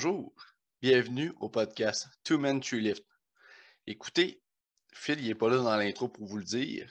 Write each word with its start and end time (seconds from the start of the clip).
Bonjour, 0.00 0.32
bienvenue 0.80 1.32
au 1.40 1.48
podcast 1.48 2.06
Two 2.22 2.38
Men 2.38 2.60
Tree 2.60 2.80
Lift. 2.80 3.04
Écoutez, 3.88 4.40
Phil, 4.94 5.18
il 5.18 5.26
n'est 5.26 5.34
pas 5.34 5.48
là 5.48 5.56
dans 5.56 5.76
l'intro 5.76 6.08
pour 6.08 6.24
vous 6.24 6.36
le 6.36 6.44
dire, 6.44 6.88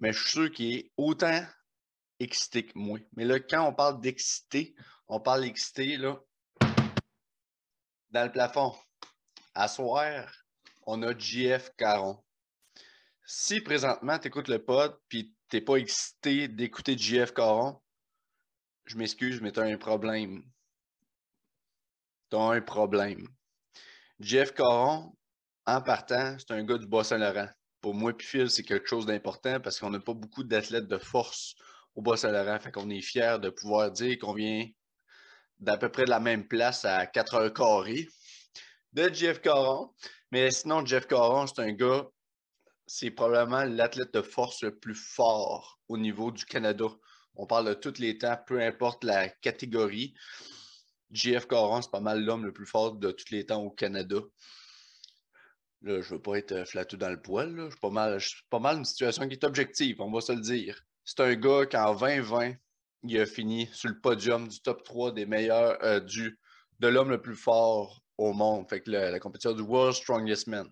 mais 0.00 0.12
je 0.12 0.20
suis 0.20 0.30
sûr 0.30 0.52
qu'il 0.52 0.72
est 0.72 0.92
autant 0.96 1.44
excité 2.20 2.64
que 2.64 2.78
moi. 2.78 3.00
Mais 3.16 3.24
là, 3.24 3.40
quand 3.40 3.66
on 3.66 3.74
parle 3.74 4.00
d'excité, 4.00 4.76
on 5.08 5.18
parle 5.18 5.40
d'excité, 5.40 5.96
là, 5.96 6.20
dans 8.10 8.24
le 8.24 8.30
plafond. 8.30 8.76
À 9.52 9.66
soir, 9.66 10.32
on 10.82 11.02
a 11.02 11.18
JF 11.18 11.70
Caron. 11.76 12.22
Si 13.24 13.60
présentement 13.60 14.20
tu 14.20 14.28
écoutes 14.28 14.46
le 14.46 14.64
pod 14.64 14.96
puis 15.08 15.34
t'es 15.48 15.60
pas 15.60 15.78
excité 15.78 16.46
d'écouter 16.46 16.96
JF 16.96 17.34
Caron, 17.34 17.82
je 18.84 18.96
m'excuse, 18.96 19.40
mais 19.40 19.50
tu 19.50 19.58
as 19.58 19.64
un 19.64 19.78
problème. 19.78 20.44
Tu 22.30 22.36
as 22.36 22.40
un 22.40 22.60
problème. 22.60 23.26
Jeff 24.18 24.52
Caron, 24.52 25.14
en 25.66 25.80
partant, 25.80 26.36
c'est 26.38 26.52
un 26.52 26.64
gars 26.64 26.78
du 26.78 26.86
Bas-Saint-Laurent. 26.86 27.48
Pour 27.80 27.94
moi 27.94 28.16
puis 28.16 28.26
Phil, 28.26 28.50
c'est 28.50 28.62
quelque 28.62 28.88
chose 28.88 29.06
d'important 29.06 29.60
parce 29.60 29.78
qu'on 29.78 29.90
n'a 29.90 30.00
pas 30.00 30.14
beaucoup 30.14 30.42
d'athlètes 30.42 30.88
de 30.88 30.98
force 30.98 31.54
au 31.94 32.02
Bas-Saint-Laurent. 32.02 32.58
Fait 32.58 32.72
qu'on 32.72 32.90
est 32.90 33.00
fiers 33.00 33.38
de 33.40 33.50
pouvoir 33.50 33.90
dire 33.90 34.18
qu'on 34.18 34.32
vient 34.32 34.66
d'à 35.58 35.76
peu 35.76 35.88
près 35.90 36.04
de 36.04 36.10
la 36.10 36.20
même 36.20 36.48
place 36.48 36.84
à 36.84 37.06
4 37.06 37.34
heures 37.34 37.52
carrées 37.52 38.08
de 38.92 39.12
Jeff 39.12 39.40
Caron. 39.40 39.92
Mais 40.30 40.50
sinon, 40.50 40.84
Jeff 40.84 41.06
Caron, 41.06 41.46
c'est 41.46 41.60
un 41.62 41.72
gars, 41.72 42.06
c'est 42.86 43.10
probablement 43.10 43.64
l'athlète 43.64 44.12
de 44.14 44.22
force 44.22 44.62
le 44.62 44.76
plus 44.76 44.94
fort 44.94 45.80
au 45.88 45.96
niveau 45.96 46.30
du 46.32 46.44
Canada. 46.44 46.86
On 47.34 47.46
parle 47.46 47.68
de 47.68 47.74
tous 47.74 47.98
les 47.98 48.18
temps, 48.18 48.36
peu 48.46 48.60
importe 48.60 49.04
la 49.04 49.28
catégorie. 49.28 50.14
JF 51.12 51.46
Caron, 51.46 51.82
c'est 51.82 51.90
pas 51.90 52.00
mal 52.00 52.24
l'homme 52.24 52.44
le 52.44 52.52
plus 52.52 52.66
fort 52.66 52.94
de 52.94 53.10
tous 53.10 53.30
les 53.30 53.46
temps 53.46 53.62
au 53.62 53.70
Canada. 53.70 54.16
Là, 55.82 56.00
je 56.00 56.14
veux 56.14 56.22
pas 56.22 56.36
être 56.36 56.64
flatté 56.66 56.96
dans 56.96 57.10
le 57.10 57.20
poil. 57.20 57.68
Je 57.70 57.76
pas 57.76 57.90
mal, 57.90 58.18
pas 58.50 58.58
mal 58.58 58.78
une 58.78 58.84
situation 58.84 59.28
qui 59.28 59.34
est 59.34 59.44
objective, 59.44 60.00
on 60.00 60.10
va 60.10 60.20
se 60.20 60.32
le 60.32 60.40
dire. 60.40 60.82
C'est 61.04 61.20
un 61.20 61.34
gars 61.34 61.66
qui 61.66 61.76
en 61.76 61.94
2020, 61.94 62.54
il 63.04 63.20
a 63.20 63.26
fini 63.26 63.68
sur 63.72 63.88
le 63.88 64.00
podium 64.00 64.48
du 64.48 64.60
top 64.60 64.82
3 64.82 65.12
des 65.12 65.26
meilleurs 65.26 65.78
euh, 65.84 66.00
du, 66.00 66.38
de 66.80 66.88
l'homme 66.88 67.10
le 67.10 67.20
plus 67.20 67.36
fort 67.36 68.02
au 68.18 68.32
monde. 68.32 68.68
Fait 68.68 68.80
que 68.80 68.90
la, 68.90 69.20
compétition 69.20 69.52
du 69.52 69.62
World 69.62 69.94
Strongest 69.94 70.48
Man, 70.48 70.68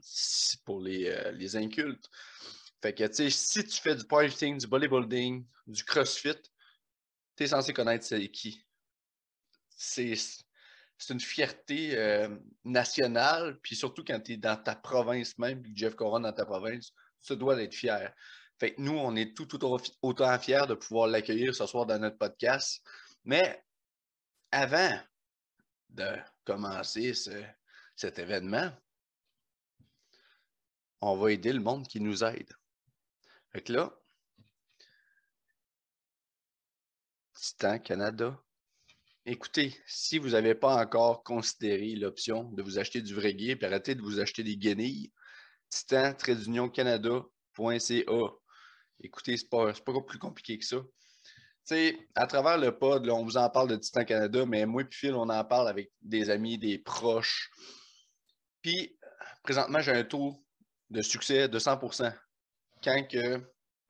pour 0.65 0.81
les, 0.81 1.07
euh, 1.07 1.31
les 1.33 1.57
incultes. 1.57 2.11
Fait 2.83 2.95
que, 2.95 3.05
tu 3.07 3.15
sais, 3.15 3.31
si 3.31 3.65
tu 3.65 3.81
fais 3.81 3.95
du 3.95 4.05
powerlifting, 4.05 4.59
du 4.59 4.67
bodybuilding, 4.67 5.47
du 5.67 5.85
crossfit, 5.85 6.35
tu 7.37 7.45
es 7.45 7.47
censé 7.47 7.73
connaître 7.73 8.05
c'est 8.05 8.29
qui. 8.29 8.64
C'est 9.77 10.17
une 11.11 11.21
fierté 11.21 11.97
euh, 11.99 12.29
nationale, 12.65 13.59
puis 13.63 13.77
surtout 13.77 14.05
quand 14.05 14.21
tu 14.21 14.33
es 14.33 14.37
dans 14.37 14.57
ta 14.57 14.75
province 14.75 15.37
même, 15.39 15.63
puis 15.63 15.73
Jeff 15.77 15.95
Coron 15.95 16.21
dans 16.21 16.33
ta 16.33 16.45
province, 16.45 16.93
tu 17.23 17.37
dois 17.37 17.61
être 17.63 17.75
fier. 17.75 18.15
Fait 18.59 18.75
que 18.75 18.81
nous, 18.81 18.97
on 18.97 19.17
est 19.17 19.37
tout, 19.37 19.47
tout 19.47 19.61
autant 20.03 20.39
fiers 20.39 20.67
de 20.69 20.75
pouvoir 20.75 21.09
l'accueillir 21.09 21.55
ce 21.55 21.67
soir 21.67 21.87
dans 21.87 21.99
notre 21.99 22.19
podcast. 22.19 22.83
Mais 23.25 23.65
avant 24.53 25.01
de 25.91 26.07
commencer 26.45 27.13
cet 27.97 28.19
événement, 28.19 28.71
on 31.01 31.17
va 31.17 31.33
aider 31.33 31.53
le 31.53 31.61
monde 31.61 31.87
qui 31.87 32.01
nous 32.01 32.23
aide. 32.25 32.53
Fait 33.51 33.63
que 33.63 33.73
là, 33.73 33.93
Titan 37.35 37.79
Canada. 37.79 38.44
Écoutez, 39.27 39.75
si 39.87 40.19
vous 40.19 40.31
n'avez 40.31 40.55
pas 40.55 40.77
encore 40.77 41.23
considéré 41.23 41.95
l'option 41.95 42.45
de 42.53 42.63
vous 42.63 42.79
acheter 42.79 43.01
du 43.01 43.15
vrai 43.15 43.35
gear 43.39 43.57
et 43.59 43.65
arrêter 43.65 43.95
de 43.95 44.03
vous 44.03 44.21
acheter 44.21 44.43
des 44.43 44.59
guenilles, 44.59 45.11
titan 45.71 46.13
canada.ca 46.71 47.25
Écoutez, 49.03 49.37
ce 49.39 49.45
n'est 49.45 49.49
pas, 49.49 49.73
pas 49.73 50.01
plus 50.03 50.19
compliqué 50.19 50.59
que 50.59 50.65
ça. 50.67 50.77
sais, 51.65 51.97
à 52.15 52.27
travers 52.27 52.59
le 52.59 52.79
pod, 52.79 53.09
on 53.09 53.25
vous 53.25 53.39
en 53.39 53.49
parle 53.49 53.69
de 53.69 53.77
Titan 53.77 54.05
Canada, 54.05 54.45
mais 54.45 54.67
moi 54.67 54.83
et 54.83 54.87
Phil, 54.91 55.15
on 55.15 55.31
en 55.31 55.45
parle 55.45 55.69
avec 55.69 55.91
des 56.03 56.29
amis, 56.29 56.59
des 56.59 56.79
proches. 56.79 57.51
Puis, 58.61 58.99
présentement, 59.43 59.81
j'ai 59.81 59.93
un 59.93 60.05
taux 60.05 60.45
de 60.91 61.01
succès 61.01 61.49
de 61.49 61.59
100%. 61.59 62.15
Quand 62.83 63.09
que 63.11 63.41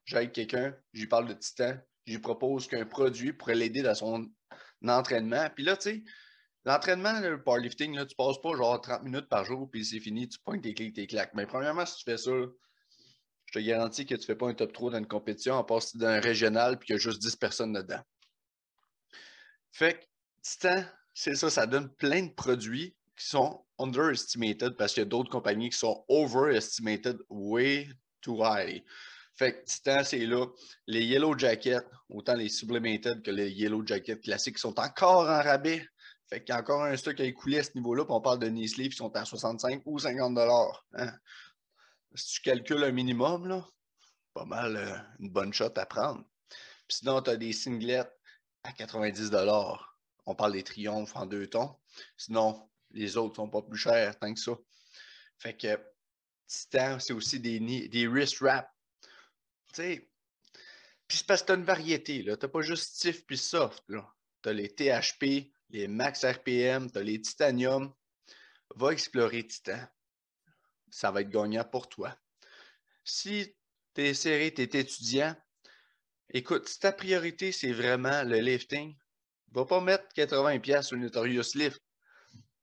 j'aide 0.05 0.31
quelqu'un, 0.31 0.77
j'y 0.93 1.09
parle 1.09 1.27
de 1.27 1.35
Titan, 1.35 1.77
je 2.07 2.13
lui 2.13 2.21
propose 2.21 2.69
qu'un 2.69 2.87
produit 2.87 3.33
pourrait 3.33 3.57
l'aider 3.57 3.83
dans 3.83 3.97
son 3.97 4.31
entraînement. 4.89 5.49
Puis 5.55 5.65
là, 5.65 5.77
tu 5.77 5.91
sais, 5.91 6.05
l'entraînement, 6.65 7.21
le 7.21 7.43
powerlifting, 7.43 7.95
là, 7.95 8.07
tu 8.07 8.15
passes 8.17 8.41
pas 8.41 8.57
genre 8.57 8.81
30 8.81 9.03
minutes 9.03 9.29
par 9.29 9.45
jour, 9.45 9.71
puis 9.71 9.85
c'est 9.85 10.01
fini, 10.01 10.29
tu 10.29 10.39
pointes 10.39 10.63
tes 10.63 10.75
clics, 10.75 10.95
tes 10.95 11.07
claques. 11.07 11.35
Mais 11.35 11.47
premièrement, 11.47 11.87
si 11.87 11.97
tu 11.97 12.05
fais 12.05 12.17
ça, 12.19 12.33
je 13.47 13.53
te 13.53 13.59
garantis 13.59 14.07
que 14.07 14.15
tu 14.15 14.25
fais 14.25 14.37
pas 14.37 14.49
un 14.49 14.55
top 14.55 14.73
3 14.73 14.93
dans 14.93 14.99
une 14.99 15.07
compétition, 15.07 15.55
en 15.55 15.65
passe 15.65 15.97
dans 15.97 16.07
un 16.07 16.21
régional, 16.21 16.79
puis 16.79 16.87
qu'il 16.87 16.95
y 16.95 16.97
a 16.97 17.01
juste 17.01 17.21
10 17.21 17.37
personnes 17.37 17.73
dedans. 17.73 18.01
Fait 19.73 19.95
que, 19.99 20.05
c'est 21.13 21.35
ça, 21.35 21.51
ça 21.51 21.67
donne 21.67 21.93
plein 21.95 22.23
de 22.23 22.33
produits 22.33 22.97
qui 23.17 23.27
sont 23.27 23.65
underestimated 23.79 24.77
parce 24.77 24.95
qu'il 24.95 25.03
y 25.03 25.07
a 25.07 25.09
d'autres 25.09 25.31
compagnies 25.31 25.71
qui 25.71 25.79
sont 25.79 26.05
overestimated 26.09 27.19
way 27.29 27.89
too 28.21 28.43
high. 28.45 28.83
Fait 29.37 29.53
que 29.53 29.65
Titan, 29.65 30.05
c'est 30.05 30.27
là. 30.27 30.47
Les 30.87 31.03
Yellow 31.05 31.37
Jackets, 31.37 31.85
autant 32.09 32.35
les 32.35 32.49
Sublimated 32.49 33.23
que 33.23 33.31
les 33.31 33.51
Yellow 33.51 33.85
Jackets 33.85 34.21
classiques, 34.21 34.59
sont 34.59 34.79
encore 34.79 35.29
en 35.29 35.43
rabais. 35.43 35.85
Fait 36.29 36.41
qu'il 36.43 36.55
y 36.55 36.57
a 36.57 36.61
encore 36.61 36.85
un 36.85 36.97
stock 36.97 37.19
à 37.21 37.25
écouler 37.25 37.59
à 37.59 37.65
ce 37.65 37.73
niveau-là, 37.75 38.05
puis 38.05 38.15
on 38.15 38.21
parle 38.21 38.39
de 38.39 38.49
knee 38.49 38.69
sleeve 38.69 38.91
qui 38.91 38.97
sont 38.97 39.15
à 39.17 39.25
65 39.25 39.83
ou 39.87 39.99
50 39.99 40.39
hein. 40.95 41.13
Si 42.15 42.35
tu 42.35 42.41
calcules 42.43 42.85
un 42.85 42.93
minimum, 42.93 43.49
là, 43.49 43.67
pas 44.35 44.45
mal 44.45 44.77
euh, 44.77 44.97
une 45.19 45.31
bonne 45.31 45.53
shot 45.53 45.77
à 45.77 45.87
prendre. 45.87 46.25
Puis 46.87 46.99
sinon, 46.99 47.21
tu 47.21 47.31
as 47.31 47.37
des 47.37 47.53
singlets 47.53 48.05
à 48.63 48.73
90 48.73 49.31
On 50.27 50.35
parle 50.35 50.53
des 50.53 50.63
triomphes 50.63 51.17
en 51.17 51.27
deux 51.27 51.49
tons. 51.49 51.75
Sinon, 52.17 52.69
les 52.93 53.17
autres 53.17 53.37
sont 53.37 53.51
pas 53.51 53.63
plus 53.63 53.79
chers 53.79 54.17
tant 54.19 54.33
que 54.33 54.41
ça. 54.41 54.53
Fait 55.39 55.57
que 55.57 55.77
Titan, 56.47 56.99
c'est 57.01 57.13
aussi 57.13 57.41
des, 57.41 57.59
des 57.89 58.07
wrist 58.07 58.39
wraps 58.41 58.69
sais, 59.75 60.09
puis 61.07 61.19
c'est 61.19 61.27
parce 61.27 61.43
que 61.43 61.47
tu 61.47 61.53
as 61.53 61.57
une 61.57 61.65
variété. 61.65 62.23
Tu 62.23 62.31
n'as 62.31 62.37
pas 62.37 62.61
juste 62.63 62.95
stiff 62.95 63.25
puis 63.27 63.39
soft. 63.39 63.85
Tu 64.43 64.49
as 64.49 64.53
les 64.53 64.75
THP, 64.75 65.53
les 65.71 65.89
max 65.89 66.25
RPM, 66.25 66.91
tu 66.91 66.99
as 66.99 67.03
les 67.03 67.21
titanium. 67.21 67.93
Va 68.77 68.93
explorer 68.93 69.47
Titan. 69.47 69.81
Ça 70.91 71.11
va 71.11 71.21
être 71.21 71.31
gagnant 71.31 71.65
pour 71.65 71.89
toi. 71.89 72.17
Si 73.05 73.55
tu 73.95 74.03
es 74.03 74.15
serré, 74.15 74.53
tu 74.53 74.63
es 74.63 74.81
étudiant, 74.81 75.37
écoute, 76.31 76.69
si 76.69 76.81
ta 76.81 76.93
priorité, 76.93 77.53
c'est 77.53 77.73
vraiment 77.73 78.23
le 78.25 78.39
lifting, 78.39 78.97
va 79.53 79.65
pas 79.67 79.81
mettre 79.81 80.07
80$ 80.17 80.83
sur 80.83 80.97
le 80.97 81.03
Notorious 81.03 81.55
Lift. 81.55 81.81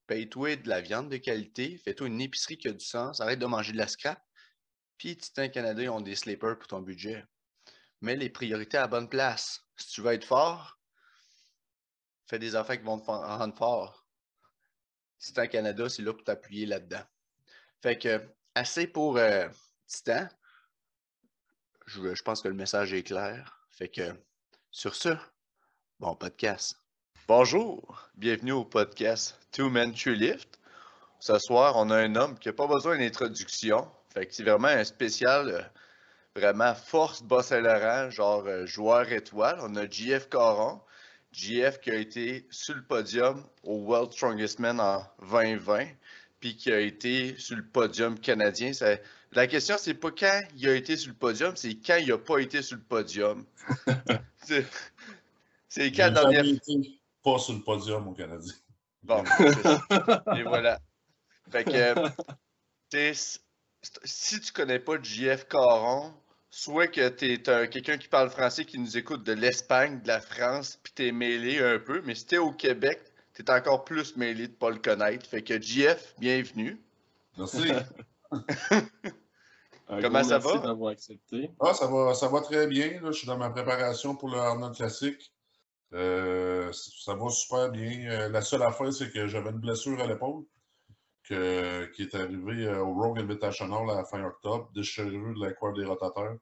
Paye-toi 0.07 0.57
de 0.57 0.67
la 0.67 0.81
viande 0.81 1.09
de 1.09 1.17
qualité, 1.17 1.77
fais-toi 1.77 2.07
une 2.07 2.19
épicerie 2.19 2.57
qui 2.57 2.67
a 2.67 2.73
du 2.73 2.83
sens, 2.83 3.21
arrête 3.21 3.39
de 3.39 3.45
manger 3.45 3.71
de 3.71 3.77
la 3.77 3.87
scrap, 3.87 4.21
puis 5.01 5.17
Titan 5.17 5.49
Canada, 5.49 5.81
ils 5.81 5.89
ont 5.89 5.99
des 5.99 6.15
sleepers 6.15 6.59
pour 6.59 6.67
ton 6.67 6.79
budget. 6.79 7.25
Mets 8.01 8.15
les 8.15 8.29
priorités 8.29 8.77
à 8.77 8.81
la 8.81 8.87
bonne 8.87 9.09
place. 9.09 9.65
Si 9.75 9.87
tu 9.87 10.01
veux 10.01 10.13
être 10.13 10.25
fort, 10.25 10.77
fais 12.27 12.37
des 12.37 12.55
affaires 12.55 12.77
qui 12.77 12.85
vont 12.85 12.99
te 12.99 13.09
rendre 13.09 13.57
fort. 13.57 14.05
Titan 15.17 15.47
Canada, 15.47 15.89
c'est 15.89 16.03
là 16.03 16.13
pour 16.13 16.23
t'appuyer 16.23 16.67
là-dedans. 16.67 17.01
Fait 17.81 17.97
que, 17.97 18.21
assez 18.53 18.85
pour 18.85 19.17
euh, 19.17 19.49
Titan. 19.87 20.27
Je, 21.87 22.21
pense 22.21 22.43
que 22.43 22.47
le 22.47 22.53
message 22.53 22.93
est 22.93 23.01
clair. 23.01 23.65
Fait 23.71 23.89
que, 23.89 24.13
sur 24.69 24.93
ce, 24.93 25.17
bon 25.99 26.15
podcast. 26.15 26.79
Bonjour, 27.27 28.07
bienvenue 28.13 28.51
au 28.51 28.65
podcast 28.65 29.39
Two 29.51 29.71
Men 29.71 29.95
True 29.95 30.13
Lift. 30.13 30.59
Ce 31.19 31.39
soir, 31.39 31.75
on 31.77 31.89
a 31.89 31.97
un 31.97 32.15
homme 32.15 32.37
qui 32.37 32.49
n'a 32.49 32.53
pas 32.53 32.67
besoin 32.67 32.99
d'introduction. 32.99 33.91
Fait 34.13 34.25
que 34.25 34.33
c'est 34.33 34.43
vraiment 34.43 34.67
un 34.67 34.83
spécial, 34.83 35.49
euh, 35.49 35.61
vraiment 36.35 36.75
force 36.75 37.23
bas 37.23 37.41
genre 38.09 38.45
euh, 38.45 38.65
joueur 38.65 39.11
étoile. 39.11 39.59
On 39.61 39.75
a 39.75 39.89
JF 39.89 40.29
Caron. 40.29 40.81
JF 41.31 41.79
qui 41.79 41.91
a 41.91 41.95
été 41.95 42.45
sur 42.51 42.75
le 42.75 42.83
podium 42.83 43.45
au 43.63 43.77
World 43.85 44.11
Strongest 44.11 44.59
Man 44.59 44.81
en 44.81 45.01
2020, 45.21 45.85
puis 46.41 46.57
qui 46.57 46.71
a 46.73 46.79
été 46.79 47.37
sur 47.37 47.55
le 47.55 47.65
podium 47.65 48.19
canadien. 48.19 48.71
la 49.31 49.47
question, 49.47 49.75
c'est 49.77 49.93
pas 49.93 50.11
quand 50.11 50.41
il 50.57 50.67
a 50.67 50.75
été 50.75 50.97
sur 50.97 51.09
le 51.11 51.17
podium, 51.17 51.55
c'est 51.55 51.75
quand 51.75 51.95
il 52.01 52.09
n'a 52.09 52.17
pas 52.17 52.39
été 52.39 52.61
sur 52.61 52.75
le 52.75 52.83
podium. 52.83 53.45
c'est 55.69 55.91
quand 55.93 56.11
la 56.13 56.31
dernière 56.31 56.43
Pas 57.23 57.39
sur 57.39 57.53
le 57.53 57.61
podium 57.61 58.09
au 58.09 58.11
Canadien. 58.11 58.53
Bon, 59.03 59.23
et 60.35 60.43
voilà. 60.43 60.79
Fait 61.49 61.63
que, 61.63 61.93
si 64.03 64.39
tu 64.39 64.51
connais 64.51 64.79
pas 64.79 65.01
JF 65.01 65.47
Caron, 65.47 66.13
soit 66.49 66.87
que 66.87 67.09
tu 67.09 67.33
es 67.33 67.69
quelqu'un 67.69 67.97
qui 67.97 68.07
parle 68.07 68.29
français 68.29 68.65
qui 68.65 68.77
nous 68.77 68.97
écoute 68.97 69.23
de 69.23 69.33
l'Espagne, 69.33 70.01
de 70.01 70.07
la 70.07 70.21
France, 70.21 70.79
puis 70.83 70.93
tu 70.95 71.07
es 71.07 71.11
mêlé 71.11 71.59
un 71.59 71.79
peu, 71.79 72.01
mais 72.05 72.15
si 72.15 72.27
tu 72.27 72.35
es 72.35 72.37
au 72.37 72.51
Québec, 72.51 72.99
tu 73.33 73.41
es 73.41 73.51
encore 73.51 73.85
plus 73.85 74.17
mêlé 74.17 74.47
de 74.47 74.53
ne 74.53 74.57
pas 74.57 74.69
le 74.69 74.79
connaître. 74.79 75.25
Fait 75.25 75.41
que 75.41 75.59
JF, 75.59 76.15
bienvenue. 76.19 76.79
Merci. 77.37 77.71
Comment 80.01 80.23
ça 80.23 80.37
va? 80.37 80.57
d'avoir 80.59 80.91
accepté. 80.91 81.51
Ah, 81.59 81.73
ça 81.73 81.87
va, 81.87 82.13
ça 82.13 82.27
va 82.27 82.41
très 82.41 82.67
bien. 82.67 83.01
Là. 83.01 83.11
Je 83.11 83.17
suis 83.17 83.27
dans 83.27 83.37
ma 83.37 83.49
préparation 83.49 84.15
pour 84.15 84.29
le 84.29 84.37
Arnold 84.37 84.75
Classique. 84.75 85.33
Euh, 85.93 86.71
ça 86.71 87.15
va 87.15 87.29
super 87.29 87.69
bien. 87.69 88.09
Euh, 88.09 88.29
la 88.29 88.41
seule 88.41 88.63
affaire, 88.63 88.93
c'est 88.93 89.11
que 89.11 89.27
j'avais 89.27 89.49
une 89.49 89.59
blessure 89.59 89.99
à 89.99 90.07
l'épaule 90.07 90.45
qui 91.93 92.03
est 92.03 92.15
arrivée 92.15 92.65
euh, 92.65 92.83
au 92.83 92.93
Rogue 92.93 93.19
Invitational 93.19 93.89
à 93.89 93.95
la 93.95 94.03
fin 94.03 94.23
octobre, 94.23 94.69
déchirure 94.73 95.33
de 95.33 95.45
la 95.45 95.53
coiffe 95.53 95.75
des 95.75 95.85
rotateurs. 95.85 96.37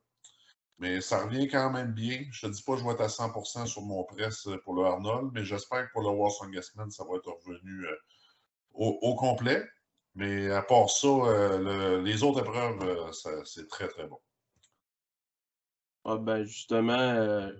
Mais 0.77 1.01
ça 1.01 1.25
revient 1.25 1.47
quand 1.47 1.71
même 1.71 1.91
bien. 1.91 2.25
Je 2.31 2.47
ne 2.47 2.51
te 2.51 2.57
dis 2.57 2.63
pas 2.63 2.73
que 2.73 2.79
je 2.79 2.85
vais 2.85 2.91
être 2.91 3.01
à 3.01 3.07
100% 3.07 3.65
sur 3.65 3.81
mon 3.81 4.03
press 4.03 4.47
pour 4.63 4.75
le 4.75 4.85
Arnold, 4.85 5.31
mais 5.33 5.43
j'espère 5.43 5.87
que 5.87 5.91
pour 5.91 6.01
le 6.03 6.09
War 6.09 6.31
Guestman, 6.49 6.89
ça 6.89 7.03
va 7.03 7.17
être 7.17 7.37
revenu 7.45 7.85
au, 8.73 9.15
complet. 9.15 9.61
Mais 10.15 10.49
à 10.49 10.61
part 10.61 10.89
ça, 10.89 11.09
les 12.01 12.23
autres 12.23 12.39
épreuves, 12.39 13.11
c'est 13.43 13.67
très, 13.67 13.89
très 13.89 14.07
bon. 14.07 14.19
Ah 16.05 16.17
ben 16.17 16.45
justement, 16.45 17.51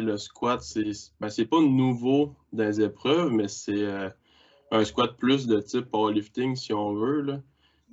le 0.00 0.16
squat, 0.16 0.62
c'est 0.62 0.84
ben, 1.20 1.30
pas 1.50 1.60
nouveau 1.60 2.34
dans 2.52 2.64
les 2.64 2.80
épreuves, 2.80 3.30
mais 3.30 3.48
c'est 3.48 3.84
euh, 3.84 4.08
un 4.72 4.84
squat 4.84 5.16
plus 5.16 5.46
de 5.46 5.60
type 5.60 5.90
powerlifting, 5.90 6.56
si 6.56 6.72
on 6.72 6.94
veut. 6.94 7.42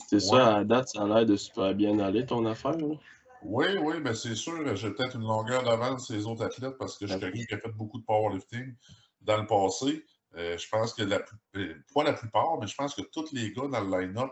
C'est 0.08 0.20
ça, 0.20 0.56
à 0.56 0.64
date, 0.64 0.90
ça 0.90 1.04
a 1.04 1.08
l'air 1.08 1.26
de 1.26 1.36
super 1.36 1.76
bien 1.76 2.00
aller, 2.00 2.26
ton 2.26 2.46
affaire. 2.46 2.78
Oui, 3.44 3.66
oui, 3.82 3.96
mais 4.02 4.16
c'est 4.16 4.36
sûr, 4.36 4.76
j'ai 4.76 4.92
peut-être 4.92 5.16
une 5.16 5.28
longueur 5.28 5.64
d'avance 5.64 6.08
sur 6.08 6.16
les 6.16 6.26
autres 6.26 6.44
athlètes 6.44 6.78
parce 6.78 6.98
que 6.98 7.06
je 7.06 7.12
suis 7.12 7.22
quelqu'un 7.22 7.46
qui 7.46 7.54
a 7.54 7.58
fait 7.60 7.72
beaucoup 7.72 8.00
de 8.00 8.06
powerlifting 8.06 8.74
dans 9.22 9.38
le 9.38 9.46
passé. 9.46 10.06
Euh, 10.36 10.58
je 10.58 10.70
pense 10.70 10.94
que 10.94 11.04
la 11.04 11.20
euh, 11.56 11.74
pas 11.94 12.04
la 12.04 12.14
plupart, 12.14 12.58
mais 12.60 12.68
je 12.68 12.76
pense 12.76 12.94
que 12.96 13.02
tous 13.02 13.32
les 13.34 13.52
gars 13.52 13.68
dans 13.68 13.82
le 13.82 14.00
line-up 14.00 14.32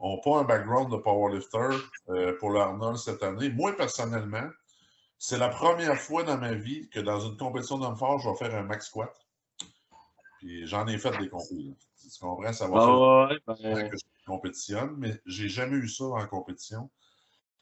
n'ont 0.00 0.20
pas 0.20 0.40
un 0.40 0.44
background 0.44 0.90
de 0.90 0.96
powerlifter 0.96 1.76
pour 2.40 2.50
le 2.50 2.60
Arnold 2.60 2.96
cette 2.96 3.22
année. 3.22 3.50
Moi, 3.50 3.76
personnellement, 3.76 4.48
c'est 5.18 5.38
la 5.38 5.48
première 5.48 5.98
fois 5.98 6.24
dans 6.24 6.38
ma 6.38 6.54
vie 6.54 6.88
que 6.88 7.00
dans 7.00 7.20
une 7.20 7.36
compétition 7.36 7.78
d'homme 7.78 7.96
fort, 7.96 8.18
je 8.18 8.28
vais 8.28 8.36
faire 8.36 8.54
un 8.54 8.62
max 8.64 8.86
squat. 8.86 9.14
Puis 10.40 10.66
j'en 10.66 10.86
ai 10.86 10.96
fait 10.96 11.10
des 11.18 11.28
compétitions. 11.28 11.76
Tu 12.00 12.18
comprends? 12.18 12.52
Ça 12.54 12.66
va 12.66 12.78
ah 12.80 13.28
faire 13.28 13.74
ben 13.74 13.90
que 13.90 13.96
je 13.96 14.04
compétitionne, 14.26 14.94
mais 14.96 15.20
j'ai 15.26 15.50
jamais 15.50 15.76
eu 15.76 15.86
ça 15.86 16.04
en 16.04 16.26
compétition. 16.26 16.90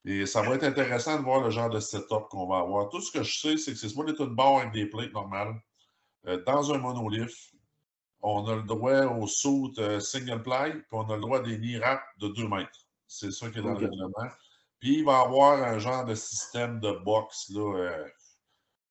Et 0.04 0.26
ça 0.26 0.42
va 0.42 0.54
être 0.54 0.62
intéressant 0.62 1.18
de 1.18 1.24
voir 1.24 1.40
le 1.40 1.50
genre 1.50 1.70
de 1.70 1.80
setup 1.80 2.28
qu'on 2.30 2.46
va 2.46 2.58
avoir. 2.58 2.88
Tout 2.88 3.00
ce 3.00 3.10
que 3.10 3.24
je 3.24 3.40
sais, 3.40 3.56
c'est 3.56 3.72
que 3.72 3.78
c'est 3.78 3.88
soit 3.88 4.06
une 4.08 4.34
barre 4.36 4.58
avec 4.58 4.72
des 4.72 4.86
plates 4.86 5.12
normales. 5.12 5.60
Euh, 6.28 6.40
dans 6.44 6.72
un 6.72 6.78
monolith, 6.78 7.34
on 8.20 8.46
a 8.46 8.54
le 8.54 8.62
droit 8.62 9.06
au 9.06 9.26
saut 9.26 9.72
euh, 9.78 9.98
single 9.98 10.40
ply, 10.42 10.70
puis 10.70 10.86
on 10.92 11.10
a 11.10 11.16
le 11.16 11.20
droit 11.20 11.40
des 11.40 11.58
knee 11.58 11.78
wraps 11.78 12.04
de 12.20 12.28
2 12.28 12.46
mètres. 12.46 12.86
C'est 13.08 13.32
ça 13.32 13.50
qui 13.50 13.58
est 13.58 13.62
dans 13.62 13.70
le 13.70 13.88
règlement. 13.88 14.30
Puis 14.78 14.98
il 14.98 15.04
va 15.04 15.18
y 15.18 15.24
avoir 15.24 15.60
un 15.64 15.80
genre 15.80 16.04
de 16.04 16.14
système 16.14 16.78
de 16.78 16.92
boxe, 16.92 17.50
là. 17.50 17.76
Euh, 17.76 18.08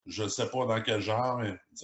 je 0.05 0.23
ne 0.23 0.27
sais 0.27 0.49
pas 0.49 0.65
dans 0.65 0.81
quel 0.81 1.01
genre, 1.01 1.37
mais 1.37 1.57
il 1.71 1.77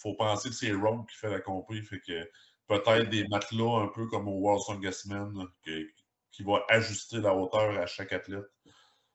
faut 0.00 0.14
penser 0.14 0.48
que 0.48 0.54
c'est 0.54 0.72
Rogue 0.72 1.08
qui 1.08 1.16
fait 1.16 1.30
la 1.30 1.40
compris. 1.40 1.82
Fait 1.82 2.00
que 2.00 2.28
peut-être 2.66 3.08
des 3.10 3.26
matelas 3.28 3.82
un 3.82 3.88
peu 3.88 4.06
comme 4.06 4.28
au 4.28 4.38
World 4.38 4.62
Songessman 4.62 5.46
qui 5.62 6.42
va 6.42 6.64
ajuster 6.68 7.20
la 7.20 7.34
hauteur 7.34 7.78
à 7.78 7.86
chaque 7.86 8.12
athlète. 8.12 8.46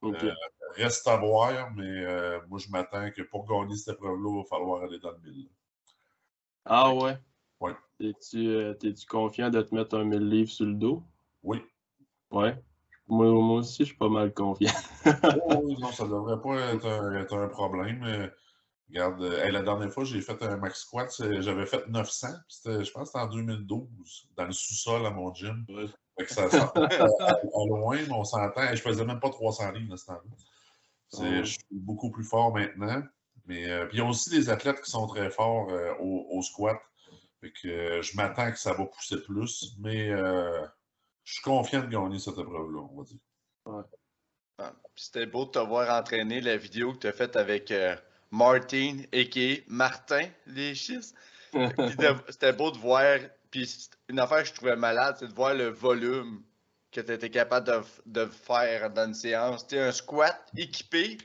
Euh, 0.03 0.33
reste 0.75 1.07
à 1.07 1.15
voir, 1.15 1.71
mais 1.75 1.87
euh, 1.87 2.39
moi 2.49 2.59
je 2.59 2.69
m'attends 2.69 3.09
que 3.11 3.21
pour 3.21 3.47
gagner 3.47 3.77
cette 3.77 3.95
épreuve-là, 3.95 4.29
il 4.31 4.37
va 4.37 4.43
falloir 4.43 4.83
aller 4.83 4.99
dans 4.99 5.11
le 5.11 5.19
mille. 5.19 5.49
Ah 6.65 6.93
ouais? 6.93 7.17
Oui. 7.59 7.71
Es-tu 7.99 9.05
confiant 9.07 9.49
de 9.49 9.61
te 9.61 9.73
mettre 9.73 9.97
un 9.97 10.03
1000 10.03 10.19
livres 10.29 10.51
sur 10.51 10.65
le 10.65 10.73
dos? 10.73 11.03
Oui. 11.43 11.61
Ouais. 12.31 12.61
Moi, 13.07 13.27
aussi, 13.27 13.83
je 13.83 13.89
suis 13.89 13.97
pas 13.97 14.09
mal 14.09 14.33
confiant. 14.33 14.71
oh, 15.45 15.75
non, 15.79 15.91
ça 15.91 16.03
devrait 16.07 16.41
pas 16.41 16.73
être 16.73 17.37
un, 17.37 17.47
problème. 17.47 18.31
Regarde, 18.89 19.21
la 19.21 19.61
dernière 19.61 19.91
fois, 19.91 20.03
j'ai 20.03 20.21
fait 20.21 20.41
un 20.43 20.57
max 20.57 20.81
squat, 20.81 21.09
j'avais 21.39 21.65
fait 21.65 21.87
900, 21.87 22.27
je 22.65 22.69
pense 22.69 22.85
que 22.85 23.05
c'était 23.05 23.19
en 23.19 23.27
2012, 23.27 24.29
dans 24.35 24.45
le 24.45 24.51
sous-sol 24.51 25.05
à 25.05 25.11
mon 25.11 25.33
gym. 25.33 25.65
ça, 26.27 26.43
à, 26.45 27.65
loin, 27.67 27.97
mais 27.97 28.13
on 28.13 28.23
s'entend. 28.23 28.73
Je 28.73 28.81
faisais 28.81 29.05
même 29.05 29.19
pas 29.19 29.29
300 29.29 29.71
livres 29.71 29.93
à 29.93 29.97
ce 29.97 30.05
temps-là. 30.05 31.43
Je 31.43 31.49
suis 31.49 31.59
beaucoup 31.71 32.11
plus 32.11 32.23
fort 32.23 32.53
maintenant. 32.53 33.01
Mais 33.45 33.69
euh, 33.69 33.85
puis 33.87 33.97
il 33.97 33.99
y 33.99 34.03
a 34.03 34.09
aussi 34.09 34.29
des 34.29 34.49
athlètes 34.49 34.81
qui 34.81 34.89
sont 34.89 35.05
très 35.07 35.29
forts 35.29 35.69
euh, 35.69 35.93
au, 35.99 36.41
squat. 36.41 36.77
Fait 37.41 37.51
que, 37.51 37.67
euh, 37.67 38.01
je 38.01 38.15
m'attends 38.15 38.49
que 38.51 38.59
ça 38.59 38.73
va 38.73 38.85
pousser 38.85 39.21
plus. 39.21 39.75
Mais 39.79 40.09
je 41.23 41.33
suis 41.33 41.41
confiant 41.41 41.81
de 41.81 41.87
gagner 41.87 42.19
cette 42.19 42.37
épreuve-là, 42.37 42.81
on 42.91 42.97
va 42.97 43.03
dire. 43.03 43.19
Ouais. 43.65 43.83
Ah, 44.59 44.73
c'était 44.95 45.25
beau 45.25 45.45
de 45.45 45.51
te 45.51 45.59
voir 45.59 45.89
entraîner 45.99 46.39
la 46.39 46.57
vidéo 46.57 46.93
que 46.93 46.99
tu 46.99 47.07
as 47.07 47.13
faite 47.13 47.35
avec 47.35 47.71
euh, 47.71 47.95
Martin, 48.33 49.03
a.k.a. 49.13 49.61
Martin 49.67 50.27
Léchis. 50.47 51.13
C'était 52.29 52.51
beau 52.51 52.71
de 52.71 52.79
voir. 52.79 53.19
Puis 53.51 53.89
une 54.09 54.17
affaire 54.17 54.41
que 54.41 54.47
je 54.47 54.53
trouvais 54.53 54.75
malade, 54.75 55.17
c'est 55.19 55.27
de 55.27 55.33
voir 55.33 55.53
le 55.53 55.67
volume 55.67 56.41
que 56.91 56.99
tu 56.99 57.11
étais 57.11 57.29
capable 57.29 57.67
de, 57.67 57.81
de, 58.07 58.25
faire 58.25 58.89
dans 58.89 59.05
une 59.05 59.13
séance. 59.13 59.67
Tu 59.67 59.77
un 59.77 59.91
squat 59.91 60.35
équipé, 60.57 61.19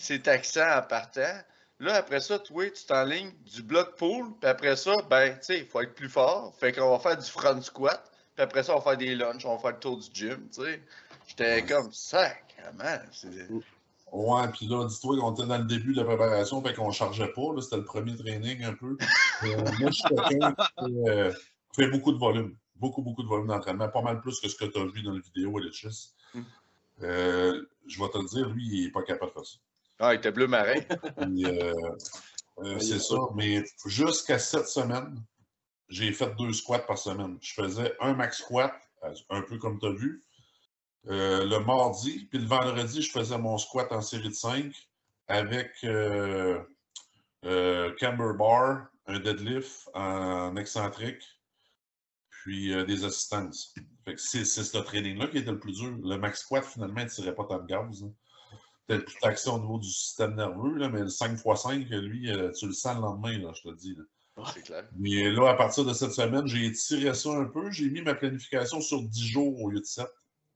c'est 0.00 0.24
taxant 0.24 0.78
en 0.78 0.82
partant. 0.82 1.38
Là, 1.78 1.94
après 1.94 2.18
ça, 2.18 2.40
toi, 2.40 2.68
tu 2.70 2.86
t'enlignes 2.86 3.32
du 3.44 3.62
bloc 3.62 3.96
pull, 3.96 4.32
puis 4.40 4.50
après 4.50 4.74
ça, 4.74 4.96
ben, 5.08 5.34
tu 5.34 5.44
sais, 5.44 5.58
il 5.60 5.66
faut 5.66 5.80
être 5.80 5.94
plus 5.94 6.08
fort. 6.08 6.52
Fait 6.58 6.72
qu'on 6.72 6.90
va 6.90 6.98
faire 6.98 7.18
du 7.18 7.30
front 7.30 7.62
squat. 7.62 8.10
Puis 8.34 8.42
après 8.42 8.64
ça, 8.64 8.74
on 8.74 8.80
va 8.80 8.82
faire 8.82 8.98
des 8.98 9.14
lunchs, 9.14 9.44
on 9.44 9.54
va 9.54 9.60
faire 9.60 9.72
le 9.72 9.78
tour 9.78 9.98
du 9.98 10.08
gym, 10.12 10.48
tu 10.52 10.62
sais. 10.64 10.82
J'étais 11.28 11.62
comme 11.62 11.92
sacrément. 11.92 12.98
Ouais, 14.12 14.46
puis 14.52 14.66
là, 14.66 14.86
dis-toi 14.86 15.16
qu'on 15.18 15.32
était 15.32 15.46
dans 15.46 15.56
le 15.56 15.64
début 15.64 15.94
de 15.94 16.00
la 16.00 16.04
préparation, 16.04 16.62
fait 16.62 16.74
qu'on 16.74 16.88
ne 16.88 16.92
chargeait 16.92 17.32
pas. 17.32 17.42
C'était 17.62 17.78
le 17.78 17.84
premier 17.84 18.14
training 18.14 18.62
un 18.62 18.74
peu. 18.74 18.98
Euh, 19.44 19.56
moi, 19.80 19.90
je 19.90 19.92
suis 19.92 20.28
quelqu'un 20.28 20.54
euh, 21.06 21.32
qui 21.72 21.82
fait 21.82 21.88
beaucoup 21.88 22.12
de 22.12 22.18
volume. 22.18 22.54
Beaucoup, 22.76 23.00
beaucoup 23.00 23.22
de 23.22 23.28
volume 23.28 23.46
d'entraînement. 23.46 23.88
Pas 23.88 24.02
mal 24.02 24.20
plus 24.20 24.38
que 24.38 24.48
ce 24.48 24.56
que 24.56 24.66
tu 24.66 24.78
as 24.78 24.84
vu 24.84 25.02
dans 25.02 25.12
la 25.12 25.20
vidéo, 25.20 25.56
Alexis. 25.56 26.12
Mm. 26.34 26.40
Euh, 27.02 27.62
je 27.86 28.02
vais 28.02 28.08
te 28.10 28.18
le 28.18 28.24
dire, 28.26 28.48
lui, 28.50 28.68
il 28.70 28.84
n'est 28.84 28.90
pas 28.90 29.02
capable 29.02 29.30
de 29.30 29.34
faire 29.34 29.46
ça. 29.46 29.58
Ah, 29.98 30.12
il 30.12 30.18
était 30.18 30.30
bleu 30.30 30.46
marin. 30.46 30.80
c'est 32.80 33.00
ça. 33.00 33.16
Mais 33.34 33.64
jusqu'à 33.86 34.38
cette 34.38 34.68
semaine, 34.68 35.24
j'ai 35.92 36.12
fait 36.12 36.34
deux 36.38 36.52
squats 36.52 36.80
par 36.80 36.98
semaine. 36.98 37.38
Je 37.40 37.54
faisais 37.54 37.94
un 38.00 38.14
max 38.14 38.38
squat, 38.38 38.72
euh, 39.04 39.14
un 39.30 39.42
peu 39.42 39.58
comme 39.58 39.78
tu 39.78 39.86
as 39.86 39.92
vu, 39.92 40.22
euh, 41.08 41.44
le 41.44 41.58
mardi, 41.60 42.26
puis 42.30 42.38
le 42.38 42.46
vendredi, 42.46 43.02
je 43.02 43.10
faisais 43.10 43.38
mon 43.38 43.58
squat 43.58 43.90
en 43.90 44.02
série 44.02 44.28
de 44.28 44.34
5 44.34 44.72
avec 45.28 45.72
euh, 45.84 46.62
camber 47.98 48.32
bar, 48.38 48.86
un 49.06 49.18
deadlift 49.18 49.88
en 49.94 50.56
excentrique, 50.56 51.22
puis 52.30 52.72
des 52.86 53.04
assistances. 53.04 53.74
c'est 54.16 54.44
ce 54.44 54.78
training-là 54.78 55.26
qui 55.28 55.38
était 55.38 55.50
le 55.50 55.58
plus 55.58 55.72
dur. 55.72 55.96
Le 56.02 56.16
max 56.16 56.40
squat, 56.40 56.64
finalement, 56.64 57.00
il 57.00 57.04
ne 57.04 57.10
tirait 57.10 57.34
pas 57.34 57.44
tant 57.44 57.58
de 57.58 57.66
gaz. 57.66 58.04
Hein. 58.04 58.12
Peut-être 58.86 59.04
plus 59.04 59.18
taxé 59.20 59.48
au 59.48 59.60
niveau 59.60 59.78
du 59.78 59.88
système 59.88 60.34
nerveux, 60.34 60.76
là, 60.76 60.88
mais 60.88 61.00
le 61.00 61.06
5x5, 61.06 61.88
lui, 62.00 62.30
tu 62.58 62.66
le 62.66 62.72
sens 62.72 62.96
le 62.96 63.02
lendemain, 63.02 63.38
là, 63.38 63.52
je 63.54 63.62
te 63.62 63.68
le 63.68 63.76
dis. 63.76 63.96
Clair. 64.64 64.88
Mais 64.96 65.30
là, 65.30 65.50
à 65.50 65.54
partir 65.54 65.84
de 65.84 65.92
cette 65.92 66.12
semaine, 66.12 66.46
j'ai 66.46 66.66
étiré 66.66 67.12
ça 67.14 67.30
un 67.30 67.44
peu. 67.44 67.70
J'ai 67.70 67.90
mis 67.90 68.02
ma 68.02 68.14
planification 68.14 68.80
sur 68.80 69.02
10 69.02 69.26
jours 69.26 69.60
au 69.60 69.70
lieu 69.70 69.80
de 69.80 69.84
7 69.84 70.06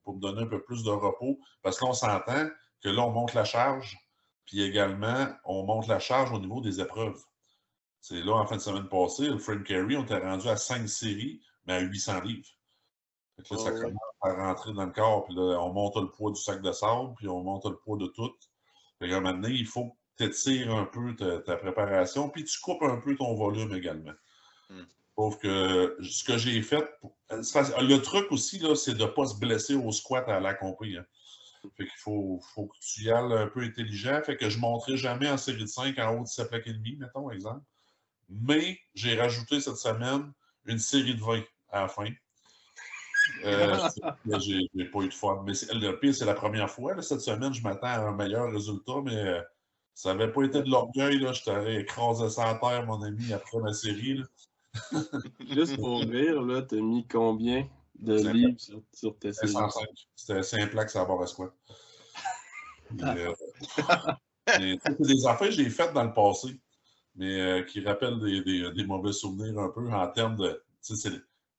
pour 0.07 0.15
me 0.15 0.21
donner 0.21 0.43
un 0.43 0.47
peu 0.47 0.63
plus 0.63 0.83
de 0.83 0.89
repos. 0.89 1.37
Parce 1.61 1.77
qu'on 1.77 1.91
s'entend 1.91 2.47
que 2.81 2.87
là, 2.87 3.01
on 3.01 3.11
monte 3.11 3.33
la 3.33 3.43
charge, 3.43 3.97
puis 4.45 4.61
également, 4.61 5.27
on 5.43 5.63
monte 5.63 5.87
la 5.87 5.99
charge 5.99 6.31
au 6.31 6.39
niveau 6.39 6.61
des 6.61 6.79
épreuves. 6.79 7.21
C'est 7.99 8.21
là, 8.21 8.35
en 8.35 8.47
fin 8.47 8.55
de 8.55 8.61
semaine 8.61 8.87
passée, 8.87 9.27
le 9.27 9.37
Frank 9.37 9.65
Carey, 9.65 9.97
on 9.97 10.03
était 10.03 10.17
rendu 10.17 10.47
à 10.47 10.55
5 10.55 10.87
séries, 10.87 11.41
mais 11.65 11.73
à 11.73 11.79
800 11.81 12.21
livres. 12.21 12.47
Fait 13.35 13.53
là, 13.53 13.59
ça 13.59 13.71
commence 13.71 13.99
à 14.21 14.33
rentrer 14.33 14.71
dans 14.71 14.85
le 14.85 14.93
corps, 14.93 15.25
puis 15.25 15.35
là, 15.35 15.59
on 15.59 15.73
monte 15.73 15.97
le 15.97 16.09
poids 16.09 16.31
du 16.31 16.41
sac 16.41 16.61
de 16.61 16.71
sable, 16.71 17.13
puis 17.17 17.27
on 17.27 17.43
monte 17.43 17.65
le 17.65 17.75
poids 17.75 17.97
de 17.97 18.07
tout. 18.07 18.31
Fait 18.99 19.09
que 19.09 19.15
maintenant, 19.15 19.49
il 19.49 19.67
faut 19.67 19.91
t'étires 20.15 20.73
un 20.73 20.85
peu 20.85 21.15
ta, 21.15 21.57
préparation, 21.57 22.29
puis 22.29 22.45
tu 22.45 22.59
coupes 22.61 22.83
un 22.83 22.97
peu 22.97 23.17
ton 23.17 23.35
volume 23.35 23.75
également. 23.75 24.13
Hmm. 24.69 24.85
Sauf 25.17 25.39
que 25.39 25.97
ce 26.03 26.23
que 26.23 26.37
j'ai 26.37 26.61
fait, 26.61 26.87
le 27.31 27.97
truc 27.97 28.31
aussi, 28.31 28.61
c'est 28.75 28.93
de 28.93 29.03
ne 29.03 29.09
pas 29.09 29.25
se 29.25 29.39
blesser 29.39 29.73
au 29.73 29.91
squat 29.91 30.27
à 30.29 30.39
la 30.39 30.53
compris. 30.53 30.95
Hein. 30.95 31.05
Fait 31.75 31.85
qu'il 31.85 31.97
faut, 31.97 32.39
faut, 32.53 32.67
que 32.67 32.77
tu 32.79 33.01
y 33.01 33.09
ailles 33.09 33.33
un 33.33 33.47
peu 33.47 33.61
intelligent. 33.61 34.21
Fait 34.23 34.37
que 34.37 34.47
je 34.47 34.57
ne 34.57 34.61
monterai 34.61 34.95
jamais 34.95 35.27
en 35.27 35.37
série 35.37 35.63
de 35.63 35.65
5 35.65 35.97
en 35.97 36.17
haut 36.17 36.23
de 36.23 36.27
7 36.27 36.49
plaques 36.49 36.67
et 36.67 36.73
demi, 36.73 36.97
mettons, 36.97 37.31
exemple. 37.31 37.65
Mais 38.29 38.79
j'ai 38.93 39.19
rajouté 39.19 39.59
cette 39.59 39.77
semaine 39.77 40.31
une 40.65 40.79
série 40.79 41.15
de 41.15 41.21
20 41.21 41.41
à 41.69 41.81
la 41.81 41.87
fin. 41.87 42.09
Euh, 43.43 43.75
j'ai 44.39 44.85
pas 44.85 44.99
eu 44.99 45.09
de 45.09 45.13
fun. 45.13 45.43
Mais 45.47 45.53
le 45.73 45.99
pire, 45.99 46.13
c'est 46.13 46.25
la 46.25 46.35
première 46.35 46.69
fois. 46.69 47.01
cette 47.01 47.21
semaine, 47.21 47.53
je 47.53 47.63
m'attends 47.63 47.87
à 47.87 47.99
un 47.99 48.15
meilleur 48.15 48.51
résultat, 48.51 49.01
mais 49.03 49.15
euh, 49.15 49.41
ça 49.95 50.13
n'avait 50.13 50.31
pas 50.31 50.43
été 50.43 50.61
de 50.61 50.69
l'orgueil, 50.69 51.17
là, 51.17 51.33
je 51.33 51.41
t'aurais 51.41 51.81
écrasé 51.81 52.29
ça 52.29 52.49
à 52.49 52.55
terre, 52.55 52.85
mon 52.85 53.01
ami, 53.01 53.33
après 53.33 53.57
ma 53.59 53.73
série. 53.73 54.21
Juste 55.49 55.75
pour 55.77 55.99
rire, 56.01 56.41
là, 56.41 56.61
t'as 56.61 56.77
mis 56.81 57.07
combien 57.07 57.67
de 57.95 58.15
livres 58.17 58.59
sur, 58.59 58.81
sur 58.93 59.17
tes? 59.17 59.33
105. 59.33 59.87
C'était 60.15 60.43
simple 60.43 60.75
que 60.85 60.91
ça 60.91 61.03
va 61.03 61.23
à 61.23 61.27
squat. 61.27 61.53
Euh, 63.03 63.33
c'est 64.47 65.01
des 65.01 65.25
affaires 65.27 65.49
que 65.49 65.53
j'ai 65.53 65.69
faites 65.69 65.91
dans 65.93 66.05
le 66.05 66.13
passé, 66.13 66.57
mais 67.15 67.41
euh, 67.41 67.63
qui 67.63 67.81
rappellent 67.81 68.19
des, 68.19 68.41
des- 68.43 68.71
des 68.71 68.85
mauvais 68.85 69.11
souvenirs 69.11 69.59
un 69.59 69.69
peu 69.69 69.89
en 69.91 70.07
termes 70.09 70.37
de 70.37 70.63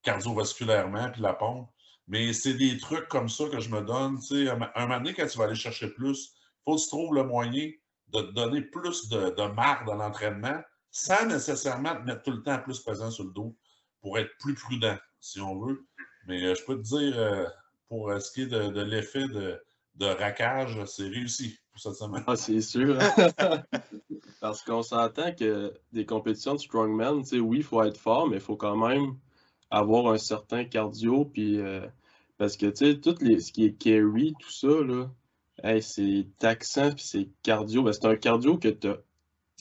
cardiovasculairement 0.02 1.10
puis 1.10 1.20
la 1.22 1.34
pompe. 1.34 1.68
Mais 2.06 2.32
c'est 2.32 2.54
des 2.54 2.78
trucs 2.78 3.08
comme 3.08 3.28
ça 3.28 3.48
que 3.50 3.60
je 3.60 3.68
me 3.68 3.82
donne. 3.82 4.18
Un, 4.32 4.70
un 4.74 4.86
moment 4.86 4.98
donné, 4.98 5.12
quand 5.12 5.26
tu 5.26 5.36
vas 5.36 5.44
aller 5.44 5.54
chercher 5.54 5.88
plus, 5.90 6.32
il 6.32 6.62
faut 6.64 6.76
que 6.76 6.80
tu 6.80 6.88
trouves 6.88 7.14
le 7.14 7.24
moyen 7.24 7.70
de 8.08 8.22
te 8.22 8.32
donner 8.32 8.62
plus 8.62 9.08
de, 9.10 9.30
de 9.30 9.42
marre 9.52 9.84
dans 9.84 9.96
l'entraînement 9.96 10.60
sans 10.90 11.26
nécessairement 11.26 11.94
te 11.94 12.02
mettre 12.02 12.22
tout 12.22 12.30
le 12.32 12.42
temps 12.42 12.58
plus 12.58 12.80
pesant 12.80 13.10
sur 13.10 13.24
le 13.24 13.32
dos 13.32 13.54
pour 14.00 14.18
être 14.18 14.30
plus 14.38 14.54
prudent, 14.54 14.96
si 15.20 15.40
on 15.40 15.58
veut. 15.58 15.86
Mais 16.26 16.44
euh, 16.44 16.54
je 16.54 16.64
peux 16.64 16.76
te 16.76 16.82
dire, 16.82 17.18
euh, 17.18 17.46
pour 17.88 18.10
euh, 18.10 18.20
ce 18.20 18.32
qui 18.32 18.42
est 18.42 18.46
de, 18.46 18.80
l'effet 18.82 19.26
de, 19.28 19.60
de 19.96 20.06
raquage, 20.06 20.82
c'est 20.86 21.08
réussi 21.08 21.58
pour 21.70 21.80
cette 21.80 21.94
semaine. 21.94 22.22
Ah, 22.26 22.36
c'est 22.36 22.60
sûr. 22.60 22.98
hein. 23.00 23.62
Parce 24.40 24.62
qu'on 24.62 24.82
s'entend 24.82 25.34
que 25.34 25.74
des 25.92 26.06
compétitions 26.06 26.54
de 26.54 26.60
strongman, 26.60 27.22
oui, 27.32 27.58
il 27.58 27.62
faut 27.64 27.82
être 27.82 27.98
fort, 27.98 28.28
mais 28.28 28.36
il 28.36 28.42
faut 28.42 28.56
quand 28.56 28.76
même 28.76 29.16
avoir 29.70 30.12
un 30.12 30.18
certain 30.18 30.64
cardio. 30.64 31.24
Puis, 31.24 31.60
parce 32.36 32.56
que, 32.56 32.66
tu 32.66 32.76
sais, 32.76 33.00
tout 33.00 33.16
les, 33.20 33.40
ce 33.40 33.52
qui 33.52 33.64
est 33.64 33.72
carry, 33.72 34.34
tout 34.38 34.50
ça, 34.50 34.68
là, 34.68 35.10
c'est 35.80 36.28
taxant, 36.38 36.92
puis 36.92 37.04
c'est 37.04 37.28
cardio. 37.42 37.90
C'est 37.92 38.04
un 38.06 38.14
cardio 38.14 38.58
que, 38.58 38.68
tu 38.68 38.88
sais, 38.88 38.96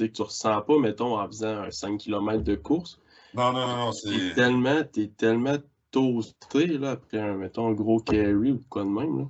que 0.06 0.12
tu 0.14 0.22
ressens 0.22 0.62
pas, 0.62 0.78
mettons, 0.78 1.20
en 1.20 1.28
faisant 1.28 1.58
un 1.64 1.72
5 1.72 1.98
km 2.00 2.44
de 2.44 2.56
course. 2.56 3.00
Non, 3.34 3.52
non, 3.52 3.68
non, 3.68 3.92
c'est. 3.92 4.34
tellement, 4.36 4.84
t'es 4.84 5.08
tellement 5.08 5.58
toasté, 5.92 6.68
là, 6.68 6.92
après, 6.92 7.20
un, 7.20 7.36
mettons, 7.36 7.68
un 7.70 7.74
gros 7.74 8.00
carry 8.00 8.52
ou 8.52 8.64
quoi 8.70 8.84
de 8.84 8.90
même, 8.90 9.20
là. 9.20 9.26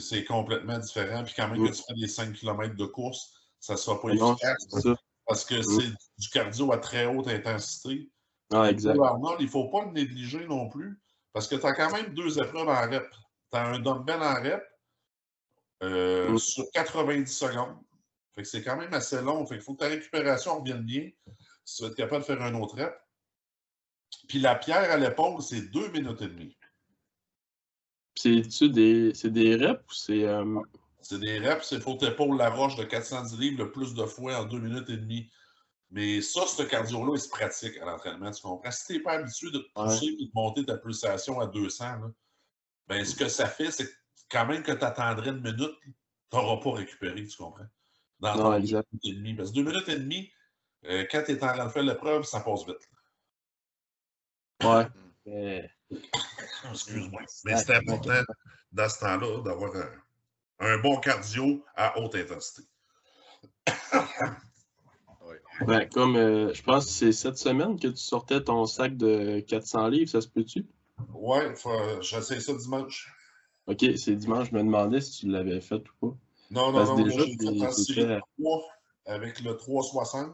C'est- 0.00 0.24
complètement 0.24 0.78
différent. 0.78 1.22
Puis 1.24 1.34
quand 1.36 1.48
même 1.48 1.60
Mm. 1.62 1.68
que 1.68 1.72
tu 1.76 1.82
fais 1.86 1.94
des 1.94 2.08
5 2.08 2.32
km 2.32 2.74
de 2.74 2.86
course, 2.86 3.32
ça 3.60 3.74
ne 3.74 3.78
sera 3.78 4.00
pas 4.00 4.12
Non, 4.14 4.32
efficace 4.34 4.66
ça. 4.68 4.96
parce 5.26 5.44
que 5.44 5.62
c'est 5.62 5.92
du 6.18 6.28
cardio 6.32 6.72
à 6.72 6.78
très 6.78 7.06
haute 7.06 7.28
intensité. 7.28 8.10
Ah, 8.52 8.68
exact. 8.68 8.98
Arnold, 9.00 9.36
il 9.40 9.44
ne 9.46 9.50
faut 9.50 9.68
pas 9.68 9.84
le 9.84 9.92
négliger 9.92 10.44
non 10.48 10.68
plus 10.68 10.98
parce 11.32 11.46
que 11.46 11.54
tu 11.54 11.64
as 11.64 11.72
quand 11.74 11.92
même 11.92 12.12
deux 12.14 12.36
épreuves 12.40 12.68
en 12.68 12.90
rep. 12.90 13.08
Tu 13.52 13.56
as 13.56 13.64
un 13.66 13.78
dumbbell 13.78 14.20
en 14.22 14.34
rep 14.42 14.62
euh, 15.82 16.30
Mm. 16.32 16.38
sur 16.38 16.64
90 16.72 17.26
secondes. 17.32 17.76
Fait 18.40 18.44
que 18.44 18.48
c'est 18.48 18.62
quand 18.62 18.78
même 18.78 18.94
assez 18.94 19.20
long. 19.20 19.44
Fait 19.44 19.56
qu'il 19.56 19.64
faut 19.64 19.74
que 19.74 19.80
ta 19.80 19.88
récupération 19.88 20.58
revienne 20.58 20.80
bien 20.82 21.10
si 21.66 21.76
tu 21.76 21.82
vas 21.82 21.88
être 21.90 21.94
capable 21.94 22.22
de 22.22 22.26
faire 22.26 22.40
un 22.40 22.54
autre 22.54 22.74
rep. 22.74 22.94
Puis 24.28 24.38
la 24.38 24.54
pierre 24.54 24.90
à 24.90 24.96
l'épaule, 24.96 25.42
c'est 25.42 25.70
deux 25.70 25.90
minutes 25.90 26.22
et 26.22 26.28
demie. 26.28 26.56
C'est-tu 28.14 28.70
des, 28.70 29.12
c'est 29.12 29.28
des 29.30 29.56
reps 29.56 29.82
ou 29.82 29.92
c'est. 29.94 30.24
euh, 30.24 30.58
C'est 31.02 31.18
des 31.18 31.38
reps, 31.38 31.70
il 31.72 31.82
faut 31.82 31.96
que 31.96 32.06
tu 32.06 32.10
épaules 32.10 32.38
la 32.38 32.48
roche 32.48 32.76
de 32.76 32.84
410 32.84 33.38
livres 33.38 33.64
le 33.64 33.72
plus 33.72 33.92
de 33.92 34.06
fois 34.06 34.38
en 34.38 34.46
deux 34.46 34.58
minutes 34.58 34.88
et 34.88 34.96
demie. 34.96 35.30
Mais 35.90 36.22
ça, 36.22 36.46
ce 36.46 36.62
cardio-là, 36.62 37.12
il 37.16 37.20
se 37.20 37.28
pratique 37.28 37.76
à 37.76 37.84
l'entraînement, 37.84 38.30
tu 38.30 38.40
comprends? 38.40 38.70
Si 38.70 38.86
tu 38.86 38.92
n'es 38.94 39.00
pas 39.00 39.12
habitué 39.18 39.50
de 39.50 39.58
te 39.58 39.72
pousser 39.74 40.06
et 40.06 40.24
de 40.24 40.30
monter 40.34 40.64
ta 40.64 40.78
pulsation 40.78 41.40
à 41.40 41.46
200, 41.46 41.84
là, 41.84 42.10
ben, 42.86 43.04
ce 43.04 43.14
que 43.14 43.28
ça 43.28 43.46
fait, 43.46 43.70
c'est 43.70 43.84
que 43.86 43.92
quand 44.30 44.46
même 44.46 44.62
que 44.62 44.72
tu 44.72 44.82
attendrais 44.84 45.28
une 45.28 45.42
minute, 45.42 45.76
tu 45.82 46.36
n'auras 46.36 46.62
pas 46.62 46.72
récupéré, 46.72 47.26
tu 47.26 47.36
comprends? 47.36 47.66
Dans 48.20 48.34
Non, 48.36 48.42
ton 48.42 48.54
exact. 48.54 48.86
minute 48.92 49.04
et 49.04 49.12
demie. 49.18 49.34
Parce 49.34 49.50
que 49.50 49.54
deux 49.54 49.62
minutes 49.64 49.88
et 49.88 49.98
demie, 49.98 50.30
euh, 50.84 51.06
quand 51.10 51.22
tu 51.24 51.32
es 51.32 51.42
en 51.44 51.48
train 51.54 51.64
de 51.66 51.70
faire 51.70 51.82
l'épreuve, 51.82 52.24
ça 52.24 52.40
passe 52.40 52.66
vite. 52.66 52.88
Ouais. 54.62 54.86
Mais- 55.26 55.70
Excuse-moi. 56.70 57.22
Mais 57.44 57.56
c'est 57.56 57.74
important, 57.74 58.22
dans 58.72 58.88
ce 58.88 58.98
temps-là, 59.00 59.42
d'avoir 59.42 59.74
un, 59.74 59.90
un 60.60 60.78
bon 60.78 60.98
cardio 61.00 61.64
à 61.74 61.98
haute 61.98 62.14
intensité. 62.14 62.62
Ben, 65.66 65.86
comme 65.90 66.16
euh, 66.16 66.54
je 66.54 66.62
pense 66.62 66.86
que 66.86 66.90
c'est 66.90 67.12
cette 67.12 67.36
semaine 67.36 67.78
que 67.78 67.88
tu 67.88 67.96
sortais 67.98 68.42
ton 68.42 68.64
sac 68.64 68.96
de 68.96 69.40
400 69.40 69.88
livres, 69.88 70.10
ça 70.10 70.22
se 70.22 70.28
peut-tu? 70.28 70.64
Ouais, 71.12 71.52
j'essaie 72.00 72.40
ça 72.40 72.54
dimanche. 72.54 73.12
Ok, 73.66 73.84
c'est 73.96 74.16
dimanche, 74.16 74.48
je 74.50 74.54
me 74.54 74.60
demandais 74.62 75.02
si 75.02 75.20
tu 75.20 75.28
l'avais 75.28 75.60
fait 75.60 75.82
ou 76.00 76.08
pas. 76.12 76.16
Non, 76.50 76.72
non, 76.72 76.84
non, 76.96 77.08
j'ai 77.08 77.36
fait 77.36 77.66
en 77.66 77.72
série 77.72 78.06
fait- 78.06 78.20
3 78.38 78.62
avec 79.06 79.40
le 79.40 79.56
360. 79.56 80.32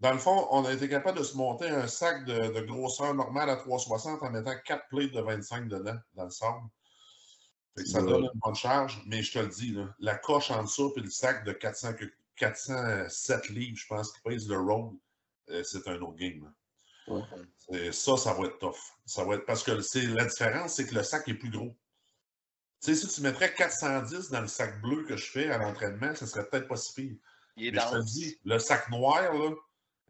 Dans 0.00 0.12
le 0.12 0.18
fond, 0.18 0.46
on 0.50 0.64
a 0.64 0.72
été 0.72 0.88
capable 0.88 1.18
de 1.18 1.24
se 1.24 1.36
monter 1.36 1.68
un 1.68 1.86
sac 1.86 2.24
de, 2.26 2.52
de 2.52 2.60
grosseur 2.60 3.14
normale 3.14 3.48
à 3.50 3.56
360 3.56 4.22
en 4.22 4.30
mettant 4.30 4.54
4 4.64 4.88
plates 4.88 5.12
de 5.12 5.20
25 5.20 5.68
dedans, 5.68 5.96
dans 6.14 6.24
le 6.24 6.30
sable. 6.30 6.60
Fait 7.76 7.82
que 7.82 7.88
ça 7.88 8.02
Ouais. 8.02 8.08
donne 8.10 8.24
une 8.24 8.40
bonne 8.40 8.54
charge, 8.54 9.02
mais 9.06 9.22
je 9.22 9.32
te 9.32 9.38
le 9.38 9.48
dis, 9.48 9.72
là, 9.72 9.88
la 9.98 10.16
coche 10.16 10.50
en 10.50 10.62
dessous 10.62 10.90
puis 10.92 11.02
le 11.02 11.10
sac 11.10 11.44
de 11.44 11.52
400, 11.52 11.94
que- 11.94 12.12
407 12.36 13.48
livres, 13.48 13.76
je 13.78 13.86
pense, 13.86 14.12
qui 14.12 14.20
pèse 14.22 14.48
le 14.48 14.58
road, 14.60 14.94
euh, 15.50 15.62
c'est 15.64 15.86
un 15.88 15.96
autre 16.00 16.16
game. 16.16 16.52
Ouais. 17.08 17.22
Et 17.72 17.92
ça, 17.92 18.16
ça 18.16 18.34
va 18.34 18.46
être 18.46 18.58
tough. 18.58 18.76
Ça 19.06 19.24
va 19.24 19.36
être 19.36 19.46
parce 19.46 19.62
que 19.62 19.80
c'est 19.80 20.06
la 20.06 20.24
différence, 20.26 20.74
c'est 20.74 20.86
que 20.86 20.94
le 20.94 21.02
sac 21.02 21.26
est 21.28 21.34
plus 21.34 21.50
gros. 21.50 21.74
Tu 22.86 22.94
sais, 22.94 23.08
si 23.08 23.12
tu 23.16 23.20
mettrais 23.20 23.52
410 23.52 24.30
dans 24.30 24.42
le 24.42 24.46
sac 24.46 24.80
bleu 24.80 25.02
que 25.02 25.16
je 25.16 25.28
fais 25.28 25.50
à 25.50 25.58
l'entraînement, 25.58 26.14
ça 26.14 26.24
serait 26.24 26.48
peut-être 26.48 26.68
pas 26.68 26.76
si 26.76 26.94
pire. 26.94 27.16
Il 27.56 27.66
est 27.66 27.70
Mais 27.72 27.80
je 27.80 27.98
te 27.98 28.04
dis, 28.04 28.38
le 28.44 28.60
sac 28.60 28.88
noir, 28.90 29.34
là, 29.34 29.50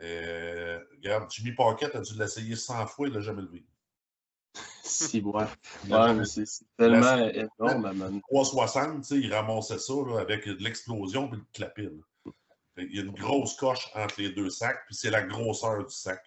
euh, 0.02 0.78
regarde, 0.92 1.30
Jimmy 1.30 1.52
Pocket 1.52 1.94
a 1.94 2.00
dû 2.00 2.12
l'essayer 2.18 2.54
100 2.54 2.86
fois, 2.88 3.08
il 3.08 3.14
l'a 3.14 3.20
jamais 3.20 3.40
levé. 3.40 3.64
Si, 4.84 5.20
ouais. 5.22 5.44
C'est 6.26 6.66
tellement 6.76 7.16
La- 7.16 7.34
énorme, 7.34 7.92
man. 7.92 8.20
360, 8.28 9.00
tu 9.00 9.08
sais, 9.08 9.14
il 9.16 9.32
ramassait 9.32 9.78
ça 9.78 9.94
là, 10.06 10.20
avec 10.20 10.46
de 10.46 10.62
l'explosion 10.62 11.28
puis 11.28 11.40
le. 11.58 12.02
Fait 12.74 12.84
Il 12.84 12.94
y 12.94 12.98
a 12.98 13.02
une 13.04 13.12
grosse 13.12 13.56
coche 13.56 13.88
entre 13.94 14.20
les 14.20 14.30
deux 14.30 14.50
sacs, 14.50 14.84
puis 14.86 14.94
c'est 14.94 15.10
la 15.10 15.22
grosseur 15.22 15.78
du 15.86 15.94
sac 15.94 16.22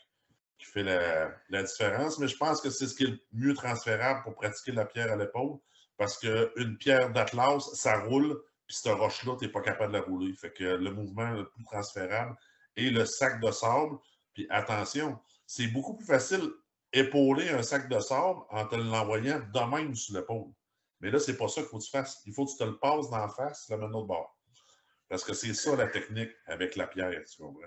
qui 0.57 0.65
fait 0.65 0.83
la, 0.83 1.31
la 1.49 1.61
différence. 1.61 2.17
Mais 2.17 2.27
je 2.27 2.37
pense 2.37 2.59
que 2.59 2.71
c'est 2.71 2.87
ce 2.87 2.95
qui 2.95 3.03
est 3.03 3.07
le 3.11 3.19
mieux 3.33 3.53
transférable 3.53 4.23
pour 4.23 4.33
pratiquer 4.33 4.71
la 4.71 4.85
pierre 4.85 5.11
à 5.11 5.15
l'épaule, 5.15 5.59
parce 5.99 6.17
qu'une 6.17 6.77
pierre 6.77 7.11
d'Atlas, 7.11 7.71
ça 7.73 7.99
roule, 7.99 8.41
puis 8.65 8.77
cette 8.77 8.93
roche-là, 8.93 9.35
tu 9.37 9.45
n'es 9.45 9.51
pas 9.51 9.59
capable 9.59 9.91
de 9.91 9.97
la 9.97 10.03
rouler. 10.03 10.33
Fait 10.33 10.51
que 10.51 10.63
le 10.63 10.91
mouvement 10.91 11.29
le 11.31 11.49
plus 11.49 11.65
transférable 11.65 12.37
est 12.77 12.89
le 12.89 13.05
sac 13.05 13.41
de 13.41 13.51
sable. 13.51 13.97
Puis 14.33 14.47
attention, 14.49 15.19
c'est 15.45 15.67
beaucoup 15.67 15.97
plus 15.97 16.05
facile 16.05 16.49
épauler 16.93 17.49
un 17.49 17.63
sac 17.63 17.89
de 17.89 17.99
sable 17.99 18.39
en 18.49 18.65
te 18.65 18.75
l'envoyant 18.75 19.39
de 19.39 19.75
même 19.75 19.93
sur 19.93 20.15
l'épaule. 20.15 20.53
Mais 21.01 21.11
là, 21.11 21.19
c'est 21.19 21.35
pas 21.35 21.49
ça 21.49 21.61
qu'il 21.61 21.69
faut 21.69 21.79
que 21.79 21.83
tu 21.83 21.91
fasses. 21.91 22.21
Il 22.25 22.33
faut 22.33 22.45
que 22.45 22.51
tu 22.51 22.57
te 22.57 22.63
le 22.63 22.77
passes 22.77 23.09
d'en 23.09 23.27
face, 23.27 23.67
le 23.69 23.77
mettre 23.77 23.99
de 24.01 24.07
bord. 24.07 24.39
Parce 25.09 25.25
que 25.25 25.33
c'est 25.33 25.53
ça 25.53 25.75
la 25.75 25.87
technique 25.87 26.31
avec 26.45 26.77
la 26.77 26.87
pierre, 26.87 27.11
tu 27.25 27.41
comprends? 27.41 27.61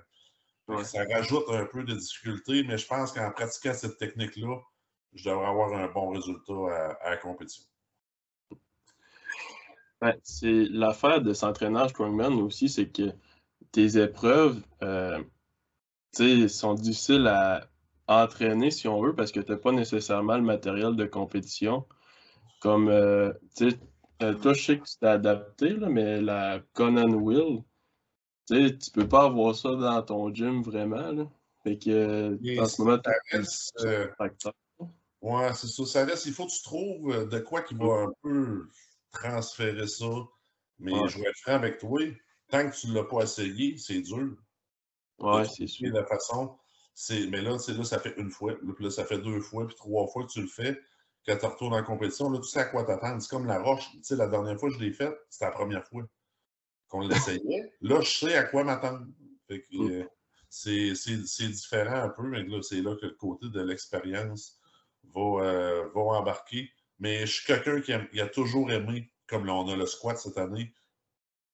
Ouais. 0.68 0.84
Ça 0.84 1.04
rajoute 1.04 1.44
un 1.50 1.66
peu 1.66 1.84
de 1.84 1.94
difficulté, 1.94 2.62
mais 2.62 2.78
je 2.78 2.86
pense 2.86 3.12
qu'en 3.12 3.30
pratiquant 3.30 3.74
cette 3.74 3.98
technique-là, 3.98 4.56
je 5.12 5.28
devrais 5.28 5.48
avoir 5.48 5.74
un 5.74 5.88
bon 5.88 6.10
résultat 6.10 6.54
à, 6.70 6.92
à 7.02 7.10
la 7.10 7.16
compétition. 7.18 7.64
Ouais, 10.02 10.18
c'est 10.22 10.64
l'affaire 10.70 11.22
de 11.22 11.32
s'entraîner 11.32 11.78
en 11.78 11.88
strongman 11.88 12.34
aussi, 12.40 12.68
c'est 12.68 12.88
que 12.88 13.12
tes 13.70 13.98
épreuves, 14.02 14.60
euh, 14.82 15.22
tu 16.14 16.42
sais, 16.42 16.48
sont 16.48 16.74
difficiles 16.74 17.26
à 17.28 17.68
entraîner 18.08 18.70
si 18.70 18.88
on 18.88 19.00
veut 19.00 19.14
parce 19.14 19.30
que 19.30 19.40
tu 19.40 19.52
n'as 19.52 19.58
pas 19.58 19.72
nécessairement 19.72 20.36
le 20.36 20.42
matériel 20.42 20.96
de 20.96 21.06
compétition. 21.06 21.86
Comme, 22.60 22.88
euh, 22.88 23.32
tu 23.56 23.70
sais, 23.70 23.78
euh, 24.22 24.34
toi, 24.34 24.52
je 24.52 24.62
sais 24.62 24.78
que 24.78 24.84
tu 24.84 24.98
t'es 24.98 25.06
adapté, 25.06 25.70
là, 25.70 25.88
mais 25.88 26.20
la 26.20 26.60
Conan 26.74 27.12
Wheel, 27.12 27.62
tu 28.48 28.68
sais, 28.68 28.76
tu 28.76 28.90
peux 28.90 29.08
pas 29.08 29.24
avoir 29.24 29.54
ça 29.54 29.70
dans 29.70 30.02
ton 30.02 30.34
gym 30.34 30.62
vraiment, 30.62 31.12
là. 31.12 31.28
Fait 31.62 31.78
que, 31.78 32.38
Et 32.42 32.60
en 32.60 32.64
ce 32.66 32.82
moment, 32.82 32.98
tu 32.98 33.86
euh, 33.86 34.08
facteur. 34.18 34.52
Ouais, 35.20 35.52
c'est 35.54 35.68
ça. 35.68 35.86
Ça 35.86 36.04
reste, 36.04 36.26
il 36.26 36.32
faut 36.32 36.46
que 36.46 36.50
tu 36.50 36.62
trouves 36.62 37.12
euh, 37.12 37.26
de 37.26 37.38
quoi 37.38 37.62
qui 37.62 37.74
va 37.74 37.84
un 37.84 38.12
peu 38.22 38.66
transférer 39.12 39.86
ça. 39.86 40.06
Mais 40.78 40.92
Ouais. 40.92 41.08
je 41.08 41.18
vais 41.18 41.28
être 41.28 41.38
franc 41.38 41.52
avec 41.54 41.78
toi. 41.78 42.00
Tant 42.48 42.68
que 42.68 42.74
tu 42.74 42.88
ne 42.88 42.94
l'as 42.94 43.04
pas 43.04 43.22
essayé, 43.22 43.78
c'est 43.78 44.00
dur. 44.00 44.36
De 45.18 45.44
c'est 45.44 45.66
sûr. 45.66 45.92
la 45.92 46.04
façon. 46.04 46.58
Mais 47.10 47.40
là, 47.40 47.56
là, 47.56 47.84
ça 47.84 47.98
fait 47.98 48.14
une 48.16 48.30
fois. 48.30 48.52
Là, 48.52 48.72
puis 48.74 48.84
là, 48.84 48.90
ça 48.90 49.04
fait 49.04 49.18
deux 49.18 49.40
fois, 49.40 49.66
puis 49.66 49.76
trois 49.76 50.06
fois 50.08 50.26
que 50.26 50.32
tu 50.32 50.42
le 50.42 50.48
fais. 50.48 50.78
Quand 51.24 51.36
tu 51.36 51.46
retournes 51.46 51.74
en 51.74 51.84
compétition, 51.84 52.30
là, 52.30 52.40
tu 52.40 52.48
sais 52.48 52.60
à 52.60 52.64
quoi 52.64 52.84
t'attendre. 52.84 53.22
C'est 53.22 53.30
comme 53.30 53.46
la 53.46 53.60
roche. 53.62 53.88
Tu 53.92 53.98
sais, 54.02 54.16
la 54.16 54.26
dernière 54.26 54.58
fois 54.58 54.68
que 54.68 54.74
je 54.74 54.80
l'ai 54.80 54.92
faite, 54.92 55.14
c'était 55.30 55.44
la 55.44 55.52
première 55.52 55.86
fois 55.86 56.02
qu'on 56.88 57.00
l'essayait. 57.00 57.72
là, 57.80 58.00
je 58.00 58.10
sais 58.10 58.34
à 58.36 58.44
quoi 58.44 58.64
m'attendre. 58.64 59.06
Mm. 59.48 59.90
euh, 59.90 60.04
c'est 60.48 61.48
différent 61.48 62.02
un 62.02 62.08
peu, 62.08 62.22
mais 62.24 62.42
là, 62.42 62.60
c'est 62.62 62.82
là 62.82 62.96
que 62.96 63.06
le 63.06 63.14
côté 63.14 63.48
de 63.48 63.60
l'expérience 63.62 64.60
va, 65.04 65.44
euh, 65.44 65.88
va 65.94 66.00
embarquer. 66.00 66.70
Mais 67.02 67.26
je 67.26 67.32
suis 67.32 67.46
quelqu'un 67.46 67.80
qui, 67.80 68.20
a 68.20 68.26
toujours 68.28 68.70
aimé, 68.70 69.10
comme 69.26 69.44
là, 69.44 69.54
on 69.54 69.68
a 69.68 69.74
le 69.74 69.86
squat 69.86 70.16
cette 70.16 70.38
année, 70.38 70.72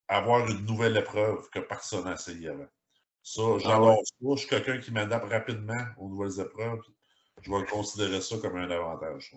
avoir 0.07 0.47
une 0.47 0.67
nouvelle 0.67 0.95
épreuve 0.99 1.49
que 1.49 1.59
personne 1.59 2.05
n'a 2.05 2.13
essayé 2.13 2.49
avant. 2.49 2.69
Ça, 3.23 3.43
j'adore 3.59 4.03
ça. 4.05 4.15
Je 4.21 4.37
suis 4.41 4.49
quelqu'un 4.49 4.77
qui 4.77 4.91
m'adapte 4.91 5.33
rapidement 5.33 5.87
aux 5.97 6.11
nouvelles 6.11 6.39
épreuves. 6.39 6.83
Je 7.41 7.51
vais 7.51 7.65
considérer 7.65 8.21
ça 8.21 8.37
comme 8.37 8.57
un 8.57 8.71
avantage. 8.71 9.33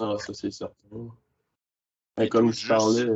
Ah, 0.00 0.16
ça, 0.18 0.34
c'est 0.34 0.50
certain. 0.50 0.74
Mais 2.18 2.28
comme 2.28 2.52
je 2.52 2.68
parlais. 2.68 3.08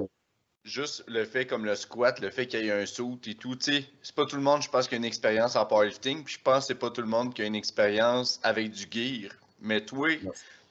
Juste 0.62 1.04
le 1.06 1.26
fait 1.26 1.46
comme 1.46 1.66
le 1.66 1.74
squat, 1.74 2.18
le 2.20 2.30
fait 2.30 2.46
qu'il 2.46 2.64
y 2.64 2.68
ait 2.68 2.72
un 2.72 2.86
saut 2.86 3.18
et 3.26 3.34
tout, 3.34 3.56
tu 3.56 3.72
sais, 3.74 3.84
c'est 4.00 4.14
pas 4.14 4.24
tout 4.24 4.36
le 4.36 4.42
monde, 4.42 4.62
je 4.62 4.70
pense, 4.70 4.88
qui 4.88 4.94
a 4.94 4.96
une 4.96 5.04
expérience 5.04 5.54
en 5.56 5.66
powerlifting, 5.66 6.24
puis 6.24 6.36
je 6.36 6.40
pense 6.40 6.60
que 6.60 6.68
c'est 6.68 6.78
pas 6.78 6.90
tout 6.90 7.02
le 7.02 7.06
monde 7.06 7.34
qui 7.34 7.42
a 7.42 7.44
une 7.44 7.54
expérience 7.54 8.40
avec 8.42 8.70
du 8.70 8.86
gear. 8.90 9.30
Mais 9.60 9.84
toi, 9.84 10.08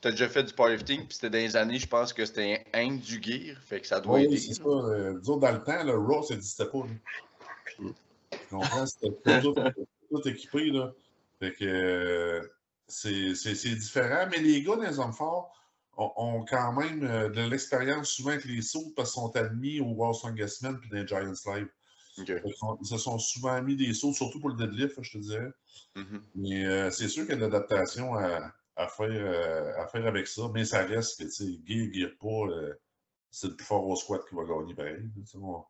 tu 0.04 0.10
as 0.10 0.12
déjà 0.12 0.28
fait 0.28 0.44
du 0.44 0.54
powerlifting, 0.54 1.06
puis 1.06 1.14
c'était 1.16 1.30
dans 1.30 1.38
les 1.38 1.56
années, 1.56 1.80
je 1.80 1.88
pense 1.88 2.12
que 2.12 2.26
c'était 2.26 2.66
un 2.74 2.96
du 2.96 3.24
gear, 3.24 3.56
fait 3.62 3.80
que 3.80 3.88
ça 3.88 4.02
doit 4.02 4.16
oui, 4.16 4.26
aider. 4.26 4.38
c'est 4.38 4.56
ça. 4.56 4.64
Euh, 4.66 5.18
dans 5.22 5.52
le 5.52 5.64
temps, 5.64 5.82
le 5.82 5.96
Raw, 5.98 6.24
ça 6.24 6.34
n'existait 6.34 6.66
pas. 6.66 6.84
Tu 7.78 8.38
comprends? 8.50 8.86
C'était 8.86 9.14
tout, 9.42 9.56
tout, 10.12 10.28
équipé, 10.28 10.72
là. 10.72 10.92
Fait 11.40 11.54
que 11.54 11.64
euh, 11.64 12.42
c'est 12.88 13.76
différent, 13.76 14.28
mais 14.30 14.40
les 14.40 14.62
gars 14.62 14.76
dans 14.76 14.84
les 14.84 15.00
hommes 15.00 15.14
forts 15.14 15.56
ont, 15.96 16.44
quand 16.50 16.74
même 16.74 17.04
euh, 17.04 17.30
de 17.30 17.42
l'expérience 17.50 18.10
souvent 18.10 18.32
avec 18.32 18.44
les 18.44 18.62
sauts 18.62 18.92
parce 18.98 19.14
qu'ils 19.14 19.22
sont 19.22 19.36
admis 19.38 19.80
au 19.80 19.86
World 19.86 20.16
Strongest 20.16 20.64
Men 20.64 20.80
puis 20.80 20.90
dans 20.90 20.98
les 20.98 21.08
Giants 21.08 21.56
Live. 21.56 21.70
Ils 22.18 22.88
se 22.88 22.98
sont 22.98 23.18
souvent 23.20 23.62
mis 23.62 23.78
des 23.78 23.94
sauts, 23.94 24.12
surtout 24.12 24.42
pour 24.42 24.50
le 24.50 24.56
deadlift, 24.56 25.02
je 25.02 25.14
te 25.14 25.18
dirais. 25.20 25.52
Mm-hmm. 25.96 26.22
Mais 26.36 26.92
c'est 26.92 27.08
sûr 27.08 27.24
qu'il 27.24 27.36
y 27.36 27.38
a 27.38 27.38
de 27.38 27.42
l'adaptation 27.42 28.16
à, 28.16 28.54
à, 28.76 28.88
faire, 28.88 29.08
euh, 29.10 29.82
à 29.82 29.88
faire 29.88 30.06
avec 30.08 30.28
ça, 30.28 30.44
mais 30.54 30.66
ça 30.66 30.84
reste 30.86 31.20
que, 31.20 31.24
tu 31.26 31.32
sais, 31.32 31.60
gear, 31.66 31.94
gear 31.94 32.10
pas, 32.20 32.76
c'est 33.32 33.48
le 33.48 33.56
plus 33.56 33.66
fort 33.66 33.88
au 33.88 33.96
squat 33.96 34.22
qui 34.28 34.36
va 34.36 34.44
gagner 34.44 34.76
pareil. 34.76 35.10
On, 35.36 35.64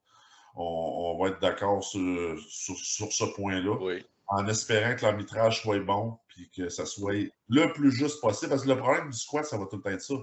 on, 0.56 1.18
va 1.20 1.30
être 1.30 1.40
d'accord 1.40 1.84
sur, 1.84 2.38
sur, 2.48 2.76
sur, 2.78 3.12
ce 3.12 3.26
point-là. 3.36 3.78
Oui 3.82 4.06
en 4.28 4.48
espérant 4.48 4.96
que 4.96 5.04
l'arbitrage 5.04 5.62
soit 5.62 5.80
bon 5.80 6.18
puis 6.28 6.50
que 6.50 6.70
ça 6.70 6.86
soit 6.86 7.32
le 7.50 7.74
plus 7.74 7.92
juste 7.92 8.22
possible. 8.22 8.50
Parce 8.50 8.64
que 8.64 8.70
le 8.70 8.78
problème 8.78 9.10
du 9.10 9.18
squat, 9.18 9.46
ça 9.46 9.58
va 9.58 9.66
tout 9.66 9.78
le 9.78 9.82
temps 9.82 9.90
être 9.92 10.02
ça. 10.02 10.16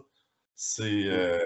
C'est 0.55 1.05
euh, 1.07 1.39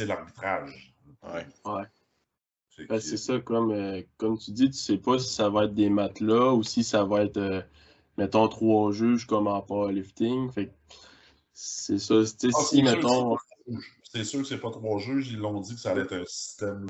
l'arbitrage. 0.00 0.94
Ouais. 1.22 1.46
ouais. 1.64 2.86
Ben, 2.88 3.00
c'est 3.00 3.16
ça, 3.16 3.40
comme, 3.40 3.72
euh, 3.72 4.02
comme 4.18 4.38
tu 4.38 4.52
dis, 4.52 4.70
tu 4.70 4.76
sais 4.76 4.98
pas 4.98 5.18
si 5.18 5.34
ça 5.34 5.48
va 5.48 5.64
être 5.64 5.74
des 5.74 5.90
matelas 5.90 6.52
ou 6.52 6.62
si 6.62 6.84
ça 6.84 7.04
va 7.04 7.24
être, 7.24 7.38
euh, 7.38 7.60
mettons, 8.18 8.48
trois 8.48 8.92
juges 8.92 9.26
comme 9.26 9.46
en 9.46 9.62
powerlifting. 9.62 10.50
Fait 10.52 10.74
c'est 11.54 11.98
ça. 11.98 12.16
Ah, 12.20 12.62
si, 12.64 12.82
mettons. 12.82 13.36
C'est 14.02 14.24
sûr 14.24 14.40
que 14.40 14.46
c'est 14.46 14.60
pas 14.60 14.70
trois 14.70 14.98
juges. 14.98 15.32
Ils 15.32 15.38
l'ont 15.38 15.60
dit 15.60 15.74
que 15.74 15.80
ça 15.80 15.92
allait 15.92 16.02
être 16.02 16.14
un 16.14 16.24
système 16.26 16.86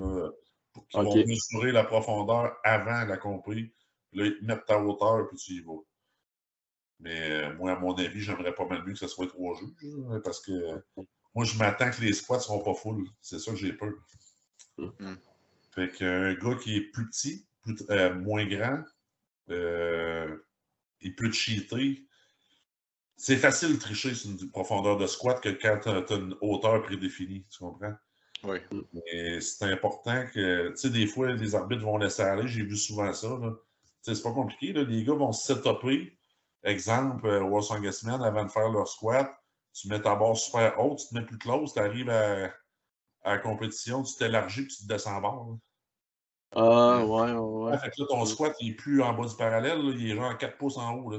qui 0.88 0.96
va 0.96 1.02
mesurer 1.02 1.72
la 1.72 1.84
profondeur 1.84 2.56
avant 2.64 3.04
la 3.04 3.16
compris 3.16 3.72
Là, 4.12 4.24
ils 4.24 4.38
te 4.38 4.44
mettent 4.44 4.64
ta 4.64 4.80
hauteur, 4.82 5.28
puis 5.28 5.36
tu 5.36 5.52
y 5.52 5.60
vas. 5.60 5.82
Mais 7.00 7.30
euh, 7.30 7.54
moi, 7.56 7.72
à 7.72 7.78
mon 7.78 7.94
avis, 7.94 8.20
j'aimerais 8.20 8.54
pas 8.54 8.66
mal 8.66 8.82
mieux 8.84 8.94
que 8.94 8.98
ce 8.98 9.06
soit 9.06 9.26
trois 9.26 9.54
juges, 9.54 10.22
parce 10.24 10.40
que 10.40 10.82
moi, 11.34 11.44
je 11.44 11.58
m'attends 11.58 11.90
que 11.90 12.00
les 12.00 12.12
squats 12.12 12.38
ne 12.38 12.42
seront 12.42 12.62
pas 12.62 12.74
full. 12.74 13.06
C'est 13.20 13.38
ça 13.38 13.52
que 13.52 13.58
j'ai 13.58 13.72
peur. 13.72 13.92
Mm. 14.78 15.14
Fait 15.72 15.90
qu'un 15.92 16.34
gars 16.34 16.56
qui 16.56 16.76
est 16.76 16.90
plus 16.90 17.08
petit, 17.08 17.46
euh, 17.90 18.14
moins 18.14 18.46
grand, 18.46 18.82
euh, 19.50 20.36
il 21.00 21.14
peut 21.14 21.30
cheater. 21.32 22.04
C'est 23.16 23.36
facile 23.36 23.74
de 23.74 23.80
tricher 23.80 24.14
sur 24.14 24.30
une 24.30 24.50
profondeur 24.50 24.96
de 24.96 25.06
squat 25.06 25.40
que 25.40 25.48
quand 25.48 25.80
tu 25.82 25.88
as, 25.88 26.16
une 26.16 26.36
hauteur 26.40 26.82
prédéfinie, 26.82 27.44
tu 27.50 27.58
comprends? 27.58 27.94
Oui. 28.44 28.58
Mais 28.92 29.40
c'est 29.40 29.64
important 29.64 30.24
que, 30.32 30.70
tu 30.70 30.76
sais, 30.76 30.90
des 30.90 31.06
fois, 31.06 31.32
les 31.32 31.54
arbitres 31.56 31.82
vont 31.82 31.98
laisser 31.98 32.22
aller. 32.22 32.46
J'ai 32.46 32.62
vu 32.62 32.76
souvent 32.76 33.12
ça. 33.12 33.28
C'est 34.02 34.22
pas 34.22 34.32
compliqué. 34.32 34.72
Là. 34.72 34.84
Les 34.84 35.02
gars 35.02 35.14
vont 35.14 35.32
se 35.32 35.54
setuper. 35.54 36.16
Exemple, 36.62 37.26
euh, 37.26 37.42
World 37.42 37.82
Man, 38.04 38.22
avant 38.22 38.44
de 38.44 38.50
faire 38.50 38.68
leur 38.68 38.88
squat, 38.88 39.32
tu 39.72 39.88
mets 39.88 40.00
ta 40.00 40.16
barre 40.16 40.36
super 40.36 40.78
haute, 40.80 40.98
tu 40.98 41.08
te 41.08 41.14
mets 41.14 41.24
plus 41.24 41.38
close, 41.38 41.72
tu 41.72 41.78
arrives 41.78 42.10
à, 42.10 42.52
la 43.24 43.38
compétition, 43.38 44.02
tu 44.02 44.16
t'élargis 44.16 44.62
puis 44.62 44.76
tu 44.76 44.82
te 44.82 44.88
descends 44.88 45.16
en 45.16 45.20
barre. 45.20 45.46
Ah, 46.52 47.04
ouais, 47.04 47.32
ouais. 47.32 47.70
ouais. 47.70 47.78
Fait 47.78 47.90
que 47.90 48.00
là, 48.00 48.06
ton 48.08 48.24
squat, 48.24 48.56
il 48.60 48.70
n'est 48.70 48.76
plus 48.76 49.02
en 49.02 49.12
bas 49.12 49.26
du 49.28 49.36
parallèle, 49.36 49.80
il 49.98 50.10
est 50.10 50.16
genre 50.16 50.36
4 50.36 50.56
pouces 50.56 50.78
en 50.78 50.94
haut. 50.94 51.12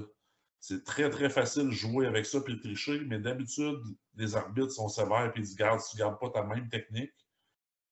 C'est 0.59 0.83
très, 0.83 1.09
très 1.09 1.29
facile 1.29 1.67
de 1.67 1.71
jouer 1.71 2.07
avec 2.07 2.25
ça 2.25 2.41
puis 2.41 2.55
de 2.55 2.59
tricher, 2.59 2.99
mais 3.05 3.19
d'habitude, 3.19 3.79
les 4.15 4.35
arbitres 4.35 4.71
sont 4.71 4.89
sévères 4.89 5.31
puis 5.31 5.43
ils 5.43 5.45
disent 5.45 5.57
si 5.79 5.91
tu 5.91 5.97
ne 5.97 5.99
gardes 5.99 6.19
pas 6.19 6.29
ta 6.29 6.43
même 6.43 6.67
technique, 6.67 7.13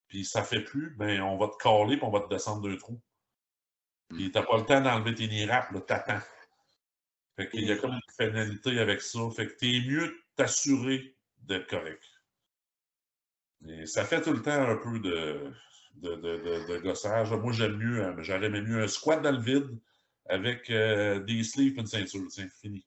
puis 0.07 0.25
ça 0.25 0.43
fait 0.43 0.61
plus, 0.61 0.95
ben 0.97 1.21
on 1.21 1.37
va 1.37 1.47
te 1.47 1.57
caler 1.57 1.97
puis 1.97 2.05
on 2.05 2.11
va 2.11 2.21
te 2.21 2.29
descendre 2.29 2.61
deux 2.61 2.77
trous. 2.77 3.01
Puis 4.09 4.31
t'as 4.31 4.43
pas 4.43 4.57
le 4.57 4.65
temps 4.65 4.81
d'enlever 4.81 5.13
tes 5.13 5.27
niraps, 5.27 5.71
là, 5.71 5.81
t'attends. 5.81 6.19
Fait 7.35 7.49
qu'il 7.49 7.65
y 7.65 7.71
a 7.71 7.77
comme 7.77 7.93
une 7.93 7.99
pénalité 8.17 8.79
avec 8.79 9.01
ça. 9.01 9.19
Fait 9.35 9.47
que 9.47 9.53
t'es 9.53 9.81
mieux 9.87 10.13
t'assurer 10.35 11.15
d'être 11.37 11.69
correct. 11.69 12.03
Et 13.67 13.85
ça 13.85 14.05
fait 14.05 14.21
tout 14.21 14.33
le 14.33 14.41
temps 14.41 14.51
un 14.51 14.75
peu 14.77 14.99
de, 14.99 15.53
de, 16.01 16.15
de, 16.15 16.67
de, 16.67 16.77
gossage. 16.79 17.31
Moi, 17.31 17.51
j'aime 17.53 17.77
mieux, 17.77 18.03
hein, 18.03 18.15
j'aurais 18.19 18.49
mieux 18.49 18.83
un 18.83 18.87
squat 18.87 19.21
dans 19.21 19.31
le 19.31 19.41
vide 19.41 19.77
avec 20.29 20.69
euh, 20.69 21.19
des 21.19 21.43
sleeves 21.43 21.77
et 21.77 21.81
une 21.81 21.87
ceinture. 21.87 22.25
C'est 22.29 22.49
fini. 22.49 22.85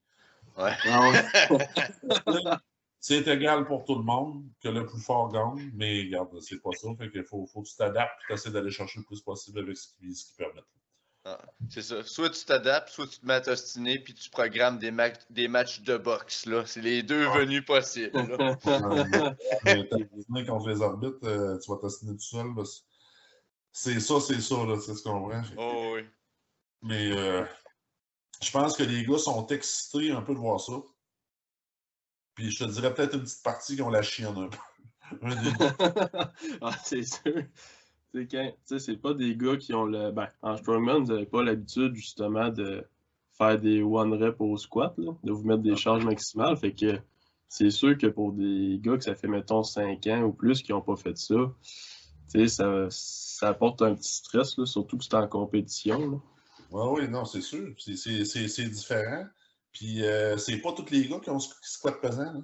Ouais. 0.56 0.72
Ah 0.86 2.60
c'est 3.02 3.26
égal 3.28 3.64
pour 3.64 3.84
tout 3.84 3.94
le 3.94 4.02
monde, 4.02 4.44
que 4.62 4.68
le 4.68 4.84
plus 4.84 5.00
fort 5.00 5.32
gagne, 5.32 5.70
mais 5.74 6.02
regarde, 6.02 6.38
c'est 6.40 6.60
pas 6.60 6.70
ça. 6.72 6.88
Fait 6.98 7.10
qu'il 7.10 7.24
faut, 7.24 7.46
faut 7.46 7.62
que 7.62 7.68
tu 7.68 7.76
t'adaptes 7.76 8.12
et 8.24 8.26
tu 8.26 8.32
essaies 8.34 8.50
d'aller 8.50 8.70
chercher 8.70 8.98
le 8.98 9.06
plus 9.06 9.22
possible 9.22 9.60
avec 9.60 9.76
ce 9.78 9.88
qui, 9.88 10.14
ce 10.14 10.26
qui 10.26 10.34
permet. 10.34 10.60
Ah, 11.24 11.38
c'est 11.68 11.82
ça. 11.82 12.02
Soit 12.04 12.30
tu 12.30 12.44
t'adaptes, 12.44 12.90
soit 12.90 13.06
tu 13.06 13.18
te 13.18 13.26
mets 13.26 13.34
à 13.34 13.40
t'ostiner, 13.40 13.98
puis 13.98 14.14
tu 14.14 14.28
programmes 14.30 14.78
des, 14.78 14.92
des 15.30 15.48
matchs 15.48 15.80
de 15.82 15.96
boxe. 15.96 16.44
Là. 16.46 16.64
C'est 16.66 16.80
les 16.80 17.02
deux 17.02 17.26
ah. 17.26 17.38
venus 17.38 17.64
possibles. 17.64 18.12
Mais 20.28 20.44
contre 20.46 20.68
les 20.68 20.82
arbitres, 20.82 21.18
euh, 21.24 21.58
tu 21.58 21.70
vas 21.70 21.78
t'ostiner 21.78 22.12
tout 22.12 22.20
seul. 22.20 22.46
C'est 23.72 24.00
ça, 24.00 24.20
c'est 24.20 24.40
ça, 24.40 24.56
là, 24.64 24.78
c'est 24.80 24.94
ce 24.94 25.02
qu'on 25.02 25.20
voit. 25.20 25.42
Oh, 25.56 25.92
oui. 25.94 26.02
Mais 26.82 27.12
euh, 27.12 27.44
je 28.42 28.50
pense 28.50 28.76
que 28.76 28.82
les 28.82 29.04
gars 29.04 29.18
sont 29.18 29.46
excités 29.46 30.10
un 30.10 30.22
peu 30.22 30.34
de 30.34 30.38
voir 30.38 30.60
ça. 30.60 30.72
Puis 32.34 32.50
je 32.50 32.64
te 32.64 32.70
dirais 32.70 32.94
peut-être 32.94 33.14
une 33.14 33.22
petite 33.22 33.42
partie 33.42 33.76
qui 33.76 33.82
ont 33.82 33.90
la 33.90 34.02
chienne 34.02 34.36
un 34.36 34.48
peu. 34.48 34.58
ah, 36.60 36.76
c'est 36.84 37.02
sûr 37.02 37.44
c'est 38.78 39.00
pas 39.00 39.14
des 39.14 39.36
gars 39.36 39.56
qui 39.56 39.74
ont 39.74 39.84
le. 39.84 40.10
Ben, 40.10 40.28
en 40.42 40.56
strongman, 40.56 41.02
vous 41.02 41.12
n'avez 41.12 41.26
pas 41.26 41.42
l'habitude 41.42 41.94
justement 41.94 42.48
de 42.48 42.84
faire 43.32 43.58
des 43.58 43.82
one 43.82 44.12
rep 44.14 44.40
au 44.40 44.56
squat, 44.56 44.94
de 44.98 45.32
vous 45.32 45.44
mettre 45.44 45.62
des 45.62 45.76
charges 45.76 46.04
maximales. 46.04 46.56
Fait 46.56 46.72
que 46.72 46.98
c'est 47.48 47.70
sûr 47.70 47.96
que 47.96 48.06
pour 48.06 48.32
des 48.32 48.78
gars 48.80 48.96
que 48.96 49.04
ça 49.04 49.14
fait, 49.14 49.28
mettons, 49.28 49.62
5 49.62 50.06
ans 50.08 50.22
ou 50.22 50.32
plus 50.32 50.62
qui 50.62 50.72
n'ont 50.72 50.82
pas 50.82 50.96
fait 50.96 51.16
ça, 51.16 51.36
ça, 52.48 52.86
ça 52.90 53.48
apporte 53.48 53.82
un 53.82 53.94
petit 53.94 54.12
stress, 54.12 54.56
là, 54.58 54.66
surtout 54.66 54.98
que 54.98 55.04
c'est 55.04 55.14
en 55.14 55.26
compétition. 55.26 56.22
Oui, 56.70 57.00
oui, 57.02 57.08
non, 57.08 57.24
c'est 57.24 57.40
sûr. 57.40 57.74
C'est 57.78 58.68
différent. 58.68 59.26
Puis 59.72 60.04
euh, 60.04 60.36
c'est 60.36 60.58
pas 60.58 60.72
tous 60.72 60.90
les 60.90 61.06
gars 61.06 61.20
qui 61.20 61.30
ont 61.30 61.38
squat 61.38 62.00
pesant. 62.00 62.42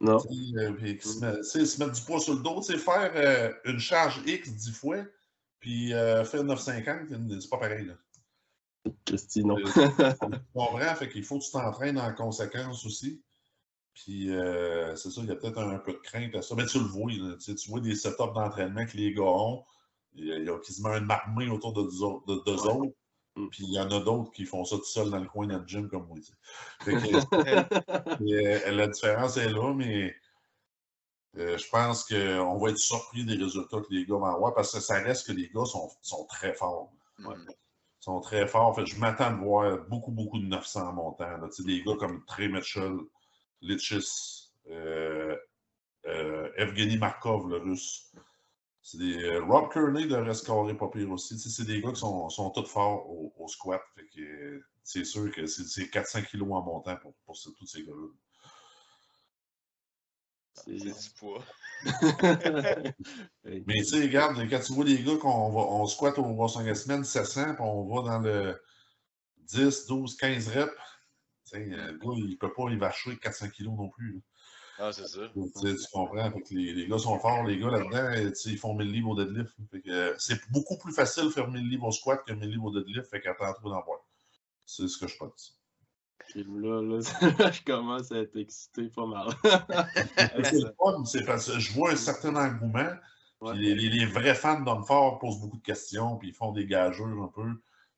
Non. 0.00 0.16
Euh, 0.16 0.98
se, 1.00 1.78
mettre 1.78 1.92
du 1.92 2.02
poids 2.02 2.20
sur 2.20 2.34
le 2.34 2.42
dos, 2.42 2.60
faire 2.62 3.12
euh, 3.14 3.52
une 3.64 3.78
charge 3.78 4.20
X 4.26 4.50
10 4.50 4.72
fois, 4.72 5.04
puis 5.60 5.94
euh, 5.94 6.24
faire 6.24 6.44
9,50, 6.44 7.40
c'est 7.40 7.48
pas 7.48 7.58
pareil. 7.58 7.86
Là. 7.86 7.94
Christy, 9.06 9.44
non. 9.44 9.56
tu 9.64 9.72
comprends, 10.52 10.94
fait 10.96 11.08
qu'il 11.08 11.24
faut 11.24 11.38
que 11.38 11.44
tu 11.44 11.52
t'entraînes 11.52 11.98
en 11.98 12.12
conséquence 12.12 12.84
aussi. 12.84 13.22
Puis 13.94 14.28
c'est 14.96 15.10
ça, 15.10 15.20
il 15.22 15.28
y 15.28 15.30
a 15.30 15.36
peut-être 15.36 15.58
un, 15.58 15.78
peu 15.78 15.92
de 15.92 15.98
crainte 15.98 16.34
à 16.34 16.42
ça. 16.42 16.54
Mais 16.56 16.66
tu 16.66 16.78
le 16.78 16.84
vois, 16.84 17.12
tu 17.38 17.70
vois 17.70 17.80
des 17.80 17.94
setups 17.94 18.34
d'entraînement 18.34 18.84
que 18.86 18.96
les 18.96 19.12
gars 19.12 19.22
ont. 19.22 19.64
Il 20.16 20.26
y 20.26 20.48
a, 20.48 20.58
quasiment 20.58 20.94
une 20.96 21.06
marmée 21.06 21.48
autour 21.48 21.72
de 21.72 21.82
deux 22.44 22.66
autres. 22.66 22.94
Mm. 23.36 23.48
Puis 23.48 23.64
il 23.64 23.72
y 23.72 23.80
en 23.80 23.90
a 23.90 24.00
d'autres 24.00 24.30
qui 24.32 24.44
font 24.44 24.64
ça 24.64 24.76
tout 24.76 24.84
seul 24.84 25.10
dans 25.10 25.18
le 25.18 25.26
coin 25.26 25.46
de 25.46 25.52
notre 25.52 25.66
gym, 25.66 25.88
comme 25.88 26.06
moi. 26.06 26.18
Euh, 28.20 28.70
la 28.70 28.86
différence 28.86 29.36
est 29.36 29.48
là, 29.48 29.74
mais 29.74 30.14
euh, 31.36 31.58
je 31.58 31.68
pense 31.68 32.04
qu'on 32.04 32.58
va 32.58 32.70
être 32.70 32.78
surpris 32.78 33.24
des 33.24 33.34
résultats 33.34 33.80
que 33.80 33.92
les 33.92 34.06
gars 34.06 34.14
vont 34.14 34.24
avoir 34.24 34.54
parce 34.54 34.72
que 34.72 34.80
ça 34.80 35.00
reste 35.00 35.26
que 35.26 35.32
les 35.32 35.48
gars 35.48 35.64
sont, 35.64 35.90
sont 36.00 36.24
très 36.26 36.54
forts. 36.54 36.92
Mm. 37.18 37.32
Ils 37.48 38.04
sont 38.04 38.20
très 38.20 38.46
forts. 38.46 38.76
Fait, 38.76 38.86
je 38.86 38.98
m'attends 38.98 39.32
de 39.32 39.38
voir 39.38 39.78
beaucoup, 39.88 40.12
beaucoup 40.12 40.38
de 40.38 40.46
900 40.46 40.92
montants. 40.92 41.24
Là. 41.24 41.48
Des 41.64 41.82
gars 41.82 41.96
comme 41.98 42.24
Trey 42.26 42.48
Mitchell, 42.48 42.96
Litchis, 43.64 44.50
euh, 44.70 45.36
euh, 46.06 46.50
Evgeny 46.56 46.98
Markov, 46.98 47.48
le 47.48 47.56
russe. 47.56 48.12
C'est 48.82 48.98
des, 48.98 49.24
euh, 49.24 49.42
Rob 49.42 49.72
Kearney 49.72 50.06
devrait 50.06 50.34
scorer 50.34 50.76
pas 50.76 50.88
pire 50.88 51.10
aussi. 51.10 51.38
C'est 51.38 51.64
des 51.64 51.80
gars 51.80 51.92
qui 51.92 52.00
sont, 52.00 52.28
sont 52.28 52.50
tous 52.50 52.66
forts 52.66 53.08
au, 53.08 53.48
squat. 53.48 53.80
c'est 54.82 55.04
sûr 55.04 55.32
que 55.32 55.46
c'est 55.46 55.88
400 55.88 56.22
kilos 56.22 56.52
en 56.52 56.62
montant 56.62 56.96
pour, 56.96 57.14
pour 57.24 57.34
tous 57.34 57.66
ces 57.66 57.82
gars-là. 57.82 58.08
C'est 60.52 60.72
du 60.72 60.92
poids. 61.18 61.42
Mais 63.44 63.78
tu 63.78 63.84
sais, 63.84 64.02
regarde, 64.02 64.38
quand 64.48 64.60
tu 64.60 64.72
vois 64.72 64.84
les 64.84 65.02
gars 65.02 65.16
qu'on 65.16 65.50
va, 65.50 65.60
on 65.60 65.86
squatte 65.86 66.18
au 66.18 66.48
5 66.48 66.76
semaines 66.76 67.04
700, 67.04 67.54
puis 67.54 67.62
on 67.64 67.84
va 67.86 68.02
dans 68.08 68.18
le 68.20 68.62
10, 69.38 69.86
12, 69.86 70.16
15 70.16 70.48
reps, 70.48 70.72
le 71.58 71.98
gars, 71.98 72.14
il 72.16 72.38
peut 72.38 72.52
pas 72.52 72.70
y 72.70 72.76
vacher 72.76 73.16
400 73.16 73.48
kilos 73.50 73.74
non 73.76 73.88
plus. 73.88 74.22
Ah, 74.78 74.92
c'est 74.92 75.06
ça. 75.06 75.20
Tu, 75.32 75.76
comprends? 75.92 76.32
les, 76.50 76.72
les, 76.72 76.86
gars 76.88 76.98
sont 76.98 77.18
forts, 77.20 77.44
les 77.44 77.58
gars 77.58 77.70
là-dedans, 77.70 78.32
ils 78.46 78.58
font 78.58 78.74
1000 78.74 78.90
livres 78.90 79.10
au 79.10 79.14
deadlift. 79.14 79.54
Euh, 79.86 80.14
c'est 80.18 80.40
beaucoup 80.50 80.76
plus 80.78 80.92
facile 80.92 81.24
de 81.24 81.28
faire 81.30 81.48
1000 81.48 81.68
livres 81.68 81.86
au 81.86 81.92
squat 81.92 82.24
que 82.26 82.32
1000 82.32 82.50
livres 82.50 82.64
au 82.64 82.72
deadlift, 82.72 83.08
fait 83.08 83.20
qu'attends 83.20 83.52
trop 83.52 83.70
d'en 83.70 83.82
voir. 83.82 84.00
C'est 84.66 84.88
ce 84.88 84.98
que 84.98 85.06
je 85.06 85.16
pense. 85.16 85.60
Là, 86.34 86.82
là, 86.82 87.00
je 87.52 87.62
commence 87.64 88.10
à 88.10 88.18
être 88.18 88.36
excité 88.36 88.88
pas 88.88 89.06
mal. 89.06 89.28
c'est 90.44 90.60
le 90.60 90.74
fun, 90.76 91.04
c'est 91.04 91.24
parce 91.24 91.50
que 91.50 91.58
je 91.60 91.72
vois 91.72 91.92
un 91.92 91.96
certain 91.96 92.34
engouement. 92.34 92.90
Les, 93.54 93.74
les, 93.74 94.06
vrais 94.06 94.34
fans 94.34 94.60
d'hommes 94.60 94.84
forts 94.84 95.18
posent 95.18 95.38
beaucoup 95.38 95.58
de 95.58 95.62
questions, 95.62 96.16
puis 96.16 96.28
ils 96.30 96.34
font 96.34 96.52
des 96.52 96.66
gageurs 96.66 97.06
un 97.06 97.28
peu 97.28 97.46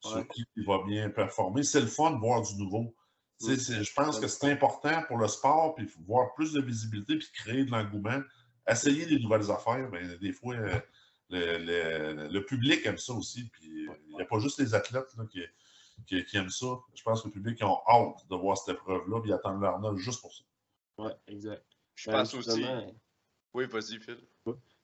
sur 0.00 0.26
qui 0.28 0.44
va 0.66 0.82
bien 0.84 1.08
performer. 1.08 1.62
C'est 1.62 1.80
le 1.80 1.86
fun 1.86 2.10
de 2.10 2.18
voir 2.18 2.42
du 2.42 2.56
nouveau. 2.56 2.94
Je 3.40 3.94
pense 3.94 4.18
que 4.18 4.28
c'est 4.28 4.50
important 4.50 5.02
pour 5.08 5.18
le 5.18 5.28
sport, 5.28 5.74
puis 5.74 5.88
voir 6.06 6.32
plus 6.34 6.52
de 6.52 6.60
visibilité, 6.60 7.16
puis 7.16 7.28
créer 7.34 7.64
de 7.64 7.70
l'engouement. 7.70 8.20
Essayer 8.68 9.06
des 9.06 9.18
nouvelles 9.18 9.50
affaires, 9.50 9.88
mais 9.92 10.16
des 10.18 10.32
fois, 10.32 10.56
euh, 10.56 10.80
le, 11.30 12.28
le, 12.28 12.44
public 12.44 12.84
aime 12.86 12.98
ça 12.98 13.12
aussi. 13.12 13.48
Puis 13.50 13.88
il 14.08 14.16
n'y 14.16 14.22
a 14.22 14.24
pas 14.24 14.38
juste 14.40 14.58
les 14.58 14.74
athlètes 14.74 15.14
qui, 15.30 16.24
qui, 16.24 16.36
aiment 16.36 16.50
ça. 16.50 16.66
Je 16.94 17.02
pense 17.02 17.22
que 17.22 17.28
le 17.28 17.32
public 17.32 17.62
a 17.62 17.68
hâte 17.88 18.28
de 18.28 18.36
voir 18.36 18.56
cette 18.56 18.76
épreuve-là, 18.76 19.20
puis 19.20 19.32
attendent 19.32 19.62
l'Arnold 19.62 19.98
juste 19.98 20.20
pour 20.20 20.34
ça. 20.34 20.42
Oui, 20.98 21.10
exact. 21.28 21.64
Je 21.94 22.10
pense 22.10 22.32
ben, 22.32 22.38
aussi. 22.38 22.64
Oui, 23.54 23.66
vas-y, 23.66 23.98
Phil. 24.00 24.18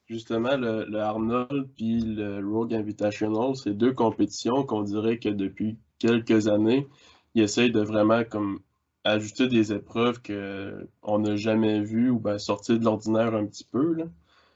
Justement, 0.07 0.57
le, 0.57 0.85
le 0.85 0.99
Arnold 0.99 1.71
puis 1.75 2.01
le 2.01 2.47
Rogue 2.47 2.75
Invitational, 2.75 3.57
c'est 3.57 3.75
deux 3.75 3.93
compétitions 3.93 4.65
qu'on 4.65 4.83
dirait 4.83 5.19
que 5.19 5.29
depuis 5.29 5.79
quelques 5.99 6.49
années, 6.49 6.87
ils 7.35 7.42
essayent 7.42 7.73
de 7.73 7.81
vraiment 7.81 8.25
comme 8.25 8.61
ajouter 9.05 9.49
des 9.49 9.73
épreuves 9.73 10.21
qu'on 10.23 11.18
n'a 11.18 11.37
jamais 11.37 11.81
vues 11.81 12.11
ou 12.11 12.18
ben, 12.18 12.38
sortir 12.38 12.79
de 12.79 12.85
l'ordinaire 12.85 13.35
un 13.35 13.47
petit 13.47 13.64
peu. 13.64 13.95
Là. 13.95 14.05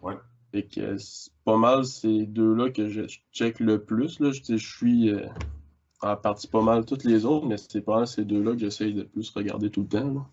Ouais. 0.01 0.15
Que 0.75 0.97
c'est 0.97 1.33
pas 1.45 1.59
mal 1.59 1.85
ces 1.85 2.25
deux-là 2.25 2.71
que 2.71 2.89
je 2.89 3.03
check 3.31 3.61
le 3.61 3.85
plus. 3.85 4.21
Là. 4.21 4.31
Je, 4.31 4.57
je 4.57 4.77
suis 4.77 5.11
euh, 5.11 5.29
en 6.01 6.17
partie 6.17 6.49
pas 6.49 6.63
mal 6.63 6.87
toutes 6.87 7.05
les 7.05 7.27
autres, 7.27 7.45
mais 7.47 7.59
c'est 7.59 7.83
pas 7.83 7.97
mal 7.97 8.07
ces 8.07 8.25
deux-là 8.25 8.53
que 8.53 8.59
j'essaye 8.61 8.95
de 8.95 9.03
plus 9.03 9.29
regarder 9.31 9.71
tout 9.71 9.83
le 9.83 9.89
temps. 9.89 10.11
Là. 10.11 10.27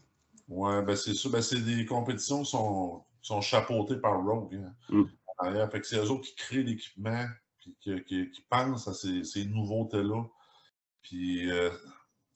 Ouais, 0.48 0.82
ben 0.82 0.96
c'est 0.96 1.14
sûr. 1.14 1.30
Ben 1.30 1.42
c'est 1.42 1.60
des 1.60 1.86
compétitions 1.86 2.44
qui 2.44 2.52
sont, 2.52 3.04
sont 3.22 3.42
chapeautées 3.42 3.98
par 3.98 4.24
Rogue. 4.24 4.56
Hein. 4.56 4.74
Mm. 4.90 5.70
Fait 5.70 5.82
que 5.82 5.88
c'est 5.88 5.98
eux 5.98 6.10
autres 6.10 6.24
qui 6.24 6.36
créent 6.36 6.64
l'équipement 6.64 7.26
puis 7.58 7.76
qui, 7.82 8.30
qui, 8.30 8.46
pensent 8.50 8.88
à 8.88 8.94
ces, 8.94 9.26
ces 9.26 9.46
nouveautés-là. 9.46 10.24
Puis 11.02 11.52
euh, 11.52 11.70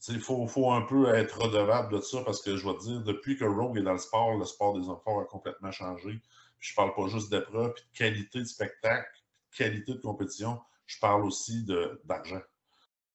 il 0.09 0.19
faut, 0.19 0.47
faut, 0.47 0.71
un 0.71 0.81
peu 0.81 1.13
être 1.15 1.41
redevable 1.41 1.95
de 1.95 2.01
ça 2.01 2.21
parce 2.23 2.41
que 2.41 2.55
je 2.55 2.67
vais 2.67 2.75
te 2.75 2.83
dire, 2.83 3.03
depuis 3.03 3.37
que 3.37 3.45
Rogue 3.45 3.77
est 3.77 3.83
dans 3.83 3.93
le 3.93 3.97
sport, 3.97 4.37
le 4.37 4.45
sport 4.45 4.79
des 4.79 4.89
enfants 4.89 5.19
a 5.19 5.25
complètement 5.25 5.71
changé. 5.71 6.21
je 6.59 6.75
parle 6.75 6.93
pas 6.93 7.07
juste 7.07 7.29
d'épreuves, 7.29 7.73
puis 7.73 7.83
de 7.83 7.97
qualité 7.97 8.39
de 8.39 8.45
spectacle, 8.45 9.09
de 9.51 9.57
qualité 9.57 9.93
de 9.93 9.99
compétition. 9.99 10.59
Je 10.85 10.99
parle 10.99 11.25
aussi 11.25 11.65
d'argent. 12.05 12.41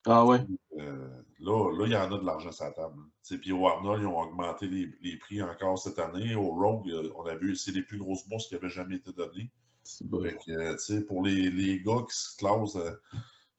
Ah 0.04 0.26
ouais. 0.26 0.40
Euh, 0.78 1.22
là, 1.38 1.70
là, 1.72 1.86
il 1.86 1.92
y 1.92 1.96
en 1.96 2.12
a 2.12 2.18
de 2.18 2.26
l'argent 2.26 2.50
sur 2.50 2.64
la 2.64 2.72
table. 2.72 3.00
Puis 3.40 3.52
au 3.52 3.66
Arnold, 3.68 4.02
ils 4.02 4.06
ont 4.06 4.18
augmenté 4.18 4.66
les, 4.66 4.90
les, 5.00 5.16
prix 5.16 5.40
encore 5.40 5.78
cette 5.78 5.98
année. 5.98 6.34
Au 6.34 6.50
Rogue, 6.50 6.90
euh, 6.90 7.12
on 7.16 7.24
a 7.26 7.36
vu, 7.36 7.54
c'est 7.54 7.70
les 7.70 7.82
plus 7.82 7.98
grosses 7.98 8.26
bourses 8.28 8.48
qui 8.48 8.56
avaient 8.56 8.68
jamais 8.68 8.96
été 8.96 9.12
données. 9.12 9.50
Euh, 10.48 11.02
pour 11.08 11.22
les, 11.24 11.50
les, 11.50 11.80
gars 11.80 12.04
qui 12.08 12.16
se 12.16 12.36
classent 12.36 12.78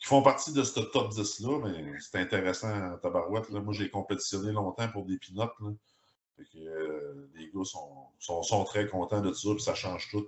qui 0.04 0.10
font 0.10 0.22
partie 0.22 0.52
de 0.52 0.64
ce 0.64 0.82
top 0.82 1.14
10-là, 1.14 1.60
mais 1.64 1.98
c'est 2.02 2.20
intéressant, 2.20 2.98
tabarouette. 2.98 3.50
Là. 3.52 3.62
Moi, 3.62 3.74
j'ai 3.74 3.90
compétitionné 3.90 4.52
longtemps 4.52 4.90
pour 4.90 5.06
des 5.06 5.18
pinottes. 5.18 5.54
Euh, 6.58 7.30
les 7.36 7.50
gars 7.56 7.64
sont, 7.64 8.10
sont, 8.20 8.64
très 8.66 8.86
contents 8.90 9.22
de 9.22 9.32
ça, 9.32 9.52
puis 9.54 9.64
ça 9.64 9.74
change 9.74 10.10
tout. 10.12 10.28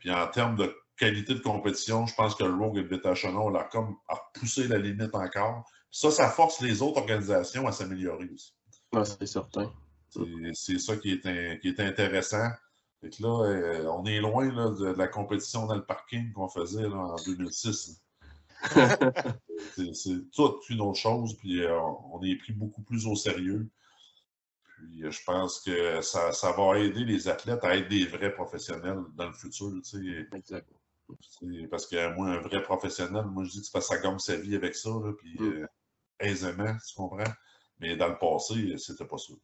Puis 0.00 0.10
en 0.10 0.26
termes 0.26 0.56
de 0.56 0.74
qualité 0.96 1.34
de 1.34 1.38
compétition, 1.38 2.06
je 2.06 2.14
pense 2.16 2.34
que 2.34 2.42
le 2.42 2.54
Rogue 2.54 2.76
et 2.76 2.82
le 2.82 2.88
Beta 2.88 3.14
Chanel 3.14 3.54
a 3.54 3.62
comme 3.62 3.96
a 4.08 4.16
poussé 4.34 4.66
la 4.66 4.78
limite 4.78 5.14
encore. 5.14 5.64
ça, 5.92 6.10
ça 6.10 6.28
force 6.28 6.60
les 6.60 6.82
autres 6.82 6.98
organisations 6.98 7.68
à 7.68 7.72
s'améliorer 7.72 8.28
aussi. 8.34 8.52
c'est 9.04 9.26
certain. 9.26 9.72
C'est 10.54 10.80
ça 10.80 10.96
qui 10.96 11.12
est, 11.12 11.60
qui 11.60 11.68
est 11.68 11.78
intéressant. 11.78 12.48
Que 13.00 13.22
là, 13.22 13.44
euh, 13.44 13.86
on 13.92 14.04
est 14.06 14.18
loin 14.18 14.50
là, 14.50 14.70
de, 14.70 14.86
la 14.86 15.06
compétition 15.06 15.66
dans 15.66 15.76
le 15.76 15.84
parking 15.84 16.32
qu'on 16.32 16.48
faisait 16.48 16.86
en 16.86 17.14
2006 17.26 18.00
c'est 19.92 20.30
toute 20.32 20.68
une 20.70 20.80
autre 20.80 20.98
chose, 20.98 21.36
puis 21.36 21.62
euh, 21.62 21.78
on 22.12 22.22
est 22.22 22.36
pris 22.36 22.52
beaucoup 22.52 22.82
plus 22.82 23.06
au 23.06 23.14
sérieux. 23.14 23.68
Puis 24.64 25.04
euh, 25.04 25.10
je 25.10 25.22
pense 25.24 25.60
que 25.60 26.00
ça, 26.00 26.32
ça, 26.32 26.52
va 26.52 26.78
aider 26.78 27.04
les 27.04 27.28
athlètes 27.28 27.64
à 27.64 27.76
être 27.76 27.88
des 27.88 28.06
vrais 28.06 28.32
professionnels 28.32 29.02
dans 29.14 29.26
le 29.26 29.32
futur. 29.32 29.72
Exactement. 30.32 30.80
Parce 31.70 31.86
que 31.86 32.14
moi, 32.14 32.28
un 32.28 32.40
vrai 32.40 32.62
professionnel, 32.62 33.26
moi 33.26 33.44
je 33.44 33.50
dis 33.50 33.70
que 33.70 33.80
ça 33.80 33.98
gagne 33.98 34.18
sa 34.18 34.36
vie 34.36 34.56
avec 34.56 34.74
ça, 34.74 34.90
là, 34.90 35.12
puis 35.18 35.36
mm. 35.38 35.44
euh, 35.44 35.66
aisément, 36.20 36.74
tu 36.86 36.94
comprends? 36.94 37.32
Mais 37.78 37.96
dans 37.96 38.08
le 38.08 38.18
passé, 38.18 38.76
c'était 38.78 39.04
pas 39.04 39.18
ça. 39.18 39.34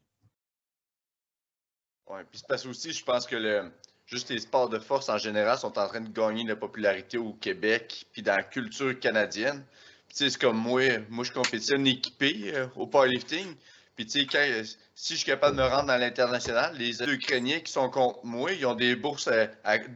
Oui, 2.06 2.20
puis 2.30 2.38
c'est 2.38 2.48
parce 2.48 2.66
aussi, 2.66 2.92
je 2.92 3.04
pense 3.04 3.26
que 3.26 3.36
le, 3.36 3.70
juste 4.10 4.30
les 4.30 4.40
sports 4.40 4.68
de 4.68 4.78
force 4.78 5.08
en 5.08 5.18
général 5.18 5.56
sont 5.56 5.78
en 5.78 5.86
train 5.86 6.00
de 6.00 6.08
gagner 6.08 6.42
de 6.42 6.48
la 6.48 6.56
popularité 6.56 7.16
au 7.16 7.32
Québec, 7.34 8.06
puis 8.12 8.22
dans 8.22 8.36
la 8.36 8.42
culture 8.42 8.98
canadienne. 8.98 9.64
Tu 10.08 10.16
sais, 10.16 10.30
c'est 10.30 10.40
comme 10.40 10.56
moi, 10.56 10.82
moi 11.08 11.24
je 11.24 11.30
compétitionne 11.30 11.86
équipé 11.86 12.52
euh, 12.52 12.66
au 12.74 12.88
powerlifting. 12.88 13.46
Puis 13.94 14.06
tu 14.06 14.26
sais, 14.28 14.64
si 14.94 15.14
je 15.14 15.18
suis 15.18 15.26
capable 15.26 15.56
de 15.56 15.62
me 15.62 15.68
rendre 15.68 15.86
dans 15.86 15.96
l'international, 15.96 16.74
les 16.76 17.00
Ukrainiens 17.02 17.60
qui 17.60 17.70
sont 17.70 17.88
contre 17.88 18.24
moi, 18.24 18.52
ils 18.52 18.66
ont 18.66 18.74
des 18.74 18.96
bourses 18.96 19.28
euh, 19.28 19.46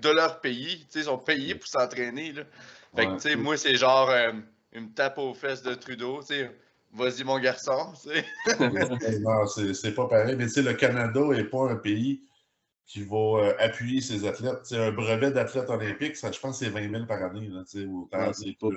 de 0.00 0.10
leur 0.10 0.40
pays. 0.40 0.78
Tu 0.78 0.86
sais, 0.90 0.98
ils 1.00 1.04
sont 1.04 1.18
payés 1.18 1.56
pour 1.56 1.66
s'entraîner. 1.66 2.34
Fait 2.94 3.06
que 3.06 3.14
tu 3.14 3.20
sais, 3.20 3.36
moi 3.36 3.56
c'est 3.56 3.74
genre 3.74 4.10
euh, 4.10 4.32
une 4.72 4.92
tape 4.92 5.18
aux 5.18 5.34
fesses 5.34 5.62
de 5.62 5.74
Trudeau. 5.74 6.20
Tu 6.20 6.34
sais, 6.34 6.50
vas-y 6.92 7.24
mon 7.24 7.40
garçon. 7.40 7.92
Tu 8.00 8.10
sais. 8.10 8.24
non, 9.20 9.46
c'est 9.46 9.94
pas 9.94 10.06
pareil. 10.06 10.36
Mais 10.36 10.46
tu 10.46 10.52
sais, 10.52 10.62
le 10.62 10.74
Canada 10.74 11.20
n'est 11.20 11.44
pas 11.44 11.68
un 11.68 11.76
pays 11.76 12.20
qui 12.86 13.02
va 13.02 13.16
euh, 13.16 13.54
appuyer 13.58 14.00
ses 14.00 14.26
athlètes. 14.26 14.60
C'est 14.64 14.78
un 14.78 14.92
brevet 14.92 15.30
d'athlète 15.30 15.70
olympique, 15.70 16.16
ça, 16.16 16.30
je 16.30 16.38
pense 16.38 16.58
que 16.58 16.66
c'est 16.66 16.70
20 16.70 16.90
000 16.90 17.06
par 17.06 17.22
année. 17.22 17.48
Là, 17.48 17.60
autant 17.60 18.32
c'est 18.32 18.58
pas 18.58 18.68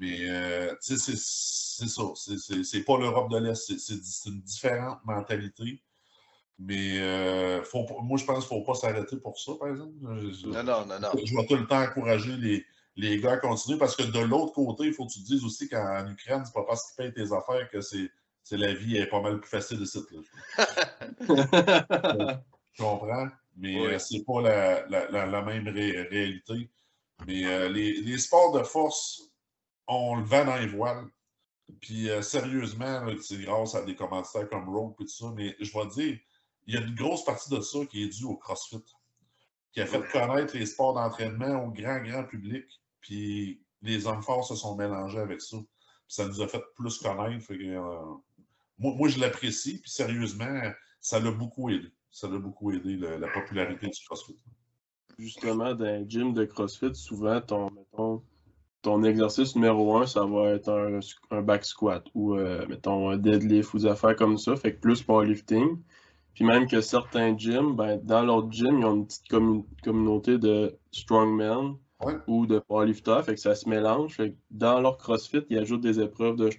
Mais 0.00 0.18
euh, 0.22 0.74
c'est 0.80 0.96
ça. 0.96 2.02
C'est 2.16 2.84
pas 2.84 2.98
l'Europe 2.98 3.30
de 3.30 3.38
l'Est. 3.38 3.78
C'est 3.78 4.28
une 4.30 4.40
différente 4.40 5.04
mentalité. 5.04 5.82
Mais 6.58 6.98
euh, 7.00 7.62
faut, 7.62 7.86
moi, 8.02 8.16
je 8.16 8.24
pense 8.24 8.46
qu'il 8.46 8.56
ne 8.56 8.62
faut 8.62 8.72
pas 8.72 8.78
s'arrêter 8.78 9.18
pour 9.18 9.38
ça, 9.38 9.52
par 9.60 9.68
exemple. 9.68 9.92
Je, 10.02 10.46
non, 10.46 10.62
non, 10.62 10.86
non, 10.86 10.98
non. 10.98 11.08
Je 11.22 11.36
vais 11.36 11.46
tout 11.46 11.56
le 11.56 11.66
temps 11.66 11.82
encourager 11.82 12.34
les, 12.38 12.64
les 12.96 13.20
gars 13.20 13.32
à 13.32 13.36
continuer 13.36 13.78
parce 13.78 13.94
que 13.94 14.04
de 14.04 14.20
l'autre 14.20 14.54
côté, 14.54 14.84
il 14.84 14.94
faut 14.94 15.06
que 15.06 15.12
tu 15.12 15.22
te 15.22 15.26
dises 15.26 15.44
aussi 15.44 15.68
qu'en 15.68 16.08
Ukraine, 16.08 16.44
c'est 16.46 16.54
pas 16.54 16.64
parce 16.64 16.86
qu'ils 16.86 16.96
payent 16.96 17.12
tes 17.12 17.30
affaires 17.34 17.68
que 17.70 17.82
c'est 17.82 18.10
c'est 18.46 18.56
la 18.56 18.72
vie 18.72 18.96
est 18.96 19.08
pas 19.08 19.20
mal 19.20 19.40
plus 19.40 19.50
facile 19.50 19.80
de 19.80 19.84
site. 19.84 20.06
je 21.18 22.36
comprends, 22.78 23.26
mais 23.56 23.76
euh, 23.76 23.98
c'est 23.98 24.22
pas 24.24 24.40
la, 24.40 25.42
même 25.42 25.66
réalité. 25.66 26.70
Mais 27.26 27.44
euh, 27.44 27.68
les, 27.68 28.18
sports 28.18 28.52
de 28.52 28.62
force, 28.62 29.32
on 29.88 30.14
le 30.14 30.22
vend 30.22 30.44
dans 30.44 30.58
les 30.58 30.68
voiles. 30.68 31.06
Puis 31.80 32.08
euh, 32.08 32.22
sérieusement, 32.22 33.04
c'est 33.20 33.38
grâce 33.38 33.74
à 33.74 33.82
des 33.82 33.96
commentaires 33.96 34.48
comme 34.48 34.68
Rogue 34.68 34.94
et 35.00 35.06
tout 35.06 35.08
ça, 35.08 35.32
mais 35.34 35.56
je 35.58 35.76
vais 35.76 35.86
dire, 35.88 36.16
il 36.66 36.74
y 36.76 36.78
a 36.78 36.82
une 36.82 36.94
grosse 36.94 37.24
partie 37.24 37.50
de 37.50 37.60
ça 37.60 37.84
qui 37.86 38.04
est 38.04 38.08
due 38.16 38.26
au 38.26 38.36
CrossFit, 38.36 38.84
qui 39.72 39.80
a 39.80 39.86
fait 39.86 40.08
connaître 40.12 40.56
les 40.56 40.66
sports 40.66 40.94
d'entraînement 40.94 41.64
au 41.64 41.72
grand, 41.72 41.98
grand 41.98 42.22
public. 42.22 42.64
Puis 43.00 43.60
les 43.82 44.06
hommes 44.06 44.22
forts 44.22 44.46
se 44.46 44.54
sont 44.54 44.76
mélangés 44.76 45.18
avec 45.18 45.40
ça. 45.40 45.56
ça 46.06 46.28
nous 46.28 46.40
a 46.40 46.46
fait 46.46 46.62
plus 46.76 46.96
connaître 46.98 47.50
moi, 48.78 49.08
je 49.08 49.20
l'apprécie, 49.20 49.80
puis 49.80 49.90
sérieusement, 49.90 50.60
ça 51.00 51.20
l'a 51.20 51.30
beaucoup 51.30 51.70
aidé. 51.70 51.88
Ça 52.10 52.28
l'a 52.28 52.38
beaucoup 52.38 52.72
aidé 52.72 52.96
la 52.96 53.28
popularité 53.28 53.88
du 53.88 54.00
CrossFit. 54.06 54.36
Justement, 55.18 55.74
dans 55.74 55.84
un 55.84 56.06
gym 56.06 56.34
de 56.34 56.44
CrossFit, 56.44 56.94
souvent, 56.94 57.40
ton, 57.40 57.70
mettons, 57.70 58.22
ton 58.82 59.02
exercice 59.02 59.56
numéro 59.56 59.96
un, 59.96 60.06
ça 60.06 60.24
va 60.24 60.50
être 60.50 61.02
un, 61.30 61.42
back 61.42 61.64
squat 61.64 62.06
ou, 62.14 62.34
euh, 62.34 62.66
mettons, 62.68 63.10
un 63.10 63.16
deadlift 63.16 63.74
ou 63.74 63.78
des 63.78 63.86
affaires 63.86 64.14
comme 64.14 64.38
ça, 64.38 64.56
fait 64.56 64.74
que 64.74 64.80
plus 64.80 65.02
powerlifting. 65.02 65.78
Puis 66.34 66.44
même 66.44 66.68
que 66.68 66.82
certains 66.82 67.36
gyms, 67.36 67.74
ben, 67.74 67.98
dans 68.04 68.22
leur 68.22 68.52
gym, 68.52 68.78
ils 68.78 68.84
ont 68.84 68.96
une 68.96 69.06
petite 69.06 69.28
communauté 69.82 70.36
de 70.36 70.78
strongmen 70.92 71.76
ou 72.26 72.46
de 72.46 72.58
powerlifters, 72.58 73.24
fait 73.24 73.34
que 73.34 73.40
ça 73.40 73.54
se 73.54 73.68
mélange. 73.68 74.16
Fait 74.16 74.32
que 74.32 74.36
dans 74.50 74.80
leur 74.80 74.98
CrossFit, 74.98 75.44
ils 75.48 75.58
ajoutent 75.58 75.80
des 75.80 75.98
épreuves 75.98 76.36
de 76.36 76.50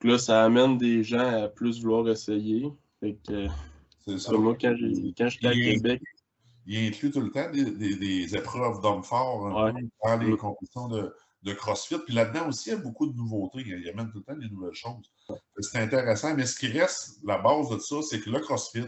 strongmen 0.00 0.12
là, 0.12 0.18
ça 0.18 0.44
amène 0.44 0.78
des 0.78 1.02
gens 1.02 1.44
à 1.44 1.48
plus 1.48 1.82
vouloir 1.82 2.08
essayer. 2.08 2.70
Fait 3.00 3.16
que 3.26 3.46
C'est 4.06 4.18
ça. 4.18 4.32
Moi, 4.32 4.56
quand 4.60 4.74
j'étais 4.74 5.46
à 5.46 5.52
Québec. 5.52 6.02
Il 6.66 6.86
inclut 6.86 7.10
tout 7.10 7.20
le 7.20 7.30
temps 7.30 7.50
des, 7.50 8.36
épreuves 8.36 8.80
d'hommes 8.80 9.02
forts 9.02 9.46
hein, 9.46 9.74
dans 10.04 10.16
les 10.18 10.36
compétitions 10.36 10.88
de, 10.88 11.12
de 11.42 11.52
CrossFit. 11.52 11.98
Puis 12.04 12.14
là-dedans 12.14 12.48
aussi, 12.48 12.68
il 12.68 12.72
y 12.72 12.76
a 12.76 12.78
beaucoup 12.78 13.06
de 13.06 13.16
nouveautés. 13.16 13.62
Il 13.66 13.82
y 13.82 13.88
a 13.88 13.94
même 13.94 14.10
tout 14.12 14.18
le 14.18 14.24
temps 14.24 14.38
des 14.38 14.48
nouvelles 14.48 14.74
choses. 14.74 15.10
C'est 15.58 15.78
intéressant. 15.78 16.34
Mais 16.34 16.46
ce 16.46 16.58
qui 16.58 16.68
reste, 16.68 17.18
la 17.24 17.38
base 17.38 17.70
de 17.70 17.78
ça, 17.78 17.96
c'est 18.02 18.20
que 18.20 18.30
le 18.30 18.40
CrossFit, 18.40 18.84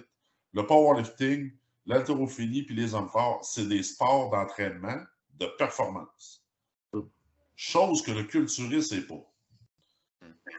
le 0.53 0.67
powerlifting, 0.67 1.51
l'haltérophilie 1.87 2.63
puis 2.63 2.75
les 2.75 2.95
hommes 2.95 3.09
forts, 3.09 3.41
c'est 3.43 3.67
des 3.67 3.83
sports 3.83 4.31
d'entraînement 4.31 5.01
de 5.39 5.47
performance. 5.59 6.45
Chose 7.57 8.03
que 8.03 8.13
le 8.13 8.25
culturiste 8.25 8.93
n'est 8.93 9.03
pas. 9.03 9.32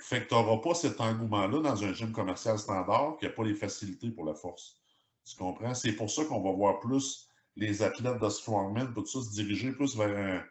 Fait 0.01 0.23
que 0.23 0.27
tu 0.29 0.33
n'auras 0.33 0.61
pas 0.61 0.73
cet 0.73 0.99
engouement-là 0.99 1.61
dans 1.61 1.83
un 1.83 1.93
gym 1.93 2.11
commercial 2.11 2.57
standard 2.59 3.17
qui 3.17 3.25
n'a 3.25 3.31
pas 3.31 3.43
les 3.43 3.55
facilités 3.55 4.09
pour 4.09 4.25
la 4.25 4.33
force. 4.33 4.81
Tu 5.25 5.35
comprends? 5.37 5.73
C'est 5.73 5.93
pour 5.93 6.09
ça 6.09 6.25
qu'on 6.25 6.41
va 6.41 6.51
voir 6.51 6.79
plus 6.79 7.29
les 7.55 7.83
athlètes 7.83 8.19
de 8.19 8.29
strongman, 8.29 8.93
tout 8.93 9.05
ça, 9.05 9.21
se 9.21 9.31
diriger 9.31 9.71
plus 9.71 9.95
vers 9.95 10.45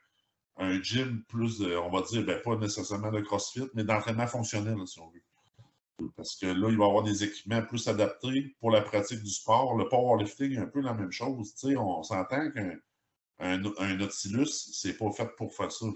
un, 0.57 0.83
gym 0.83 1.22
plus, 1.29 1.62
on 1.62 1.90
va 1.90 2.03
dire, 2.03 2.25
ben, 2.25 2.40
pas 2.40 2.57
nécessairement 2.57 3.11
de 3.11 3.20
CrossFit, 3.20 3.68
mais 3.75 3.85
d'entraînement 3.85 4.27
fonctionnel, 4.27 4.77
si 4.87 5.01
on 5.01 5.11
veut. 5.11 5.22
Parce 6.16 6.37
que 6.37 6.46
là, 6.46 6.68
il 6.70 6.77
va 6.77 6.85
y 6.85 6.88
avoir 6.88 7.03
des 7.03 7.25
équipements 7.25 7.62
plus 7.62 7.88
adaptés 7.88 8.57
pour 8.61 8.70
la 8.70 8.81
pratique 8.81 9.22
du 9.22 9.31
sport. 9.31 9.77
Le 9.77 9.88
powerlifting 9.88 10.53
est 10.53 10.59
un 10.59 10.66
peu 10.66 10.81
la 10.81 10.94
même 10.94 11.12
chose. 11.12 11.55
On 11.77 12.03
s'entend 12.03 12.51
qu'un 12.51 12.77
un, 13.38 13.62
un 13.79 13.96
Nautilus, 13.96 14.72
c'est 14.72 14.96
pas 14.96 15.11
fait 15.12 15.29
pour 15.37 15.55
faire 15.55 15.70
ça. 15.70 15.87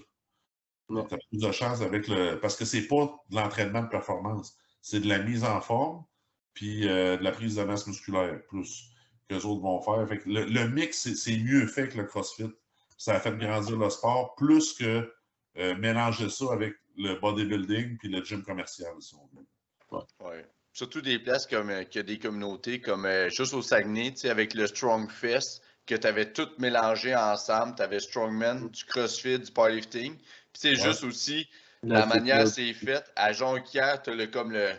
Tu 0.89 0.97
as 0.97 1.03
plus 1.03 1.39
de 1.39 1.51
chance 1.51 1.81
avec 1.81 2.07
le. 2.07 2.39
Parce 2.39 2.55
que 2.55 2.65
c'est 2.65 2.87
pas 2.87 3.13
de 3.29 3.35
l'entraînement 3.35 3.83
de 3.83 3.89
performance. 3.89 4.57
C'est 4.81 5.01
de 5.01 5.07
la 5.07 5.19
mise 5.19 5.43
en 5.43 5.59
forme, 5.59 6.05
puis 6.53 6.87
euh, 6.87 7.17
de 7.17 7.23
la 7.23 7.31
prise 7.31 7.55
de 7.55 7.63
masse 7.63 7.87
musculaire, 7.87 8.39
plus 8.47 8.89
que 9.27 9.35
les 9.35 9.45
autres 9.45 9.61
vont 9.61 9.81
faire. 9.81 10.07
le, 10.25 10.67
mix, 10.67 11.13
c'est 11.13 11.37
mieux 11.37 11.67
fait 11.67 11.89
que 11.89 11.97
le 11.97 12.05
CrossFit. 12.05 12.51
Ça 12.97 13.15
a 13.15 13.19
fait 13.19 13.37
grandir 13.37 13.77
le 13.77 13.89
sport, 13.89 14.35
plus 14.35 14.73
que 14.73 15.11
euh, 15.57 15.75
mélanger 15.75 16.29
ça 16.29 16.45
avec 16.53 16.75
le 16.97 17.15
bodybuilding 17.19 17.97
puis 17.97 18.09
le 18.09 18.23
gym 18.23 18.43
commercial, 18.43 18.93
si 18.99 19.15
on 19.15 19.27
veut. 19.35 20.05
Ouais. 20.19 20.45
Surtout 20.71 21.01
des 21.01 21.17
places 21.17 21.47
comme 21.47 21.71
euh, 21.71 21.83
qu'il 21.83 21.99
y 21.99 22.03
a 22.03 22.03
des 22.03 22.19
communautés 22.19 22.79
comme 22.79 23.05
euh, 23.05 23.29
juste 23.29 23.55
au 23.55 23.63
Saguenay, 23.63 24.13
avec 24.25 24.53
le 24.53 24.67
Strong 24.67 25.09
Fest, 25.09 25.63
que 25.87 25.95
tu 25.95 26.05
avais 26.05 26.31
tout 26.31 26.49
mélangé 26.59 27.15
ensemble. 27.15 27.75
Tu 27.75 27.81
avais 27.81 27.99
Strongman, 27.99 28.69
du 28.69 28.85
CrossFit, 28.85 29.39
du 29.39 29.51
powerlifting. 29.51 30.15
Puis 30.15 30.53
c'est 30.53 30.75
juste 30.75 31.03
aussi 31.03 31.49
la, 31.81 32.05
manière 32.05 32.47
c'est 32.47 32.73
fait. 32.73 33.03
À 33.15 33.31
Jonquière, 33.31 34.01
tu 34.03 34.11
as 34.11 34.27
comme 34.27 34.51
le, 34.51 34.69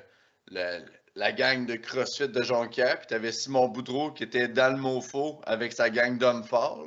la 1.16 1.32
gang 1.32 1.66
de 1.66 1.76
CrossFit 1.76 2.28
de 2.28 2.42
Jonquière. 2.42 2.98
Puis 2.98 3.08
tu 3.08 3.14
avais 3.14 3.32
Simon 3.32 3.68
Boudreau 3.68 4.12
qui 4.12 4.22
était 4.22 4.48
dans 4.48 4.72
le 4.72 4.80
MoFo 4.80 5.40
avec 5.44 5.72
sa 5.72 5.90
gang 5.90 6.18
d'hommes 6.18 6.44
forts. 6.44 6.86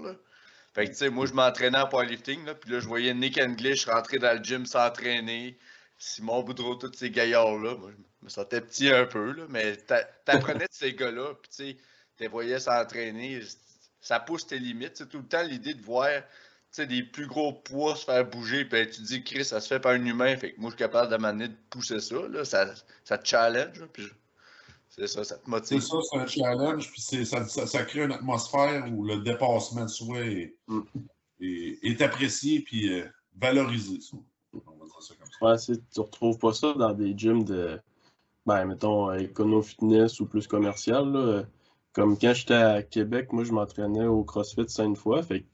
Fait 0.74 0.86
que 0.86 0.92
tu 0.92 0.98
sais, 0.98 1.10
moi 1.10 1.26
je 1.26 1.34
m'entraînais 1.34 1.80
en 1.80 1.88
powerlifting. 1.88 2.46
Là, 2.46 2.56
puis 2.56 2.72
là, 2.72 2.80
je 2.80 2.88
voyais 2.88 3.14
Nick 3.14 3.38
English 3.38 3.88
rentrer 3.88 4.20
dans 4.20 4.38
le 4.38 4.44
gym 4.44 4.66
s'entraîner. 4.66 5.58
Simon 5.98 6.44
Boudreau, 6.44 6.76
tous 6.76 6.94
ces 6.96 7.12
gaillards-là. 7.12 7.76
Moi, 7.76 7.92
je 7.92 8.26
me 8.26 8.30
sentais 8.30 8.62
petit 8.62 8.90
un 8.90 9.06
peu, 9.06 9.34
là, 9.34 9.44
mais 9.50 9.76
t'apprenais 10.26 10.66
de 10.66 10.70
ces 10.72 10.94
gars-là, 10.94 11.34
puis 11.42 11.76
tu 11.76 11.82
les 12.20 12.28
voyais 12.28 12.60
s'entraîner. 12.60 13.42
Ça 14.02 14.20
pousse 14.20 14.48
tes 14.48 14.60
limites. 14.60 14.98
C'est 14.98 15.08
tout 15.08 15.20
le 15.20 15.28
temps 15.28 15.44
l'idée 15.44 15.74
de 15.74 15.82
voir 15.82 16.10
des 16.80 17.04
plus 17.04 17.28
gros 17.28 17.54
poids 17.54 17.96
se 17.96 18.06
faire 18.06 18.28
bouger, 18.30 18.66
puis 18.66 18.90
tu 18.90 19.02
dis, 19.02 19.24
Chris, 19.24 19.46
ça 19.46 19.60
se 19.60 19.68
fait 19.68 19.80
par 19.80 19.92
un 19.92 20.06
humain, 20.06 20.36
fait 20.38 20.54
que 20.54 20.62
moi, 20.62 20.70
je 20.70 20.76
suis 20.76 20.84
capable 20.84 21.10
d'amener 21.10 21.50
de 21.50 21.56
pousser 21.70 22.00
ça. 22.00 22.28
Là, 22.30 22.46
ça, 22.46 22.74
ça 23.04 23.18
te 23.18 23.28
challenge, 23.28 23.86
puis 23.92 24.08
c'est 24.88 25.08
ça, 25.08 25.24
ça 25.24 25.38
te 25.38 25.50
motive. 25.50 25.82
C'est 25.82 25.88
ça, 25.88 25.98
c'est 26.10 26.18
un 26.18 26.28
challenge, 26.28 26.92
puis 26.92 27.02
ça, 27.02 27.46
ça, 27.46 27.84
crée 27.84 28.04
une 28.04 28.14
atmosphère 28.14 28.86
où 28.92 29.06
le 29.06 29.18
dépassement 29.18 29.84
de 29.84 29.90
soi 29.90 30.20
est, 30.22 30.56
mm. 30.68 30.82
est, 31.42 32.02
apprécié, 32.02 32.62
puis 32.62 32.94
euh, 32.94 33.06
valorisé. 33.36 34.00
Ouais, 35.42 35.56
tu 35.58 36.00
retrouves 36.00 36.38
pas 36.38 36.54
ça 36.54 36.74
dans 36.74 36.94
des 36.94 37.18
gyms 37.18 37.44
de, 37.44 37.80
ben, 38.46 38.66
mettons, 38.66 39.12
écono 39.14 39.62
fitness 39.62 40.20
ou 40.20 40.26
plus 40.26 40.48
commercial. 40.48 41.48
Comme 41.94 42.18
quand 42.18 42.34
j'étais 42.34 42.54
à 42.54 42.84
Québec, 42.84 43.34
moi, 43.34 43.44
je 43.44 43.52
m'entraînais 43.52 44.06
au 44.06 44.24
CrossFit 44.24 44.70
cinq 44.70 44.96
fois. 44.96 45.22
Fait 45.24 45.46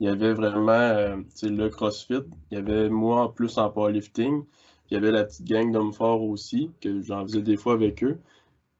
il 0.00 0.08
y 0.08 0.10
avait 0.10 0.34
vraiment 0.34 0.72
euh, 0.72 1.16
le 1.42 1.68
CrossFit. 1.68 2.22
Il 2.50 2.54
y 2.54 2.60
avait 2.60 2.88
moi 2.88 3.32
plus 3.32 3.58
en 3.58 3.70
powerlifting. 3.70 4.44
Il 4.90 4.94
y 4.94 4.96
avait 4.96 5.12
la 5.12 5.24
petite 5.24 5.46
gang 5.46 5.70
d'hommes 5.72 5.92
forts 5.92 6.22
aussi, 6.22 6.70
que 6.80 7.00
j'en 7.02 7.22
faisais 7.22 7.42
des 7.42 7.56
fois 7.56 7.74
avec 7.74 8.02
eux. 8.02 8.18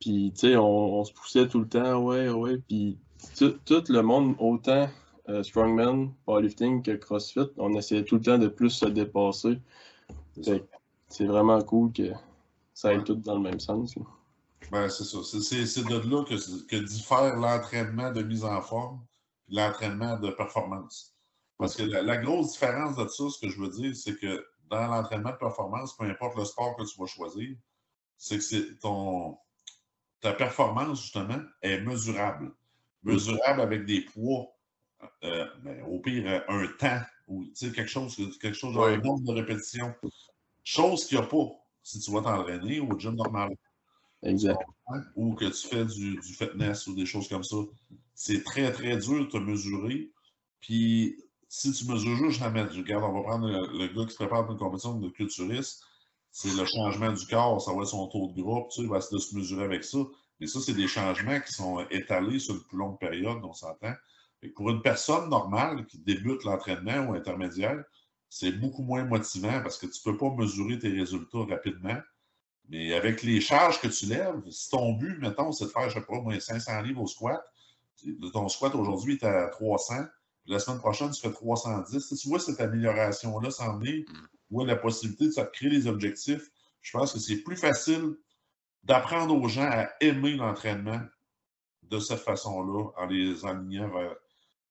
Puis, 0.01 0.33
tu 0.35 0.49
sais, 0.49 0.57
on, 0.57 1.05
se 1.05 1.13
poussait 1.13 1.49
tout 1.49 1.61
le 1.61 1.69
temps, 1.69 2.03
ouais, 2.03 2.29
ouais. 2.29 2.59
Puis, 2.69 2.99
tout, 3.39 3.55
le 3.89 4.01
monde, 4.03 4.35
autant 4.39 4.89
euh, 5.29 5.43
strongman, 5.43 6.13
powerlifting 6.27 6.83
que 6.83 6.93
CrossFit, 6.93 7.49
on 7.57 7.75
essayait 7.75 8.05
tout 8.05 8.17
le 8.17 8.23
temps 8.23 8.39
de 8.39 8.49
plus 8.49 8.71
se 8.71 8.87
dépasser. 8.87 9.59
C'est 11.09 11.27
vraiment 11.27 11.63
cool 11.63 11.93
que 11.93 12.11
ça 12.75 12.89
aille 12.89 13.05
tout 13.05 13.15
dans 13.15 13.37
le 13.37 13.41
même 13.41 13.61
sens. 13.61 13.95
Ben, 14.71 14.89
c'est 14.89 15.05
ça. 15.05 15.19
C'est 15.23 15.85
de 15.85 16.11
là 16.11 16.25
que, 16.25 16.67
que 16.67 16.77
diffère 16.77 17.37
l'entraînement 17.37 18.11
de 18.13 18.23
mise 18.23 18.45
en 18.45 18.61
forme 18.61 19.05
et 19.49 19.55
l'entraînement 19.55 20.19
de 20.19 20.31
performance. 20.31 21.15
Parce 21.59 21.77
que 21.77 21.83
la, 21.83 22.17
grosse 22.17 22.53
différence 22.53 22.97
de 22.97 23.07
ça, 23.07 23.25
ce 23.31 23.39
que 23.41 23.49
je 23.49 23.61
veux 23.61 23.71
dire, 23.71 23.95
c'est 23.95 24.19
que 24.19 24.47
dans 24.71 24.87
l'entraînement 24.89 25.31
de 25.31 25.37
performance, 25.37 25.97
peu 25.97 26.05
importe 26.05 26.37
le 26.37 26.45
sport 26.45 26.77
que 26.77 26.83
tu 26.83 26.99
vas 26.99 27.07
choisir, 27.07 27.57
c'est 28.17 28.39
que 28.39 28.73
ton, 28.81 29.39
ta 30.21 30.33
performance, 30.33 31.03
justement, 31.03 31.41
est 31.63 31.81
mesurable. 31.81 32.53
Mesurable 33.03 33.61
avec 33.61 33.85
des 33.85 34.01
poids, 34.01 34.47
euh, 35.23 35.47
ben, 35.63 35.83
au 35.85 36.01
pire, 36.01 36.43
un 36.49 36.67
temps, 36.79 37.01
ou 37.29 37.45
quelque 37.61 37.87
chose, 37.87 38.17
quelque 38.41 38.57
chose 38.57 38.77
un 38.77 38.97
nombre 38.99 39.23
de 39.23 39.41
répétitions. 39.41 39.95
Chose 40.63 41.05
qu'il 41.07 41.19
n'y 41.19 41.25
a 41.25 41.27
pas 41.27 41.51
si 41.83 42.01
tu 42.01 42.11
vas 42.11 42.23
t'entraîner 42.23 42.81
au 42.81 42.99
gym 42.99 43.15
normal. 43.15 43.55
Exact. 44.25 44.59
Ou 45.17 45.35
que 45.35 45.45
tu 45.45 45.69
fais 45.69 45.85
du, 45.85 46.21
fitness 46.23 46.87
ou 46.87 46.95
des 46.95 47.07
choses 47.07 47.29
comme 47.29 47.45
ça. 47.45 47.57
C'est 48.15 48.43
très, 48.43 48.73
très 48.73 48.97
dur 48.97 49.21
de 49.21 49.31
te 49.31 49.37
mesurer. 49.37 50.11
Puis, 50.61 51.17
si 51.49 51.73
tu 51.73 51.87
mesures 51.87 52.17
juste 52.17 52.39
jamais, 52.39 52.63
regarde, 52.63 53.05
on 53.05 53.13
va 53.13 53.23
prendre 53.23 53.49
le, 53.49 53.89
gars 53.89 54.05
qui 54.05 54.13
se 54.13 54.17
prépare 54.17 54.51
une 54.51 54.59
compétition 54.59 54.99
de 54.99 55.09
culturiste, 55.09 55.85
c'est 56.31 56.55
le 56.57 56.65
changement 56.65 57.13
du 57.13 57.27
corps, 57.27 57.61
ça 57.61 57.73
va 57.73 57.83
être 57.83 57.89
son 57.89 58.09
taux 58.09 58.33
de 58.33 58.43
groupe, 58.43 58.71
tu 58.71 58.77
sais, 58.77 58.83
il 58.83 58.89
va 58.89 59.01
se 59.01 59.37
mesurer 59.37 59.65
avec 59.65 59.85
ça. 59.85 59.99
Mais 60.41 60.47
ça, 60.47 60.61
c'est 60.61 60.75
des 60.75 60.89
changements 60.89 61.41
qui 61.41 61.53
sont 61.53 61.87
étalés 61.91 62.39
sur 62.39 62.55
une 62.55 62.63
plus 62.63 62.79
longue 62.79 62.99
période, 62.99 63.39
on 63.45 63.53
s'entend. 63.53 63.95
Pour 64.57 64.71
une 64.71 64.83
personne 64.83 65.31
normale 65.31 65.87
qui 65.87 65.99
débute 65.99 66.45
l'entraînement 66.45 67.07
ou 67.07 67.15
intermédiaire, 67.15 67.85
c'est 68.29 68.53
beaucoup 68.53 68.83
moins 68.83 69.05
motivant 69.05 69.63
parce 69.63 69.79
que 69.79 69.87
tu 69.87 70.01
ne 70.05 70.13
peux 70.13 70.19
pas 70.19 70.35
mesurer 70.35 70.79
tes 70.79 70.91
résultats 70.91 71.45
rapidement. 71.49 71.97
Mais 72.69 72.95
avec 72.95 73.23
les 73.23 73.41
charges 73.41 73.81
que 73.81 73.89
tu 73.89 74.07
lèves, 74.07 74.41
si 74.51 74.71
ton 74.71 74.93
but, 74.95 75.19
mettons, 75.21 75.53
c'est 75.53 75.67
de 75.67 75.71
faire, 75.71 75.91
je 75.91 75.99
ne 75.99 76.01
sais 76.01 76.07
pas, 76.07 76.21
moins 76.21 76.41
500 76.41 76.83
livres 76.83 77.03
au 77.03 77.07
squat, 77.07 77.45
ton 78.33 78.49
squat 78.49 78.75
aujourd'hui 78.75 79.15
est 79.15 79.25
à 79.25 79.49
300, 79.49 79.95
la 80.47 80.59
semaine 80.59 80.79
prochaine, 80.79 81.11
tu 81.11 81.21
fais 81.21 81.33
310. 81.33 82.15
tu 82.21 82.29
vois 82.29 82.39
cette 82.39 82.61
amélioration-là 82.61 83.51
s'en 83.51 83.81
est, 83.83 84.05
ou 84.51 84.65
la 84.65 84.77
possibilité 84.77 85.27
de 85.27 85.31
se 85.31 85.41
créer 85.41 85.71
des 85.71 85.87
objectifs, 85.87 86.51
je 86.81 86.93
pense 86.93 87.13
que 87.13 87.19
c'est 87.19 87.39
plus 87.39 87.57
facile 87.57 88.17
d'apprendre 88.83 89.35
aux 89.35 89.49
gens 89.49 89.69
à 89.71 89.89
aimer 90.01 90.37
l'entraînement 90.37 91.01
de 91.83 91.99
cette 91.99 92.21
façon-là, 92.21 92.91
en 92.97 93.07
les 93.07 93.45
alignant 93.45 93.89
vers 93.89 94.15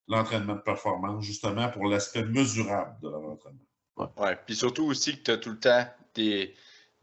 l'entraînement 0.08 0.56
de 0.56 0.62
performance, 0.62 1.24
justement 1.24 1.70
pour 1.70 1.88
l'aspect 1.88 2.24
mesurable 2.24 2.96
de 3.02 3.10
leur 3.10 3.24
entraînement. 3.24 4.14
Ouais. 4.18 4.38
Puis 4.46 4.56
surtout 4.56 4.86
aussi 4.86 5.18
que 5.18 5.24
tu 5.24 5.32
as 5.32 5.38
tout 5.38 5.52
le 5.52 5.60
temps 5.60 5.86
des, 6.16 6.54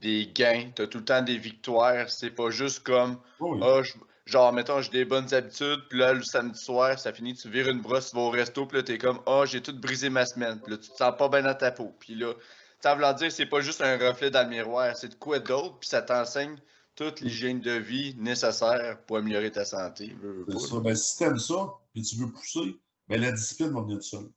des 0.01 0.31
gains, 0.35 0.71
tu 0.75 0.83
as 0.83 0.87
tout 0.87 0.99
le 0.99 1.05
temps 1.05 1.23
des 1.23 1.39
victoires. 1.39 2.09
C'est 2.09 2.31
pas 2.31 2.51
juste 2.51 2.81
comme 2.81 3.19
oh, 3.41 3.83
genre, 4.27 4.53
mettons, 4.53 4.81
j'ai 4.81 4.91
des 4.91 5.05
bonnes 5.05 5.33
habitudes, 5.35 5.81
puis 5.89 5.99
là, 5.99 6.13
le 6.13 6.23
samedi 6.23 6.59
soir, 6.59 6.99
ça 6.99 7.13
finit, 7.13 7.35
tu 7.35 7.51
vires 7.51 7.69
une 7.69 7.81
brosse, 7.81 8.11
tu 8.11 8.17
vas 8.17 8.23
au 8.23 8.31
resto, 8.31 8.67
puis 8.67 8.79
là, 8.79 8.83
t'es 8.83 8.99
comme 8.99 9.21
oh, 9.27 9.45
j'ai 9.47 9.61
tout 9.61 9.79
brisé 9.79 10.09
ma 10.09 10.25
semaine. 10.25 10.61
Puis 10.61 10.73
là, 10.73 10.79
tu 10.79 10.91
te 10.91 10.97
sens 10.97 11.15
pas 11.17 11.29
bien 11.29 11.43
dans 11.43 11.55
ta 11.55 11.73
peau. 11.73 11.95
Puis 11.99 12.15
là, 12.15 12.33
ça 12.81 12.95
veut 12.95 13.15
dire 13.15 13.31
c'est 13.31 13.47
pas 13.47 13.61
juste 13.61 13.81
un 13.81 13.99
reflet 13.99 14.31
dans 14.31 14.43
le 14.43 14.49
miroir, 14.49 14.97
c'est 14.97 15.09
de 15.09 15.15
quoi 15.15 15.39
d'autre, 15.39 15.79
puis 15.81 15.89
ça 15.89 16.03
t'enseigne 16.03 16.57
toute 16.95 17.21
l'hygiène 17.21 17.61
de 17.61 17.73
vie 17.73 18.15
nécessaire 18.19 18.99
pour 19.07 19.19
améliorer 19.19 19.51
ta 19.51 19.65
santé. 19.65 20.15
C'est 20.49 20.59
ça. 20.59 20.81
Ben, 20.81 20.95
si 20.95 21.19
t'aimes 21.19 21.39
ça, 21.39 21.73
puis 21.93 22.03
tu 22.03 22.17
veux 22.17 22.31
pousser, 22.31 22.79
mais 23.09 23.19
la 23.19 23.33
discipline 23.33 23.71
va 23.71 23.83
venir 23.83 23.99
de 23.99 24.03
seule. 24.03 24.29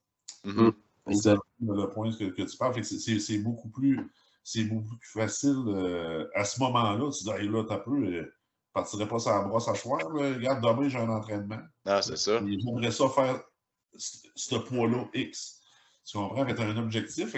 C'est 1.11 1.35
le 1.59 1.89
point 1.89 2.11
que, 2.11 2.41
tu 2.41 2.57
parles. 2.57 2.83
C'est 2.83 3.37
beaucoup 3.39 3.69
plus 3.69 3.99
c'est 4.43 4.65
beaucoup 4.65 4.97
plus 4.97 5.11
facile 5.11 5.63
euh, 5.67 6.27
à 6.35 6.43
ce 6.45 6.59
moment-là. 6.59 7.09
Tu 7.11 7.23
dis, 7.23 7.31
hey, 7.31 7.47
là, 7.47 7.63
t'as 7.67 7.77
peu, 7.77 8.05
je 8.05 8.17
euh, 8.17 8.33
partirais 8.73 9.07
pas 9.07 9.19
sur 9.19 9.31
la 9.31 9.41
brosse 9.41 9.67
à 9.67 9.73
choix. 9.73 9.99
Regarde, 10.03 10.61
demain, 10.61 10.89
j'ai 10.89 10.97
un 10.97 11.09
entraînement. 11.09 11.59
Ah, 11.85 12.01
c'est 12.01 12.17
ça. 12.17 12.41
J'aimerais 12.45 12.91
ça 12.91 13.09
faire 13.09 13.41
ce 13.97 14.55
poids-là 14.55 15.07
X. 15.13 15.61
Tu 16.05 16.17
comprends? 16.17 16.45
Tu 16.45 16.61
as 16.61 16.65
un 16.65 16.77
objectif, 16.77 17.31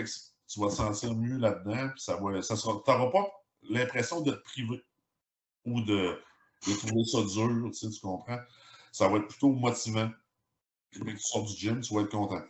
tu 0.48 0.60
vas 0.60 0.68
te 0.68 0.74
sentir 0.74 1.16
mieux 1.16 1.38
là-dedans, 1.38 1.90
puis 1.90 2.02
ça 2.02 2.18
va. 2.18 2.42
Ça 2.42 2.56
sera, 2.56 2.82
t'auras 2.86 3.12
pas 3.12 3.28
l'impression 3.70 4.22
de 4.22 4.32
te 4.32 4.44
priver 4.44 4.82
ou 5.66 5.82
de 5.82 6.18
de 6.68 6.74
trouver 6.74 7.04
ça 7.04 7.22
dur, 7.22 7.70
tu, 7.72 7.74
sais, 7.74 7.90
tu 7.90 8.02
comprends? 8.02 8.40
Ça 8.92 9.08
va 9.08 9.18
être 9.18 9.28
plutôt 9.28 9.50
motivant. 9.50 10.10
Puis, 10.90 11.02
tu 11.04 11.20
sors 11.20 11.46
du 11.46 11.54
gym, 11.54 11.82
tu 11.82 11.94
vas 11.94 12.02
être 12.02 12.12
content. 12.12 12.42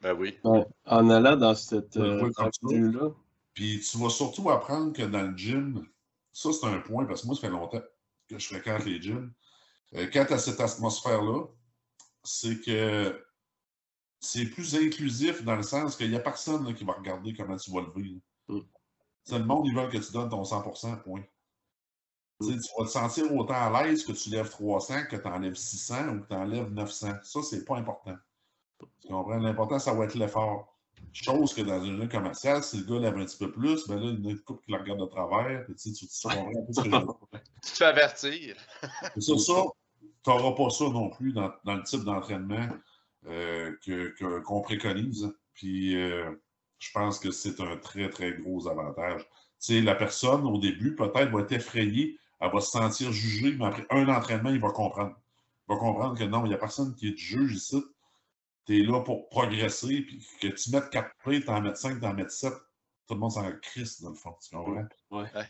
Ben 0.00 0.12
oui. 0.12 0.38
Ouais. 0.44 0.64
En 0.84 1.10
allant 1.10 1.36
dans 1.36 1.54
cette 1.54 1.96
euh, 1.96 2.30
avenue-là, 2.36 3.10
Puis 3.54 3.80
tu 3.80 3.98
vas 3.98 4.10
surtout 4.10 4.50
apprendre 4.50 4.92
que 4.92 5.02
dans 5.02 5.22
le 5.22 5.36
gym, 5.36 5.86
ça 6.32 6.50
c'est 6.52 6.66
un 6.66 6.80
point, 6.80 7.04
parce 7.06 7.22
que 7.22 7.26
moi, 7.28 7.36
ça 7.36 7.42
fait 7.42 7.50
longtemps 7.50 7.82
que 8.28 8.38
je 8.38 8.46
fréquente 8.46 8.84
les 8.84 9.00
gyms. 9.00 9.32
Euh, 9.94 10.08
quand 10.12 10.24
tu 10.26 10.32
as 10.32 10.38
cette 10.38 10.60
atmosphère-là, 10.60 11.46
c'est 12.24 12.60
que 12.60 13.24
c'est 14.20 14.46
plus 14.46 14.74
inclusif 14.74 15.44
dans 15.44 15.56
le 15.56 15.62
sens 15.62 15.96
qu'il 15.96 16.10
n'y 16.10 16.16
a 16.16 16.20
personne 16.20 16.66
là, 16.66 16.72
qui 16.72 16.84
va 16.84 16.94
regarder 16.94 17.34
comment 17.34 17.56
tu 17.56 17.70
vas 17.70 17.82
lever. 17.82 18.20
Mm. 18.48 18.60
C'est 19.24 19.38
le 19.38 19.44
monde, 19.44 19.66
ils 19.66 19.74
veulent 19.74 19.90
que 19.90 19.98
tu 19.98 20.12
donnes 20.12 20.30
ton 20.30 20.42
100%, 20.42 21.02
point. 21.02 21.22
Tu 22.40 22.48
sais, 22.48 22.58
tu 22.58 22.68
vas 22.76 22.84
te 22.84 22.90
sentir 22.90 23.32
autant 23.32 23.54
à 23.54 23.84
l'aise 23.84 24.04
que 24.04 24.12
tu 24.12 24.30
lèves 24.30 24.50
300 24.50 25.04
que 25.08 25.16
tu 25.16 25.28
enlèves 25.28 25.54
600 25.54 26.08
ou 26.08 26.20
que 26.22 26.26
tu 26.26 26.34
enlèves 26.34 26.70
900. 26.72 27.12
Ça, 27.22 27.42
c'est 27.42 27.64
pas 27.64 27.76
important. 27.76 28.16
Tu 29.00 29.08
comprends? 29.08 29.38
L'important, 29.38 29.78
ça 29.78 29.94
va 29.94 30.04
être 30.04 30.14
l'effort. 30.14 30.73
Chose 31.12 31.54
que 31.54 31.62
dans 31.62 31.82
une 31.82 32.00
ligne 32.00 32.08
commerciale, 32.08 32.62
si 32.62 32.78
le 32.78 32.84
gars 32.84 33.00
lève 33.00 33.16
un 33.16 33.24
petit 33.24 33.38
peu 33.38 33.50
plus, 33.50 33.86
ben 33.86 33.96
là, 33.96 34.10
il 34.12 34.24
y 34.24 34.28
a 34.28 34.30
une 34.32 34.40
couple 34.40 34.64
qui 34.64 34.72
le 34.72 34.78
regarde 34.78 35.00
de 35.00 35.06
travers. 35.06 35.64
puis 35.64 35.74
tu, 35.74 35.90
sais, 35.90 35.92
tu, 35.92 36.08
tu 36.08 36.28
comprends 36.28 36.48
un 36.48 36.66
peu 36.66 36.72
ce 36.72 36.80
que 36.80 36.90
je 36.90 36.96
veux. 36.96 37.40
Tu 37.62 37.70
te 37.70 37.76
fais 37.76 37.84
avertir. 37.84 38.56
Et 39.16 39.20
ça, 39.20 39.32
tu 40.24 40.30
n'auras 40.30 40.52
pas 40.52 40.70
ça 40.70 40.84
non 40.84 41.10
plus 41.10 41.32
dans, 41.32 41.50
dans 41.64 41.74
le 41.74 41.82
type 41.82 42.04
d'entraînement 42.04 42.68
euh, 43.26 43.72
qu'on 44.44 44.60
préconise. 44.60 45.32
Puis 45.54 45.96
euh, 45.96 46.30
je 46.78 46.90
pense 46.92 47.18
que 47.18 47.30
c'est 47.30 47.60
un 47.60 47.76
très, 47.76 48.10
très 48.10 48.32
gros 48.32 48.68
avantage. 48.68 49.22
Tu 49.22 49.28
sais, 49.58 49.80
la 49.80 49.94
personne, 49.94 50.44
au 50.44 50.58
début, 50.58 50.94
peut-être 50.94 51.30
va 51.30 51.40
être 51.40 51.52
effrayée, 51.52 52.18
elle 52.40 52.52
va 52.52 52.60
se 52.60 52.70
sentir 52.70 53.12
jugée, 53.12 53.54
mais 53.56 53.66
après 53.66 53.86
un 53.90 54.08
entraînement, 54.08 54.50
il 54.50 54.60
va 54.60 54.70
comprendre. 54.70 55.16
Il 55.68 55.74
va 55.74 55.80
comprendre 55.80 56.18
que 56.18 56.24
non, 56.24 56.44
il 56.44 56.48
n'y 56.48 56.54
a 56.54 56.58
personne 56.58 56.94
qui 56.94 57.08
est 57.08 57.16
juge 57.16 57.54
ici. 57.54 57.82
Tu 58.66 58.80
es 58.80 58.82
là 58.84 59.00
pour 59.00 59.28
progresser, 59.28 60.00
puis 60.02 60.26
que 60.40 60.48
tu 60.48 60.70
mettes 60.70 60.90
4 60.90 61.10
plays, 61.22 61.40
tu 61.40 61.48
en 61.50 61.60
mettes 61.60 61.76
5, 61.76 62.00
tu 62.00 62.06
en 62.06 62.14
mettes 62.14 62.30
7. 62.30 62.52
Tout 63.06 63.14
le 63.14 63.20
monde 63.20 63.32
s'en 63.32 63.50
crisse, 63.60 64.00
dans 64.00 64.08
le 64.10 64.14
fond. 64.14 64.34
Tu 64.42 64.56
comprends? 64.56 64.86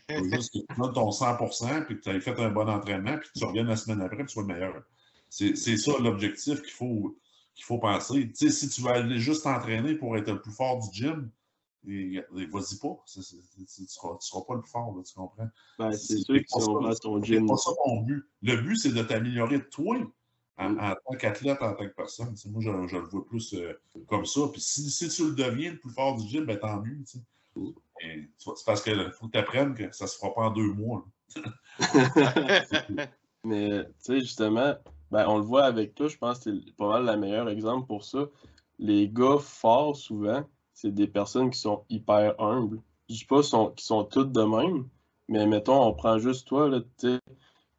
Il 0.09 0.17
faut 0.17 0.23
juste 0.37 0.53
que 0.53 0.59
tu 0.59 0.81
donnes 0.81 0.93
ton 0.93 1.11
100% 1.11 1.85
puis 1.85 1.95
que 1.97 2.01
tu 2.01 2.09
aies 2.09 2.19
fait 2.19 2.37
un 2.39 2.49
bon 2.49 2.67
entraînement 2.69 3.17
puis 3.17 3.29
que 3.33 3.39
tu 3.39 3.45
reviennes 3.45 3.67
la 3.67 3.77
semaine 3.77 4.01
après 4.01 4.17
que 4.17 4.23
tu 4.23 4.33
sois 4.33 4.43
le 4.43 4.49
meilleur. 4.53 4.83
C'est 5.29 5.55
c'est 5.55 5.77
ça 5.77 5.93
l'objectif 5.99 6.61
qu'il 6.61 6.71
faut, 6.73 7.17
qu'il 7.55 7.63
faut 7.65 7.77
penser. 7.79 8.27
Tu 8.29 8.35
sais, 8.35 8.49
si 8.49 8.69
tu 8.69 8.81
veux 8.81 8.89
aller 8.91 9.19
juste 9.19 9.43
t'entraîner 9.43 9.95
pour 9.95 10.17
être 10.17 10.29
le 10.31 10.41
plus 10.41 10.51
fort 10.51 10.79
du 10.79 10.93
gym, 10.97 11.31
et- 11.87 12.15
et 12.15 12.45
vas-y 12.47 12.77
pas. 12.81 13.01
C'est- 13.05 13.21
c'est- 13.21 13.37
c'est- 13.41 13.65
tu 13.75 13.81
ne 13.83 13.87
seras, 13.87 14.17
tu 14.17 14.27
seras 14.27 14.41
pas 14.47 14.55
le 14.55 14.61
plus 14.61 14.71
fort, 14.71 14.93
là, 14.95 15.03
tu 15.03 15.13
comprends? 15.13 15.47
ben, 15.77 15.91
C'est- 15.91 15.99
c'est 15.99 16.23
c'est 16.47 16.59
sûr 16.59 16.79
que 16.79 16.99
ton 17.01 17.23
C'est 17.23 17.33
gym, 17.33 17.45
pas 17.47 17.57
ça 17.57 17.71
ton 17.85 18.01
but. 18.01 18.23
Le 18.41 18.55
but, 18.57 18.75
c'est 18.75 18.91
de 18.93 19.03
t'améliorer 19.03 19.67
toi 19.69 19.97
en, 20.57 20.75
tant 20.75 21.17
qu'athlète, 21.19 21.61
en 21.61 21.73
tant 21.73 21.85
que 21.85 21.93
personne. 21.93 22.35
Moi, 22.47 22.61
je, 22.61 22.95
le 22.95 23.03
vois 23.03 23.25
plus 23.25 23.53
euh, 23.53 23.73
comme 24.07 24.25
ça. 24.25 24.41
Puis 24.51 24.61
si, 24.61 25.09
tu 25.09 25.27
le 25.27 25.35
deviens 25.35 25.71
le 25.71 25.79
plus 25.79 25.91
fort 25.91 26.15
du 26.15 26.27
gym, 26.27 26.45
ben 26.45 26.57
tant 26.57 26.81
mieux. 26.81 27.03
C'est 27.05 28.65
parce 28.65 28.81
qu'il 28.81 29.11
faut 29.11 29.27
que 29.27 29.31
tu 29.31 29.37
apprennes 29.37 29.73
que 29.73 29.91
ça 29.91 30.07
se 30.07 30.17
fera 30.17 30.33
pas 30.33 30.41
en 30.43 30.51
deux 30.51 30.73
mois. 30.73 31.05
Mais, 33.43 33.83
tu 33.83 33.91
sais, 33.99 34.19
justement, 34.21 34.75
ben, 35.11 35.27
on 35.27 35.37
le 35.37 35.43
voit 35.43 35.65
avec 35.65 35.93
toi, 35.93 36.07
je 36.07 36.17
pense 36.17 36.39
que 36.39 36.43
c'est 36.45 36.75
pas 36.75 36.87
mal 36.87 37.05
le 37.05 37.19
meilleur 37.19 37.49
exemple 37.49 37.87
pour 37.87 38.03
ça. 38.03 38.25
Les 38.79 39.07
gars 39.07 39.37
forts, 39.39 39.95
souvent, 39.95 40.43
c'est 40.73 40.93
des 40.93 41.07
personnes 41.07 41.51
qui 41.51 41.59
sont 41.59 41.85
hyper 41.89 42.39
humbles. 42.41 42.81
Je 43.09 43.15
dis 43.15 43.25
pas 43.25 43.41
qu'ils 43.41 43.85
sont 43.85 44.03
toutes 44.03 44.31
de 44.31 44.41
même, 44.41 44.87
mais 45.29 45.45
mettons, 45.45 45.83
on 45.83 45.93
prend 45.93 46.17
juste 46.17 46.47
toi, 46.47 46.69
tu 46.97 47.19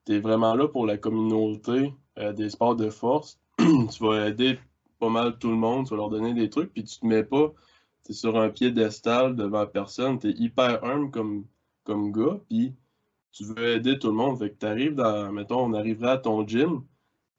es 0.09 0.21
vraiment 0.21 0.55
là 0.55 0.69
pour 0.69 0.87
la 0.87 0.97
communauté 0.97 1.93
des 2.17 2.51
sports 2.51 2.77
de 2.77 2.91
force. 2.91 3.39
tu 3.59 4.05
vas 4.05 4.27
aider 4.29 4.59
pas 4.99 5.09
mal 5.09 5.39
tout 5.39 5.51
le 5.51 5.57
monde, 5.57 5.87
tu 5.87 5.91
vas 5.91 5.97
leur 5.97 6.09
donner 6.11 6.35
des 6.35 6.49
trucs, 6.49 6.73
puis 6.73 6.85
tu 6.85 6.99
te 6.99 7.07
mets 7.07 7.25
pas 7.25 7.53
t'es 8.07 8.13
sur 8.13 8.39
un 8.39 8.51
piédestal 8.51 9.35
devant 9.35 9.67
personne, 9.67 10.19
tu 10.19 10.29
es 10.29 10.33
hyper 10.33 10.85
humble 10.85 11.11
comme, 11.11 11.45
comme 11.85 12.13
gars, 12.13 12.39
puis 12.49 12.73
tu 13.33 13.45
veux 13.45 13.75
aider 13.75 13.99
tout 13.99 14.09
le 14.09 14.15
monde. 14.15 14.39
Fait 14.39 14.51
que 14.51 14.59
tu 14.59 14.67
arrives 14.67 14.95
dans, 14.95 15.33
mettons, 15.33 15.65
on 15.65 15.75
arriverait 15.75 16.13
à 16.13 16.19
ton 16.19 16.47
gym, 16.47 16.85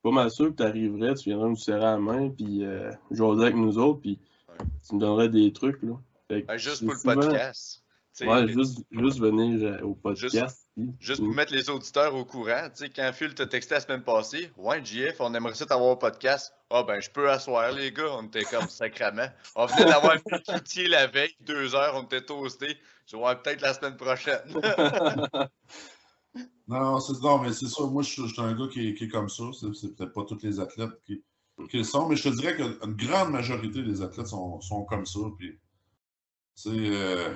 pas 0.03 0.11
mal 0.11 0.29
sûr 0.29 0.47
que 0.47 0.57
tu 0.57 0.63
arriverais, 0.63 1.15
tu 1.15 1.29
viendrais 1.29 1.49
nous 1.49 1.55
serrer 1.55 1.79
la 1.79 1.97
main, 1.97 2.29
puis 2.29 2.65
euh, 2.65 2.91
jouer 3.11 3.41
avec 3.43 3.55
nous 3.55 3.77
autres, 3.77 4.01
puis 4.01 4.19
Ouais. 4.49 4.65
tu 4.87 4.95
nous 4.95 4.99
donnerais 4.99 5.29
des 5.29 5.53
trucs. 5.53 5.81
Là. 5.83 5.93
Fait 6.27 6.41
que 6.41 6.47
Ben, 6.47 6.57
juste 6.57 6.83
pour 6.83 6.95
le 6.95 7.15
podcast. 7.15 7.83
Ouais, 8.25 8.47
juste, 8.47 8.80
juste 8.91 9.19
venir 9.19 9.63
euh, 9.63 9.82
au 9.84 9.93
podcast. 9.93 10.67
puis- 10.75 10.89
Juste 10.99 11.21
pour 11.23 11.34
mettre 11.34 11.53
les 11.53 11.69
auditeurs 11.69 12.15
au 12.15 12.25
courant, 12.25 12.69
tu 12.69 12.86
sais, 12.86 12.89
quand 12.89 13.12
Phil 13.13 13.34
t'a 13.36 13.45
texté 13.45 13.75
la 13.75 13.82
semaine 13.82 14.03
passée, 14.03 14.51
ouais, 14.58 14.84
JF, 14.84 15.17
on 15.19 15.34
aimerait 15.34 15.53
ça 15.56 15.65
t'avoir 15.65 15.89
au 15.91 15.95
podcast. 15.97 16.53
Ah, 16.69 16.84
ben, 16.84 16.99
je 16.99 17.10
peux 17.10 17.30
asseoir, 17.30 17.71
les 17.71 17.91
gars. 17.91 18.12
On 18.17 18.23
était 18.23 18.43
comme 18.43 18.67
sacrament. 18.69 19.30
On 19.56 19.65
venait 19.67 19.86
d'avoir 19.86 20.17
pitié 20.47 20.88
la 20.89 21.08
veille, 21.08 21.36
deux 21.41 21.75
heures, 21.75 21.93
on 21.95 22.03
était 22.03 22.21
toastés. 22.21 22.77
Je 23.06 23.15
vais 23.15 23.21
voir 23.21 23.41
peut-être 23.41 23.62
la 23.62 23.73
semaine 23.73 23.95
prochaine. 23.97 24.41
Non, 26.67 26.99
c'est, 26.99 27.13
non, 27.23 27.38
mais 27.39 27.53
c'est 27.53 27.67
ça. 27.67 27.84
Moi, 27.86 28.03
je, 28.03 28.10
suis- 28.10 28.27
je 28.27 28.34
suis 28.34 28.41
un 28.41 28.53
gars 28.53 28.67
qui, 28.71 28.89
est- 28.89 28.93
qui 28.93 29.06
est 29.06 29.08
comme 29.08 29.30
ça. 29.30 29.43
C'est, 29.58 29.73
c'est 29.73 29.95
peut-être 29.95 30.12
pas 30.13 30.23
tous 30.27 30.41
les 30.43 30.60
athlètes 30.60 30.91
qui, 31.06 31.23
qui 31.69 31.77
le 31.77 31.84
sont, 31.84 32.08
mais 32.10 32.15
je 32.17 32.23
te 32.30 32.36
dirais 32.36 32.56
qu'une 32.58 32.93
grande 32.93 33.32
majorité 33.32 33.82
des 33.84 34.01
athlètes 34.01 34.27
sont, 34.27 34.60
sont 34.60 34.84
comme 34.84 35.06
ça. 35.06 35.19
Puis, 35.38 35.51
tu 35.51 35.60
sais, 36.56 36.69
euh, 36.73 37.34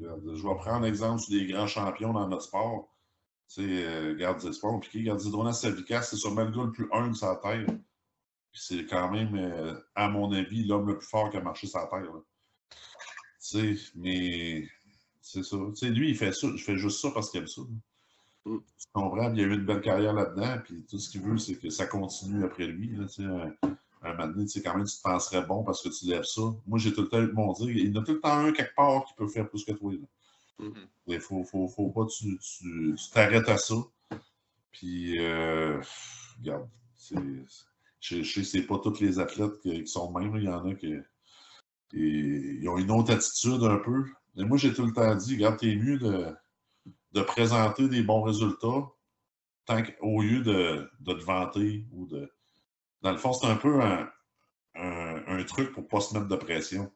je 0.00 0.42
vais 0.42 0.54
prendre 0.56 0.84
l'exemple 0.84 1.20
sur 1.20 1.32
des 1.32 1.46
grands 1.46 1.66
champions 1.66 2.12
dans 2.12 2.28
notre 2.28 2.42
sport. 2.42 2.88
Tu 3.48 3.62
sais, 3.62 3.84
euh, 3.84 4.10
regarde, 4.10 4.40
c'est 4.40 4.60
pas 4.60 4.68
compliqué. 4.68 5.00
Regarde, 5.00 5.20
Zidronas 5.20 5.54
Savikas, 5.54 6.02
c'est 6.02 6.16
sûrement 6.16 6.44
le 6.44 6.50
gars 6.50 6.62
le 6.64 6.72
plus 6.72 6.88
humble 6.92 7.14
sur 7.14 7.28
la 7.28 7.36
terre. 7.36 7.66
C'est 8.52 8.86
quand 8.86 9.10
même, 9.10 9.34
euh, 9.34 9.74
à 9.94 10.08
mon 10.08 10.32
avis, 10.32 10.64
l'homme 10.64 10.88
le 10.88 10.98
plus 10.98 11.06
fort 11.06 11.30
qui 11.30 11.36
a 11.36 11.40
marché 11.40 11.66
sur 11.66 11.80
la 11.80 11.86
terre. 11.86 12.12
Tu 12.70 13.76
sais, 13.76 13.92
mais 13.96 14.68
c'est 15.20 15.42
ça. 15.42 15.56
Tu 15.70 15.76
sais, 15.76 15.90
lui, 15.90 16.10
il 16.10 16.16
fait 16.16 16.32
ça, 16.32 16.46
il 16.48 16.60
fait 16.60 16.76
juste 16.76 17.00
ça 17.00 17.10
parce 17.12 17.30
qu'il 17.30 17.40
aime 17.40 17.46
ça. 17.46 17.62
Mm. 18.44 18.58
Tu 18.58 18.86
comprends? 18.92 19.32
Il 19.32 19.40
a 19.40 19.44
eu 19.44 19.54
une 19.54 19.66
belle 19.66 19.80
carrière 19.80 20.12
là-dedans, 20.12 20.58
puis 20.64 20.84
tout 20.88 20.98
ce 20.98 21.10
qu'il 21.10 21.22
veut, 21.22 21.38
c'est 21.38 21.56
que 21.56 21.70
ça 21.70 21.86
continue 21.86 22.44
après 22.44 22.66
lui. 22.66 22.96
Là, 22.96 23.06
tu 23.06 23.22
sais, 23.22 23.68
un, 24.02 24.12
moment 24.12 24.28
donné, 24.28 24.44
tu 24.46 24.52
sais, 24.52 24.62
quand 24.62 24.76
même, 24.76 24.86
tu 24.86 24.96
te 24.96 25.02
penserais 25.02 25.42
bon 25.42 25.62
parce 25.62 25.82
que 25.82 25.88
tu 25.88 26.06
lèves 26.06 26.24
ça. 26.24 26.42
Moi, 26.66 26.78
j'ai 26.78 26.92
tout 26.92 27.02
le 27.02 27.08
temps 27.08 27.20
eu 27.20 27.32
mon 27.32 27.52
dire, 27.52 27.70
il 27.70 27.88
y 27.94 27.98
en 27.98 28.00
a 28.00 28.04
tout 28.04 28.14
le 28.14 28.20
temps 28.20 28.38
un 28.38 28.52
quelque 28.52 28.74
part 28.74 29.04
qui 29.04 29.14
peut 29.14 29.28
faire 29.28 29.48
plus 29.48 29.64
que 29.64 29.72
toi. 29.72 29.92
là. 29.92 29.98
Mhm. 30.58 30.86
Il 31.06 31.20
faut, 31.20 31.42
faut, 31.44 31.68
faut 31.68 31.88
pas 31.90 32.04
que 32.04 32.12
tu 32.12 32.96
t'arrêtes 33.12 33.48
à 33.48 33.56
ça. 33.56 33.74
Puis, 34.72 35.18
euh, 35.18 35.80
regarde, 36.38 36.68
je, 38.00 38.22
je 38.22 38.42
sais 38.42 38.62
pas 38.62 38.78
tous 38.78 39.00
les 39.00 39.18
athlètes 39.18 39.58
qui, 39.62 39.82
qui 39.82 39.86
sont 39.86 40.12
de 40.12 40.18
même. 40.18 40.34
là. 40.34 40.40
Il 40.40 40.44
y 40.44 40.48
en 40.48 40.66
a 40.66 40.74
qui, 40.74 40.96
ils 41.92 42.68
ont 42.68 42.78
une 42.78 42.90
autre 42.90 43.12
attitude 43.12 43.62
un 43.62 43.78
peu. 43.78 44.04
Mais 44.36 44.44
moi, 44.44 44.56
j'ai 44.56 44.72
tout 44.72 44.86
le 44.86 44.92
temps 44.92 45.14
dit, 45.14 45.34
regarde, 45.34 45.58
t'es 45.58 45.74
mieux 45.74 45.98
de, 45.98 46.34
de 47.12 47.20
présenter 47.22 47.88
des 47.88 48.02
bons 48.02 48.22
résultats 48.22 48.88
tant 49.66 49.82
qu'au 49.82 50.22
lieu 50.22 50.40
de, 50.40 50.88
de 51.00 51.12
te 51.12 51.24
vanter 51.24 51.84
ou 51.92 52.06
de. 52.06 52.30
Dans 53.02 53.12
le 53.12 53.18
fond, 53.18 53.32
c'est 53.32 53.46
un 53.46 53.56
peu 53.56 53.80
un, 53.82 54.08
un, 54.74 55.22
un 55.26 55.44
truc 55.44 55.72
pour 55.72 55.86
pas 55.88 56.00
se 56.00 56.14
mettre 56.14 56.28
de 56.28 56.36
pression. 56.36 56.90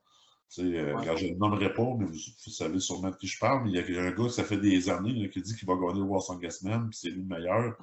Euh, 0.59 0.95
Ouais. 0.95 1.17
je 1.17 1.25
ne 1.27 1.31
le 1.33 1.37
nommerai 1.39 1.73
pas, 1.73 1.83
mais 1.99 2.05
vous, 2.05 2.13
vous 2.13 2.51
savez 2.53 2.79
sûrement 2.79 3.11
de 3.11 3.17
qui 3.17 3.27
je 3.27 3.39
parle, 3.41 3.65
mais 3.65 3.71
il 3.73 3.93
y 3.95 3.99
a 3.99 4.03
un 4.03 4.11
gars, 4.13 4.29
ça 4.29 4.45
fait 4.45 4.59
des 4.59 4.89
années, 4.89 5.13
là, 5.15 5.29
qui 5.29 5.43
dit 5.43 5.57
qu'il 5.57 5.67
va 5.67 5.75
gagner 5.75 5.99
le 6.01 6.03
World 6.03 6.23
Strongest 6.23 6.63
Man, 6.63 6.89
puis 6.91 6.99
c'est 6.99 7.09
lui 7.11 7.23
le 7.23 7.27
meilleur, 7.27 7.77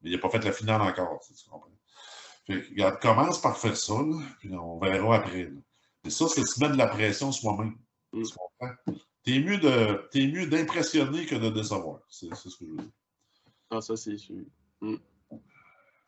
mais 0.00 0.10
il 0.10 0.12
n'a 0.12 0.18
pas 0.18 0.30
fait 0.30 0.42
la 0.42 0.52
finale 0.52 0.80
encore, 0.80 1.20
tu 1.26 1.34
comprends? 1.50 1.70
Fait 2.46 2.62
que, 2.62 2.70
regarde, 2.70 3.00
commence 3.00 3.40
par 3.42 3.58
faire 3.58 3.76
ça, 3.76 3.94
là, 3.94 4.22
puis 4.38 4.54
on 4.54 4.78
verra 4.78 5.16
après. 5.16 5.52
Et 6.04 6.10
ça, 6.10 6.26
c'est 6.28 6.44
se 6.44 6.60
mettre 6.60 6.72
de 6.74 6.78
la 6.78 6.86
pression 6.86 7.30
soi-même. 7.32 7.76
Mm. 8.12 8.22
Tu 8.22 8.34
comprends? 8.34 8.74
T'es 9.22 9.38
mieux 9.40 9.58
de 9.58 10.08
t'es 10.10 10.26
mieux 10.26 10.46
d'impressionner 10.46 11.24
que 11.26 11.34
de 11.34 11.50
décevoir. 11.50 12.00
C'est 12.08 12.28
c'est 12.34 12.48
ce 12.50 12.56
que 12.58 12.64
je 12.66 12.70
veux 12.70 12.76
dire. 12.76 12.90
Ah, 13.70 13.80
ça, 13.80 13.96
c'est 13.96 14.16
sûr. 14.18 14.44
Mm. 14.82 14.96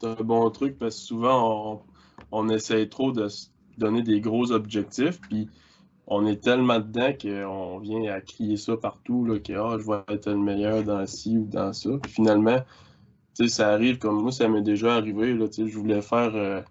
Un 0.02 0.14
bon 0.24 0.51
truc 0.51 0.78
parce 0.78 0.97
que 0.97 1.03
souvent, 1.03 1.82
on, 2.30 2.42
on 2.44 2.49
essaie 2.51 2.88
trop 2.88 3.12
de 3.12 3.28
se 3.28 3.49
donner 3.78 4.03
des 4.03 4.20
gros 4.20 4.53
objectifs, 4.53 5.20
puis 5.20 5.49
on 6.07 6.26
est 6.26 6.42
tellement 6.42 6.78
dedans 6.80 7.12
qu'on 7.20 7.78
vient 7.78 8.12
à 8.12 8.20
crier 8.20 8.57
ça 8.57 8.76
partout, 8.76 9.24
là, 9.24 9.38
que 9.38 9.53
ah, 9.55 9.78
je 9.78 9.86
vais 9.86 10.14
être 10.14 10.30
le 10.30 10.38
meilleur 10.38 10.84
dans 10.84 11.07
ci 11.07 11.38
ou 11.38 11.47
dans 11.47 11.72
ça. 11.72 11.90
Puis 12.03 12.12
finalement, 12.12 12.59
ça 13.49 13.70
arrive 13.70 13.99
comme 13.99 14.22
moi, 14.22 14.32
ça 14.32 14.49
m'est 14.49 14.62
déjà 14.62 14.94
arrivé, 14.97 15.34
là, 15.34 15.47
je 15.51 15.78
voulais 15.78 16.03
faire. 16.03 16.34
euh, 16.36 16.62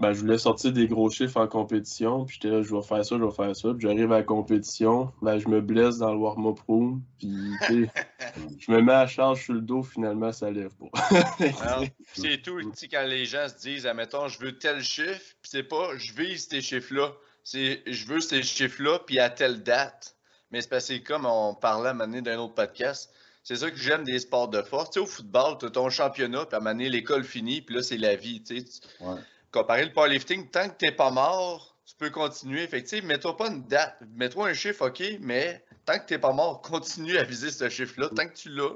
ben, 0.00 0.14
je 0.14 0.20
voulais 0.20 0.38
sortir 0.38 0.72
des 0.72 0.88
gros 0.88 1.10
chiffres 1.10 1.36
en 1.36 1.46
compétition, 1.46 2.24
puis 2.24 2.38
j'étais 2.40 2.54
là, 2.54 2.62
je 2.62 2.74
vais 2.74 2.80
faire 2.82 3.04
ça, 3.04 3.18
je 3.18 3.22
vais 3.22 3.30
faire 3.30 3.54
ça. 3.54 3.68
Puis 3.74 3.82
j'arrive 3.82 4.10
à 4.12 4.18
la 4.18 4.22
compétition, 4.22 5.12
ben, 5.20 5.38
je 5.38 5.46
me 5.46 5.60
blesse 5.60 5.98
dans 5.98 6.12
le 6.12 6.18
warm-up 6.18 6.58
room, 6.66 7.02
puis 7.18 7.28
je 8.58 8.72
me 8.72 8.80
mets 8.80 8.94
à 8.94 9.06
charge 9.06 9.44
sur 9.44 9.52
le 9.52 9.60
dos, 9.60 9.82
finalement, 9.82 10.32
ça 10.32 10.50
lève 10.50 10.72
pas. 10.74 11.18
C'est 12.14 12.40
tout, 12.40 12.58
quand 12.90 13.04
les 13.06 13.26
gens 13.26 13.46
se 13.48 13.60
disent, 13.60 13.86
admettons, 13.86 14.28
je 14.28 14.38
veux 14.40 14.56
tel 14.58 14.82
chiffre, 14.82 15.34
puis 15.42 15.50
c'est 15.50 15.64
pas, 15.64 15.96
je 15.98 16.14
vise 16.14 16.48
ces 16.48 16.62
chiffres-là. 16.62 17.12
C'est, 17.44 17.82
je 17.86 18.06
veux 18.06 18.20
ces 18.20 18.42
chiffres-là, 18.42 19.00
puis 19.06 19.18
à 19.18 19.28
telle 19.28 19.62
date. 19.62 20.16
Mais 20.50 20.62
c'est 20.62 20.68
parce 20.68 20.88
que 20.88 20.94
c'est 20.94 21.02
comme 21.02 21.26
on 21.26 21.54
parlait 21.54 21.88
à 21.88 21.90
un 21.90 21.94
moment 21.94 22.06
donné 22.06 22.22
d'un 22.22 22.38
autre 22.38 22.54
podcast, 22.54 23.12
C'est 23.44 23.56
ça 23.56 23.70
que 23.70 23.76
j'aime 23.76 24.04
des 24.04 24.18
sports 24.18 24.48
de 24.48 24.62
force. 24.62 24.90
Tu 24.90 24.94
sais, 24.94 25.00
au 25.00 25.06
football, 25.06 25.58
tu 25.58 25.66
as 25.66 25.70
ton 25.70 25.90
championnat, 25.90 26.46
puis 26.46 26.54
à 26.54 26.58
un 26.58 26.60
moment 26.60 26.70
donné, 26.70 26.88
l'école 26.88 27.22
finit, 27.22 27.60
puis 27.60 27.76
là, 27.76 27.82
c'est 27.82 27.98
la 27.98 28.16
vie. 28.16 28.42
Tu 28.42 28.60
sais. 28.60 28.80
Ouais. 29.00 29.20
Comparé 29.52 29.84
le 29.84 29.92
powerlifting, 29.92 30.48
tant 30.48 30.68
que 30.68 30.76
tu 30.78 30.84
n'es 30.84 30.92
pas 30.92 31.10
mort, 31.10 31.76
tu 31.84 31.94
peux 31.96 32.10
continuer. 32.10 32.66
Fait 32.68 32.82
que, 32.82 32.88
tu 32.88 33.00
sais, 33.00 33.02
mets-toi 33.02 33.36
pas 33.36 33.48
une 33.48 33.62
date. 33.66 34.00
Mets-toi 34.14 34.48
un 34.48 34.54
chiffre, 34.54 34.88
OK, 34.88 35.02
mais 35.20 35.64
tant 35.84 35.98
que 35.98 36.06
tu 36.06 36.14
n'es 36.14 36.20
pas 36.20 36.32
mort, 36.32 36.62
continue 36.62 37.16
à 37.16 37.24
viser 37.24 37.50
ce 37.50 37.68
chiffre-là, 37.68 38.10
tant 38.10 38.28
que 38.28 38.34
tu 38.34 38.48
l'as. 38.50 38.74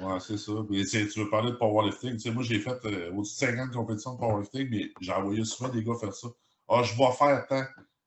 Ouais, 0.00 0.18
c'est 0.20 0.38
ça. 0.38 0.52
Puis, 0.68 0.84
tu 0.86 1.20
veux 1.20 1.30
parler 1.30 1.52
de 1.52 1.56
powerlifting. 1.56 2.14
Tu 2.14 2.20
sais, 2.20 2.30
moi, 2.30 2.42
j'ai 2.42 2.58
fait 2.58 2.84
euh, 2.86 3.12
au-dessus 3.12 3.44
de 3.44 3.50
50 3.50 3.72
compétitions 3.72 4.14
de 4.14 4.18
powerlifting, 4.18 4.68
mais 4.70 4.90
j'ai 5.00 5.12
envoyé 5.12 5.44
souvent 5.44 5.68
des 5.68 5.84
gars 5.84 5.94
faire 6.00 6.14
ça. 6.14 6.28
Ah, 6.68 6.82
je 6.82 6.96
vais 6.96 7.12
faire 7.12 7.46
tant. 7.46 7.64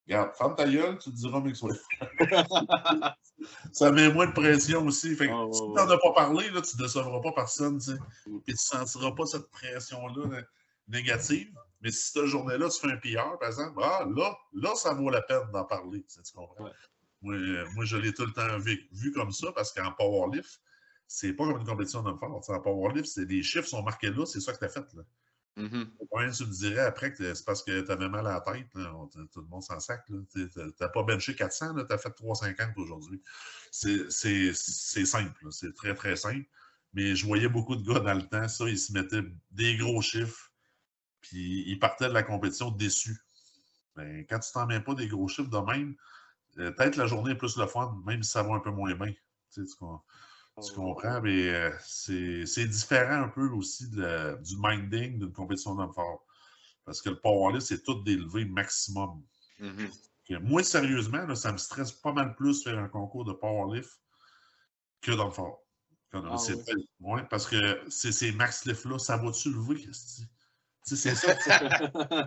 Regarde, 0.07 0.35
ferme 0.35 0.55
ta 0.55 0.67
gueule, 0.67 0.97
tu 0.99 1.11
te 1.11 1.15
diras, 1.15 1.39
mais 1.39 1.51
que 1.51 1.57
soit. 1.57 1.75
ça 3.71 3.91
met 3.91 4.11
moins 4.11 4.27
de 4.27 4.33
pression 4.33 4.85
aussi. 4.85 5.15
Fait 5.15 5.27
que 5.27 5.31
Ah, 5.31 5.45
ouais, 5.45 5.53
si 5.53 5.61
tu 5.61 5.67
n'en 5.69 5.89
as 5.89 5.97
pas 5.97 6.13
parlé, 6.13 6.49
là, 6.49 6.61
tu 6.61 6.77
ne 6.77 6.83
décevras 6.83 7.21
pas 7.21 7.31
personne. 7.31 7.79
tu 7.79 7.91
sais. 7.91 7.97
Puis 8.23 8.41
tu 8.45 8.51
ne 8.51 8.57
sentiras 8.57 9.11
pas 9.11 9.25
cette 9.25 9.49
pression-là 9.49 10.27
là, 10.27 10.41
négative. 10.87 11.53
Mais 11.81 11.91
si 11.91 12.11
cette 12.11 12.25
journée-là, 12.25 12.69
tu 12.69 12.79
fais 12.79 12.91
un 12.91 12.97
PR, 12.97 13.37
par 13.39 13.49
exemple, 13.49 13.79
ah, 13.83 14.05
là, 14.15 14.35
là, 14.53 14.75
ça 14.75 14.93
vaut 14.93 15.09
la 15.09 15.21
peine 15.21 15.49
d'en 15.51 15.65
parler. 15.65 16.03
tu 16.03 16.15
sais, 16.15 16.21
Tu 16.23 16.33
comprends? 16.33 16.63
Ouais. 16.65 16.71
Moi, 17.21 17.35
moi, 17.73 17.85
je 17.85 17.97
l'ai 17.97 18.13
tout 18.13 18.25
le 18.25 18.33
temps 18.33 18.57
vu, 18.59 18.87
vu 18.91 19.11
comme 19.11 19.31
ça 19.31 19.51
parce 19.53 19.71
qu'en 19.73 19.91
powerlift, 19.91 20.61
c'est 21.07 21.33
pas 21.33 21.45
comme 21.45 21.59
une 21.59 21.65
compétition 21.67 22.01
d'homme 22.03 22.19
fort. 22.19 22.41
En 22.49 22.59
powerlift, 22.61 23.07
c'est- 23.07 23.25
les 23.25 23.43
chiffres 23.43 23.67
sont 23.67 23.81
marqués 23.83 24.09
là, 24.11 24.25
c'est 24.25 24.39
ça 24.39 24.53
que 24.53 24.59
tu 24.59 24.65
as 24.65 24.69
fait. 24.69 24.85
Là. 24.93 25.03
Ouais, 26.11 26.29
tu 26.31 26.45
me 26.45 26.51
dirais 26.51 26.81
après 26.81 27.13
que 27.13 27.33
c'est 27.33 27.45
parce 27.45 27.63
que 27.63 27.81
tu 27.81 27.91
avais 27.91 28.09
mal 28.09 28.27
à 28.27 28.33
la 28.33 28.41
tête. 28.41 28.67
là. 28.75 28.91
Tout 29.31 29.41
le 29.41 29.47
monde 29.47 29.63
s'en 29.63 29.79
sac. 29.79 30.05
Tu 30.05 30.49
n'as 30.79 30.89
pas 30.89 31.03
benché 31.03 31.33
400, 31.35 31.73
tu 31.73 31.93
as 31.93 31.97
fait 31.97 32.11
350 32.11 32.77
aujourd'hui. 32.77 33.21
C'est 33.71 34.09
simple. 35.05 35.47
C'est 35.51 35.73
très, 35.73 35.93
très 35.95 36.15
simple. 36.15 36.45
Mais 36.93 37.15
je 37.15 37.25
voyais 37.25 37.47
beaucoup 37.49 37.75
de 37.75 37.83
gars 37.87 37.99
dans 37.99 38.13
le 38.13 38.27
temps, 38.27 38.47
ça, 38.47 38.65
ils 38.69 38.77
se 38.79 38.91
mettaient 38.93 39.23
des 39.51 39.77
gros 39.77 40.01
chiffres, 40.01 40.51
puis 41.29 41.63
ils 41.67 41.79
partaient 41.79 42.07
de 42.07 42.13
la 42.13 42.23
compétition 42.23 42.71
déçus. 42.71 43.17
Ben, 43.95 44.25
quand 44.29 44.39
tu 44.39 44.51
t'en 44.51 44.65
mets 44.67 44.79
pas 44.79 44.93
des 44.93 45.07
gros 45.07 45.27
chiffres 45.27 45.49
de 45.49 45.57
même, 45.57 45.95
euh, 46.57 46.71
peut-être 46.71 46.95
la 46.97 47.07
journée 47.07 47.31
est 47.31 47.35
plus 47.35 47.57
le 47.57 47.65
fun, 47.67 47.99
même 48.05 48.23
si 48.23 48.31
ça 48.31 48.43
va 48.43 48.53
un 48.55 48.59
peu 48.59 48.71
moins 48.71 48.93
bien. 48.93 49.11
Tu, 49.11 49.17
sais, 49.49 49.63
tu 49.65 49.75
tu 50.65 50.73
comprends, 50.73 51.21
mais 51.21 51.49
euh, 51.49 51.71
c'est 51.83 52.65
différent 52.67 53.23
un 53.23 53.27
peu 53.27 53.49
aussi 53.49 53.89
de 53.89 54.41
du 54.41 54.55
minding 54.57 55.19
d'une 55.19 55.33
compétition 55.33 55.75
d'homme 55.75 55.93
fort. 55.93 56.25
Parce 56.85 57.01
que 57.01 57.09
le 57.09 57.19
powerlift, 57.19 57.65
c'est 57.67 57.83
tout 57.83 58.01
d'élevé 58.03 58.45
maximum. 58.45 59.21
Mhm. 59.59 59.89
Que 60.27 60.35
moi, 60.35 60.63
sérieusement, 60.63 61.25
là, 61.25 61.35
ça 61.35 61.51
me 61.51 61.57
stresse 61.57 61.91
pas 61.91 62.13
mal 62.13 62.35
plus 62.35 62.63
faire 62.63 62.79
un 62.79 62.87
concours 62.87 63.25
de 63.25 63.33
powerlift 63.33 63.99
que 65.01 65.11
d'homme 65.11 65.31
fort. 65.31 65.61
Quand- 66.11 66.23
Ah 66.25 66.37
ouais. 67.01 67.23
parce 67.29 67.47
que 67.47 67.83
c'est 67.89 68.11
ces 68.13 68.31
max 68.31 68.65
lifts-là, 68.65 68.97
ça 68.97 69.17
va-tu 69.17 69.51
lever? 69.51 69.85
C'est 70.85 71.15
ça. 71.15 71.35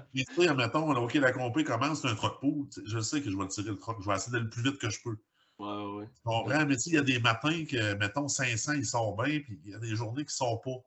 Puis, 0.12 0.24
tu 0.24 0.34
sais, 0.34 0.48
admettons, 0.48 0.92
là, 0.92 1.00
OK, 1.00 1.14
la 1.14 1.32
compé 1.32 1.64
commence, 1.64 2.02
c'est 2.02 2.08
un 2.08 2.14
troc 2.14 2.40
pool. 2.40 2.66
Je 2.84 2.98
sais 3.00 3.22
que 3.22 3.30
je 3.30 3.36
vais 3.36 3.46
tirer 3.48 3.70
le 3.70 3.78
troc. 3.78 3.98
Je 4.02 4.08
vais 4.08 4.16
essayer 4.16 4.32
d'aller 4.32 4.44
le 4.44 4.50
plus 4.50 4.62
vite 4.62 4.78
que 4.78 4.90
je 4.90 5.00
peux. 5.02 5.16
Ouais, 5.58 5.96
ouais. 5.98 6.06
Tu 6.06 6.22
comprends? 6.24 6.66
Mais 6.66 6.76
tu 6.76 6.82
sais, 6.82 6.90
il 6.90 6.94
y 6.94 6.98
a 6.98 7.02
des 7.02 7.18
matins 7.20 7.64
que, 7.64 7.94
mettons, 7.94 8.28
500, 8.28 8.72
ils 8.74 8.86
sont 8.86 9.14
bien, 9.16 9.40
puis 9.40 9.60
il 9.64 9.70
y 9.70 9.74
a 9.74 9.78
des 9.78 9.94
journées 9.96 10.24
qui 10.24 10.32
ne 10.32 10.46
sont 10.46 10.58
pas. 10.58 10.82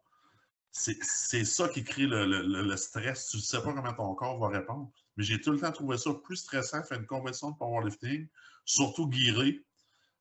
C'est 0.71 1.43
ça 1.45 1.67
qui 1.67 1.83
crée 1.83 2.07
le, 2.07 2.25
le- 2.25 2.43
le- 2.43 2.63
le 2.63 2.77
stress. 2.77 3.27
Tu 3.29 3.37
ne 3.37 3.41
sais 3.41 3.61
pas 3.61 3.73
comment 3.73 3.93
ton 3.93 4.15
corps 4.15 4.39
va 4.39 4.47
répondre. 4.47 4.91
Mais 5.17 5.23
j'ai 5.23 5.41
tout 5.41 5.51
le 5.51 5.59
temps 5.59 5.71
trouvé 5.71 5.97
ça 5.97 6.13
plus 6.13 6.37
stressant, 6.37 6.83
faire 6.83 6.99
une 6.99 7.05
compétition 7.05 7.51
de 7.51 7.57
powerlifting, 7.57 8.27
surtout 8.65 9.07
guiré, 9.09 9.59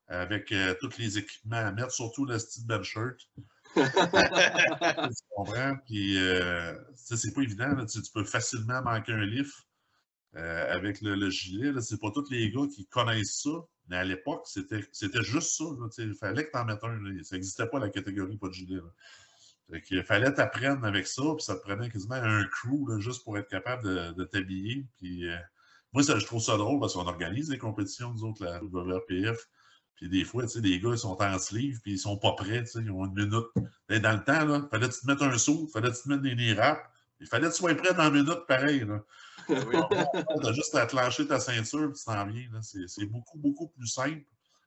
avec 0.07 0.51
euh, 0.51 0.75
tous 0.81 0.97
les 0.97 1.17
équipements 1.17 1.55
à 1.57 1.71
mettre, 1.71 1.91
surtout 1.91 2.25
le 2.25 2.37
style 2.37 2.65
bench 2.67 2.83
shirt. 2.91 3.17
Tu 3.75 5.23
comprends? 5.35 5.75
Puis, 5.85 6.17
euh, 6.17 6.73
c'est 6.95 7.33
pas 7.33 7.41
évident. 7.41 7.85
Tu, 7.85 7.99
peux 8.13 8.23
facilement 8.23 8.81
manquer 8.81 9.13
un 9.13 9.25
lift 9.25 9.53
euh, 10.35 10.73
avec 10.73 11.01
le, 11.01 11.15
le 11.15 11.29
gilet. 11.29 11.73
C'est 11.81 11.99
pas 11.99 12.11
tous 12.11 12.29
les 12.29 12.51
gars 12.51 12.67
qui 12.73 12.85
connaissent 12.87 13.41
ça, 13.41 13.51
mais 13.87 13.97
à 13.97 14.03
l'époque, 14.03 14.47
c'était 14.47 15.23
juste 15.23 15.57
ça. 15.57 15.65
Il 15.97 16.15
fallait 16.15 16.45
que 16.45 16.51
tu 16.51 16.57
en 16.57 16.65
mettes 16.65 16.83
un. 16.83 17.23
Ça 17.23 17.35
n'existait 17.35 17.67
pas 17.67 17.79
la 17.79 17.89
catégorie 17.89 18.37
pas 18.37 18.47
de 18.47 18.53
gilet. 18.53 18.79
Qu'il 19.85 20.03
fallait 20.03 20.33
t'apprendre 20.33 20.85
avec 20.85 21.07
ça, 21.07 21.23
puis 21.35 21.43
ça 21.43 21.55
te 21.55 21.61
prenait 21.61 21.89
quasiment 21.89 22.15
un 22.15 22.45
crew 22.45 22.99
juste 22.99 23.23
pour 23.23 23.37
être 23.37 23.47
capable 23.47 24.15
de, 24.15 24.23
t'habiller. 24.25 24.85
Puis, 24.97 25.27
euh, 25.29 25.37
moi, 25.93 26.03
je 26.03 26.25
trouve 26.25 26.41
ça 26.41 26.57
drôle 26.57 26.79
parce 26.79 26.93
qu'on 26.93 27.07
organise 27.07 27.49
des 27.49 27.57
compétitions, 27.57 28.11
nous 28.11 28.23
autres, 28.23 28.43
la 28.43 28.61
WRPF. 28.61 29.47
Puis 30.01 30.09
des 30.09 30.23
fois, 30.25 30.41
tu 30.43 30.49
sais, 30.49 30.61
les 30.61 30.79
gars, 30.79 30.89
ils 30.93 30.97
sont 30.97 31.15
en 31.21 31.37
sleeve, 31.37 31.79
puis 31.81 31.91
ils 31.91 31.99
sont 31.99 32.17
pas 32.17 32.33
prêts, 32.33 32.63
tu 32.63 32.71
sais, 32.71 32.79
ils 32.81 32.89
ont 32.89 33.05
une 33.05 33.13
minute. 33.13 33.45
Mais 33.87 33.99
dans 33.99 34.13
le 34.13 34.23
temps, 34.23 34.43
là, 34.45 34.67
fallait 34.71 34.89
que 34.89 34.95
tu 34.95 35.01
te 35.01 35.05
mettes 35.05 35.21
un 35.21 35.37
saut, 35.37 35.67
fallait 35.71 35.91
que 35.91 35.95
tu 35.95 36.01
te 36.01 36.09
mettes 36.09 36.23
des 36.23 36.33
knee 36.33 36.53
wraps. 36.55 36.81
Il 37.19 37.27
fallait 37.27 37.47
que 37.49 37.51
tu 37.51 37.59
sois 37.59 37.75
prêt 37.75 37.93
dans 37.93 38.07
une 38.07 38.23
minute, 38.23 38.47
pareil. 38.47 38.79
Là. 38.83 38.99
Oui. 39.47 39.57
T'as 40.41 40.53
juste 40.53 40.73
à 40.73 40.87
te 40.87 40.95
lâcher 40.95 41.27
ta 41.27 41.39
ceinture, 41.39 41.91
puis 41.91 41.99
tu 41.99 42.05
t'en 42.05 42.25
viens. 42.25 42.49
C'est 42.61 43.05
beaucoup, 43.05 43.37
beaucoup 43.37 43.67
plus 43.67 43.85
simple. 43.85 44.23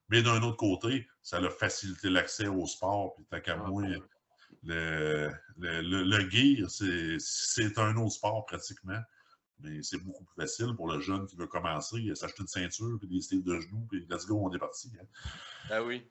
Mais 0.08 0.22
d'un 0.22 0.40
autre 0.40 0.56
côté, 0.56 1.08
ça 1.20 1.38
a 1.38 1.50
facilité 1.50 2.10
l'accès 2.10 2.46
au 2.46 2.64
sport. 2.66 3.16
Puis 3.16 3.26
t'as 3.28 3.40
qu'à 3.40 3.56
Ah, 3.58 3.70
ouais. 3.72 3.98
le, 4.62 5.32
le, 5.58 5.80
le, 5.82 6.04
le 6.04 6.30
gear, 6.30 6.70
c'est 6.70 7.78
un 7.78 7.96
autre 7.96 8.12
sport 8.12 8.46
pratiquement. 8.46 9.00
Mais 9.60 9.82
c'est 9.82 9.98
beaucoup 9.98 10.24
plus 10.24 10.42
facile 10.42 10.74
pour 10.76 10.90
le 10.92 11.00
jeune 11.00 11.26
qui 11.26 11.36
veut 11.36 11.46
commencer. 11.46 11.96
Il 11.98 12.16
s'acheter 12.16 12.42
une 12.42 12.48
ceinture, 12.48 12.98
puis 12.98 13.08
des 13.08 13.20
styles 13.20 13.42
de 13.42 13.60
genoux, 13.60 13.86
puis 13.88 14.06
let's 14.10 14.26
go, 14.26 14.40
on 14.44 14.54
est 14.54 14.58
parti. 14.58 14.90
hein. 15.00 15.06
Ah 15.70 15.82
oui. 15.82 16.04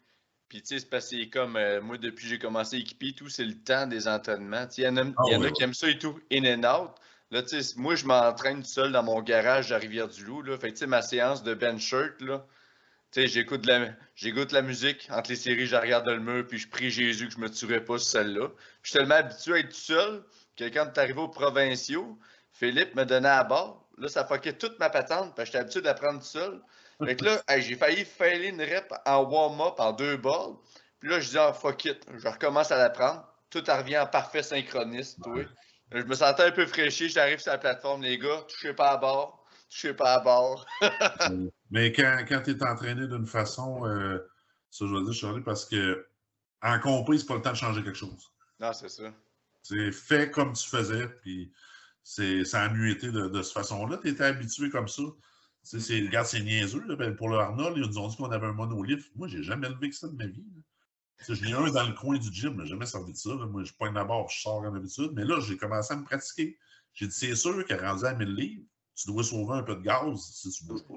Puis 0.50 0.62
tu 0.62 0.68
sais, 0.68 0.80
c'est 0.80 0.90
parce 0.90 1.10
que 1.10 1.30
comme 1.30 1.56
euh, 1.56 1.82
moi, 1.82 1.98
depuis 1.98 2.24
que 2.24 2.30
j'ai 2.30 2.40
commencé 2.40 2.78
à 2.78 2.80
équiper, 2.80 3.14
tout, 3.14 3.28
c'est 3.30 3.44
le 3.46 3.56
temps 3.56 3.88
des 3.88 4.08
entraînements. 4.08 4.68
Il 4.78 4.84
y 4.84 4.88
en 4.88 4.98
a, 4.98 5.02
Ah 5.02 5.32
y 5.32 5.36
en 5.36 5.42
a 5.42 5.46
oui, 5.46 5.52
qui 5.54 5.64
aiment 5.64 5.74
ça 5.74 5.90
et 5.90 5.98
tout, 5.98 6.20
in 6.32 6.46
and 6.46 6.64
out. 6.64 6.92
Là, 7.32 7.42
tu 7.42 7.62
sais, 7.62 7.74
moi, 7.78 7.96
je 7.96 8.06
m'entraîne 8.06 8.62
tout 8.62 8.70
seul 8.70 8.92
dans 8.92 9.02
mon 9.02 9.20
garage 9.22 9.72
à 9.72 9.78
Rivière-du-Loup. 9.80 10.44
Là. 10.44 10.58
Fait 10.58 10.68
que, 10.68 10.74
tu 10.74 10.80
sais, 10.80 10.88
ma 10.88 11.02
séance 11.02 11.42
de 11.44 11.56
bench 11.56 11.82
shirt, 11.82 12.22
là, 12.22 12.46
tu 13.12 13.22
sais, 13.22 13.28
j'écoute 13.28 13.66
la, 13.66 13.90
j'écoute 14.16 14.52
la 14.52 14.62
musique. 14.62 15.08
Entre 15.12 15.32
les 15.32 15.36
séries, 15.36 15.66
je 15.66 15.76
regarde 15.76 16.08
le 16.08 16.20
mur, 16.20 16.46
puis 16.48 16.60
je 16.60 16.68
prie 16.70 16.92
Jésus 16.92 17.28
que 17.28 17.34
je 17.34 17.40
me 17.40 17.50
tuerais 17.50 17.84
pas 17.84 17.98
sur 17.98 18.08
celle-là. 18.08 18.52
Je 18.84 18.90
suis 18.92 19.00
tellement 19.00 19.16
habitué 19.16 19.54
à 19.54 19.60
être 19.60 19.70
tout 19.70 19.76
seul 19.76 20.24
que 20.56 20.66
quand 20.66 20.88
tu 20.94 21.00
arrivé 21.00 21.20
aux 21.20 21.28
provinciaux, 21.30 22.20
Philippe 22.54 22.96
me 22.96 23.04
donnait 23.04 23.30
à 23.30 23.44
bord. 23.44 23.88
Là, 23.98 24.08
ça 24.08 24.26
fuckait 24.26 24.54
toute 24.54 24.80
ma 24.80 24.90
patente, 24.90 25.36
parce 25.36 25.50
que 25.50 25.54
j'étais 25.54 25.58
habitué 25.58 25.82
d'apprendre 25.82 26.20
tout 26.20 26.26
seul. 26.26 26.62
Fait 27.04 27.16
que 27.16 27.26
là, 27.26 27.42
hey, 27.48 27.62
j'ai 27.62 27.76
failli 27.76 28.06
failer 28.06 28.48
une 28.48 28.62
rep 28.62 28.92
en 29.06 29.24
warm-up 29.24 29.76
en 29.80 29.92
deux 29.92 30.18
balles. 30.18 30.54
Puis 31.00 31.10
là, 31.10 31.20
je 31.20 31.30
dis, 31.32 31.38
ah, 31.38 31.54
fuck 31.54 31.86
it, 31.86 32.06
je 32.16 32.28
recommence 32.28 32.72
à 32.72 32.78
l'apprendre. 32.78 33.28
Tout 33.50 33.64
revient 33.68 34.00
en 34.00 34.08
parfait 34.08 34.42
synchroniste, 34.42 35.22
toi. 35.22 35.44
Je 35.92 36.04
me 36.04 36.16
sentais 36.16 36.44
un 36.44 36.52
peu 36.52 36.66
fraîchi, 36.66 37.10
j'arrive 37.10 37.40
sur 37.40 37.52
la 37.52 37.60
plateforme, 37.60 38.02
les 38.02 38.18
gars, 38.18 38.44
touchez 38.48 38.74
pas 38.74 38.92
à 38.92 38.98
bord, 38.98 39.46
touchez 39.70 39.94
pas 39.94 40.16
à 40.16 40.20
bord. 40.22 40.66
Mais 41.72 41.92
quand, 41.92 42.26
quand 42.28 42.42
tu 42.42 42.52
es 42.52 42.64
entraîné 42.64 43.08
d'une 43.08 43.28
façon, 43.28 43.86
euh, 43.86 44.18
ça 44.72 44.86
je 44.88 44.94
veux 44.94 45.04
dire, 45.04 45.14
Charlie, 45.14 45.42
parce 45.42 45.66
que 45.66 46.08
en 46.64 46.80
compris, 46.80 47.20
c'est 47.20 47.28
pas 47.28 47.36
le 47.36 47.42
temps 47.42 47.52
de 47.52 47.58
changer 47.58 47.84
quelque 47.84 47.98
chose. 47.98 48.32
Non, 48.60 48.74
c'est 48.74 48.90
ça. 48.90 49.04
C'est 49.62 49.92
fait 49.92 50.32
comme 50.32 50.54
tu 50.54 50.68
faisais, 50.68 51.08
puis 51.22 51.52
c'est, 52.04 52.44
ça 52.46 52.62
a 52.64 52.70
mieux 52.70 52.90
été 52.90 53.12
de, 53.12 53.28
de 53.28 53.42
cette 53.42 53.54
façon-là. 53.54 53.98
Tu 54.02 54.10
étais 54.10 54.24
habitué 54.24 54.70
comme 54.70 54.88
ça. 54.88 55.04
Tu 55.04 55.16
sais, 55.64 55.80
c'est, 55.80 56.00
regarde, 56.02 56.28
c'est 56.28 56.42
niaiseux. 56.42 56.84
là. 56.88 56.96
Ben, 56.96 57.16
pour 57.16 57.30
le 57.30 57.38
Arnold, 57.38 57.78
ils 57.78 57.84
nous 57.84 57.98
ont 57.98 58.08
dit 58.08 58.18
qu'on 58.18 58.32
avait 58.32 58.48
un 58.48 58.54
monolift. 58.54 59.10
Moi, 59.16 59.28
j'ai 59.28 59.44
jamais 59.44 59.70
levé 59.70 59.90
que 59.90 59.96
ça 59.96 60.08
de 60.08 60.16
ma 60.16 60.28
vie. 60.28 60.46
là. 60.56 60.62
Tu 61.26 61.36
sais, 61.36 61.36
J'en 61.36 61.64
ai 61.66 61.70
un 61.70 61.72
dans 61.72 61.88
le 61.88 61.94
coin 61.94 62.18
du 62.18 62.32
gym, 62.34 62.56
mais 62.58 62.66
jamais 62.66 62.86
servi 62.86 63.14
de 63.14 63.18
ça. 63.18 63.30
là. 63.30 63.46
Moi, 63.46 63.64
je 63.64 63.72
pointe 63.74 63.94
barre, 63.94 64.28
je 64.30 64.42
sors 64.42 64.62
comme 64.62 64.74
d'habitude. 64.74 65.12
Mais 65.14 65.24
là, 65.24 65.40
j'ai 65.40 65.56
commencé 65.58 65.94
à 65.94 65.98
me 65.98 66.04
pratiquer. 66.04 66.58
J'ai 66.94 67.08
dit, 67.08 67.14
c'est 67.16 67.36
sûr 67.36 67.64
qu'à 67.66 67.78
rendu 67.78 68.06
à 68.06 68.14
1000 68.14 68.28
livres, 68.36 68.64
tu 68.96 69.08
dois 69.08 69.24
sauver 69.24 69.54
un 69.58 69.64
peu 69.64 69.76
de 69.76 69.82
gaz 69.82 70.20
si 70.34 70.52
tu 70.52 70.66
bouges 70.66 70.84
pas. 70.86 70.96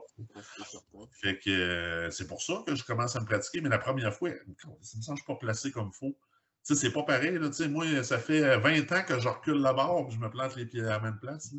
Fait 1.13 1.39
que 1.39 1.49
euh, 1.51 2.11
c'est 2.11 2.27
pour 2.27 2.43
ça 2.43 2.63
que 2.67 2.75
je 2.75 2.85
commence 2.85 3.17
à 3.17 3.21
me 3.21 3.25
pratiquer, 3.25 3.61
mais 3.63 3.71
la 3.71 3.79
première 3.79 4.13
fois, 4.13 4.31
ça 4.83 4.99
me 4.99 5.03
semble 5.03 5.03
je 5.03 5.11
ne 5.13 5.17
suis 5.17 5.25
pas 5.27 5.37
placé 5.37 5.71
comme 5.71 5.91
il 5.95 5.97
faut. 5.97 6.19
Tu 6.67 6.75
sais, 6.75 6.81
c'est 6.81 6.93
pas 6.93 7.05
pareil. 7.05 7.39
Là, 7.39 7.49
tu 7.49 7.55
sais, 7.55 7.69
moi, 7.69 8.03
ça 8.03 8.19
fait 8.19 8.59
20 8.59 8.91
ans 8.91 9.05
que 9.07 9.21
je 9.21 9.29
recule 9.29 9.59
la 9.59 9.73
barre 9.73 10.09
et 10.09 10.11
je 10.11 10.19
me 10.19 10.29
plante 10.29 10.57
les 10.57 10.67
pieds 10.67 10.83
à 10.83 10.89
la 10.89 11.01
même 11.01 11.19
place. 11.21 11.55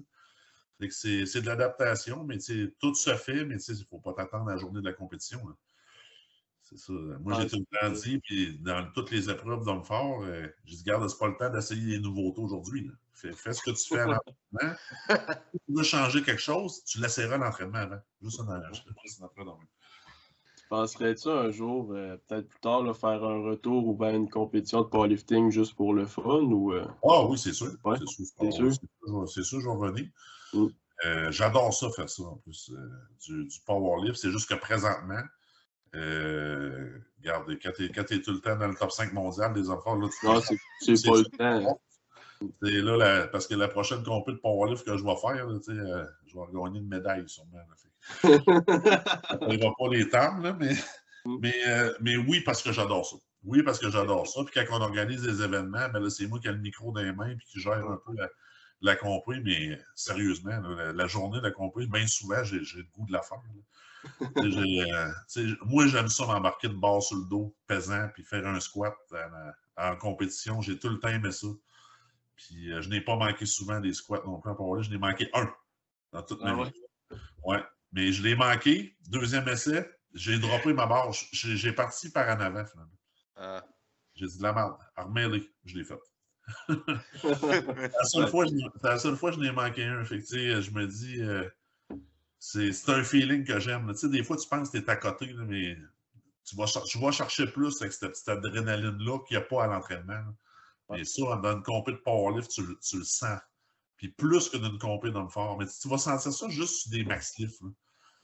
c'est 0.90 1.42
de 1.42 1.46
l'adaptation, 1.46 2.26
mais 2.26 2.38
tout 2.80 2.94
se 2.94 3.16
fait, 3.16 3.46
mais 3.46 3.56
tu 3.56 3.64
sais, 3.64 3.74
il 3.74 3.80
ne 3.80 3.86
faut 3.86 4.00
pas 4.00 4.14
t'attendre 4.14 4.50
à 4.50 4.56
la 4.56 4.58
journée 4.58 4.82
de 4.82 4.86
la 4.86 4.94
compétition. 4.94 5.40
C'est 6.62 6.78
ça. 6.78 6.92
Moi, 7.22 7.40
j'ai 7.40 7.48
tout 7.48 7.66
le 7.72 7.80
temps 7.80 7.90
dit, 7.90 8.20
puis 8.20 8.60
dans 8.60 8.92
toutes 8.92 9.12
les 9.12 9.30
épreuves 9.30 9.64
d'homme 9.64 9.86
fort, 9.86 10.24
euh, 10.24 10.46
j'ai 10.66 10.76
dit, 10.76 10.84
garde, 10.84 11.08
c'est 11.08 11.18
pas 11.18 11.30
le 11.30 11.38
temps 11.38 11.50
d'essayer 11.50 11.94
les 11.94 12.00
nouveautés 12.00 12.42
aujourd'hui. 12.42 12.92
Fais, 13.14 13.32
fais 13.32 13.54
ce 13.54 13.62
que 13.62 13.72
tu 13.72 13.88
fais 13.88 14.00
à 14.02 14.08
l'entraînement. 14.08 14.76
si 15.54 15.60
tu 15.66 15.74
veux 15.74 15.84
changer 15.84 16.22
quelque 16.22 16.42
chose, 16.42 16.84
tu 16.84 17.00
l'essaieras 17.00 17.36
à 17.36 17.38
l'entraînement 17.38 17.78
avant. 17.78 18.02
Juste 18.22 18.42
un 18.42 18.74
je 18.74 18.82
te 18.82 18.94
prie, 18.94 19.08
c'est 19.08 19.22
notre 19.22 19.36
dans 19.46 19.58
le- 19.58 19.68
Penserais-tu 20.70 21.30
un 21.30 21.50
jour, 21.50 21.94
euh, 21.94 22.18
peut-être 22.28 22.50
plus 22.50 22.60
tard, 22.60 22.84
là, 22.84 22.94
faire 22.94 23.24
un 23.24 23.42
retour 23.42 23.88
ou 23.88 23.94
bien 23.96 24.14
une 24.14 24.30
compétition 24.30 24.82
de 24.82 24.88
powerlifting 24.88 25.50
juste 25.50 25.76
pour 25.76 25.94
le 25.94 26.06
fun 26.06 26.42
ou 26.42 26.74
euh, 26.74 26.86
Ah 27.04 27.26
oui, 27.26 27.38
c'est 27.38 27.54
sûr. 27.54 27.72
Ouais, 27.86 27.96
c'est 28.00 28.06
sûr. 28.08 28.26
c'est 28.26 28.48
Ah, 28.48 28.52
sûr. 28.52 28.72
c'est 28.74 29.08
sûr, 29.08 29.30
C'est 29.30 29.44
sûr, 29.44 29.60
je 29.62 29.66
vais 29.66 29.72
revenir. 29.76 30.10
Mm. 30.54 30.66
Euh, 31.06 31.32
J'adore 31.32 31.74
ça, 31.74 31.90
faire 31.92 32.10
ça 32.10 32.24
en 32.24 32.36
plus. 32.38 32.72
du, 33.26 33.46
du 33.46 33.60
powerlift. 33.66 34.18
C'est 34.18 34.32
juste 34.32 34.50
que 34.50 34.56
présentement, 34.56 35.22
euh, 35.96 37.00
regarde, 37.20 37.48
quand 37.64 37.72
tu 38.06 38.16
es, 38.16 38.22
tout 38.22 38.34
le 38.34 38.40
temps 38.40 38.58
dans 38.58 38.68
le 38.68 38.76
top 38.76 38.92
5 38.92 39.14
mondial 39.14 39.54
des 39.54 39.64
forts, 39.64 39.96
là, 39.98 40.10
tu 40.20 40.26
Non, 40.26 40.42
c'est 40.42 41.10
pas 41.10 41.18
le 41.18 41.24
temps. 41.38 41.82
C'est 42.62 42.82
là, 42.82 42.98
la- 42.98 43.28
parce 43.28 43.48
que 43.48 43.56
la 43.56 43.68
prochaine 43.68 44.04
compétition 44.04 44.34
de 44.36 44.40
powerlift 44.42 44.86
que 44.86 44.96
je 44.98 45.04
vais 45.04 45.16
faire, 45.16 45.48
là, 45.48 45.60
je 46.26 46.38
vais 46.38 46.46
gagner 46.54 46.80
une 46.80 46.88
médaille 46.88 47.28
sûrement. 47.28 47.58
là. 47.58 47.66
On 48.24 49.58
va 49.58 49.72
pas 49.78 49.88
les 49.92 50.10
temps, 50.10 50.38
là, 50.38 50.54
mais, 50.60 50.76
Mm. 51.26 51.38
mais, 51.42 51.56
euh, 51.68 51.94
mais 52.00 52.16
oui, 52.16 52.40
parce 52.42 52.64
que 52.64 52.72
j'adore 52.72 53.06
ça. 53.06 53.18
Oui, 53.44 53.62
parce 53.62 53.80
que 53.80 53.90
j'adore 53.90 54.28
ça. 54.28 54.42
Puis 54.46 54.54
quand 54.54 54.78
on 54.78 54.82
organise 54.82 55.24
des 55.24 55.42
événements, 55.44 55.90
ben 55.90 56.00
là, 56.00 56.10
c'est 56.10 56.26
moi 56.28 56.40
qui 56.40 56.48
ai 56.48 56.52
le 56.54 56.58
micro 56.58 56.92
dans 56.94 57.02
les 57.02 57.12
mains 57.12 57.32
et 57.32 57.38
qui 57.46 57.60
gère 57.60 57.86
un 57.90 58.00
peu 58.06 58.14
la, 58.16 58.30
la 58.82 58.96
compris, 58.96 59.42
mais 59.44 59.78
sérieusement, 59.94 60.58
la, 60.62 60.94
la 60.94 61.08
journée 61.08 61.40
de 61.40 61.44
la 61.44 61.52
compris, 61.52 61.86
bien 61.88 62.08
souvent, 62.08 62.44
j'ai 62.44 62.60
le 62.60 62.84
goût 62.94 63.06
de 63.08 63.12
la 63.14 63.22
faire. 63.22 63.42
euh, 64.38 65.56
moi, 65.66 65.88
j'aime 65.88 66.08
ça 66.08 66.26
m'embarquer 66.28 66.70
de 66.70 66.76
bord 66.76 67.04
sur 67.04 67.18
le 67.18 67.26
dos, 67.26 67.54
pesant, 67.68 68.08
puis 68.14 68.24
faire 68.24 68.48
un 68.48 68.60
squat 68.62 68.96
en, 69.78 69.92
en 69.92 69.96
compétition. 69.98 70.62
J'ai 70.62 70.80
tout 70.80 70.90
le 70.90 71.00
temps 71.00 71.10
aimé 71.10 71.32
ça. 71.32 71.48
Puis 72.38 72.72
euh, 72.72 72.82
je 72.82 72.90
n'ai 72.90 73.02
pas 73.02 73.18
manqué 73.18 73.46
souvent 73.46 73.80
des 73.82 73.94
squats 73.94 74.22
non 74.26 74.40
plus 74.40 74.52
en. 74.52 74.82
Je 74.82 74.92
n'ai 74.92 74.98
manqué 74.98 75.30
un 75.34 75.52
dans 76.14 76.24
toute 76.24 76.42
ma 76.42 76.52
Ah 76.52 76.64
vie. 76.64 76.72
Ouais. 77.44 77.64
Mais 77.98 78.12
je 78.12 78.22
l'ai 78.22 78.36
manqué. 78.36 78.96
Deuxième 79.10 79.48
essai, 79.48 79.90
j'ai 80.14 80.38
droppé 80.38 80.72
ma 80.72 80.86
barre. 80.86 81.12
J'ai 81.32 81.74
parti 81.74 82.12
par 82.12 82.28
en 82.28 82.40
avant, 82.40 82.64
finalement. 82.64 82.98
Ah. 83.36 83.66
J'ai 84.14 84.28
dit 84.28 84.38
de 84.38 84.44
la 84.44 84.54
merde. 84.54 84.78
Remets-les. 84.96 85.52
Je 85.66 85.78
l'ai 85.80 85.84
fait. 85.84 85.98
C'est 86.68 86.76
la 87.98 88.04
seule 88.06 88.28
fois 88.30 88.46
que 88.46 88.52
je- 88.52 88.70
c'est 88.82 88.88
la 88.88 89.00
seule 89.00 89.16
fois 89.18 89.32
je 89.32 89.40
n'ai 89.40 89.52
manqué 89.52 89.84
un. 89.84 90.04
Fait 90.06 90.20
que, 90.22 90.62
je 90.62 90.72
me 90.72 90.86
dis, 90.86 91.22
euh, 91.24 91.50
c'est 92.38 92.72
c'est 92.72 92.92
un 92.92 93.04
feeling 93.04 93.44
que 93.44 93.60
j'aime. 93.60 93.88
là. 93.88 93.94
Tu 93.94 94.02
sais, 94.02 94.10
des 94.10 94.24
fois, 94.24 94.38
tu 94.38 94.48
penses 94.48 94.70
que 94.70 94.78
tu 94.78 94.84
es 94.84 94.90
à 94.92 94.96
côté, 94.96 95.26
là, 95.34 95.44
mais 95.44 95.76
tu 96.46 96.56
vas, 96.56 96.66
tu 96.86 97.00
vas 97.00 97.12
chercher 97.12 97.48
plus 97.48 97.82
avec 97.82 97.94
cette 97.94 98.12
petite 98.12 98.30
adrénaline-là 98.30 99.20
qu'il 99.28 99.38
n'y 99.38 99.44
a 99.44 99.46
pas 99.48 99.64
à 99.64 99.68
l'entraînement. 99.68 100.24
Mais 100.92 101.04
ça, 101.04 101.24
dans 101.44 101.54
une 101.58 101.64
compé 101.64 101.94
de 101.94 101.98
powerlift, 101.98 102.52
tu, 102.52 102.62
le- 102.64 102.78
tu 102.80 103.00
le 103.00 103.04
sens. 103.04 103.40
Puis 103.98 104.10
plus 104.10 104.50
que 104.50 104.58
dans 104.58 104.70
une 104.70 104.78
compé 104.78 105.10
d'homme 105.10 105.30
fort. 105.32 105.58
Mais 105.58 105.66
tu, 105.66 105.74
tu 105.82 105.90
vas 105.90 105.98
sentir 105.98 106.32
ça 106.32 106.48
juste 106.50 106.76
sur 106.84 106.92
des 106.92 107.04
max 107.04 107.34
lifts. 107.40 107.60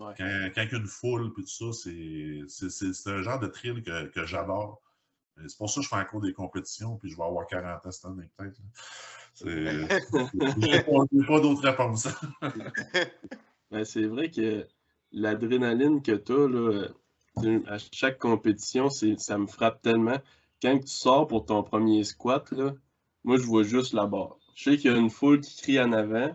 Ouais. 0.08 0.14
Quand, 0.18 0.50
quand 0.56 0.62
il 0.64 0.72
y 0.72 0.76
a 0.76 0.78
une 0.80 0.88
foule, 0.88 1.34
puis 1.34 1.44
tout 1.44 1.72
ça, 1.72 1.72
c'est- 1.84 2.42
c'est 2.48 2.70
c'est- 2.70 2.94
c'est 2.94 3.10
un 3.10 3.22
genre 3.22 3.40
de 3.40 3.48
thrill 3.48 3.82
que, 3.84 4.08
que 4.08 4.26
j'adore. 4.26 4.82
Et 5.44 5.48
C'est 5.50 5.58
pour 5.58 5.70
ça 5.70 5.80
que 5.80 5.84
je 5.84 5.90
fais 5.90 5.96
encore 5.96 6.22
des 6.22 6.34
compétitions, 6.34 6.98
puis 6.98 7.10
je 7.10 7.18
vais 7.18 7.24
avoir 7.24 7.48
40 7.48 7.86
ans 7.86 7.92
cette 7.92 8.06
année, 8.06 8.30
peut-être. 8.38 8.60
C'est- 9.34 9.46
J'ai 10.60 10.84
pas, 11.26 11.40
d'autre 11.40 11.62
réponse. 11.64 12.08
Ben, 13.72 13.84
c'est 13.86 14.06
vrai 14.06 14.30
que 14.30 14.68
l'adrénaline 15.12 16.02
que 16.04 16.12
tu 16.12 16.32
as 16.32 16.48
là, 16.48 16.88
euh, 17.44 17.60
à 17.68 17.78
chaque 17.92 18.20
compétition, 18.20 18.90
c'est, 18.90 19.18
ça 19.20 19.38
me 19.40 19.48
frappe 19.48 19.82
tellement. 19.82 20.20
Quand 20.62 20.78
tu 20.80 20.88
sors 20.88 21.28
pour 21.28 21.46
ton 21.46 21.64
premier 21.64 22.04
squat, 22.04 22.52
là, 22.52 22.74
moi, 23.24 23.38
je 23.38 23.44
vois 23.44 23.64
juste 23.64 23.94
la 23.94 24.06
barre. 24.06 24.38
Je 24.56 24.64
sais 24.72 24.78
qu'il 24.78 24.92
y 24.92 24.94
a 24.94 24.98
une 24.98 25.10
foule 25.10 25.42
qui 25.42 25.60
crie 25.60 25.80
en 25.82 25.92
avant, 25.92 26.32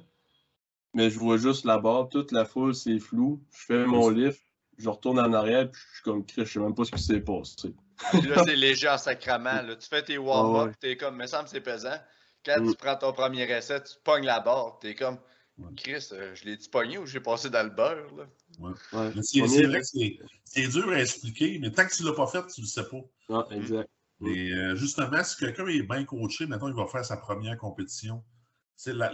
mais 0.98 1.10
je 1.10 1.18
vois 1.18 1.36
juste 1.36 1.64
la 1.64 1.78
barre. 1.78 2.08
Toute 2.08 2.32
la 2.32 2.44
foule, 2.44 2.74
c'est 2.74 2.98
flou. 2.98 3.40
Je 3.52 3.64
fais 3.66 3.86
mon 3.86 4.10
lift, 4.10 4.42
je 4.78 4.88
retourne 4.88 5.20
en 5.20 5.32
arrière, 5.32 5.70
puis 5.70 5.80
je 5.90 5.94
suis 5.94 6.02
comme 6.04 6.26
Chris, 6.26 6.44
je 6.44 6.52
sais 6.52 6.58
même 6.58 6.74
pas 6.74 6.84
ce 6.84 6.90
qui 6.90 7.02
s'est 7.02 7.20
passé. 7.20 7.74
Puis 8.10 8.22
là, 8.22 8.42
c'est 8.44 8.56
léger 8.56 8.88
en 8.88 8.98
sacrament. 8.98 9.62
Là. 9.62 9.76
Tu 9.76 9.88
fais 9.88 10.02
tes 10.02 10.18
warm-up, 10.18 10.60
Ah 10.60 10.64
ouais. 10.66 10.72
t'es 10.80 10.96
comme, 10.96 11.16
me 11.16 11.26
semble 11.26 11.44
que 11.44 11.50
c'est 11.50 11.60
pesant. 11.60 11.96
Quand 12.44 12.60
Mm. 12.60 12.70
tu 12.70 12.76
prends 12.76 12.96
ton 12.96 13.12
premier 13.12 13.44
essai, 13.50 13.80
tu 13.82 13.94
pognes 14.04 14.24
la 14.24 14.40
barre, 14.40 14.78
t'es 14.80 14.94
comme, 14.96 15.18
Ouais. 15.58 15.74
Chris, 15.76 16.08
euh, 16.12 16.32
je 16.36 16.44
l'ai-tu 16.44 16.68
pogné 16.70 16.98
ou 16.98 17.06
j'ai 17.06 17.18
passé 17.18 17.50
dans 17.50 17.64
le 17.64 17.70
beurre? 17.70 18.06
Là? 18.16 18.24
Ouais. 18.60 19.10
Mais 19.16 19.22
C'est 19.22 19.40
vrai 19.66 19.80
que 19.80 19.86
c'est- 19.86 20.18
c'est 20.44 20.68
dur 20.68 20.88
à 20.90 21.00
expliquer, 21.00 21.58
mais 21.60 21.72
tant 21.72 21.84
que 21.84 21.92
tu 21.94 22.04
ne 22.04 22.08
l'as 22.10 22.14
pas 22.14 22.28
fait, 22.28 22.46
tu 22.46 22.60
ne 22.60 22.66
le 22.66 22.68
sais 22.68 22.84
pas. 22.88 23.00
Ah, 23.30 23.44
exact. 23.56 23.88
Mais 24.20 24.52
euh, 24.52 24.76
justement, 24.76 25.22
si 25.24 25.36
quelqu'un 25.36 25.66
est 25.66 25.82
bien 25.82 26.04
coaché, 26.04 26.46
maintenant 26.46 26.68
il 26.68 26.74
va 26.74 26.86
faire 26.86 27.04
sa 27.04 27.16
première 27.16 27.56
compétition. 27.58 28.22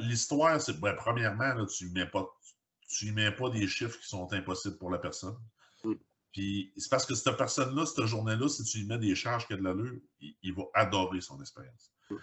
L'histoire, 0.01 0.61
c'est 0.61 0.79
ben, 0.79 0.95
premièrement, 0.95 1.55
là, 1.55 1.67
tu 1.67 1.89
mets, 1.91 2.07
pas- 2.07 2.29
tu 2.89 3.13
mets 3.13 3.33
pas 3.33 3.51
des 3.51 3.67
chiffres 3.67 3.99
qui 3.99 4.09
sont 4.09 4.31
impossibles 4.33 4.77
pour 4.77 4.91
la 4.91 4.99
personne. 4.99 5.37
Mm. 5.85 5.93
Puis 6.33 6.73
c'est 6.77 6.91
parce 6.91 7.07
que 7.07 7.15
cette 7.15 7.37
personne-là, 7.37 7.87
cette 7.87 8.07
journée-là, 8.07 8.49
si 8.49 8.65
tu 8.65 8.79
lui 8.79 8.87
mets 8.87 8.99
des 8.99 9.15
charges 9.15 9.47
qui 9.47 9.55
ont 9.55 9.59
de 9.59 9.63
l'allure, 9.63 9.99
il, 10.21 10.35
il 10.43 10.55
va 10.55 10.65
adorer 10.75 11.21
son 11.21 11.41
expérience. 11.41 11.93
Mm. 12.11 12.17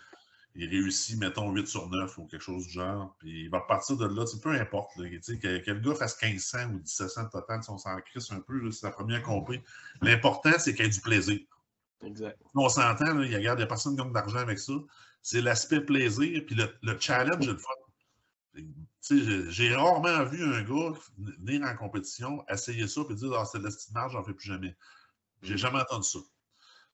Il 0.53 0.69
réussit, 0.69 1.17
mettons, 1.17 1.49
8 1.51 1.65
sur 1.65 1.89
9 1.89 2.17
ou 2.17 2.27
quelque 2.27 2.41
chose 2.41 2.65
du 2.65 2.73
genre. 2.73 3.15
Puis 3.19 3.45
il 3.45 3.49
va 3.49 3.61
partir 3.61 3.95
de 3.95 4.05
là, 4.05 4.25
peu 4.43 4.51
importe. 4.51 4.95
là, 4.97 5.09
que, 5.09 5.57
que 5.59 5.71
le 5.71 5.79
gars 5.79 5.95
fasse 5.95 6.21
1500 6.21 6.65
ou 6.71 6.73
1700 6.73 7.29
total, 7.29 7.63
si 7.63 7.69
on 7.69 7.77
s'en 7.77 7.95
crisse 8.01 8.31
un 8.31 8.41
peu, 8.41 8.69
c'est 8.71 8.85
la 8.85 8.91
première 8.91 9.23
compé. 9.23 9.63
L'important, 10.01 10.51
c'est 10.57 10.75
qu'il 10.75 10.83
y 10.85 10.87
ait 10.87 10.91
du 10.91 10.99
plaisir. 10.99 11.39
Exact. 12.03 12.37
On 12.55 12.67
s'entend, 12.67 13.21
il 13.21 13.31
y 13.31 13.35
a, 13.35 13.37
regarde, 13.37 13.59
il 13.59 13.61
y 13.61 13.65
a 13.65 13.67
personne 13.67 13.95
qui 13.95 14.01
gagne 14.01 14.11
d'argent 14.11 14.39
avec 14.39 14.59
ça. 14.59 14.73
C'est 15.21 15.41
l'aspect 15.41 15.81
plaisir, 15.81 16.43
puis 16.45 16.55
le, 16.55 16.73
le 16.81 16.99
challenge 16.99 17.47
est 17.47 17.51
le 17.51 17.57
fun. 17.57 17.73
J'ai- 19.49 19.75
rarement 19.75 20.23
vu 20.25 20.43
un 20.43 20.61
gars 20.63 20.97
venir 21.39 21.63
en 21.67 21.75
compétition, 21.75 22.43
essayer 22.49 22.87
ça, 22.87 23.03
puis 23.05 23.15
dire 23.15 23.33
Ah, 23.33 23.45
c'est 23.45 23.59
de 23.59 23.63
la 23.63 23.69
petite 23.71 23.91
marge, 23.91 24.13
j'en 24.13 24.23
fais 24.23 24.33
plus 24.33 24.47
jamais. 24.47 24.75
J'ai 25.41 25.57
jamais 25.57 25.79
entendu 25.79 26.07
ça. 26.07 26.19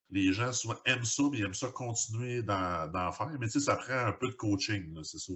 Les 0.10 0.32
gens 0.32 0.54
souvent 0.54 0.78
aiment 0.86 1.04
ça, 1.04 1.24
puis 1.30 1.40
ils 1.42 1.46
aiment 1.46 1.54
ça 1.54 1.68
continuer 1.70 2.42
d'en 2.44 3.12
faire. 3.12 3.30
Mais 3.40 3.50
ça 3.50 3.76
prend 3.76 4.06
un 4.08 4.14
peu 4.14 4.30
de 4.30 4.36
coaching, 4.36 5.04
c'est 5.04 5.20
ça. 5.20 5.34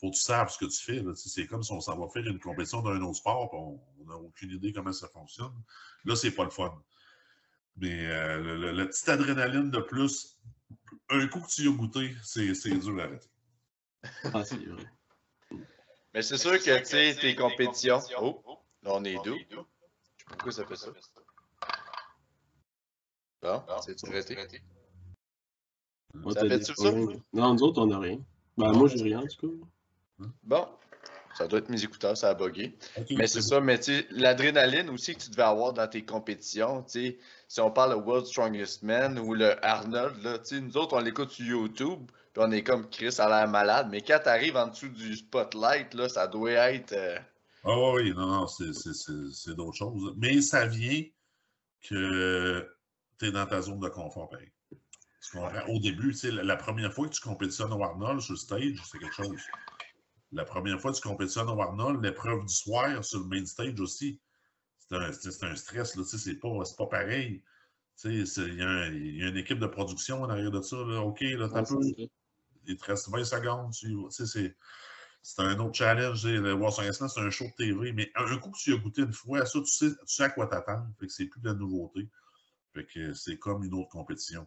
Faut 0.00 0.10
que 0.10 0.16
tu 0.16 0.22
saches 0.22 0.54
ce 0.54 0.58
que 0.58 0.64
tu 0.64 0.82
fais. 0.82 1.04
C'est 1.14 1.46
comme 1.46 1.62
si 1.62 1.72
on 1.72 1.80
s'en 1.80 1.96
va 1.98 2.08
faire 2.08 2.26
une 2.26 2.40
compétition 2.40 2.80
d'un 2.82 3.00
autre 3.02 3.18
sport, 3.18 3.50
puis 3.50 3.58
on 3.60 4.08
n'a 4.08 4.16
aucune 4.16 4.50
idée 4.50 4.72
comment 4.72 4.92
ça 4.92 5.08
fonctionne. 5.08 5.52
Là, 6.04 6.16
c'est 6.16 6.30
pas 6.32 6.44
le 6.44 6.50
fun. 6.50 6.82
Mais 7.76 8.06
euh, 8.10 8.38
le, 8.40 8.56
le- 8.56 8.72
la 8.72 8.86
petite 8.86 9.08
adrénaline 9.08 9.70
de 9.70 9.78
plus, 9.80 10.38
un 11.10 11.26
coup 11.28 11.40
que 11.40 11.48
tu 11.48 11.62
y 11.62 11.68
as 11.68 11.72
goûté, 11.72 12.14
c'est 12.22 12.78
dur 12.78 12.98
à 13.00 13.04
arrêter. 13.04 13.28
Ah, 14.34 14.44
c'est 14.44 14.56
vrai. 14.56 14.84
Mais 16.14 16.22
c'est 16.22 16.38
sûr 16.38 16.52
que, 16.52 16.78
tu 16.78 16.84
sais, 16.86 17.14
tes 17.14 17.34
compétitions. 17.36 18.00
Oh, 18.20 18.42
là, 18.82 18.92
on 18.94 19.04
est 19.04 19.22
deux. 19.22 19.36
Je 19.36 19.46
sais 19.48 19.56
pas 19.56 19.66
pourquoi 20.30 20.52
ça 20.52 20.64
fait 20.66 20.76
ça? 20.76 20.90
Bon, 23.42 23.62
c'est 23.80 24.08
arrêté. 24.08 24.62
Moi, 26.14 26.32
Ça 26.32 26.40
fait-tu 26.40 26.64
ça? 26.64 26.72
problèmes? 26.74 27.22
Non, 27.32 27.54
nous 27.54 27.62
autres, 27.62 27.82
on 27.82 27.86
n'a 27.86 27.98
rien. 27.98 28.20
Ben, 28.56 28.72
moi, 28.72 28.88
j'ai 28.88 29.02
rien, 29.02 29.20
en 29.20 29.26
tout 29.26 29.48
cas. 30.18 30.26
Bon, 30.42 30.68
ça 31.34 31.46
doit 31.46 31.58
être 31.60 31.68
mes 31.68 31.82
écouteurs, 31.84 32.16
ça 32.16 32.30
a 32.30 32.34
bugué. 32.34 32.74
Mais 33.16 33.26
c'est 33.26 33.42
ça, 33.42 33.60
mais 33.60 33.78
tu 33.78 33.84
sais, 33.96 34.06
l'adrénaline 34.10 34.90
aussi 34.90 35.14
que 35.14 35.20
tu 35.20 35.30
devais 35.30 35.42
avoir 35.42 35.72
dans 35.72 35.86
tes 35.88 36.04
compétitions, 36.04 36.82
tu 36.82 36.90
sais, 36.90 37.18
si 37.48 37.60
on 37.60 37.70
parle 37.70 37.90
de 37.90 37.96
World 38.04 38.26
Strongest 38.26 38.82
Man 38.82 39.18
ou 39.18 39.34
le 39.34 39.62
Arnold, 39.64 40.22
là, 40.22 40.38
tu 40.38 40.56
sais, 40.56 40.60
nous 40.60 40.76
autres, 40.76 40.96
on 40.96 41.00
l'écoute 41.00 41.30
sur 41.30 41.44
YouTube, 41.46 42.10
puis 42.32 42.42
on 42.44 42.50
est 42.50 42.62
comme 42.62 42.88
Chris, 42.90 43.14
a 43.18 43.28
l'air 43.28 43.48
malade, 43.48 43.88
mais 43.90 44.02
quand 44.02 44.20
t'arrives 44.22 44.56
en 44.56 44.68
dessous 44.68 44.88
du 44.88 45.16
spotlight, 45.16 45.94
là, 45.94 46.08
ça 46.08 46.26
doit 46.26 46.50
être. 46.52 46.92
euh, 46.92 47.18
Ah 47.64 47.76
oui, 47.76 48.02
oui, 48.04 48.14
non, 48.14 48.26
non, 48.26 48.46
c'est- 48.46 49.54
d'autres 49.54 49.76
choses. 49.76 50.14
Mais 50.16 50.40
ça 50.40 50.66
vient 50.66 51.02
que 51.88 52.68
tu 53.18 53.26
es 53.26 53.32
dans 53.32 53.46
ta 53.46 53.60
zone 53.62 53.80
de 53.80 53.88
confort, 53.88 54.28
pareil. 54.28 54.50
Au 55.68 55.78
début, 55.78 56.12
tu 56.12 56.14
sais, 56.18 56.30
la, 56.30 56.42
la 56.42 56.56
première 56.56 56.92
fois 56.92 57.06
que 57.08 57.12
tu 57.14 57.20
compétitionnes 57.20 57.72
au 57.72 57.82
Arnold 57.82 58.20
sur 58.20 58.32
le 58.32 58.38
stage, 58.38 58.82
c'est 58.90 58.98
quelque 58.98 59.14
chose. 59.14 59.36
La 60.32 60.44
première 60.44 60.80
fois 60.80 60.92
que 60.92 60.96
tu 60.96 61.02
compétitionnes 61.02 61.48
au 61.48 61.60
Arnold, 61.60 62.02
l'épreuve 62.02 62.44
du 62.44 62.54
soir 62.54 63.04
sur 63.04 63.20
le 63.20 63.26
main 63.26 63.44
stage 63.44 63.80
aussi, 63.80 64.20
c'est 64.78 65.44
un, 65.44 65.54
stress, 65.56 65.96
là, 65.96 66.02
c'est 66.04 66.34
pas, 66.40 66.48
pas 66.78 66.86
pareil. 66.86 67.42
Tu 68.00 68.24
sais, 68.24 68.26
c'est- 68.26 68.48
Il 68.48 68.58
y, 68.58 68.62
a 68.62 68.88
y 68.88 69.28
une 69.28 69.36
équipe 69.36 69.58
de 69.58 69.66
production 69.66 70.22
en 70.22 70.28
arrière 70.28 70.50
de 70.50 70.60
ça. 70.62 70.76
Là. 70.76 71.00
OK, 71.00 71.20
là, 71.20 71.48
t'as 71.48 71.62
vrai. 71.62 72.10
il 72.66 72.76
te 72.76 72.84
reste 72.84 73.08
20 73.08 73.24
secondes. 73.24 73.72
Tu, 73.72 73.94
c'est, 74.10 74.56
c'est 75.22 75.42
un 75.42 75.58
autre 75.58 75.74
challenge. 75.74 76.26
Le 76.26 76.54
War 76.54 76.72
Song 76.72 76.90
c'est 76.90 77.20
un 77.20 77.30
show 77.30 77.44
de 77.44 77.52
TV. 77.56 77.92
Mais 77.92 78.10
un 78.16 78.38
coup 78.38 78.50
que 78.50 78.58
tu 78.58 78.72
as 78.72 78.78
goûté 78.78 79.02
une 79.02 79.12
fois, 79.12 79.44
ça, 79.46 79.60
tu 79.60 79.66
sais, 79.66 79.90
tu 79.90 79.96
sais 80.06 80.24
à 80.24 80.30
quoi 80.30 80.46
t'attendre. 80.46 80.88
Fait 80.98 81.06
que 81.06 81.12
c'est 81.12 81.26
plus 81.26 81.40
de 81.40 81.48
la 81.48 81.54
nouveauté. 81.54 82.08
Fait 82.72 82.86
que 82.86 83.12
c'est 83.12 83.38
comme 83.38 83.62
une 83.64 83.74
autre 83.74 83.90
compétition. 83.90 84.46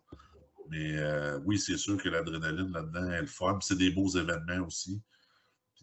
Mais 0.70 0.98
euh, 0.98 1.40
oui, 1.46 1.60
c'est 1.60 1.78
sûr 1.78 2.02
que 2.02 2.10
l'adrénaline 2.10 2.72
là-dedans 2.72 3.12
est 3.12 3.22
le 3.22 3.28
fun. 3.28 3.54
Puis 3.56 3.68
C'est 3.68 3.78
des 3.78 3.92
beaux 3.92 4.10
événements 4.10 4.66
aussi. 4.66 5.02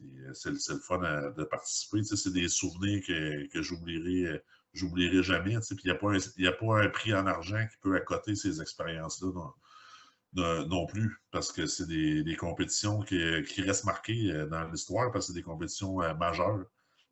Euh, 0.03 0.33
c'est, 0.35 0.51
le- 0.51 0.79
fun 0.81 1.03
à- 1.03 1.31
de 1.31 1.45
participer. 1.45 2.03
C'est 2.05 2.33
des 2.33 2.49
souvenirs 2.49 3.03
que, 3.07 3.47
que 3.49 3.63
j'oublierai, 3.63 4.27
euh, 4.27 4.39
jamais. 5.23 5.59
Puis 5.61 5.77
il 5.85 5.87
n'y 5.87 5.91
a, 5.91 5.95
pas 5.95 6.11
un- 6.13 6.19
a 6.49 6.53
pas 6.53 6.83
un 6.85 6.89
prix 6.89 7.15
en 7.15 7.27
argent 7.27 7.67
qui 7.71 7.77
peut 7.83 7.97
accoter 7.97 8.35
ces 8.35 8.61
expériences-là 8.61 9.33
non, 9.33 9.53
non- 10.35 10.67
non 10.69 10.87
plus. 10.87 11.19
Parce 11.31 11.53
que 11.53 11.67
c'est 11.67 11.87
des, 11.87 12.23
des 12.25 12.37
compétitions 12.37 13.01
qui, 13.03 13.19
qui 13.45 13.63
restent 13.63 13.85
marquées 13.85 14.33
euh, 14.33 14.47
dans 14.47 14.65
l'histoire 14.71 15.11
parce 15.13 15.27
que 15.27 15.33
c'est 15.33 15.39
des 15.39 15.43
compétitions 15.45 16.03
euh, 16.03 16.15
majeures. 16.15 16.65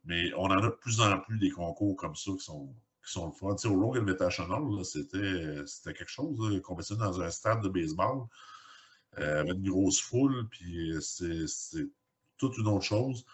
Mais 0.05 0.33
on 0.35 0.45
en 0.45 0.59
a 0.59 0.63
de 0.63 0.69
plus 0.71 1.01
en 1.01 1.19
plus 1.21 1.39
des 1.39 1.51
concours 1.51 1.97
comme 1.97 2.15
ça 2.17 2.33
qui 2.33 2.45
sont, 2.45 2.75
qui 3.05 3.13
sont 3.13 3.27
le 3.27 3.33
fun. 3.33 3.55
Tu 3.57 3.63
sais, 3.63 3.69
au 3.75 3.81
Rogue 3.81 3.99
Invitational, 3.99 4.63
c'était, 4.85 5.67
c'était 5.67 5.95
quelque 5.95 6.11
chose, 6.11 6.39
là, 6.41 6.61
compétition 6.61 6.97
dans 6.97 7.21
un 7.21 7.31
stade 7.31 7.63
de 7.63 7.69
baseball 7.69 8.27
euh, 9.19 9.41
avec 9.41 9.55
une 9.57 9.71
grosse 9.71 10.01
foule, 10.01 10.49
puis 10.51 10.93
euh, 10.93 11.01
c'est 11.01 11.47
toute 12.39 12.57
une 12.59 12.69
autre 12.69 12.85
chose. 12.85 13.25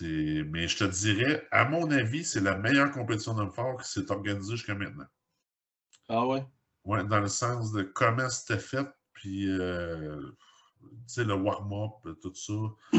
Mais 0.00 0.68
je 0.68 0.78
te 0.78 0.84
dirais, 0.84 1.46
à 1.50 1.64
mon 1.64 1.90
avis, 1.90 2.24
c'est 2.24 2.40
la 2.40 2.56
meilleure 2.56 2.90
compétition 2.92 3.34
d'homme 3.34 3.52
fort 3.52 3.80
qui 3.80 3.90
s'est 3.90 4.10
organisée 4.10 4.56
jusqu'à 4.56 4.74
maintenant. 4.74 5.06
Ah 6.08 6.26
ouais? 6.26 6.44
Ouais, 6.84 7.04
dans 7.04 7.20
le 7.20 7.28
sens 7.28 7.72
de 7.72 7.82
comment 7.82 8.28
c'était 8.28 8.58
fait, 8.58 8.86
puis 9.12 9.48
euh, 9.48 10.32
le 11.16 11.34
warm-up, 11.34 12.18
tout 12.20 12.34
ça. 12.34 12.98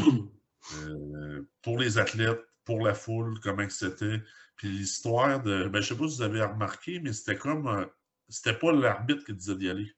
Euh, 0.72 1.46
pour 1.60 1.78
les 1.78 1.98
athlètes, 1.98 2.40
pour 2.64 2.80
la 2.80 2.94
foule, 2.94 3.38
comment 3.40 3.68
c'était. 3.68 4.22
Puis 4.56 4.68
l'histoire 4.68 5.42
de. 5.42 5.68
Ben, 5.68 5.82
je 5.82 5.88
sais 5.88 5.94
pas 5.94 6.08
si 6.08 6.16
vous 6.16 6.22
avez 6.22 6.42
remarqué, 6.42 7.00
mais 7.00 7.12
c'était 7.12 7.36
comme. 7.36 7.66
Euh, 7.66 7.84
c'était 8.30 8.58
pas 8.58 8.72
l'arbitre 8.72 9.24
qui 9.24 9.34
disait 9.34 9.56
d'y 9.56 9.68
aller. 9.68 9.92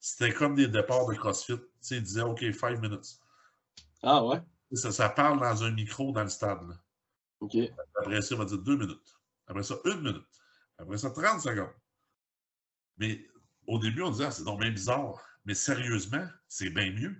C'était 0.00 0.34
comme 0.34 0.54
des 0.54 0.68
départs 0.68 1.06
de 1.06 1.14
CrossFit. 1.14 1.56
Tu 1.56 1.64
sais, 1.80 1.96
il 1.96 2.02
disait 2.02 2.20
OK, 2.20 2.40
five 2.52 2.78
minutes. 2.78 3.18
Ah 4.06 4.24
ouais? 4.24 4.40
Ça, 4.72 4.92
ça 4.92 5.08
parle 5.08 5.40
dans 5.40 5.64
un 5.64 5.70
micro 5.70 6.12
dans 6.12 6.22
le 6.22 6.28
stade. 6.28 6.78
OK. 7.40 7.56
Après 7.96 8.20
ça, 8.20 8.34
il 8.34 8.38
va 8.38 8.44
dire 8.44 8.58
deux 8.58 8.76
minutes. 8.76 9.18
Après 9.46 9.62
ça, 9.62 9.76
une 9.84 10.00
minute. 10.00 10.42
Après 10.78 10.98
ça, 10.98 11.10
30 11.10 11.40
secondes. 11.40 11.74
Mais 12.98 13.26
au 13.66 13.78
début, 13.78 14.02
on 14.02 14.10
disait, 14.10 14.26
ah, 14.26 14.30
c'est 14.30 14.44
donc 14.44 14.60
bien 14.60 14.70
bizarre. 14.70 15.22
Mais 15.44 15.54
sérieusement, 15.54 16.26
c'est 16.48 16.70
bien 16.70 16.92
mieux. 16.92 17.16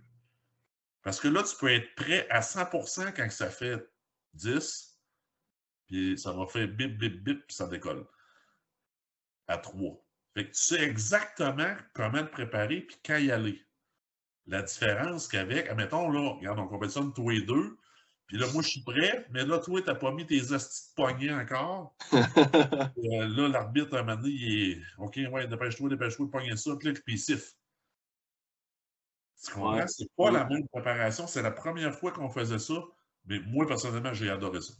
Parce 1.02 1.20
que 1.20 1.28
là, 1.28 1.42
tu 1.42 1.56
peux 1.56 1.70
être 1.70 1.94
prêt 1.94 2.28
à 2.30 2.40
100% 2.40 3.12
quand 3.14 3.30
ça 3.30 3.50
fait 3.50 3.86
10, 4.34 4.98
puis 5.86 6.18
ça 6.18 6.32
va 6.32 6.46
faire 6.46 6.68
bip, 6.68 6.98
bip, 6.98 7.22
bip, 7.22 7.46
puis 7.46 7.56
ça 7.56 7.66
décolle. 7.66 8.06
À 9.46 9.58
3. 9.58 10.02
Fait 10.34 10.46
que 10.46 10.50
tu 10.50 10.60
sais 10.60 10.82
exactement 10.82 11.76
comment 11.94 12.24
te 12.24 12.30
préparer, 12.30 12.80
puis 12.80 12.96
quand 13.04 13.18
y 13.18 13.30
aller. 13.30 13.62
La 14.46 14.62
différence 14.62 15.28
qu'avec, 15.28 15.68
admettons, 15.68 16.10
là, 16.10 16.34
regarde, 16.38 16.58
on 16.58 16.66
compétitionne 16.66 17.12
tous 17.12 17.30
les 17.30 17.42
deux, 17.42 17.78
puis 18.26 18.38
là, 18.38 18.46
moi, 18.52 18.62
je 18.62 18.68
suis 18.68 18.82
prêt, 18.82 19.26
mais 19.30 19.44
là, 19.44 19.58
toi, 19.58 19.80
tu 19.80 19.86
n'as 19.86 19.94
pas 19.94 20.12
mis 20.12 20.26
tes 20.26 20.52
hosties 20.52 20.90
de 20.90 20.94
poignets 20.94 21.32
encore. 21.32 21.94
Euh, 23.06 23.28
là, 23.28 23.48
l'arbitre, 23.48 23.96
à 23.96 24.00
un 24.00 24.02
moment 24.02 24.16
donné, 24.16 24.32
il 24.34 24.70
est 24.70 24.82
OK, 24.98 25.18
ouais, 25.30 25.46
dépêche-toi, 25.46 25.90
dépêche-toi, 25.90 26.30
poignet 26.30 26.56
ça, 26.56 26.74
clique, 26.76 27.04
puis 27.04 27.18
siffle. 27.18 27.52
Tu 29.44 29.52
comprends? 29.52 29.86
C'est 29.86 30.08
pas 30.16 30.30
la 30.30 30.44
même 30.46 30.66
préparation. 30.68 31.26
C'est 31.26 31.42
la 31.42 31.50
première 31.50 31.94
fois 31.94 32.12
qu'on 32.12 32.30
faisait 32.30 32.58
ça, 32.58 32.74
mais 33.26 33.40
moi, 33.40 33.66
personnellement, 33.66 34.14
j'ai 34.14 34.30
adoré 34.30 34.60
ça. 34.62 34.72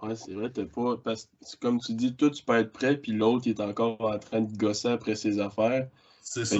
Ouais, 0.00 0.16
c'est 0.16 0.32
vrai, 0.32 0.50
t'es 0.50 0.64
pas. 0.64 0.96
Parce 0.96 1.26
que, 1.26 1.56
comme 1.60 1.80
tu 1.80 1.92
dis, 1.94 2.16
toi, 2.16 2.30
tu 2.30 2.42
peux 2.42 2.56
être 2.56 2.72
prêt, 2.72 2.96
puis 2.96 3.12
l'autre, 3.12 3.46
il 3.46 3.50
est 3.50 3.60
encore 3.60 4.00
en 4.00 4.18
train 4.18 4.40
de 4.40 4.56
gosser 4.56 4.88
après 4.88 5.16
ses 5.16 5.38
affaires. 5.38 5.90
C'est 6.22 6.46
ça. 6.46 6.56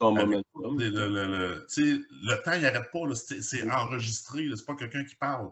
Le, 0.00 0.42
temps, 2.44 2.52
il 2.52 2.62
n'arrête 2.62 2.90
pas. 2.90 3.14
C'est 3.14 3.70
enregistré. 3.70 4.48
C'est 4.56 4.66
pas 4.66 4.74
quelqu'un 4.74 5.04
qui 5.04 5.16
parle. 5.16 5.50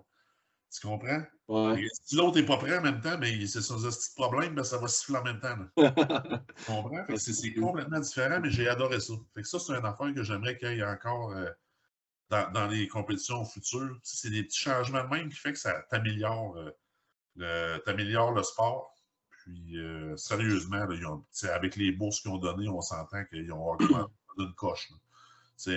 Tu 0.73 0.87
comprends? 0.87 1.23
Si 2.05 2.17
l'autre 2.17 2.39
n'est 2.39 2.47
pas 2.47 2.57
prêt 2.57 2.79
en 2.79 2.83
même 2.83 3.01
temps, 3.01 3.19
mais 3.19 3.47
c'est 3.47 3.61
son 3.61 3.77
petit 3.77 4.15
problème, 4.17 4.55
ben, 4.55 4.65
ça 4.65 4.79
va 4.79 4.89
siffler 4.89 5.17
en 5.17 5.23
même 5.23 5.39
temps. 5.39 5.57
tu 5.77 6.65
comprends? 6.65 7.05
C'est 7.17 7.53
complètement 7.55 8.01
différent, 8.01 8.41
mais 8.41 8.51
j'ai 8.51 8.69
adoré 8.69 8.99
ça. 9.01 9.13
Fait 9.35 9.43
que 9.43 9.49
ça, 9.49 9.59
c'est 9.59 9.73
une 9.73 9.85
affaire 9.85 10.15
que 10.15 10.23
j'aimerais 10.23 10.57
qu'il 10.57 10.73
y 10.77 10.81
ait 10.81 10.85
encore 10.85 11.33
euh, 11.33 11.51
dans, 12.31 12.69
les 12.69 12.89
compétitions 12.89 13.45
futures. 13.45 13.99
C'est 14.03 14.31
des 14.31 14.45
petits 14.45 14.61
changements 14.61 15.07
même 15.09 15.29
qui 15.29 15.37
fait 15.37 15.53
que 15.53 15.59
ça 15.59 15.83
t'améliore 15.91 16.57
euh, 16.57 16.71
le, 17.37 18.35
le 18.35 18.43
sport. 18.43 18.95
Puis, 19.29 19.79
euh, 19.79 20.17
sérieusement, 20.17 20.87
avec 21.53 21.77
les 21.77 21.93
bourses 21.93 22.21
qu'ils 22.21 22.31
ont 22.31 22.39
données, 22.39 22.69
on 22.69 22.81
s'entend 22.81 23.25
qu'ils 23.25 23.53
ont 23.53 23.73
augmenté 23.73 24.13
d'une 24.39 24.55
coche. 24.55 24.93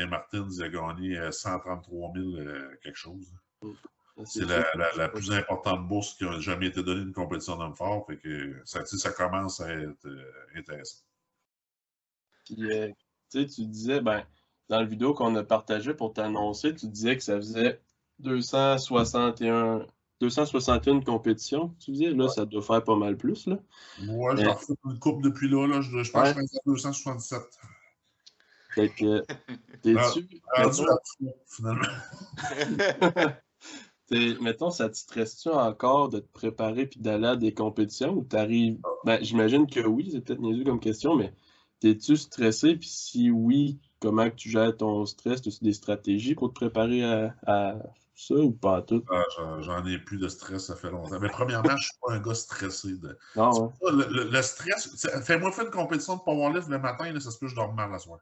Martins 0.09 0.47
a 0.61 0.69
gagné 0.69 1.31
133 1.31 2.13
000 2.15 2.31
quelque 2.81 2.97
chose. 2.97 3.31
C'est 4.23 4.45
la, 4.45 5.09
plus 5.09 5.31
importante 5.31 5.87
bourse 5.87 6.13
qui 6.13 6.23
a 6.23 6.39
jamais 6.39 6.67
été 6.67 6.81
donnée 6.81 7.03
d'une 7.03 7.13
compétition 7.13 7.57
d'homme 7.57 7.75
fort. 7.75 8.05
Fait 8.07 8.17
que 8.17 8.61
ça, 8.63 8.85
ça 8.85 9.11
commence 9.11 9.59
à 9.59 9.73
être 9.73 10.05
euh, 10.05 10.31
intéressant. 10.55 11.03
Euh, 12.57 12.91
tu 13.29 13.65
disais, 13.65 13.99
ben, 13.99 14.23
dans 14.69 14.79
la 14.79 14.85
vidéo 14.85 15.13
qu'on 15.13 15.35
a 15.35 15.43
partagée 15.43 15.93
pour 15.93 16.13
t'annoncer, 16.13 16.73
tu 16.73 16.87
disais 16.87 17.17
que 17.17 17.23
ça 17.23 17.35
faisait 17.35 17.81
261, 18.19 19.85
261 20.21 21.01
compétitions. 21.01 21.75
Tu 21.79 21.91
disais, 21.91 22.11
là, 22.11 22.29
ça 22.29 22.45
doit 22.45 22.61
faire 22.61 22.83
pas 22.83 22.95
mal 22.95 23.17
plus. 23.17 23.47
Là. 23.47 23.57
Moi, 24.03 24.35
j'en 24.37 24.55
fais 24.55 24.73
une 24.85 24.99
coupe 24.99 25.21
depuis 25.23 25.49
là. 25.49 25.67
là 25.67 25.81
je, 25.81 26.03
je 26.03 26.11
pense 26.11 26.31
que 26.31 26.39
je 26.39 26.47
suis 26.47 26.57
à 26.57 26.61
267. 26.65 27.41
Fait 28.75 28.89
que, 28.89 29.23
t'es-tu. 29.81 30.27
finalement. 31.47 31.85
mettons, 34.41 34.69
ça 34.69 34.89
te 34.89 34.97
stresse-tu 34.97 35.49
encore 35.49 36.09
de 36.09 36.19
te 36.19 36.31
préparer 36.31 36.85
puis 36.85 36.99
d'aller 36.99 37.27
à 37.27 37.35
des 37.35 37.53
compétitions 37.53 38.13
ou 38.13 38.23
t'arrives. 38.23 38.79
Ben, 39.05 39.19
j'imagine 39.23 39.67
que 39.67 39.79
oui, 39.79 40.09
c'est 40.11 40.21
peut-être 40.21 40.41
niaiseux 40.41 40.63
comme 40.63 40.79
question, 40.79 41.15
mais 41.15 41.33
t'es-tu 41.79 42.17
stressé? 42.17 42.75
Puis 42.75 42.89
si 42.89 43.31
oui, 43.31 43.79
comment 43.99 44.29
tu 44.29 44.49
gères 44.49 44.75
ton 44.75 45.05
stress? 45.05 45.39
As-tu 45.39 45.63
des 45.63 45.73
stratégies 45.73 46.35
pour 46.35 46.49
te 46.49 46.55
préparer 46.55 47.03
à, 47.03 47.77
ça 48.15 48.35
ou 48.35 48.51
pas 48.51 48.81
tout? 48.81 49.03
Ah, 49.09 49.23
j'en 49.61 49.85
ai 49.85 49.99
plus 49.99 50.17
de 50.17 50.27
stress, 50.27 50.65
ça 50.65 50.75
fait 50.75 50.91
longtemps. 50.91 51.19
Mais 51.19 51.29
premièrement, 51.29 51.75
je 51.75 51.83
suis 51.83 51.97
pas 52.01 52.13
un 52.13 52.19
gars 52.19 52.35
stressé. 52.35 52.97
De... 52.97 53.17
Non, 53.35 53.73
le, 53.81 54.41
stress, 54.41 55.07
fais-moi 55.23 55.51
faire 55.51 55.65
une 55.65 55.71
compétition 55.71 56.17
de 56.17 56.21
powerlift 56.21 56.69
le 56.69 56.79
matin, 56.79 57.11
là, 57.11 57.19
ça 57.19 57.31
se 57.31 57.39
peut 57.39 57.47
que 57.47 57.51
je 57.51 57.55
dors 57.55 57.73
mal 57.73 57.91
la 57.91 57.99
soirée. 57.99 58.21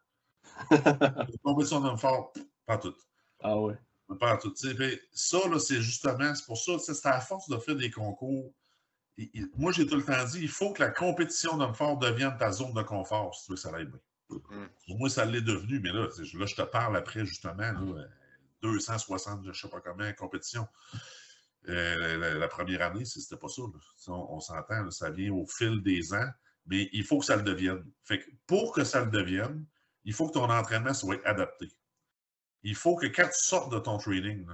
une 0.71 1.37
compétition 1.43 1.81
d'homme 1.81 1.97
fort, 1.97 2.33
pas 2.65 2.77
tout. 2.77 2.95
Ah 3.39 3.59
ouais. 3.59 3.75
Pas 4.19 4.37
tout. 4.37 4.53
Ça, 4.55 5.37
c'est 5.59 5.81
justement, 5.81 6.35
c'est 6.35 6.45
pour 6.45 6.57
ça, 6.57 6.77
c'est 6.79 7.05
à 7.07 7.19
force 7.19 7.49
de 7.49 7.57
faire 7.57 7.75
des 7.75 7.89
concours. 7.89 8.53
moi, 9.55 9.71
j'ai 9.71 9.87
tout 9.87 9.95
le 9.95 10.03
temps 10.03 10.23
dit, 10.25 10.39
il 10.41 10.49
faut 10.49 10.71
que 10.73 10.81
la 10.81 10.89
compétition 10.89 11.57
d'homme 11.57 11.73
fort 11.73 11.97
devienne 11.97 12.35
ta 12.37 12.51
zone 12.51 12.73
de 12.73 12.83
confort, 12.83 13.33
si 13.35 13.45
tu 13.45 13.51
veux 13.51 13.55
que 13.55 13.61
ça 13.61 13.75
aille 13.75 13.85
bien. 13.85 13.99
Mm. 14.29 14.67
Pour 14.87 14.97
moi, 14.97 15.09
ça 15.09 15.25
l'est 15.25 15.41
devenu, 15.41 15.79
mais 15.79 15.91
là, 15.91 16.07
là, 16.07 16.45
je 16.45 16.55
te 16.55 16.61
parle 16.61 16.95
après, 16.97 17.25
justement, 17.25 17.71
260, 18.61 19.43
je 19.43 19.49
ne 19.49 19.53
sais 19.53 19.69
pas 19.69 19.81
comment, 19.81 20.11
compétition. 20.13 20.67
Euh, 21.69 22.37
la, 22.37 22.47
première 22.47 22.81
année, 22.81 23.05
c'était 23.05 23.37
pas 23.37 23.47
ça. 23.47 23.61
On, 24.07 24.39
s'entend, 24.39 24.89
ça 24.91 25.11
vient 25.11 25.33
au 25.33 25.45
fil 25.45 25.81
des 25.81 26.13
ans, 26.13 26.29
mais 26.65 26.89
il 26.91 27.03
faut 27.05 27.19
que 27.19 27.25
ça 27.25 27.35
le 27.35 27.43
devienne. 27.43 27.83
Fait 28.03 28.25
pour 28.47 28.73
que 28.73 28.83
ça 28.83 29.03
le 29.03 29.11
devienne, 29.11 29.65
il 30.05 30.13
faut 30.13 30.27
que 30.27 30.33
ton 30.33 30.49
entraînement 30.49 30.93
soit 30.93 31.25
adapté 31.25 31.69
il 32.63 32.75
faut 32.75 32.95
que 32.95 33.05
quand 33.05 33.27
tu 33.27 33.39
sortes 33.39 33.71
de 33.71 33.79
ton 33.79 33.97
training, 33.97 34.47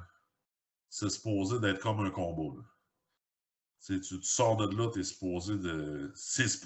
c'est 0.89 1.09
supposé 1.09 1.59
d'être 1.59 1.79
comme 1.79 1.99
un 1.99 2.09
combo. 2.09 2.59
Tu, 3.85 4.01
tu, 4.01 4.21
sors 4.23 4.57
de 4.57 4.75
là, 4.75 4.89
tu 4.91 4.99
es 4.99 5.03
supposé 5.03 5.57
de. 5.57 6.13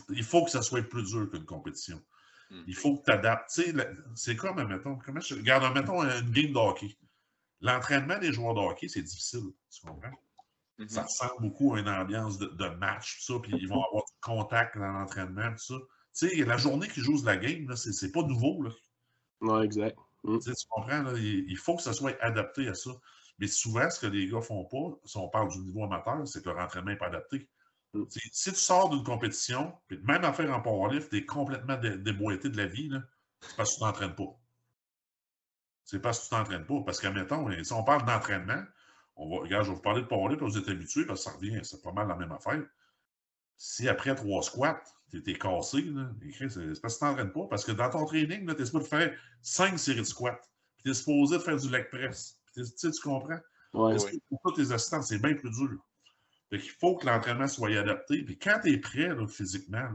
Il 0.10 0.24
faut 0.24 0.46
que 0.46 0.52
ça 0.52 0.62
soit 0.62 0.82
plus 0.82 1.04
dur 1.04 1.30
qu'une 1.30 1.46
compétition. 1.46 2.02
Hmm. 2.50 2.64
Il 2.66 2.76
faut 2.76 2.98
que 2.98 3.06
tu 3.06 3.12
adaptes. 3.12 3.62
C'est 4.16 4.36
comme, 4.36 4.64
mettons, 4.68 4.98
comment 4.98 5.20
je... 5.20 5.36
regarde, 5.36 5.72
mettons 5.76 6.02
une 6.02 6.32
game 6.32 6.54
de 6.54 6.58
hockey. 6.58 6.98
L'entraînement 7.62 8.18
des 8.18 8.34
joueurs 8.34 8.56
de 8.56 8.62
hockey, 8.62 8.88
c'est 8.88 9.04
difficile. 9.04 9.52
Tu 9.70 9.86
comprends? 9.86 10.10
Mm-hmm. 10.80 10.90
Ça 10.90 11.04
ressemble 11.04 11.42
beaucoup 11.42 11.76
à 11.76 11.80
une 11.80 11.90
ambiance 11.90 12.40
de, 12.40 12.68
match, 12.78 13.18
tout 13.20 13.34
ça, 13.34 13.40
puis 13.42 13.54
ils 13.62 13.68
vont 13.68 13.84
avoir 13.84 14.04
du 14.06 14.14
contact 14.22 14.78
dans 14.78 14.92
l'entraînement, 14.92 15.52
tout 15.52 15.64
ça. 15.64 15.76
Tu 16.16 16.30
sais, 16.30 16.36
la 16.46 16.58
journée 16.58 16.88
qu'ils 16.88 17.04
jouent 17.04 17.20
de 17.20 17.26
la 17.26 17.38
game, 17.38 17.76
c'est 17.76 18.12
pas 18.12 18.22
nouveau. 18.24 18.62
Là. 18.62 18.70
Non, 19.42 19.62
exact. 19.62 19.98
Mm. 20.24 20.40
Tu, 20.40 20.52
comprends? 20.70 21.16
il, 21.16 21.58
faut 21.58 21.76
que 21.76 21.82
ça 21.82 21.94
soit 21.94 22.16
adapté 22.22 22.68
à 22.68 22.74
ça. 22.74 22.92
Mais 23.40 23.48
souvent, 23.48 23.90
ce 23.90 24.00
que 24.00 24.08
les 24.08 24.28
gars 24.28 24.38
ne 24.38 24.42
font 24.42 24.66
pas, 24.66 25.00
si 25.06 25.18
on 25.18 25.28
parle 25.28 25.50
du 25.50 25.60
niveau 25.60 25.84
amateur, 25.84 26.28
c'est 26.28 26.44
que 26.44 26.50
leur 26.50 26.60
entraînement 26.60 26.92
n'est 26.92 26.98
pas 26.98 27.08
adapté. 27.08 27.50
Mm. 27.94 28.04
Si 28.32 28.52
tu 28.52 28.60
sors 28.60 28.90
d'une 28.90 29.04
compétition, 29.04 29.74
puis 29.88 30.00
même 30.04 30.24
en 30.24 30.34
faire 30.34 30.52
en 30.52 30.62
powerlift, 30.62 31.10
tu 31.10 31.18
es 31.18 31.26
complètement 31.26 31.78
déboîté 31.78 32.50
de 32.50 32.58
la 32.58 32.68
vie, 32.68 32.92
c'est 33.42 33.56
parce 33.56 33.72
que 33.72 33.76
tu 33.76 33.80
t'entraînes 33.82 34.16
pas. 34.16 34.40
C'est 35.84 36.00
parce 36.00 36.20
que 36.20 36.24
tu 36.26 36.30
t'entraînes 36.30 36.66
pas. 36.66 36.82
Parce 36.86 37.00
qu'admettons, 37.00 37.50
si 37.64 37.74
on 37.74 37.84
parle 37.84 38.06
d'entraînement, 38.06 38.64
on 39.16 39.30
va, 39.30 39.42
regarde, 39.42 39.66
je 39.66 39.70
vais 39.70 39.76
vous 39.76 39.82
parler 39.82 40.02
de 40.02 40.08
powerlift, 40.08 40.42
vous 40.42 40.58
êtes 40.58 40.70
habitués, 40.70 41.06
parce 41.06 41.24
que 41.26 41.32
ça 41.32 41.36
revient, 41.36 41.60
c'est 41.64 41.82
pas 41.82 41.92
mal 41.92 42.08
la 42.08 42.16
même 42.16 42.32
affaire. 42.32 42.64
Si 43.58 43.88
après 43.88 44.16
trois 44.16 44.42
squats, 44.42 44.82
tu 45.10 45.22
es, 45.26 45.38
cassé, 45.38 45.86
c'est 46.50 46.82
parce 46.82 46.96
que 46.96 47.06
tu 47.06 47.12
t'entraînes 47.12 47.32
pas. 47.32 47.48
Parce 47.50 47.64
que 47.64 47.72
dans 47.72 47.90
ton 47.90 48.06
training, 48.06 48.46
tu 48.54 48.62
es 48.62 48.66
supposé 48.66 48.88
faire 48.88 49.18
cinq 49.42 49.78
séries 49.78 50.00
de 50.00 50.06
squats. 50.06 50.40
Puis 50.76 50.84
tu 50.86 50.90
es 50.90 50.94
supposé 50.94 51.40
faire 51.40 51.58
du 51.58 51.70
leg 51.70 51.88
press. 51.90 52.40
Puis 52.54 52.64
tu 52.80 52.90
comprends? 53.02 53.40
Ouais, 53.74 53.96
Pour 54.30 54.40
tous 54.44 54.64
tes 54.64 54.72
assistants, 54.72 55.02
c'est 55.02 55.20
bien 55.20 55.34
plus 55.34 55.52
dur? 55.52 55.80
Fait 56.50 56.58
il 56.58 56.70
faut 56.70 56.96
que 56.96 57.06
l'entraînement 57.06 57.48
soit 57.48 57.78
adapté. 57.78 58.24
Puis 58.24 58.38
quand 58.38 58.60
tu 58.64 58.74
es 58.74 58.78
prêt 58.78 59.10
physiquement, 59.28 59.90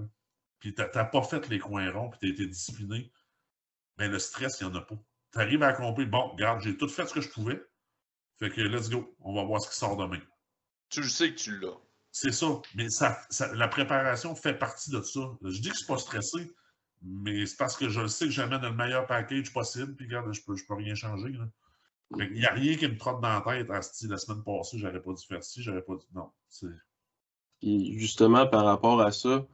puis 0.59 0.74
tu 0.74 0.82
n'as 0.82 1.04
pas 1.04 1.22
fait 1.22 1.48
les 1.48 1.59
coins 1.59 1.90
ronds, 1.92 2.11
puis 2.11 2.18
tu 2.20 2.26
as 2.26 2.30
été 2.30 2.46
discipliné, 2.46 3.12
bien, 3.96 4.09
le 4.09 4.18
stress, 4.18 4.59
il 4.61 4.66
n'y 4.66 4.72
en 4.72 4.76
a 4.76 4.80
pas. 4.80 4.96
Tu 5.32 5.38
arrives 5.38 5.62
à 5.62 5.68
accomplir, 5.68 6.09
bon, 6.09 6.28
regarde, 6.28 6.62
j'ai 6.62 6.76
tout 6.76 6.88
fait 6.88 7.06
ce 7.06 7.14
que 7.14 7.20
je 7.20 7.28
pouvais. 7.28 7.62
Fait 8.38 8.50
que 8.50 8.61
let's 8.61 8.88
go, 8.88 9.16
on 9.20 9.34
va 9.34 9.44
voir 9.44 9.61
ce 9.61 9.68
qui 9.68 9.76
sort 9.76 9.96
demain. 9.96 10.20
Tu 10.90 11.02
le 11.02 11.09
sais 11.09 11.32
que 11.32 11.38
tu 11.38 11.59
l'as. 11.59 11.76
C'est 12.21 12.33
ça. 12.33 12.61
Mais 12.75 12.89
ça, 12.91 13.16
la 13.55 13.69
préparation 13.69 14.35
fait 14.35 14.55
partie 14.55 14.91
de 14.91 15.01
ça. 15.03 15.21
Je 15.41 15.61
dis 15.61 15.61
que 15.61 15.64
je 15.66 15.71
ne 15.71 15.75
suis 15.75 15.87
pas 15.87 15.99
stressé, 15.99 16.51
mais 17.01 17.47
c'est 17.47 17.57
parce 17.57 17.77
que 17.77 17.89
je 17.89 18.09
sais 18.09 18.25
que 18.25 18.33
j'amène 18.33 18.61
le 18.61 18.73
meilleur 18.73 19.07
package 19.07 19.53
possible. 19.53 19.95
Puis 19.95 20.07
regarde, 20.07 20.33
je 20.33 20.41
ne 20.41 20.45
peux, 20.45 20.57
je 20.57 20.66
peux 20.66 20.75
rien 20.75 20.97
changer. 20.97 21.33
Il 22.19 22.33
n'y 22.33 22.45
a 22.45 22.53
rien 22.53 22.77
qui 22.77 22.89
me 22.89 22.97
trotte 22.97 23.21
dans 23.21 23.29
la 23.29 23.41
tête. 23.43 23.69
Ah, 23.71 23.81
la 24.09 24.19
semaine 24.19 24.43
passée, 24.43 24.79
j'aurais 24.79 25.01
pas 25.01 25.12
dû 25.12 25.25
faire 25.25 25.45
ci, 25.45 25.62
j'aurais 25.62 25.83
pas 25.83 25.95
dû. 25.95 26.07
Non. 26.12 26.33
Puis 27.61 27.97
justement, 28.01 28.49
par 28.49 28.64
rapport 28.64 29.01
à 29.01 29.12
ça, 29.12 29.47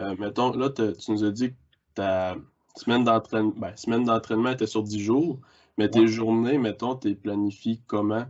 Euh, 0.00 0.16
mettons, 0.18 0.52
là, 0.56 0.70
tu 0.70 0.82
nous 1.10 1.24
as 1.24 1.30
dit 1.32 1.50
que 1.52 1.56
ta 1.94 2.36
semaine 2.76 3.04
d'entraînement 3.04 3.52
ben, 3.56 3.76
semaine 3.76 4.04
d'entraînement 4.04 4.50
était 4.50 4.66
sur 4.68 4.82
10 4.84 5.00
jours, 5.00 5.40
mais 5.78 5.90
tes 5.90 6.06
journées, 6.06 6.58
mettons, 6.58 6.94
tu 6.96 7.16
planifies 7.16 7.82
comment? 7.86 8.26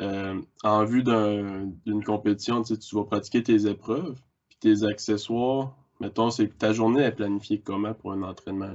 Euh, 0.00 0.40
en 0.62 0.84
vue 0.84 1.02
d'une 1.02 2.04
compétition, 2.04 2.62
tu, 2.62 2.74
vas 2.92 3.04
pratiquer 3.04 3.42
tes 3.42 3.66
épreuves, 3.66 4.18
puis 4.48 4.58
tes 4.58 4.84
accessoires, 4.84 5.76
mettons, 6.00 6.30
c'est 6.30 6.56
ta 6.56 6.72
journée 6.72 7.02
est 7.02 7.12
planifiée 7.12 7.60
comment 7.60 7.92
pour 7.92 8.12
un 8.12 8.22
entraînement? 8.22 8.72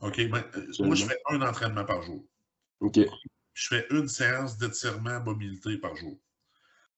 OK, 0.00 0.16
ben, 0.30 0.44
moi, 0.80 0.94
je 0.94 1.04
fais 1.04 1.18
un 1.30 1.42
entraînement 1.42 1.84
par 1.84 2.02
jour. 2.02 2.24
OK. 2.80 3.00
Je 3.54 3.68
fais 3.68 3.86
une 3.90 4.08
séance 4.08 4.58
d'étirement 4.58 5.20
mobilité 5.20 5.78
par 5.78 5.94
jour. 5.96 6.18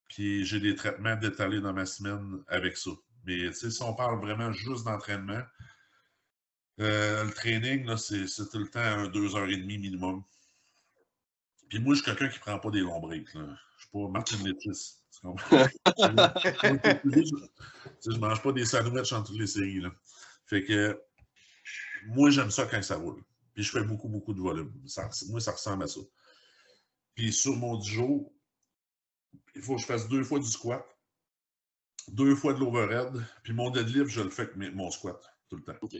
Puis 0.08 0.44
j'ai 0.44 0.58
des 0.58 0.74
traitements 0.74 1.16
détalés 1.16 1.60
dans 1.60 1.72
ma 1.72 1.86
semaine 1.86 2.42
avec 2.48 2.76
ça. 2.76 2.90
Mais 3.24 3.52
si 3.52 3.82
on 3.82 3.94
parle 3.94 4.20
vraiment 4.20 4.52
juste 4.52 4.84
d'entraînement, 4.84 5.42
euh, 6.80 7.24
le 7.24 7.30
training, 7.30 7.96
c'est 7.96 8.24
tout 8.50 8.58
le 8.58 8.68
temps 8.68 8.80
un 8.80 9.08
deux 9.08 9.36
heures 9.36 9.48
et 9.48 9.56
demie 9.56 9.78
minimum. 9.78 10.22
Puis 11.68 11.78
moi, 11.80 11.94
je 11.94 12.02
suis 12.02 12.06
quelqu'un 12.06 12.28
qui 12.28 12.38
ne 12.38 12.40
prend 12.40 12.58
pas 12.58 12.70
des 12.70 12.80
longs 12.80 13.00
breaks. 13.00 13.30
Je 13.32 13.38
ne 13.38 13.54
suis 13.78 13.88
pas 13.92 14.08
Martin 14.08 14.36
Lettis. 14.44 14.96
je 15.22 15.30
ne 18.10 18.18
mange 18.18 18.42
pas 18.42 18.52
des 18.52 18.64
sandwichs 18.64 19.12
entre 19.12 19.28
toutes 19.28 19.40
les 19.40 19.46
séries. 19.46 19.80
Là. 19.80 19.90
Fait 20.46 20.64
que 20.64 21.00
moi, 22.06 22.30
j'aime 22.30 22.50
ça 22.50 22.66
quand 22.66 22.82
ça 22.82 22.96
roule. 22.96 23.22
Puis 23.54 23.64
je 23.64 23.70
fais 23.70 23.82
beaucoup, 23.82 24.08
beaucoup 24.08 24.32
de 24.32 24.40
volume. 24.40 24.72
moi, 25.28 25.40
ça 25.40 25.52
ressemble 25.52 25.84
à 25.84 25.88
ça. 25.88 26.00
Puis 27.14 27.32
sur 27.32 27.56
mon 27.56 27.76
10 27.76 27.88
jours, 27.88 28.32
il 29.56 29.62
faut 29.62 29.74
que 29.74 29.80
je 29.80 29.86
fasse 29.86 30.08
deux 30.08 30.22
fois 30.22 30.38
du 30.38 30.46
squat, 30.46 30.86
deux 32.08 32.36
fois 32.36 32.54
de 32.54 32.60
l'overhead, 32.60 33.12
puis 33.42 33.52
mon 33.52 33.70
deadlift, 33.70 34.08
je 34.08 34.20
le 34.20 34.30
fais 34.30 34.42
avec 34.42 34.74
mon 34.74 34.90
squat 34.90 35.20
tout 35.48 35.56
le 35.56 35.64
temps. 35.64 35.76
OK. 35.82 35.96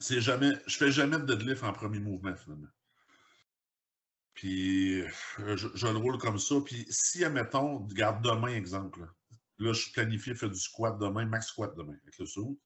C'est 0.00 0.20
jamais, 0.20 0.50
je 0.66 0.76
fais 0.76 0.90
jamais 0.90 1.18
de 1.18 1.24
deadlift 1.24 1.62
en 1.62 1.72
premier 1.72 2.00
mouvement, 2.00 2.34
finalement. 2.34 2.68
Puis 4.36 5.00
euh, 5.00 5.56
je, 5.56 5.86
le 5.86 5.96
roule 5.96 6.18
comme 6.18 6.38
ça. 6.38 6.54
Puis 6.64 6.86
si, 6.90 7.24
admettons, 7.24 7.80
garde 7.86 8.22
demain, 8.22 8.54
exemple, 8.54 9.00
là, 9.58 9.72
je 9.72 9.80
suis 9.80 9.92
planifié 9.92 10.34
faire 10.34 10.50
du 10.50 10.60
squat 10.60 10.98
demain, 10.98 11.24
max 11.24 11.48
squat 11.48 11.74
demain, 11.76 11.96
avec 12.02 12.18
le 12.18 12.26
saut. 12.26 12.60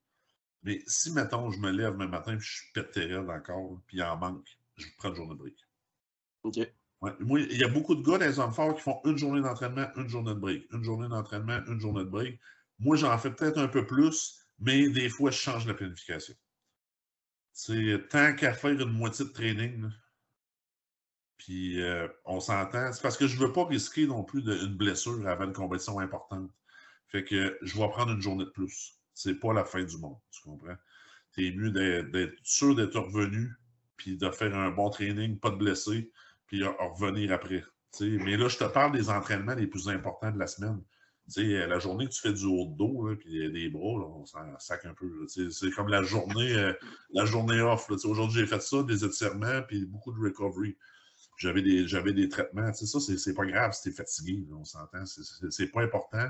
Mais 0.63 0.83
si, 0.87 1.13
mettons, 1.13 1.51
je 1.51 1.59
me 1.59 1.71
lève 1.71 1.97
le 1.97 2.09
matin 2.09 2.35
et 2.35 2.41
je 2.41 2.57
suis 2.57 2.73
pété 2.75 3.17
encore, 3.17 3.81
puis 3.87 3.99
il 3.99 4.03
en 4.03 4.17
manque, 4.17 4.47
je 4.77 4.87
prends 4.99 5.09
une 5.09 5.15
journée 5.15 5.35
de 5.35 5.39
break. 5.39 5.57
OK. 6.43 6.59
Moi, 7.21 7.41
il 7.41 7.57
y 7.57 7.65
a 7.65 7.69
beaucoup 7.69 7.95
de 7.95 8.03
gars 8.03 8.19
les 8.19 8.39
hommes 8.39 8.53
forts 8.53 8.75
qui 8.75 8.83
font 8.83 9.01
une 9.07 9.17
journée 9.17 9.41
d'entraînement, 9.41 9.87
une 9.97 10.09
journée 10.09 10.35
de 10.35 10.39
break. 10.39 10.67
Une 10.71 10.85
journée 10.85 11.09
d'entraînement, 11.09 11.61
une 11.67 11.81
journée 11.81 12.05
de 12.05 12.11
break. 12.11 12.39
Moi, 12.79 12.97
j'en 12.97 13.17
fais 13.17 13.31
peut-être 13.31 13.59
un 13.59 13.69
peu 13.69 13.87
plus, 13.87 14.39
mais 14.59 14.91
des 14.91 15.09
fois, 15.09 15.31
je 15.31 15.39
change 15.39 15.67
la 15.67 15.73
planification. 15.73 16.35
C'est 17.53 18.09
tant 18.11 18.35
qu'à 18.35 18.53
faire 18.53 18.73
une 18.73 18.91
moitié 18.91 19.25
de 19.25 19.31
training, 19.31 19.89
puis 21.41 21.83
euh, 21.83 22.07
on 22.27 22.39
s'entend. 22.39 22.93
C'est 22.93 23.01
parce 23.01 23.17
que 23.17 23.27
je 23.27 23.37
ne 23.37 23.47
veux 23.47 23.53
pas 23.53 23.65
risquer 23.65 24.07
non 24.07 24.23
plus 24.23 24.41
une 24.47 24.77
blessure 24.77 25.27
avant 25.27 25.47
une 25.47 25.55
compétition 25.55 25.99
importante. 25.99 26.51
Fait 27.09 27.25
que 27.25 27.59
je 27.63 27.79
vais 27.79 27.89
prendre 27.89 28.13
une 28.13 28.21
journée 28.21 28.45
de 28.45 28.51
plus. 28.51 28.99
C'est 29.15 29.35
pas 29.41 29.55
la 29.55 29.65
fin 29.65 29.83
du 29.83 29.97
monde, 29.97 30.19
tu 30.31 30.43
comprends? 30.43 30.77
es 31.39 31.53
mieux 31.53 31.71
d'être 31.71 32.35
sûr 32.43 32.75
d'être 32.75 32.99
revenu, 32.99 33.55
puis 33.97 34.19
de 34.19 34.31
faire 34.31 34.55
un 34.55 34.71
bon 34.71 34.91
training, 34.91 35.39
pas 35.39 35.51
de 35.51 35.57
blessé, 35.57 36.13
puis 36.47 36.63
revenir 36.65 37.33
après. 37.33 37.65
Mais 38.01 38.37
là, 38.37 38.49
je 38.49 38.59
te 38.59 38.65
parle 38.65 38.93
des 38.93 39.09
entraînements 39.09 39.55
les 39.55 39.67
plus 39.67 39.89
importants 39.89 40.31
de 40.31 40.39
la 40.39 40.47
semaine. 40.47 40.83
la 41.37 41.79
journée 41.79 42.07
que 42.07 42.13
tu 42.13 42.21
fais 42.21 42.35
du 42.35 42.45
haut 42.45 42.67
de 42.67 42.77
dos, 42.77 43.17
puis 43.19 43.51
des 43.51 43.71
bras, 43.71 44.07
on 44.11 44.27
s'en 44.27 44.59
sac 44.59 44.85
un 44.85 44.93
peu. 44.93 45.27
C'est 45.29 45.71
comme 45.71 45.89
la 45.89 46.03
journée, 46.03 46.55
euh, 46.55 46.75
la 47.15 47.25
journée 47.25 47.61
off. 47.63 47.89
Aujourd'hui, 48.05 48.41
j'ai 48.41 48.47
fait 48.47 48.61
ça, 48.61 48.83
des 48.83 49.05
étirements, 49.05 49.63
puis 49.67 49.87
beaucoup 49.87 50.13
de 50.13 50.21
recovery. 50.21 50.77
J'avais 51.41 51.63
des, 51.63 51.87
des 52.13 52.29
traitements. 52.29 52.73
Ça, 52.73 53.01
c'est 53.01 53.35
pas 53.35 53.47
grave 53.47 53.73
si 53.73 53.91
tu 53.91 53.93
fatigué, 53.97 54.47
on 54.53 54.65
s'entend. 54.65 55.05
C'est 55.07 55.69
pas 55.69 55.83
important. 55.83 56.29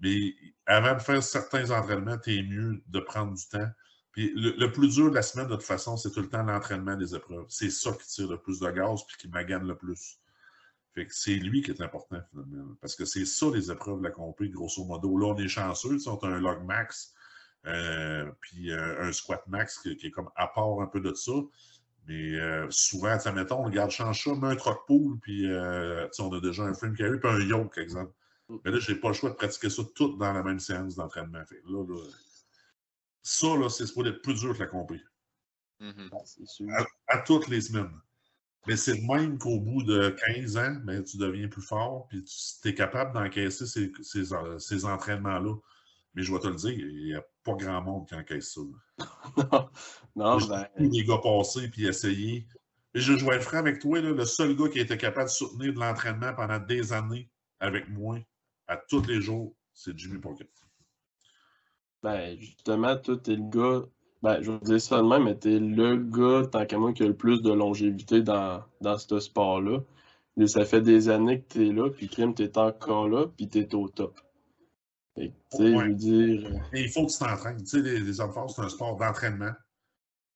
Mais 0.00 0.34
avant 0.66 0.94
de 0.94 1.00
faire 1.00 1.22
certains 1.22 1.70
entraînements, 1.70 2.18
tu 2.18 2.36
es 2.38 2.42
mieux 2.42 2.82
de 2.86 3.00
prendre 3.00 3.34
du 3.34 3.46
temps 3.48 3.68
puis 4.14 4.32
le, 4.36 4.70
plus 4.70 4.94
dur 4.94 5.10
de 5.10 5.16
la 5.16 5.22
semaine, 5.22 5.48
de 5.48 5.56
toute 5.56 5.64
façon, 5.64 5.96
c'est 5.96 6.12
tout 6.12 6.20
le 6.20 6.28
temps 6.28 6.44
l'entraînement 6.44 6.96
des 6.96 7.16
épreuves. 7.16 7.46
C'est 7.48 7.70
ça 7.70 7.90
qui 7.90 8.06
tire 8.06 8.30
le 8.30 8.38
plus 8.38 8.60
de 8.60 8.70
gaz 8.70 9.04
puis 9.08 9.16
qui 9.16 9.28
magane 9.28 9.66
le 9.66 9.76
plus. 9.76 10.20
Fait 10.94 11.04
que 11.04 11.12
c'est 11.12 11.34
lui 11.34 11.62
qui 11.62 11.72
est 11.72 11.80
important, 11.80 12.20
finalement. 12.30 12.76
Parce 12.80 12.94
que 12.94 13.04
c'est 13.04 13.24
ça, 13.24 13.46
les 13.52 13.72
épreuves 13.72 13.98
de 13.98 14.04
la 14.04 14.10
grosso 14.10 14.84
modo. 14.84 15.18
Là, 15.18 15.34
on 15.34 15.36
est 15.36 15.48
chanceux. 15.48 15.98
On 16.06 16.16
a 16.18 16.28
un 16.28 16.38
log 16.38 16.62
max, 16.62 17.12
euh, 17.66 18.30
puis 18.40 18.70
euh, 18.70 19.02
un 19.02 19.10
squat 19.10 19.44
max 19.48 19.80
qui, 19.80 19.90
est 19.90 20.10
comme 20.12 20.30
à 20.36 20.46
part 20.46 20.80
un 20.80 20.86
peu 20.86 21.00
de 21.00 21.12
ça. 21.14 21.32
Mais 22.06 22.38
euh, 22.38 22.66
souvent, 22.70 23.16
mettons, 23.34 23.60
on 23.60 23.64
regarde 23.64 23.90
change 23.90 24.24
ça, 24.24 24.34
met 24.34 24.48
un 24.48 24.56
troc 24.56 24.86
pool, 24.86 25.18
puis 25.20 25.46
on 25.48 26.32
a 26.32 26.40
déjà 26.40 26.62
un 26.64 26.74
frame 26.74 26.94
carry, 26.96 27.18
puis 27.18 27.30
un 27.30 27.40
yoke, 27.40 27.78
exemple. 27.78 28.12
Mm. 28.48 28.56
Mais 28.64 28.70
là, 28.70 28.78
je 28.78 28.92
n'ai 28.92 28.98
pas 28.98 29.08
le 29.08 29.14
choix 29.14 29.30
de 29.30 29.34
pratiquer 29.34 29.70
ça 29.70 29.82
tout 29.94 30.16
dans 30.16 30.32
la 30.32 30.42
même 30.42 30.60
séance 30.60 30.96
d'entraînement. 30.96 31.38
Là, 31.38 31.84
là, 31.86 32.02
ça, 33.22 33.56
là, 33.56 33.68
c'est 33.68 33.92
pour 33.92 34.06
être 34.06 34.22
plus 34.22 34.34
dur 34.34 34.54
que 34.54 34.60
la 34.60 34.66
compé. 34.66 35.00
Mm-hmm. 35.80 36.86
à, 37.08 37.18
toutes 37.18 37.48
les 37.48 37.60
semaines. 37.60 37.90
Mais 38.66 38.76
c'est 38.76 39.00
même 39.00 39.38
qu'au 39.38 39.60
bout 39.60 39.82
de 39.82 40.14
15 40.34 40.56
ans, 40.56 40.76
ben, 40.84 41.02
tu 41.02 41.18
deviens 41.18 41.48
plus 41.48 41.62
fort, 41.62 42.06
puis 42.08 42.24
tu 42.24 42.68
es 42.68 42.74
capable 42.74 43.12
d'encaisser 43.12 43.66
ces, 43.66 43.92
ces, 44.58 44.84
entraînements-là. 44.84 45.54
Mais 46.14 46.22
je 46.22 46.32
vais 46.32 46.38
te 46.38 46.46
le 46.46 46.54
dire, 46.54 46.72
il 46.72 47.04
n'y 47.06 47.14
a 47.14 47.22
pas 47.42 47.54
grand 47.54 47.82
monde 47.82 48.06
qui 48.06 48.14
encaisse 48.14 48.54
ça. 48.54 48.60
non, 49.36 49.68
non 50.16 50.38
ben... 50.46 50.66
Les 50.76 51.04
gars 51.04 51.18
passés, 51.22 51.68
puis 51.68 51.86
essayer. 51.86 52.46
Et 52.94 53.00
je, 53.00 53.16
je 53.16 53.24
vais 53.24 53.36
être 53.36 53.42
franc 53.42 53.58
avec 53.58 53.80
toi, 53.80 54.00
là, 54.00 54.12
le 54.12 54.24
seul 54.24 54.54
gars 54.56 54.68
qui 54.68 54.78
a 54.78 54.82
été 54.82 54.96
capable 54.96 55.26
de 55.26 55.34
soutenir 55.34 55.74
de 55.74 55.80
l'entraînement 55.80 56.32
pendant 56.34 56.60
des 56.60 56.92
années 56.92 57.28
avec 57.58 57.88
moi, 57.88 58.18
à 58.68 58.76
tous 58.76 59.06
les 59.06 59.20
jours, 59.20 59.54
c'est 59.72 59.98
Jimmy 59.98 60.18
Pocket. 60.18 60.48
Ben, 62.02 62.38
justement, 62.38 62.96
toi, 62.96 63.16
t'es 63.16 63.34
le 63.34 63.48
gars. 63.48 63.86
Ben, 64.22 64.40
je 64.42 64.52
vais 64.52 64.58
dire 64.58 64.80
ça 64.80 64.98
de 64.98 65.06
même, 65.06 65.24
mais 65.24 65.34
t'es 65.34 65.58
le 65.58 65.96
gars, 65.96 66.46
tant 66.46 66.64
qu'à 66.66 66.78
moi, 66.78 66.92
qui 66.92 67.02
a 67.02 67.06
le 67.06 67.16
plus 67.16 67.42
de 67.42 67.52
longévité 67.52 68.22
dans, 68.22 68.62
dans 68.80 68.96
ce 68.96 69.18
sport-là. 69.18 69.80
Ça 70.46 70.64
fait 70.64 70.80
des 70.80 71.08
années 71.08 71.40
que 71.40 71.54
t'es 71.54 71.72
là, 71.72 71.90
puis 71.90 72.08
Crime, 72.08 72.34
t'es 72.34 72.58
encore 72.58 73.08
là, 73.08 73.26
puis 73.36 73.48
t'es 73.48 73.74
au 73.74 73.88
top. 73.88 74.20
Dire. 75.94 76.46
Euh, 76.46 76.58
il 76.72 76.90
faut 76.90 77.06
que 77.06 77.12
tu 77.12 77.18
t'entraînes. 77.18 77.58
Tu 77.58 77.66
sais, 77.66 77.80
les, 77.80 78.00
les 78.00 78.20
hommes 78.20 78.32
forts, 78.32 78.50
c'est 78.50 78.62
un 78.62 78.68
sport 78.68 78.96
d'entraînement. 78.96 79.52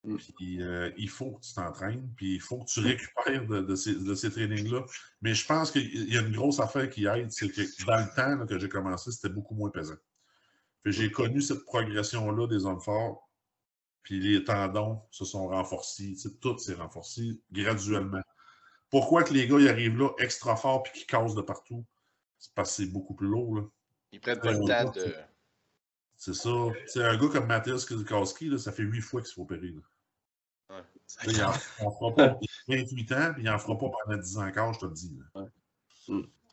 Mm. 0.03 0.15
Puis 0.37 0.61
euh, 0.61 0.91
il 0.97 1.09
faut 1.09 1.31
que 1.31 1.41
tu 1.41 1.53
t'entraînes, 1.53 2.09
puis 2.15 2.35
il 2.35 2.41
faut 2.41 2.59
que 2.59 2.69
tu 2.69 2.79
récupères 2.79 3.45
de, 3.45 3.75
ces, 3.75 3.95
de 3.95 4.15
ces 4.15 4.31
trainings-là. 4.31 4.85
Mais 5.21 5.33
je 5.33 5.45
pense 5.45 5.71
qu'il 5.71 6.11
y 6.11 6.17
a 6.17 6.21
une 6.21 6.31
grosse 6.31 6.59
affaire 6.59 6.89
qui 6.89 7.05
aide, 7.05 7.31
c'est 7.31 7.49
que 7.49 7.61
dans 7.85 7.97
le 7.97 8.15
temps 8.15 8.45
que 8.45 8.57
j'ai 8.57 8.69
commencé, 8.69 9.11
c'était 9.11 9.33
beaucoup 9.33 9.55
moins 9.55 9.69
pesant. 9.69 9.97
J'ai 10.85 11.11
connu 11.11 11.41
cette 11.41 11.65
progression-là 11.65 12.47
des 12.47 12.65
hommes 12.65 12.79
forts, 12.79 13.29
puis 14.01 14.19
les 14.19 14.43
tendons 14.43 15.01
se 15.11 15.25
sont 15.25 15.47
renforcés, 15.49 16.15
tout 16.41 16.57
s'est 16.57 16.75
renforcé 16.75 17.41
graduellement. 17.51 18.21
Pourquoi 18.89 19.23
que 19.23 19.33
les 19.33 19.47
gars 19.47 19.59
ils 19.59 19.67
arrivent 19.67 19.97
là 19.97 20.09
extra 20.19 20.55
fort 20.55 20.83
puis 20.83 20.93
qu'ils 20.93 21.05
cassent 21.05 21.35
de 21.35 21.41
partout? 21.41 21.85
C'est 22.39 22.53
parce 22.55 22.69
que 22.69 22.83
c'est 22.83 22.91
beaucoup 22.91 23.13
plus 23.13 23.27
lourd. 23.27 23.55
Là. 23.55 23.63
Ils 24.11 24.19
prennent 24.19 24.39
pas 24.39 24.51
le 24.51 24.59
temps 24.59 24.91
de. 24.91 25.13
C'est 26.17 26.33
ça. 26.33 26.49
C'est 26.85 27.03
un 27.03 27.17
gars 27.17 27.29
comme 27.29 27.47
Mathias 27.47 27.85
Kazikowski, 27.85 28.59
ça 28.59 28.71
fait 28.71 28.83
huit 28.83 29.01
fois 29.01 29.21
qu'il 29.21 29.29
se 29.29 29.35
fait 29.35 29.41
opérer. 29.41 29.69
Là. 29.69 29.81
Il, 31.25 31.43
en, 31.43 31.51
fera 31.53 32.13
pas, 32.13 32.39
28 32.67 33.11
ans, 33.13 33.33
puis 33.33 33.43
il 33.43 33.45
n'en 33.45 33.57
fera 33.57 33.77
pas 33.77 33.89
pendant 33.89 34.21
10 34.21 34.37
ans 34.37 34.47
encore, 34.47 34.73
je 34.73 34.79
te 34.79 34.85
le 34.85 34.91
dis. 34.91 35.19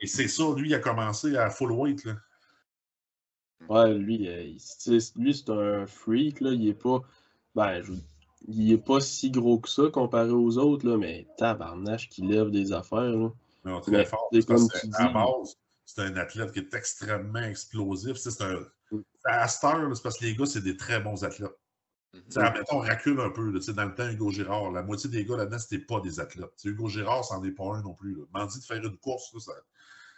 Et 0.00 0.06
c'est 0.06 0.28
ça, 0.28 0.44
lui, 0.56 0.70
il 0.70 0.74
a 0.74 0.78
commencé 0.78 1.36
à 1.36 1.50
full 1.50 1.72
weight. 1.72 2.04
Là. 2.04 2.14
Ouais, 3.68 3.94
lui, 3.94 4.28
euh, 4.28 4.56
lui 5.16 5.34
c'est 5.34 5.50
un 5.50 5.86
freak, 5.86 6.40
là. 6.40 6.52
Il 6.52 6.68
est 6.68 6.74
pas. 6.74 7.02
Ben, 7.54 7.82
il 8.48 8.72
est 8.72 8.78
pas 8.78 9.00
si 9.00 9.30
gros 9.30 9.58
que 9.58 9.68
ça 9.68 9.84
comparé 9.92 10.30
aux 10.30 10.58
autres, 10.58 10.88
là, 10.88 10.96
mais 10.96 11.26
tabarnache 11.36 12.08
qui 12.08 12.22
lève 12.22 12.50
des 12.50 12.72
affaires. 12.72 13.00
Là. 13.00 13.30
Non, 13.64 13.80
très 13.80 14.04
fort. 14.04 14.28
C'est 14.32 14.46
comme 14.46 14.68
tu 14.68 14.86
dis. 14.86 14.94
À 14.96 15.08
base, 15.08 15.58
c'est 15.86 16.02
un 16.02 16.16
athlète 16.16 16.52
qui 16.52 16.58
est 16.58 16.74
extrêmement 16.74 17.42
explosif. 17.42 18.16
C'est 18.16 18.42
un. 18.42 18.60
Mm. 18.90 19.00
À 19.24 19.48
c'est 19.48 19.60
parce 20.02 20.18
que 20.18 20.24
les 20.24 20.36
gars, 20.36 20.46
c'est 20.46 20.60
des 20.60 20.76
très 20.76 21.00
bons 21.00 21.24
athlètes. 21.24 21.56
Mm-hmm. 22.14 22.64
on 22.70 22.78
recule 22.78 23.20
un 23.20 23.30
peu. 23.30 23.50
Là, 23.50 23.60
dans 23.72 23.84
le 23.84 23.94
temps, 23.94 24.08
Hugo 24.08 24.30
Girard, 24.30 24.72
la 24.72 24.82
moitié 24.82 25.08
des 25.08 25.24
gars 25.24 25.36
là-dedans, 25.36 25.58
c'était 25.58 25.84
pas 25.84 26.00
des 26.00 26.20
athlètes. 26.20 26.50
Hugo 26.64 26.88
Girard, 26.88 27.24
c'en 27.24 27.42
est 27.44 27.52
pas 27.52 27.76
un 27.76 27.82
non 27.82 27.94
plus. 27.94 28.18
M'en 28.32 28.46
dit 28.46 28.58
de 28.58 28.64
faire 28.64 28.84
une 28.84 28.98
course, 28.98 29.32
là, 29.32 29.54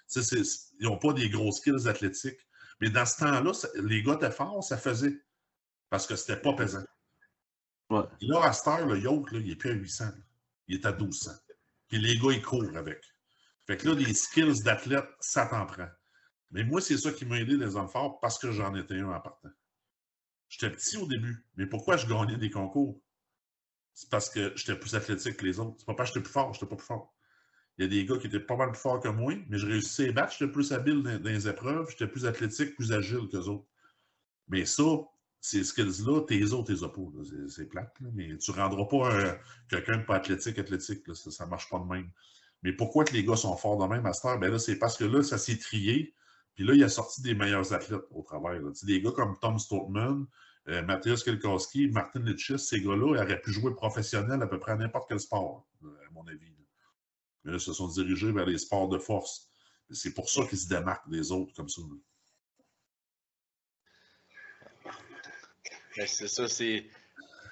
ça, 0.06 0.36
ils 0.80 0.86
n'ont 0.86 0.98
pas 0.98 1.12
des 1.12 1.28
gros 1.28 1.52
skills 1.52 1.86
athlétiques. 1.86 2.40
Mais 2.80 2.90
dans 2.90 3.04
ce 3.04 3.18
temps-là, 3.18 3.52
les 3.82 4.02
gars 4.02 4.14
étaient 4.14 4.30
forts, 4.30 4.64
ça 4.64 4.78
faisait. 4.78 5.20
Parce 5.90 6.06
que 6.06 6.16
c'était 6.16 6.40
pas 6.40 6.54
pesant. 6.54 6.84
Ouais. 7.90 8.04
là, 8.20 8.44
à 8.44 8.52
cette 8.52 8.68
heure, 8.68 8.86
le 8.86 8.98
yacht, 8.98 9.32
là, 9.32 9.38
il 9.38 9.48
n'est 9.48 9.56
plus 9.56 9.70
à 9.70 9.74
800. 9.74 10.04
Il 10.68 10.76
est 10.76 10.86
à 10.86 10.92
1200. 10.92 11.32
Puis 11.88 11.98
les 11.98 12.18
gars, 12.18 12.32
ils 12.32 12.42
courent 12.42 12.76
avec. 12.76 13.02
Fait 13.68 13.76
que 13.76 13.86
là, 13.86 13.94
les 13.94 14.14
skills 14.14 14.62
d'athlète, 14.62 15.08
ça 15.20 15.44
t'en 15.44 15.66
prend. 15.66 15.88
Mais 16.50 16.64
moi, 16.64 16.80
c'est 16.80 16.96
ça 16.96 17.12
qui 17.12 17.26
m'a 17.26 17.38
aidé 17.38 17.54
les 17.58 17.76
hommes 17.76 17.88
forts 17.88 18.18
parce 18.18 18.38
que 18.38 18.50
j'en 18.50 18.74
étais 18.74 18.98
un 18.98 19.10
en 19.10 19.20
partant. 19.20 19.50
J'étais 20.48 20.74
petit 20.74 20.96
au 20.96 21.06
début. 21.06 21.44
Mais 21.56 21.66
pourquoi 21.66 21.98
je 21.98 22.06
gagnais 22.06 22.38
des 22.38 22.48
concours? 22.48 22.98
C'est 23.92 24.08
parce 24.08 24.30
que 24.30 24.54
j'étais 24.56 24.78
plus 24.78 24.94
athlétique 24.94 25.36
que 25.36 25.44
les 25.44 25.60
autres. 25.60 25.74
C'est 25.78 25.86
pas 25.86 25.92
parce 25.92 26.10
que 26.10 26.14
j'étais 26.14 26.24
plus 26.24 26.32
fort, 26.32 26.54
j'étais 26.54 26.64
pas 26.64 26.76
plus 26.76 26.86
fort. 26.86 27.14
Il 27.76 27.82
y 27.82 27.84
a 27.84 27.88
des 27.88 28.06
gars 28.06 28.16
qui 28.16 28.28
étaient 28.28 28.40
pas 28.40 28.56
mal 28.56 28.70
plus 28.70 28.80
forts 28.80 29.00
que 29.00 29.08
moi, 29.08 29.34
mais 29.48 29.58
je 29.58 29.66
réussissais 29.66 30.04
à 30.04 30.06
les 30.06 30.12
battre. 30.12 30.32
J'étais 30.32 30.50
plus 30.50 30.72
habile 30.72 31.02
dans, 31.02 31.22
les 31.22 31.46
épreuves, 31.46 31.90
j'étais 31.90 32.06
plus 32.06 32.24
athlétique, 32.24 32.74
plus 32.74 32.90
agile 32.92 33.28
que 33.30 33.36
les 33.36 33.48
autres. 33.48 33.66
Mais 34.48 34.64
ça, 34.64 34.82
ces 35.42 35.62
skills-là, 35.62 36.22
tes 36.22 36.52
autres, 36.52 36.72
tes 36.72 36.82
oppos. 36.82 37.12
C'est 37.48 37.66
plate, 37.66 37.94
mais 38.00 38.38
tu 38.38 38.50
rendras 38.50 38.86
pas 38.86 39.38
quelqu'un 39.68 39.98
de 39.98 40.04
pas 40.04 40.16
athlétique 40.16 40.58
athlétique. 40.58 41.04
Ça 41.14 41.44
ne 41.44 41.50
marche 41.50 41.68
pas 41.68 41.78
de 41.78 41.84
même. 41.84 42.10
Mais 42.62 42.72
pourquoi 42.72 43.04
que 43.04 43.12
les 43.12 43.24
gars 43.24 43.36
sont 43.36 43.56
forts 43.56 43.78
de 43.78 43.86
même 43.86 44.06
à 44.06 44.36
Ben 44.36 44.50
là, 44.50 44.58
c'est 44.58 44.78
parce 44.78 44.96
que 44.96 45.04
là, 45.04 45.22
ça 45.22 45.38
s'est 45.38 45.58
trié. 45.58 46.14
Puis 46.54 46.64
là, 46.64 46.74
il 46.74 46.82
a 46.82 46.88
sorti 46.88 47.22
des 47.22 47.34
meilleurs 47.34 47.72
athlètes 47.72 48.02
au 48.10 48.22
travail. 48.22 48.60
Des 48.82 49.00
gars 49.00 49.12
comme 49.12 49.38
Tom 49.38 49.58
Stoltman, 49.58 50.26
euh, 50.68 50.82
Mathias 50.82 51.22
Kelkowski, 51.22 51.88
Martin 51.88 52.20
Litchis, 52.20 52.58
ces 52.58 52.80
gars-là, 52.80 53.14
ils 53.14 53.22
auraient 53.22 53.40
pu 53.40 53.52
jouer 53.52 53.74
professionnel 53.74 54.42
à 54.42 54.46
peu 54.46 54.58
près 54.58 54.72
à 54.72 54.76
n'importe 54.76 55.08
quel 55.08 55.20
sport, 55.20 55.68
à 55.82 56.10
mon 56.12 56.26
avis. 56.26 56.52
Mais 57.44 57.52
là, 57.52 57.58
ils 57.58 57.60
se 57.60 57.72
sont 57.72 57.88
dirigés 57.88 58.32
vers 58.32 58.46
les 58.46 58.58
sports 58.58 58.88
de 58.88 58.98
force. 58.98 59.50
C'est 59.90 60.12
pour 60.12 60.28
ça 60.28 60.44
qu'ils 60.46 60.58
se 60.58 60.68
démarquent 60.68 61.08
des 61.08 61.30
autres 61.30 61.54
comme 61.54 61.68
ça. 61.68 61.80
Ben, 65.96 66.06
c'est 66.06 66.28
ça, 66.28 66.48
c'est. 66.48 66.90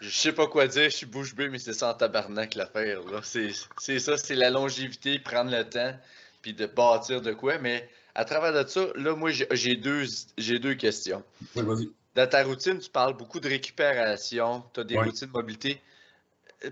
Je 0.01 0.11
sais 0.11 0.33
pas 0.33 0.47
quoi 0.47 0.67
dire, 0.67 0.85
je 0.85 0.97
suis 0.97 1.07
bouche 1.07 1.35
bée, 1.35 1.49
mais 1.49 1.59
c'est 1.59 1.73
ça 1.73 1.91
en 1.91 1.95
tabarnak 1.95 2.55
l'affaire. 2.55 3.01
C'est 3.23 3.99
ça, 3.99 4.17
c'est 4.17 4.35
la 4.35 4.51
longévité, 4.51 5.19
prendre 5.19 5.51
le 5.51 5.65
temps, 5.69 5.95
puis 6.43 6.55
de 6.55 6.67
bâtir 6.67 7.23
de 7.23 7.33
quoi. 7.33 7.59
Mais 7.59 7.89
à 8.15 8.25
travers 8.25 8.53
de 8.53 8.69
ça, 8.69 8.87
là, 8.95 9.15
moi, 9.15 9.31
j'ai 9.31 9.77
deux, 9.77 10.05
deux 10.39 10.75
questions. 10.75 11.23
Oui, 11.55 11.63
vas-y. 11.63 11.91
Dans 12.15 12.27
ta 12.27 12.45
routine, 12.45 12.79
tu 12.79 12.89
parles 12.89 13.15
beaucoup 13.15 13.41
de 13.41 13.49
récupération, 13.49 14.65
tu 14.73 14.81
as 14.81 14.85
des 14.85 14.99
routines 14.99 15.29
de 15.29 15.33
mobilité. 15.33 15.83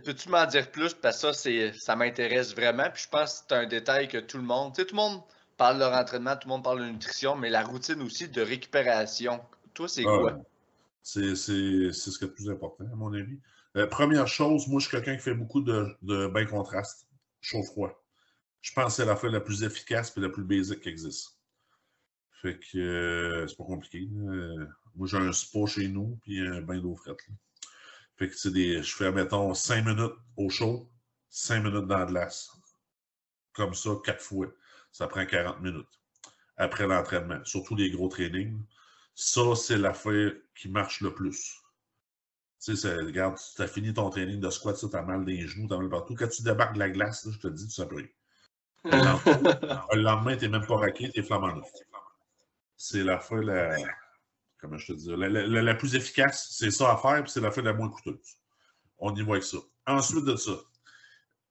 Peux-tu 0.03 0.31
m'en 0.31 0.47
dire 0.47 0.70
plus? 0.70 0.95
Parce 0.95 1.20
que 1.20 1.33
ça, 1.33 1.51
ça 1.79 1.97
m'intéresse 1.97 2.55
vraiment. 2.55 2.89
Puis 2.91 3.03
je 3.05 3.09
pense 3.11 3.35
que 3.35 3.45
c'est 3.49 3.55
un 3.55 3.66
détail 3.66 4.09
que 4.09 4.16
tout 4.16 4.39
le 4.39 4.45
monde, 4.45 4.75
tu 4.75 4.81
sais, 4.81 4.87
tout 4.87 4.97
le 4.97 5.03
monde 5.03 5.20
parle 5.59 5.75
de 5.75 5.81
leur 5.81 5.93
entraînement, 5.93 6.35
tout 6.37 6.49
le 6.49 6.55
monde 6.55 6.64
parle 6.64 6.81
de 6.81 6.87
nutrition, 6.87 7.37
mais 7.37 7.51
la 7.51 7.62
routine 7.62 8.01
aussi 8.01 8.29
de 8.29 8.41
récupération. 8.41 9.41
Toi, 9.75 9.87
c'est 9.87 10.05
ah, 10.07 10.18
quoi? 10.18 10.39
C'est 11.05 11.36
ce 11.36 12.18
qui 12.18 12.24
est 12.24 12.28
le 12.28 12.32
plus 12.32 12.50
important, 12.50 12.86
à 12.90 12.96
mon 12.96 13.12
avis. 13.12 13.38
Euh, 13.76 13.86
première 13.86 14.26
chose, 14.26 14.66
moi, 14.68 14.80
je 14.80 14.88
suis 14.88 14.96
quelqu'un 14.96 15.16
qui 15.16 15.22
fait 15.22 15.34
beaucoup 15.34 15.61
de, 15.61 15.86
de 16.02 16.28
bain 16.28 16.46
contraste, 16.46 17.07
chaud-froid. 17.42 18.02
Je 18.62 18.72
pense 18.72 18.86
que 18.86 18.92
c'est 19.02 19.05
la 19.05 19.14
fois 19.14 19.30
la 19.30 19.40
plus 19.40 19.62
efficace 19.64 20.16
et 20.16 20.20
la 20.20 20.30
plus 20.30 20.44
basique 20.44 20.80
qui 20.80 20.88
existe. 20.88 21.38
Fait 22.40 22.59
que 22.59 22.78
euh, 22.78 23.46
c'est 23.46 23.57
pas 23.57 23.64
compliqué. 23.64 24.09
moi, 24.94 25.07
j'ai 25.07 25.18
un 25.18 25.32
spa 25.32 25.66
chez 25.66 25.88
nous 25.88 26.18
puis 26.22 26.40
un 26.40 26.62
bain 26.62 26.78
d'eau 26.78 26.96
frette. 26.96 27.18
Fait 28.16 28.28
que 28.28 28.34
c'est 28.36 28.52
des. 28.52 28.82
Je 28.82 28.96
fais, 28.96 29.12
mettons, 29.12 29.52
5 29.52 29.84
minutes 29.84 30.14
au 30.38 30.48
chaud, 30.48 30.90
5 31.28 31.64
minutes 31.64 31.86
dans 31.86 31.98
la 31.98 32.07
glace. 32.07 32.50
Comme 33.52 33.74
ça, 33.74 33.90
quatre 34.05 34.22
fois. 34.22 34.46
Ça 34.90 35.07
prend 35.07 35.26
40 35.26 35.61
minutes. 35.61 36.00
Après 36.57 36.86
l'entraînement. 36.86 37.44
Surtout 37.44 37.74
les 37.74 37.90
gros 37.90 38.09
trainings. 38.09 38.59
Ça, 39.15 39.55
c'est 39.55 39.79
l'affaire 39.79 40.33
qui 40.57 40.69
marche 40.69 41.01
le 41.01 41.15
plus. 41.15 41.62
Tu 42.61 42.77
sais, 42.77 42.97
regarde, 42.97 43.37
tu 43.55 43.62
as 43.62 43.69
fini 43.69 43.93
ton 43.93 44.11
training 44.11 44.41
de 44.41 44.51
squat, 44.51 44.77
tu 44.77 44.97
as 44.97 45.03
mal 45.03 45.25
des 45.25 45.47
genoux, 45.47 45.69
tu 45.69 45.75
as 45.75 45.79
mal 45.79 45.89
partout. 45.89 46.15
Quand 46.15 46.29
tu 46.29 46.43
débarques 46.43 46.75
de 46.75 46.79
la 46.79 46.91
glace, 46.91 47.29
je 47.31 47.39
te 47.39 47.49
dis, 47.49 47.67
tu 47.67 47.75
sais 47.75 47.87
plus 47.87 48.15
Le 48.85 50.01
lendemain, 50.01 50.37
tu 50.37 50.45
n'es 50.45 50.59
même 50.59 50.67
pas 50.67 50.77
raqué, 50.77 51.11
tu 51.11 51.21
es 51.21 51.23
flamant 51.23 51.55
neuf. 51.55 51.71
C'est 52.77 53.05
l'affaire 53.05 53.43
la. 53.43 53.77
Comment 54.59 54.79
je 54.79 54.87
te 54.87 54.93
dis? 54.93 55.15
La, 55.17 55.29
la, 55.29 55.75
plus 55.75 55.95
efficace, 55.95 56.49
c'est 56.51 56.71
ça 56.71 56.93
à 56.93 56.97
faire, 56.97 57.23
puis 57.23 57.31
c'est 57.31 57.41
l'affaire 57.41 57.65
la 57.65 57.75
moins 57.75 57.91
coûteuse. 57.91 58.39
On 58.99 59.15
y 59.15 59.23
voit 59.23 59.37
avec 59.37 59.47
ça. 59.47 59.59
Ensuite 59.87 60.25
de 60.25 60.37
ça, 60.37 60.53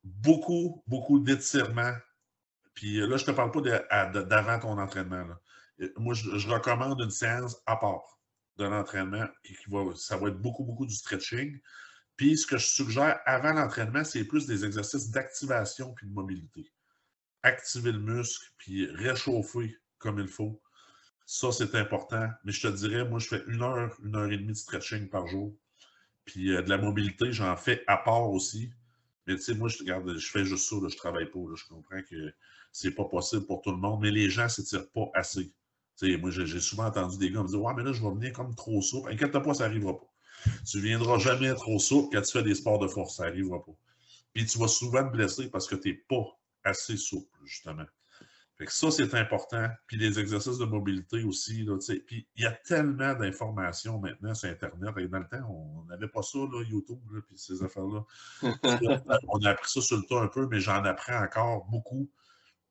beaucoup, 0.03 0.84
beaucoup 0.88 1.20
d'étirements. 1.20 1.93
Puis 2.74 2.97
là, 2.97 3.18
je 3.18 3.24
ne 3.24 3.28
te 3.28 3.32
parle 3.32 3.51
pas 3.51 4.24
d'avant 4.24 4.59
ton 4.59 4.80
entraînement. 4.80 5.24
Là 5.24 5.39
moi, 5.97 6.13
je, 6.13 6.47
recommande 6.47 6.99
une 7.01 7.09
séance 7.09 7.57
à 7.65 7.76
part 7.76 8.19
de 8.57 8.65
l'entraînement. 8.65 9.26
Qui, 9.43 9.55
va, 9.67 9.84
ça 9.95 10.17
va 10.17 10.30
être 10.30 10.39
beaucoup, 10.39 10.63
beaucoup 10.63 10.86
du 10.86 10.93
stretching. 10.93 11.59
Puis, 12.15 12.38
ce 12.38 12.45
que 12.45 12.57
je 12.57 12.67
suggère 12.67 13.19
avant 13.26 13.53
l'entraînement, 13.53 14.03
c'est 14.03 14.26
plus 14.26 14.45
des 14.45 14.65
exercices 14.65 15.09
d'activation 15.09 15.93
puis 15.93 16.07
de 16.07 16.13
mobilité. 16.13 16.71
Activer 17.41 17.91
le 17.91 17.99
muscle, 17.99 18.45
puis 18.57 18.86
réchauffer 18.91 19.76
comme 19.97 20.19
il 20.19 20.28
faut. 20.28 20.61
Ça, 21.26 21.51
c'est 21.51 21.76
important. 21.76 22.30
Mais 22.43 22.51
je 22.51 22.67
te 22.67 22.74
dirais, 22.74 23.05
moi, 23.05 23.19
je 23.19 23.28
fais 23.30 23.43
une 23.47 23.63
heure, 23.63 23.97
une 24.03 24.15
heure 24.15 24.32
et 24.32 24.38
demie 24.38 24.53
de 24.53 24.57
stretching 24.57 25.09
par 25.09 25.28
jour. 25.28 25.55
Puis 26.26 26.53
euh, 26.53 26.61
de 26.61 26.69
la 26.69 26.78
mobilité, 26.78 27.32
j'en 27.32 27.55
fais 27.57 27.84
à 27.88 27.97
part 27.97 28.30
aussi. 28.30 28.71
Mais 29.26 29.36
tu 29.36 29.41
sais, 29.41 29.55
moi, 29.55 29.69
je, 29.69 29.80
regarde, 29.80 30.17
je 30.17 30.32
fais 30.32 30.45
juste 30.45 30.69
ça, 30.69 30.76
là, 30.76 30.89
je 30.89 30.97
travaille 30.97 31.30
pas. 31.30 31.39
je 31.55 31.65
comprends 31.67 32.01
que 32.09 32.34
c'est 32.71 32.91
pas 32.91 33.05
possible 33.05 33.45
pour 33.45 33.61
tout 33.61 33.71
le 33.71 33.78
monde, 33.78 34.01
mais 34.01 34.11
les 34.11 34.30
gens 34.30 34.43
ne 34.43 34.49
s'étirent 34.49 34.89
pas 34.91 35.09
assez 35.13 35.53
moi, 36.19 36.31
j'ai 36.31 36.59
souvent 36.59 36.85
entendu 36.85 37.17
des 37.17 37.31
gars 37.31 37.43
me 37.43 37.47
dire 37.47 37.61
Ouais, 37.61 37.73
mais 37.75 37.83
là, 37.83 37.93
je 37.93 38.01
vais 38.01 38.09
venir 38.09 38.33
comme 38.33 38.55
trop 38.55 38.81
souple. 38.81 39.11
Inquiète-toi 39.11 39.41
pas, 39.41 39.53
ça 39.53 39.67
n'arrivera 39.67 39.97
pas. 39.97 40.07
Tu 40.65 40.77
ne 40.77 40.81
viendras 40.81 41.19
jamais 41.19 41.53
trop 41.53 41.79
souple 41.79 42.15
quand 42.15 42.21
tu 42.23 42.31
fais 42.31 42.43
des 42.43 42.55
sports 42.55 42.79
de 42.79 42.87
force, 42.87 43.17
ça 43.17 43.25
n'arrivera 43.25 43.63
pas. 43.63 43.71
Puis 44.33 44.45
tu 44.45 44.57
vas 44.57 44.67
souvent 44.67 45.03
te 45.03 45.11
blesser 45.11 45.49
parce 45.49 45.67
que 45.67 45.75
tu 45.75 45.89
n'es 45.89 45.95
pas 45.95 46.25
assez 46.63 46.97
souple, 46.97 47.37
justement. 47.45 47.85
Fait 48.57 48.65
que 48.65 48.71
ça, 48.73 48.91
c'est 48.91 49.15
important. 49.15 49.67
Puis 49.87 49.97
les 49.97 50.19
exercices 50.19 50.59
de 50.59 50.65
mobilité 50.65 51.23
aussi. 51.23 51.63
Là, 51.63 51.77
puis 52.05 52.27
il 52.35 52.43
y 52.43 52.45
a 52.45 52.51
tellement 52.51 53.13
d'informations 53.13 53.99
maintenant 53.99 54.33
sur 54.35 54.49
Internet. 54.49 54.93
Et 54.97 55.07
dans 55.07 55.19
le 55.19 55.27
temps, 55.27 55.49
on 55.49 55.85
n'avait 55.85 56.07
pas 56.07 56.21
ça, 56.21 56.37
là, 56.37 56.63
YouTube, 56.69 56.99
là, 57.11 57.21
puis 57.27 57.37
ces 57.37 57.63
affaires-là. 57.63 58.05
on 59.27 59.43
a 59.43 59.49
appris 59.49 59.71
ça 59.71 59.81
sur 59.81 59.97
le 59.97 60.03
tas 60.03 60.21
un 60.21 60.27
peu, 60.27 60.47
mais 60.47 60.59
j'en 60.59 60.83
apprends 60.85 61.23
encore 61.23 61.65
beaucoup. 61.65 62.09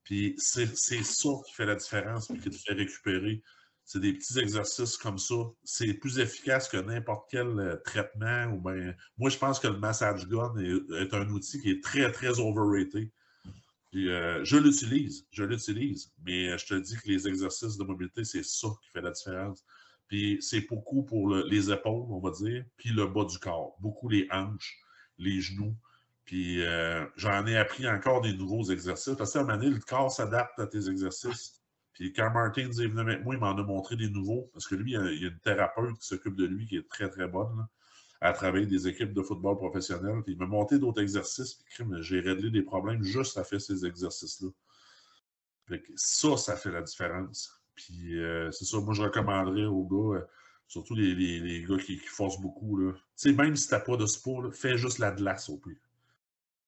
Puis 0.04 0.34
c'est 0.38 0.66
ça 0.76 1.28
qui 1.46 1.54
fait 1.54 1.66
la 1.66 1.76
différence 1.76 2.30
et 2.30 2.38
qui 2.38 2.50
te 2.50 2.56
fait 2.56 2.74
récupérer. 2.74 3.42
C'est 3.84 4.00
des 4.00 4.12
petits 4.12 4.38
exercices 4.38 4.96
comme 4.96 5.18
ça. 5.18 5.34
C'est 5.64 5.94
plus 5.94 6.18
efficace 6.18 6.68
que 6.68 6.76
n'importe 6.76 7.28
quel 7.30 7.58
euh, 7.58 7.76
traitement. 7.84 8.46
Ou 8.46 8.60
moi, 9.18 9.30
je 9.30 9.38
pense 9.38 9.58
que 9.58 9.68
le 9.68 9.78
massage 9.78 10.26
gun 10.28 10.54
est, 10.56 11.14
un 11.14 11.28
outil 11.28 11.60
qui 11.60 11.70
est 11.70 11.82
très, 11.82 12.10
très 12.10 12.40
overrated. 12.40 13.10
Puis, 13.90 14.08
euh, 14.08 14.42
je 14.44 14.56
l'utilise, 14.56 15.26
je 15.30 15.44
l'utilise, 15.44 16.12
mais 16.24 16.56
je 16.56 16.66
te 16.66 16.74
dis 16.74 16.96
que 16.96 17.08
les 17.08 17.28
exercices 17.28 17.76
de 17.76 17.84
mobilité, 17.84 18.24
c'est 18.24 18.44
ça 18.44 18.68
qui 18.82 18.90
fait 18.90 19.02
la 19.02 19.10
différence. 19.10 19.62
Puis 20.08 20.38
c'est 20.40 20.66
beaucoup 20.68 21.02
pour 21.04 21.34
les 21.34 21.70
épaules, 21.72 22.06
on 22.10 22.20
va 22.20 22.30
dire, 22.30 22.64
puis 22.76 22.90
le 22.90 23.06
bas 23.06 23.24
du 23.24 23.38
corps. 23.38 23.76
Beaucoup 23.80 24.08
les 24.08 24.28
hanches, 24.30 24.78
les 25.18 25.40
genoux. 25.40 25.74
Puis 26.24 26.64
euh, 26.64 27.04
j'en 27.16 27.46
ai 27.46 27.56
appris 27.56 27.88
encore 27.88 28.20
des 28.20 28.32
nouveaux 28.32 28.64
exercices. 28.64 29.16
Parce 29.16 29.32
qu'à 29.32 29.40
un 29.40 29.42
moment 29.42 29.58
donné, 29.58 29.70
le 29.70 29.80
corps 29.80 30.10
s'adapte 30.10 30.58
à 30.58 30.66
tes 30.66 30.88
exercices. 30.88 31.60
Puis 31.92 32.12
quand 32.12 32.30
Martin 32.30 32.62
est 32.62 32.86
venu 32.86 33.00
avec 33.00 33.24
moi, 33.24 33.34
il 33.34 33.40
m'en 33.40 33.56
a 33.56 33.62
montré 33.62 33.96
des 33.96 34.08
nouveaux. 34.08 34.50
Parce 34.52 34.66
que 34.66 34.74
lui, 34.74 34.92
il 34.92 35.22
y 35.22 35.26
a, 35.26 35.28
une 35.28 35.40
thérapeute 35.40 35.98
qui 35.98 36.06
s'occupe 36.06 36.36
de 36.36 36.46
lui 36.46 36.66
qui 36.66 36.76
est 36.76 36.88
très, 36.88 37.08
très 37.08 37.28
bonne 37.28 37.66
à 38.20 38.32
travailler 38.32 38.66
des 38.66 38.86
équipes 38.86 39.12
de 39.12 39.22
football 39.22 39.56
professionnel. 39.56 40.22
Puis 40.24 40.34
il 40.34 40.38
m'a 40.38 40.46
monté 40.46 40.78
d'autres 40.78 41.02
exercices. 41.02 41.54
Puis 41.54 41.84
j'ai 42.00 42.20
réglé 42.20 42.50
des 42.50 42.62
problèmes 42.62 43.02
juste 43.02 43.36
à 43.36 43.44
faire 43.44 43.60
ces 43.60 43.84
exercices-là. 43.84 44.50
ça, 45.96 46.36
ça 46.36 46.56
fait 46.56 46.70
la 46.70 46.82
différence. 46.82 47.62
Puis 47.74 48.18
euh, 48.18 48.50
c'est 48.52 48.64
ça, 48.64 48.78
moi 48.78 48.94
je 48.94 49.02
recommanderais 49.02 49.64
aux 49.64 49.84
gars, 49.84 50.18
euh, 50.18 50.26
surtout 50.68 50.94
les, 50.94 51.64
gars 51.68 51.78
qui, 51.78 51.96
forcent 51.96 52.40
beaucoup. 52.40 52.76
Là. 52.76 52.92
Même 53.24 53.56
si 53.56 53.66
tu 53.66 53.74
n'as 53.74 53.80
pas 53.80 53.96
de 53.96 54.06
sport, 54.06 54.54
fais 54.54 54.76
juste 54.76 54.98
la 54.98 55.10
glace 55.10 55.48
au 55.48 55.56
plus 55.56 55.80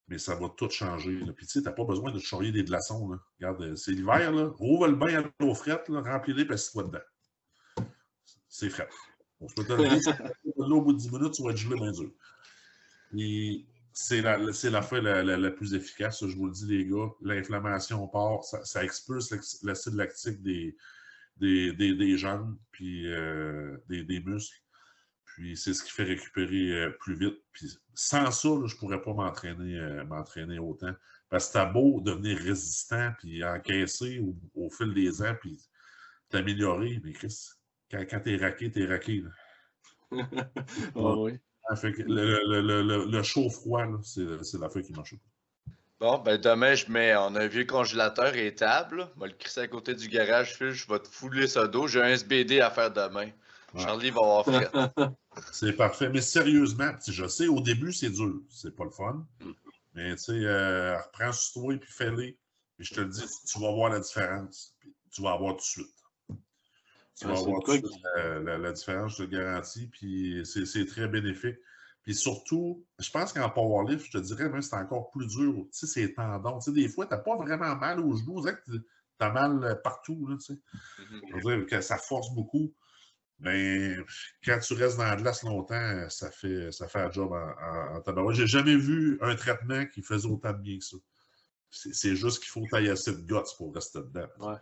mais 0.07 0.17
ça 0.17 0.35
va 0.35 0.49
tout 0.49 0.69
changer. 0.69 1.19
Puis 1.35 1.45
tu 1.45 1.53
sais, 1.53 1.59
tu 1.61 1.65
n'as 1.65 1.71
pas 1.71 1.83
besoin 1.83 2.11
de 2.11 2.19
charrier 2.19 2.51
des 2.51 2.63
glaçons. 2.63 3.09
Là. 3.09 3.19
Regarde, 3.39 3.61
euh, 3.63 3.75
c'est 3.75 3.91
l'hiver, 3.91 4.31
là. 4.31 4.47
Rouvre 4.57 4.87
le 4.87 4.95
bain 4.95 5.23
à 5.23 5.43
l'eau 5.43 5.53
frette, 5.55 5.87
remplis-les, 5.89 6.45
puis 6.45 6.55
toi 6.71 6.83
dedans. 6.83 7.87
C'est 8.47 8.69
frais. 8.69 8.89
On 9.39 9.47
peut 9.47 9.65
te 9.65 9.73
l'eau 9.73 10.77
au 10.77 10.81
bout 10.81 10.93
de 10.93 10.99
10 10.99 11.11
minutes, 11.11 11.33
tu 11.33 11.43
vas 11.43 11.51
être 11.51 11.57
gelé 11.57 11.75
bien 11.75 11.91
dur. 11.91 12.11
Puis 13.11 13.67
c'est 13.91 14.21
la, 14.21 14.37
la 14.37 14.81
fois 14.81 15.01
la, 15.01 15.23
la, 15.23 15.51
plus 15.51 15.73
efficace, 15.73 16.25
je 16.25 16.35
vous 16.35 16.47
le 16.47 16.51
dis, 16.51 16.67
les 16.67 16.85
gars. 16.85 17.09
L'inflammation 17.21 18.07
part, 18.07 18.43
ça, 18.43 18.63
ça 18.63 18.83
expulse 18.83 19.33
l'acide 19.63 19.93
lactique 19.93 20.41
des, 20.41 20.75
des, 21.37 21.73
des, 21.73 21.95
des 21.95 22.17
jambes, 22.17 22.57
puis 22.71 23.07
euh, 23.07 23.77
des, 23.89 24.03
des 24.03 24.19
muscles. 24.21 24.61
Puis 25.35 25.57
c'est 25.57 25.73
ce 25.73 25.83
qui 25.83 25.91
fait 25.91 26.05
récupérer 26.05 26.71
euh, 26.71 26.89
plus 26.91 27.13
vite. 27.13 27.37
Puis 27.51 27.77
sans 27.93 28.31
ça, 28.31 28.47
je 28.65 28.73
ne 28.73 28.79
pourrais 28.79 29.01
pas 29.01 29.13
m'entraîner 29.13 29.77
euh, 29.77 30.05
m'entraîner 30.05 30.59
autant. 30.59 30.93
Parce 31.29 31.49
que 31.49 31.53
t'as 31.53 31.65
beau 31.65 31.99
devenir 31.99 32.37
résistant, 32.37 33.11
puis 33.19 33.43
encaisser 33.43 34.23
au, 34.53 34.69
fil 34.69 34.93
des 34.93 35.21
ans, 35.21 35.35
puis 35.41 35.59
t'améliorer. 36.29 37.01
Mais 37.03 37.11
Chris, 37.11 37.49
quand, 37.91 38.05
quand 38.09 38.21
t'es 38.21 38.37
raqué, 38.37 38.71
t'es 38.71 38.85
raqué. 38.85 39.25
oh, 40.95 41.25
oui. 41.25 41.37
le, 41.73 42.61
le, 42.61 43.05
le, 43.11 43.23
chaud-froid, 43.23 43.87
c'est 44.03 44.57
la 44.57 44.69
feuille 44.69 44.83
qui 44.83 44.93
marche 44.93 45.15
pas. 45.15 45.73
Bon, 45.99 46.19
ben 46.19 46.37
demain, 46.37 46.75
je 46.75 46.89
mets 46.89 47.13
on 47.17 47.35
a 47.35 47.43
un 47.43 47.47
vieux 47.47 47.65
congélateur 47.65 48.35
et 48.35 48.55
table. 48.55 49.09
Je 49.15 49.21
vais 49.21 49.27
le 49.27 49.33
crisser 49.33 49.61
à 49.61 49.67
côté 49.67 49.95
du 49.95 50.07
garage, 50.07 50.57
je 50.57 50.87
vais 50.87 50.99
te 50.99 51.09
fouler 51.09 51.47
ça 51.47 51.67
d'eau. 51.67 51.87
J'ai 51.87 52.01
un 52.01 52.07
SBD 52.07 52.61
à 52.61 52.69
faire 52.69 52.91
demain. 52.91 53.31
Charlie 53.77 54.11
va 54.11 54.21
avoir 54.21 54.45
fait. 54.45 54.69
c'est 55.51 55.73
parfait. 55.73 56.09
Mais 56.09 56.21
sérieusement, 56.21 56.91
je 57.07 57.27
sais, 57.27 57.47
au 57.47 57.61
début, 57.61 57.91
c'est 57.91 58.09
dur. 58.09 58.41
C'est 58.49 58.75
pas 58.75 58.85
le 58.85 58.91
fun. 58.91 59.25
Mm. 59.41 59.51
Mais 59.95 60.15
tu 60.15 60.23
sais, 60.23 60.45
euh, 60.45 60.97
reprends 61.01 61.31
sur 61.31 61.61
toi 61.61 61.73
et 61.73 61.77
puis 61.77 61.91
fais-les. 61.91 62.37
Et 62.79 62.83
je 62.83 62.93
te 62.93 62.99
le 62.99 63.07
dis, 63.07 63.23
tu 63.47 63.59
vas 63.59 63.71
voir 63.71 63.89
la 63.89 63.99
différence. 63.99 64.75
tu 65.11 65.21
vas 65.21 65.31
avoir 65.31 65.53
tout 65.53 65.59
de 65.59 65.63
suite. 65.63 65.95
Tu 67.17 67.25
vas 67.27 67.33
voir 67.33 67.61
tout 67.63 67.77
de 67.77 67.87
suite 67.87 68.03
la, 68.43 68.71
différence, 68.73 69.17
je 69.17 69.23
te 69.23 69.29
garantis. 69.29 69.87
Puis 69.87 70.43
c'est 70.45 70.85
très 70.85 71.07
bénéfique. 71.07 71.55
Puis 72.03 72.13
surtout, 72.13 72.85
je 72.99 73.09
pense 73.09 73.33
qu'en 73.33 73.49
powerlift, 73.49 74.05
je 74.05 74.11
te 74.11 74.17
dirais 74.17 74.49
même 74.49 74.61
c'est 74.61 74.75
encore 74.75 75.09
plus 75.11 75.25
dur. 75.27 75.53
Tu 75.53 75.67
sais, 75.71 75.87
c'est 75.87 76.13
tendons. 76.13 76.59
Tu 76.59 76.65
sais, 76.65 76.71
des 76.73 76.89
fois, 76.89 77.05
tu 77.07 77.13
n'as 77.13 77.19
pas 77.19 77.37
vraiment 77.37 77.75
mal 77.77 78.01
aux 78.01 78.15
genoux. 78.15 78.45
Tu 78.45 78.81
as 79.21 79.31
mal 79.31 79.81
partout. 79.81 80.27
Là, 80.27 80.35
tu 80.35 80.53
sais. 80.53 80.59
Mm-hmm. 80.99 81.41
Dire 81.41 81.65
que 81.65 81.81
ça 81.81 81.97
force 81.97 82.35
beaucoup. 82.35 82.73
Mais 83.39 83.97
quand 84.45 84.59
tu 84.59 84.73
restes 84.75 84.97
dans 84.97 85.03
la 85.03 85.15
glace 85.17 85.43
longtemps, 85.43 86.09
ça 86.09 86.31
fait, 86.31 86.71
ça 86.71 86.87
fait 86.87 86.99
un 86.99 87.11
job 87.11 87.31
en, 87.31 88.01
en, 88.01 88.31
Je 88.31 88.41
J'ai 88.41 88.47
jamais 88.47 88.77
vu 88.77 89.17
un 89.21 89.35
traitement 89.35 89.85
qui 89.87 90.01
faisait 90.01 90.27
autant 90.27 90.53
de 90.53 90.59
bien 90.59 90.77
que 90.77 90.85
ça. 90.85 90.97
C'est 91.69 92.15
juste 92.15 92.39
qu'il 92.39 92.47
faut 92.47 92.63
tailler 92.71 92.91
assez 92.91 93.11
de 93.11 93.21
guts 93.21 93.51
pour 93.57 93.73
rester 93.73 93.99
dedans. 93.99 94.27
Ouais. 94.39 94.55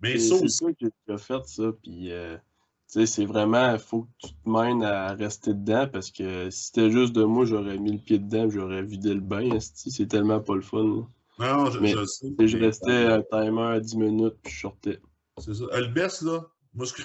Mais 0.00 0.18
ça 0.18 0.38
C'est 0.38 0.48
ça 0.48 0.66
que 0.72 0.86
tu 0.86 1.12
as 1.12 1.18
fait, 1.18 1.46
ça. 1.46 1.72
Puis, 1.82 2.10
euh, 2.12 2.38
c'est 2.86 3.26
vraiment, 3.26 3.74
il 3.74 3.78
faut 3.78 4.02
que 4.02 4.28
tu 4.28 4.34
te 4.34 4.48
mènes 4.48 4.82
à 4.82 5.12
rester 5.12 5.52
dedans 5.52 5.86
parce 5.86 6.10
que 6.10 6.48
si 6.50 6.66
c'était 6.66 6.90
juste 6.90 7.12
de 7.12 7.24
moi, 7.24 7.44
j'aurais 7.44 7.78
mis 7.78 7.92
le 7.92 7.98
pied 7.98 8.18
dedans 8.18 8.48
j'aurais 8.48 8.82
vidé 8.82 9.12
le 9.12 9.20
bain. 9.20 9.58
C'est 9.60 10.06
tellement 10.06 10.40
pas 10.40 10.54
le 10.54 10.62
fun. 10.62 11.08
Non, 11.38 11.70
je, 11.70 11.84
je 11.84 12.04
sais. 12.06 12.34
Je 12.38 12.56
restais 12.56 13.06
un 13.06 13.22
timer 13.22 13.74
à 13.74 13.80
10 13.80 13.96
minutes 13.96 14.36
puis 14.42 14.54
je 14.54 14.60
sortais. 14.60 15.00
C'est 15.38 15.54
ça. 15.54 15.64
Elle 15.72 15.92
baisse, 15.92 16.22
là. 16.22 16.46
Moi, 16.72 16.86
ce 16.86 16.94
que 16.94 17.02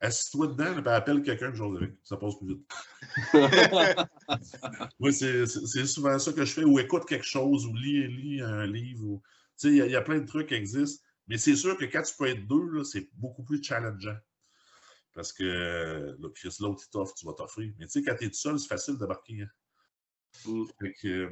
assis-toi 0.00 0.48
dedans, 0.48 0.84
appelle 0.86 1.22
quelqu'un 1.22 1.50
que 1.50 1.56
j'ose 1.56 1.80
Ça 2.02 2.16
passe 2.16 2.34
plus 2.38 2.48
vite. 2.48 2.66
oui, 5.00 5.12
c'est 5.12 5.86
souvent 5.86 6.18
ça 6.18 6.32
que 6.32 6.44
je 6.44 6.52
fais, 6.52 6.64
ou 6.64 6.78
écoute 6.78 7.06
quelque 7.06 7.26
chose, 7.26 7.66
ou 7.66 7.74
lis, 7.74 8.06
lis 8.08 8.40
un 8.40 8.66
livre. 8.66 9.20
Tu 9.58 9.68
sais, 9.68 9.86
il 9.86 9.90
y, 9.90 9.96
a 9.96 10.02
plein 10.02 10.18
de 10.18 10.26
trucs 10.26 10.48
qui 10.48 10.54
existent. 10.54 11.02
Mais 11.28 11.38
c'est 11.38 11.56
sûr 11.56 11.76
que 11.76 11.84
quand 11.86 12.02
tu 12.02 12.14
peux 12.16 12.28
être 12.28 12.46
deux, 12.46 12.84
c'est 12.84 13.08
beaucoup 13.14 13.42
plus 13.42 13.62
challengeant. 13.62 14.16
Parce 15.14 15.32
que 15.32 16.14
là, 16.20 16.28
Chris, 16.34 16.54
l'autre, 16.60 16.82
il 16.86 16.90
t'offre, 16.90 17.14
tu 17.14 17.26
vas 17.26 17.32
t'offrir. 17.32 17.72
Mais 17.78 17.86
tu 17.86 17.92
sais, 17.92 18.02
quand 18.02 18.14
tu 18.16 18.26
es 18.26 18.28
tout 18.28 18.34
seul, 18.34 18.58
c'est 18.58 18.68
facile 18.68 18.98
de 18.98 19.06
marquer. 19.06 19.42
Hein. 19.42 19.48
Mm. 20.44 20.64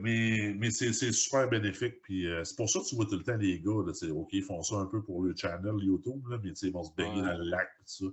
mais 0.01 0.55
mais 0.59 0.71
c'est 0.71 0.93
super 1.13 1.49
bénéfique. 1.49 2.01
Puis 2.03 2.27
euh, 2.27 2.43
c'est 2.45 2.57
pour 2.57 2.69
ça 2.69 2.81
que 2.81 2.87
tu 2.87 2.97
vois 2.97 3.05
tout 3.05 3.17
le 3.17 3.23
temps 3.23 3.37
les 3.37 3.61
gars. 3.61 3.83
Là, 3.87 4.13
OK, 4.13 4.33
ils 4.33 4.43
font 4.43 4.63
ça 4.63 4.77
un 4.77 4.87
peu 4.87 5.03
pour 5.03 5.23
le 5.23 5.35
channel 5.37 5.75
YouTube, 5.83 6.27
là, 6.29 6.39
mais 6.43 6.51
ils 6.51 6.73
vont 6.73 6.83
se 6.83 6.95
baigner 6.95 7.21
dans 7.21 7.37
le 7.37 7.45
lac. 7.45 7.69
Tout 7.79 7.85
ça. 7.85 8.07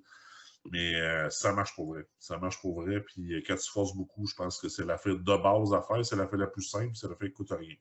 Mais 0.70 0.96
euh, 0.96 1.30
ça 1.30 1.54
marche 1.54 1.74
pour 1.76 1.94
vrai. 1.94 2.06
Ça 2.20 2.38
marche 2.38 2.62
pour 2.62 2.82
vrai. 2.82 3.02
Puis 3.02 3.34
euh, 3.34 3.42
quand 3.46 3.56
tu 3.56 3.70
forces 3.70 3.96
beaucoup, 3.96 4.28
je 4.28 4.36
pense 4.36 4.60
que 4.60 4.70
c'est 4.70 4.86
la 4.86 4.98
fait 4.98 5.16
de 5.16 5.42
base 5.42 5.74
à 5.74 5.82
faire. 5.82 6.06
C'est 6.06 6.16
la 6.16 6.28
fait 6.28 6.38
la 6.38 6.48
plus 6.48 6.64
simple. 6.64 6.92
C'est 6.94 7.10
la 7.10 7.16
fait 7.16 7.28
qui 7.28 7.34
coûte 7.34 7.52
rien. 7.52 7.76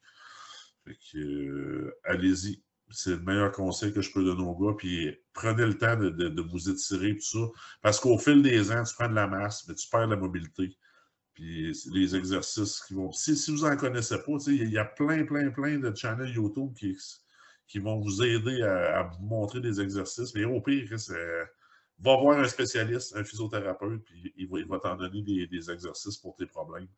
Fait 0.84 0.96
que, 1.12 1.18
euh, 1.18 1.98
allez-y. 2.04 2.62
C'est 2.92 3.10
le 3.10 3.20
meilleur 3.20 3.52
conseil 3.52 3.92
que 3.92 4.00
je 4.00 4.12
peux 4.12 4.24
donner 4.24 4.42
aux 4.42 4.56
gars. 4.56 4.74
Puis 4.76 5.14
prenez 5.32 5.66
le 5.66 5.78
temps 5.78 5.96
de, 5.96 6.42
vous 6.50 6.70
étirer, 6.70 7.14
tout 7.16 7.22
ça. 7.22 7.60
Parce 7.82 8.00
qu'au 8.00 8.18
fil 8.18 8.42
des 8.42 8.72
ans, 8.72 8.82
tu 8.82 8.94
prends 8.94 9.08
de 9.08 9.14
la 9.14 9.28
masse, 9.28 9.68
mais 9.68 9.74
tu 9.74 9.88
perds 9.88 10.08
la 10.08 10.16
mobilité. 10.16 10.76
Puis 11.34 11.72
les 11.92 12.16
exercices 12.16 12.80
qui 12.80 12.94
vont. 12.94 13.12
Si, 13.12 13.34
vous 13.52 13.68
n'en 13.68 13.76
connaissez 13.76 14.18
pas, 14.18 14.32
il 14.48 14.70
y 14.70 14.78
a 14.78 14.84
plein, 14.84 15.24
plein, 15.24 15.50
plein 15.50 15.78
de 15.78 15.94
channels 15.94 16.34
YouTube 16.34 16.72
qui, 16.76 16.96
qui 17.68 17.78
vont 17.78 18.00
vous 18.00 18.22
aider 18.22 18.62
à, 18.62 19.04
vous 19.04 19.24
montrer 19.24 19.60
des 19.60 19.80
exercices. 19.80 20.34
Mais 20.34 20.44
au 20.44 20.60
pire, 20.60 20.98
c'est 20.98 21.48
va 22.00 22.16
voir 22.16 22.38
un 22.38 22.48
spécialiste, 22.48 23.14
un 23.16 23.24
physiothérapeute, 23.24 24.02
puis 24.04 24.32
il 24.36 24.48
va, 24.48 24.78
t'en 24.78 24.96
donner 24.96 25.22
des, 25.22 25.70
exercices 25.70 26.16
pour 26.16 26.34
tes 26.36 26.46
problèmes. 26.46 26.88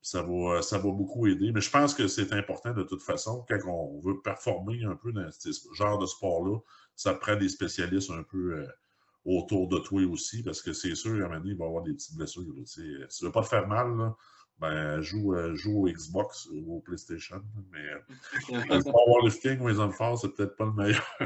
Ça 0.00 0.22
va, 0.22 0.60
ça 0.60 0.78
va 0.78 0.90
beaucoup 0.90 1.26
aider. 1.26 1.50
Mais 1.50 1.60
je 1.60 1.70
pense 1.70 1.94
que 1.94 2.08
c'est 2.08 2.32
important 2.32 2.72
de 2.72 2.82
toute 2.82 3.02
façon, 3.02 3.44
quand 3.48 3.58
on 3.66 4.00
veut 4.00 4.20
performer 4.20 4.84
un 4.84 4.96
peu 4.96 5.12
dans 5.12 5.28
ce 5.30 5.50
genre 5.72 5.98
de 5.98 6.06
sport-là, 6.06 6.58
ça 6.94 7.14
prend 7.14 7.36
des 7.36 7.48
spécialistes 7.48 8.10
un 8.10 8.22
peu 8.22 8.54
euh, 8.54 8.66
autour 9.24 9.68
de 9.68 9.78
toi 9.78 10.02
aussi, 10.02 10.42
parce 10.42 10.60
que 10.60 10.72
c'est 10.72 10.94
sûr, 10.94 11.12
à 11.12 11.14
un 11.14 11.28
moment 11.28 11.40
donné, 11.40 11.50
il 11.52 11.56
va 11.56 11.64
y 11.64 11.68
avoir 11.68 11.82
des 11.82 11.94
petites 11.94 12.16
blessures. 12.16 12.44
si 12.66 12.82
tu 12.82 13.24
ne 13.24 13.26
veux 13.26 13.32
pas 13.32 13.42
te 13.42 13.48
faire 13.48 13.66
mal, 13.66 14.14
ben, 14.58 15.00
joue, 15.00 15.34
euh, 15.34 15.54
joue 15.54 15.86
au 15.86 15.90
Xbox 15.90 16.48
ou 16.52 16.76
au 16.76 16.80
PlayStation. 16.80 17.42
Mais 17.72 17.78
euh, 17.78 17.98
le 18.78 18.82
powerlifting 18.82 19.60
ou 19.60 19.68
les 19.68 19.78
hommes 19.78 19.92
c'est 20.20 20.34
peut-être 20.34 20.56
pas 20.56 20.66
le 20.66 20.72
meilleur. 20.72 21.18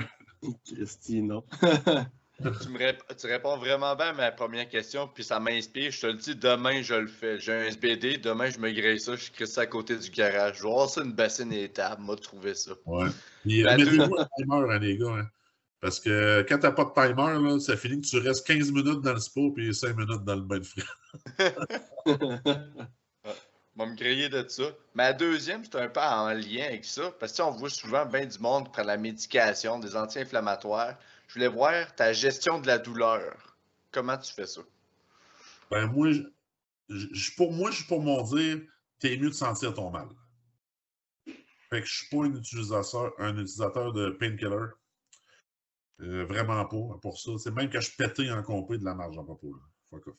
Christy, 0.64 1.22
non. 1.22 1.44
tu, 2.62 2.68
me 2.68 3.14
tu 3.14 3.26
réponds 3.26 3.57
vraiment 3.57 3.97
bien 3.97 4.09
à 4.09 4.12
ma 4.12 4.30
première 4.30 4.68
question, 4.68 5.09
puis 5.09 5.24
ça 5.24 5.41
m'inspire. 5.41 5.91
Je 5.91 6.01
te 6.01 6.07
le 6.07 6.14
dis, 6.14 6.36
demain, 6.36 6.82
je 6.82 6.95
le 6.95 7.09
fais. 7.09 7.41
J'ai 7.41 7.53
un 7.53 7.62
SBD, 7.64 8.18
demain, 8.18 8.51
je 8.51 8.59
me 8.59 8.70
grille 8.70 9.01
ça, 9.01 9.16
je 9.16 9.30
crée 9.30 9.47
ça 9.47 9.62
à 9.62 9.66
côté 9.66 9.97
du 9.97 10.11
garage. 10.11 10.59
Je 10.59 10.62
vais 10.62 10.68
voir 10.68 10.89
ça, 10.89 11.03
une 11.03 11.12
bassine 11.12 11.53
et 11.53 11.68
table, 11.68 12.03
m'a 12.03 12.16
trouvé 12.16 12.55
ça. 12.55 12.72
Ouais. 12.86 13.09
Puis, 13.43 13.66
euh, 13.66 13.76
mettez-vous 13.76 14.16
un 14.16 14.28
timer, 14.36 14.72
hein, 14.72 14.78
les 14.78 14.97
gars. 14.97 15.16
Hein. 15.18 15.26
Parce 15.80 16.01
que 16.01 16.45
quand 16.49 16.59
t'as 16.59 16.72
pas 16.72 16.84
de 16.84 16.93
timer, 16.93 17.49
là, 17.49 17.59
ça 17.61 17.76
finit 17.76 18.01
que 18.01 18.07
tu 18.07 18.18
restes 18.18 18.47
15 18.47 18.72
minutes 18.72 19.01
dans 19.01 19.14
le 19.14 19.20
spa 19.20 19.41
puis 19.55 19.74
5 19.74 19.97
minutes 19.97 20.24
dans 20.24 20.34
le 20.34 20.43
bain 20.43 20.59
de 20.59 20.64
frais. 20.64 20.82
va 23.78 23.86
me 23.86 23.95
griller 23.95 24.28
de 24.28 24.45
ça. 24.49 24.64
Ma 24.95 25.12
deuxième, 25.12 25.64
c'est 25.64 25.76
un 25.76 25.89
peu 25.89 26.01
en 26.01 26.30
lien 26.30 26.64
avec 26.66 26.84
ça. 26.84 27.12
Parce 27.18 27.32
que 27.32 27.43
on 27.43 27.53
voit 27.53 27.70
souvent 27.70 28.05
bien 28.05 28.26
du 28.26 28.39
monde 28.39 28.64
qui 28.64 28.72
prend 28.72 28.82
la 28.82 28.97
médication, 28.97 29.78
des 29.78 29.97
anti-inflammatoires. 29.97 30.97
Je 31.28 31.34
voulais 31.34 31.48
voir 31.48 31.94
ta 31.94 32.12
gestion 32.12 32.58
de 32.58 32.66
la 32.66 32.78
douleur. 32.78 33.56
Comment 33.92 34.16
tu 34.16 34.32
fais 34.32 34.46
ça? 34.46 34.62
Ben, 35.70 35.86
moi, 35.86 36.10
je, 36.88 37.36
pour 37.36 37.52
moi, 37.52 37.70
je 37.70 37.76
suis 37.76 37.86
pour 37.86 38.02
mon 38.02 38.22
dire, 38.22 38.60
t'es 38.98 39.16
mieux 39.18 39.28
de 39.28 39.34
sentir 39.34 39.74
ton 39.74 39.90
mal. 39.90 40.08
Fait 41.26 41.82
que 41.82 41.86
je 41.86 41.96
suis 41.98 42.08
pas 42.08 42.24
un 42.24 42.34
utilisateur, 42.34 43.92
de 43.92 44.10
painkiller. 44.10 44.68
Euh, 46.00 46.24
vraiment 46.24 46.64
pas 46.64 46.98
pour 47.02 47.20
ça. 47.20 47.32
C'est 47.38 47.50
même 47.50 47.68
quand 47.70 47.80
je 47.80 47.94
pétais 47.94 48.30
en 48.30 48.42
compé 48.42 48.78
de 48.78 48.84
la 48.84 48.94
marge 48.94 49.18
en 49.18 49.24
propos. 49.24 49.54
Fuck 49.90 50.06
off. 50.06 50.16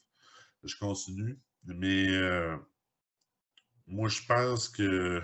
Je 0.64 0.76
continue. 0.78 1.40
Mais 1.64 2.10
euh, 2.10 2.56
moi, 3.88 4.10
je 4.10 4.22
pense 4.28 4.70
que 4.70 5.24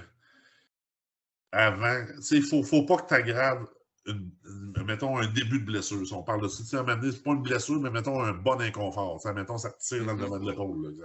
avant, 1.52 2.06
il 2.32 2.42
faut, 2.42 2.64
faut 2.64 2.86
pas 2.86 2.98
que 2.98 3.08
tu 3.08 3.14
aggraves 3.14 3.68
mettons, 4.86 5.18
un 5.18 5.28
début 5.28 5.60
de 5.60 5.66
blessure. 5.66 6.06
Si 6.06 6.14
on 6.14 6.24
parle 6.24 6.42
de 6.42 6.48
ça, 6.48 6.64
c'est 6.64 7.24
pas 7.24 7.32
une 7.32 7.42
blessure, 7.42 7.80
mais 7.80 7.90
mettons 7.90 8.22
un 8.22 8.34
bon 8.34 8.60
inconfort. 8.62 9.20
Ça, 9.22 9.34
mettons, 9.34 9.58
ça 9.58 9.72
tire 9.72 10.06
dans 10.06 10.14
le 10.14 10.22
devant 10.22 10.40
de 10.40 10.50
l'épaule. 10.50 10.96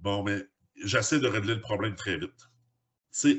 Bon, 0.00 0.22
mais 0.22 0.42
j'essaie 0.82 1.20
de 1.20 1.28
régler 1.28 1.54
le 1.54 1.60
problème 1.60 1.94
très 1.94 2.18
vite. 2.18 2.48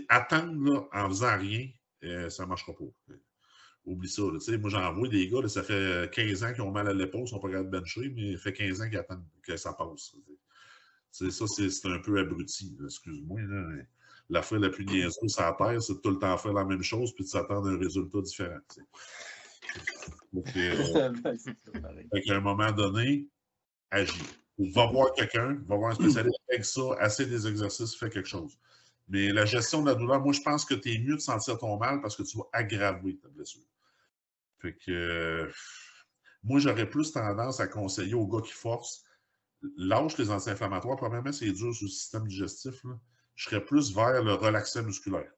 attendre 0.10 0.90
en 0.94 1.10
faisant 1.10 1.38
rien, 1.38 1.68
euh, 2.04 2.30
ça 2.30 2.44
ne 2.44 2.50
marchera 2.50 2.74
pas. 2.74 3.14
Oublie 3.86 4.10
ça. 4.10 4.24
moi, 4.24 4.70
j'en 4.70 4.94
vois 4.94 5.08
des 5.08 5.28
gars, 5.30 5.48
ça 5.48 5.62
fait 5.62 6.12
15 6.12 6.44
ans 6.44 6.54
qu'ils 6.54 6.64
ont 6.64 6.72
mal 6.72 6.88
à 6.88 6.94
l'épaule, 6.94 7.22
ils 7.22 7.24
ne 7.24 7.30
sont 7.30 7.40
pas 7.40 7.50
capables 7.50 7.70
de 7.70 7.78
bencher, 7.80 8.10
mais 8.16 8.36
ça 8.36 8.44
fait 8.44 8.54
15 8.54 8.82
ans 8.82 8.90
qu'ils 8.90 8.98
attendent 8.98 9.26
que 9.44 9.58
ça 9.58 9.74
passe. 9.74 10.16
Ça, 11.12 11.46
c'est 11.48 11.86
un 11.86 12.00
peu 12.00 12.18
abruti, 12.20 12.76
excuse-moi 12.84 13.42
la 14.30 14.42
fois 14.42 14.60
la 14.60 14.70
plus 14.70 14.86
niaiseuse 14.86 15.18
sur 15.28 15.42
la 15.42 15.54
Terre, 15.54 15.82
c'est 15.82 15.94
de 15.94 16.00
tout 16.00 16.12
le 16.12 16.20
temps 16.20 16.38
faire 16.38 16.54
la 16.54 16.66
même 16.66 16.82
chose 16.82 17.14
puis 17.14 17.24
de 17.24 17.30
s'attendre 17.30 17.70
à 17.70 17.72
un 17.72 17.78
résultat 17.78 18.22
différent. 18.22 18.60
Donc, 20.34 20.48
euh, 20.56 21.12
à 22.30 22.34
un 22.34 22.42
moment 22.42 22.72
donné, 22.72 23.28
agis. 23.92 24.14
Va 24.58 24.86
voir 24.86 25.12
quelqu'un, 25.14 25.62
va 25.68 25.76
voir 25.76 25.92
un 25.92 25.96
spécialiste 25.96 26.40
avec 26.50 26.64
ça, 26.64 26.82
assez 27.00 27.26
des 27.26 27.46
exercices, 27.46 27.96
fais 27.96 28.10
quelque 28.10 28.30
chose. 28.30 28.58
Mais 29.10 29.32
la 29.34 29.46
gestion 29.46 29.82
de 29.82 29.90
la 29.90 29.96
douleur, 29.96 30.22
moi, 30.22 30.32
je 30.32 30.42
pense 30.42 30.64
que 30.66 30.74
tu 30.74 30.94
es 30.94 31.00
mieux 31.00 31.16
de 31.16 31.22
sentir 31.22 31.58
ton 31.58 31.78
mal 31.78 32.02
parce 32.02 32.16
que 32.16 32.24
tu 32.24 32.38
vas 32.38 32.46
aggraver 32.54 33.18
ta 33.18 33.28
blessure. 33.28 33.62
Fait 34.60 34.74
que 34.74 35.52
moi, 36.42 36.60
j'aurais 36.60 36.90
plus 36.90 37.12
tendance 37.12 37.60
à 37.60 37.68
conseiller 37.68 38.14
aux 38.14 38.26
gars 38.26 38.42
qui 38.42 38.54
forcent, 38.54 39.04
lâche 39.78 40.18
les 40.18 40.32
anti-inflammatoires. 40.32 40.96
Premièrement, 40.96 41.34
c'est 41.34 41.52
dur 41.52 41.76
sur 41.76 41.86
le 41.86 41.92
système 41.92 42.26
digestif. 42.26 42.82
Là 42.86 42.98
je 43.36 43.50
serais 43.50 43.64
plus 43.64 43.94
vers 43.94 44.24
le 44.24 44.34
relaxant 44.34 44.84
musculaire 44.84 45.32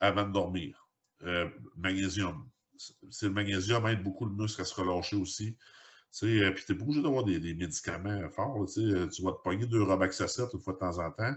avant 0.00 0.26
de 0.26 0.32
dormir. 0.32 0.88
Euh, 1.22 1.48
magnésium. 1.76 2.48
C'est 3.10 3.26
le 3.26 3.32
magnésium 3.32 3.86
aide 3.86 4.02
beaucoup 4.02 4.26
le 4.26 4.32
muscle 4.32 4.60
à 4.60 4.64
se 4.64 4.74
relâcher 4.74 5.16
aussi. 5.16 5.56
Euh, 6.22 6.52
puis 6.52 6.64
tu 6.64 6.72
obligé 6.72 7.02
d'avoir 7.02 7.24
des, 7.24 7.54
médicaments 7.54 8.28
forts. 8.30 8.64
Euh, 8.78 9.08
tu 9.08 9.22
vas 9.22 9.32
te 9.32 9.42
pogner 9.42 9.66
deux 9.66 9.82
Robaxacet 9.82 10.44
une 10.52 10.60
fois 10.60 10.74
de 10.74 10.78
temps 10.78 10.98
en 10.98 11.10
temps. 11.10 11.34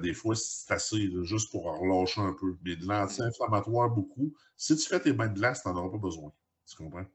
Des 0.00 0.12
fois, 0.12 0.36
c'est 0.36 0.72
assez 0.72 1.10
juste 1.24 1.50
pour 1.50 1.64
relâcher 1.64 2.20
un 2.20 2.34
peu. 2.34 2.56
Mais 2.62 2.76
de 2.76 2.86
l'anti-inflammatoire, 2.86 3.90
beaucoup. 3.90 4.32
Si 4.56 4.76
tu 4.76 4.88
fais 4.88 5.00
tes 5.00 5.12
mains 5.12 5.28
de 5.28 5.34
glace, 5.34 5.62
tu 5.62 5.68
n'en 5.68 5.76
auras 5.76 5.90
pas 5.90 5.98
besoin. 5.98 6.32
Tu 6.66 6.76
comprends? 6.76 7.06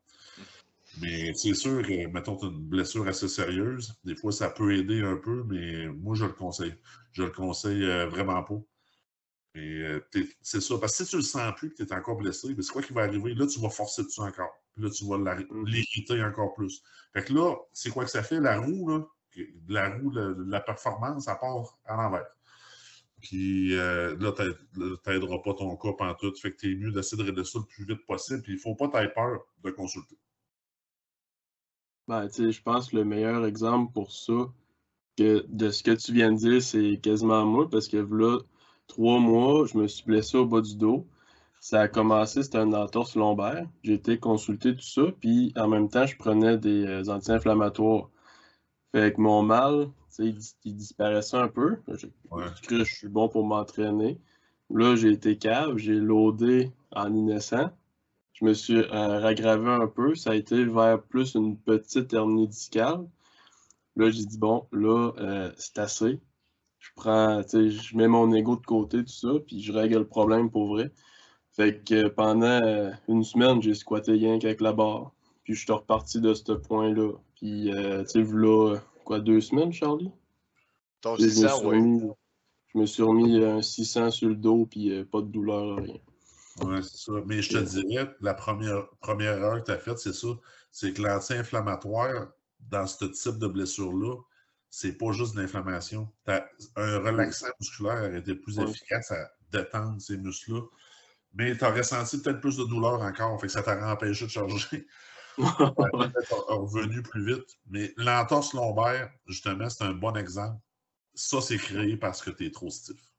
Mais 0.98 1.34
c'est 1.34 1.54
sûr 1.54 1.82
que, 1.82 2.08
mettons, 2.08 2.38
tu 2.38 2.46
as 2.46 2.50
une 2.50 2.68
blessure 2.68 3.08
assez 3.08 3.28
sérieuse, 3.28 3.96
des 4.04 4.16
fois, 4.16 4.32
ça 4.32 4.50
peut 4.50 4.76
aider 4.76 5.02
un 5.02 5.18
peu, 5.18 5.44
mais 5.46 5.88
moi, 5.88 6.16
je 6.16 6.26
le 6.26 6.34
conseille. 6.34 6.76
Je 7.14 7.24
le 7.24 7.32
conseille 7.32 7.84
euh, 7.84 8.08
vraiment 8.08 8.44
pas. 8.44 8.60
Euh, 9.58 10.00
c'est 10.42 10.62
ça. 10.62 10.78
Parce 10.80 10.98
que 10.98 11.04
si 11.04 11.10
tu 11.12 11.16
le 11.18 11.22
sens 11.22 11.54
plus 11.56 11.70
que 11.70 11.76
tu 11.76 11.84
es 11.84 11.94
encore 11.94 12.18
blessé, 12.18 12.56
c'est 12.60 12.72
quoi 12.72 12.82
qui 12.82 12.94
va 12.94 13.04
arriver? 13.04 13.36
Là, 13.36 13.46
tu 13.48 13.60
vas 13.60 13.70
forcer 13.70 14.04
dessus 14.04 14.22
encore. 14.22 14.52
Puis 14.74 14.84
là, 14.84 14.90
tu 14.90 15.06
vas 15.08 15.18
Mhm. 15.18 15.66
l'irriter 15.68 16.24
encore 16.24 16.54
plus. 16.56 16.82
Fait 17.14 17.24
que 17.24 17.34
là, 17.34 17.56
c'est 17.72 17.92
quoi 17.92 18.04
que 18.06 18.10
ça 18.12 18.24
fait? 18.24 18.40
La 18.40 18.60
roue, 18.60 18.90
là, 18.90 19.06
la 19.68 19.90
roue, 19.98 20.12
la 20.12 20.60
performance, 20.62 21.26
ça 21.26 21.36
part 21.36 21.80
à 21.86 21.96
l'envers. 21.96 22.26
Puis 23.22 23.76
euh, 23.76 24.16
là, 24.20 24.34
là, 24.76 24.98
t'aideras 25.04 25.40
pas 25.40 25.54
ton 25.54 25.76
cas 25.78 25.94
pantoute. 25.94 26.40
Fait 26.40 26.52
que 26.52 26.58
t'es 26.58 26.76
mieux 26.76 26.92
d'essayer 26.92 27.22
de 27.22 27.28
régler 27.28 27.44
ça 27.46 27.60
le 27.60 27.66
plus 27.66 27.86
vite 27.86 28.06
possible. 28.06 28.42
Puis 28.42 28.54
il 28.54 28.60
faut 28.60 28.76
pas 28.76 28.88
t'avoir 28.88 29.14
peur 29.14 29.46
de 29.64 29.72
consulter. 29.72 30.18
Ben, 32.08 32.28
tu 32.28 32.34
sais, 32.34 32.52
je 32.52 32.62
pense 32.62 32.90
que 32.90 32.98
le 32.98 33.06
meilleur 33.06 33.46
exemple 33.46 33.92
pour 33.94 34.12
ça, 34.12 34.34
que 35.18 35.46
de 35.48 35.70
ce 35.70 35.84
que 35.84 35.92
tu 35.92 36.14
viens 36.14 36.32
de 36.32 36.38
dire, 36.38 36.62
c'est 36.62 37.00
quasiment 37.02 37.46
moi, 37.46 37.70
parce 37.70 37.88
que 37.88 37.98
là, 37.98 38.40
trois 38.88 39.20
mois, 39.20 39.66
je 39.66 39.78
me 39.78 39.88
suis 39.88 40.04
blessé 40.06 40.38
au 40.38 40.46
bas 40.46 40.62
du 40.62 40.76
dos. 40.76 41.08
Ça 41.60 41.82
a 41.82 41.88
commencé, 41.88 42.44
c'était 42.44 42.58
une 42.58 42.76
entorse 42.76 43.16
lombaire. 43.16 43.68
J'ai 43.84 43.94
été 43.94 44.20
consulté, 44.20 44.76
tout 44.76 44.82
ça, 44.82 45.04
puis 45.22 45.54
en 45.56 45.68
même 45.70 45.88
temps, 45.90 46.06
je 46.06 46.18
prenais 46.18 46.58
des 46.58 46.86
euh, 46.86 47.10
anti-inflammatoires. 47.10 48.10
Fait 48.92 49.14
que 49.14 49.22
mon 49.22 49.44
mal, 49.44 49.88
tu 49.88 49.92
sais, 50.10 50.26
il, 50.26 50.40
il 50.66 50.76
disparaissait 50.76 51.38
un 51.38 51.48
peu. 51.48 51.78
Ouais. 52.32 52.46
que 52.68 52.84
je 52.84 52.94
suis 52.94 53.08
bon 53.08 53.30
pour 53.30 53.46
m'entraîner. 53.46 54.20
Là, 54.70 54.96
j'ai 54.96 55.12
été 55.12 55.38
cave, 55.38 55.78
j'ai 55.78 55.96
loadé 55.96 56.72
en 56.92 57.14
innocent. 57.14 57.72
Je 58.34 58.46
me 58.46 58.54
suis 58.54 58.78
euh, 58.78 59.20
raggravé 59.20 59.70
un 59.70 59.88
peu. 59.88 60.16
Ça 60.16 60.32
a 60.32 60.36
été 60.36 60.64
vers 60.66 61.02
plus 61.02 61.36
une 61.36 61.58
petite 61.58 62.14
hernie 62.14 62.48
discale. 62.48 63.08
Là, 63.96 64.10
j'ai 64.10 64.26
dit, 64.26 64.38
bon, 64.40 64.68
là, 64.72 65.12
euh, 65.20 65.52
c'est 65.58 65.78
assez. 65.80 66.20
Je 66.80 66.90
prends, 66.96 67.42
tu 67.44 67.50
sais, 67.50 67.70
je 67.70 67.96
mets 67.96 68.08
mon 68.08 68.34
ego 68.34 68.56
de 68.58 68.66
côté, 68.66 68.98
tout 69.04 69.12
ça, 69.12 69.30
puis 69.46 69.62
je 69.62 69.72
règle 69.72 70.00
le 70.00 70.08
problème 70.08 70.50
pour 70.50 70.68
vrai. 70.68 70.92
Fait 71.52 71.84
que 71.84 72.08
pendant 72.10 72.48
euh, 72.64 72.92
une 73.08 73.24
semaine, 73.24 73.62
j'ai 73.62 73.76
squatté 73.76 74.14
rien 74.14 74.40
qu'avec 74.40 74.60
la 74.60 74.74
barre. 74.74 75.12
Puis 75.44 75.54
je 75.54 75.64
suis 75.64 75.72
reparti 75.72 76.20
de 76.20 76.34
ce 76.34 76.52
point-là. 76.52 77.12
Puis, 77.36 77.72
euh, 77.72 78.04
tu 78.04 78.26
sais, 78.26 78.32
là, 78.34 78.78
quoi, 79.06 79.20
deux 79.20 79.40
semaines, 79.42 79.72
Charlie? 79.72 80.10
Ton 81.02 81.16
Je 81.18 81.24
me 81.24 81.30
600, 81.30 81.58
suis 81.58 81.68
oui. 81.68 82.02
je 82.74 82.80
me 82.80 82.86
suis 82.88 83.04
remis 83.04 83.44
un 83.44 83.62
600 83.62 84.12
sur 84.12 84.30
le 84.30 84.36
dos, 84.36 84.66
puis 84.66 84.92
euh, 84.92 85.06
pas 85.06 85.22
de 85.22 85.28
douleur, 85.28 85.78
rien. 85.78 85.96
Ouais, 86.62 86.82
c'est 86.84 86.98
ça. 86.98 87.12
Mais 87.26 87.42
je 87.42 87.52
te 87.52 87.58
dirais, 87.58 88.16
la 88.22 88.34
première, 88.34 88.88
première 89.02 89.38
erreur 89.38 89.60
que 89.62 89.66
tu 89.66 89.72
as 89.72 89.80
faite, 89.80 89.98
c'est 90.00 90.14
ça. 90.14 90.28
C'est 90.72 90.94
que 90.94 91.02
l'anti-inflammatoire, 91.02 92.28
dans 92.60 92.86
ce 92.88 93.06
type 93.06 93.38
de 93.40 93.48
blessure-là, 93.48 94.18
c'est 94.70 94.94
pas 94.98 95.12
juste 95.12 95.36
de 95.36 95.42
l'inflammation. 95.42 96.12
Un 96.28 97.00
relaxant 97.00 97.48
musculaire 97.60 98.16
été 98.16 98.36
plus 98.36 98.60
Ouais. 98.60 98.70
efficace 98.70 99.12
à 99.12 99.32
détendre 99.52 100.02
ces 100.02 100.18
muscles-là. 100.18 100.62
Mais 101.34 101.58
tu 101.58 101.64
as 101.66 101.72
ressenti 101.74 102.22
peut-être 102.22 102.42
plus 102.42 102.58
de 102.58 102.66
douleur 102.66 103.02
encore, 103.02 103.40
fait 103.42 103.48
que 103.48 103.54
ça 103.54 103.64
t'a 103.64 103.92
empêché 103.92 104.26
de 104.26 104.32
charger. 104.32 104.88
peut-être 105.38 106.46
revenu 106.50 107.02
plus 107.04 107.26
vite. 107.36 107.58
Mais 107.68 107.94
l'entorse 107.98 108.54
lombaire, 108.54 109.12
justement, 109.28 109.70
c'est 109.70 109.84
un 109.84 109.94
bon 109.94 110.16
exemple. 110.16 110.60
Ça, 111.16 111.42
c'est 111.42 111.58
créé 111.58 111.98
parce 111.98 112.22
que 112.22 112.32
tu 112.32 112.46
es 112.48 112.52
trop 112.52 112.70
stiff. 112.70 113.13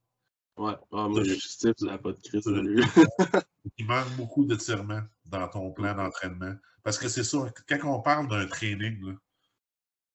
Ouais, 0.57 0.73
ah, 0.93 1.09
moi, 1.09 1.25
je 1.25 1.35
suis 1.35 1.49
stiff, 1.49 1.75
n'a 1.81 1.99
pas 1.99 2.13
de 2.13 2.21
crise. 2.21 2.45
Il 3.79 3.87
manque 3.87 4.11
beaucoup 4.17 4.45
d'étirements 4.45 5.03
dans 5.25 5.49
ton 5.49 5.73
plan 5.73 5.95
d'entraînement. 5.95 6.55
Parce 6.83 6.99
que 6.99 7.09
c'est 7.09 7.25
ça, 7.25 7.39
quand 7.69 7.79
on 7.85 8.01
parle 8.03 8.29
d'un 8.29 8.47
training, 8.47 9.17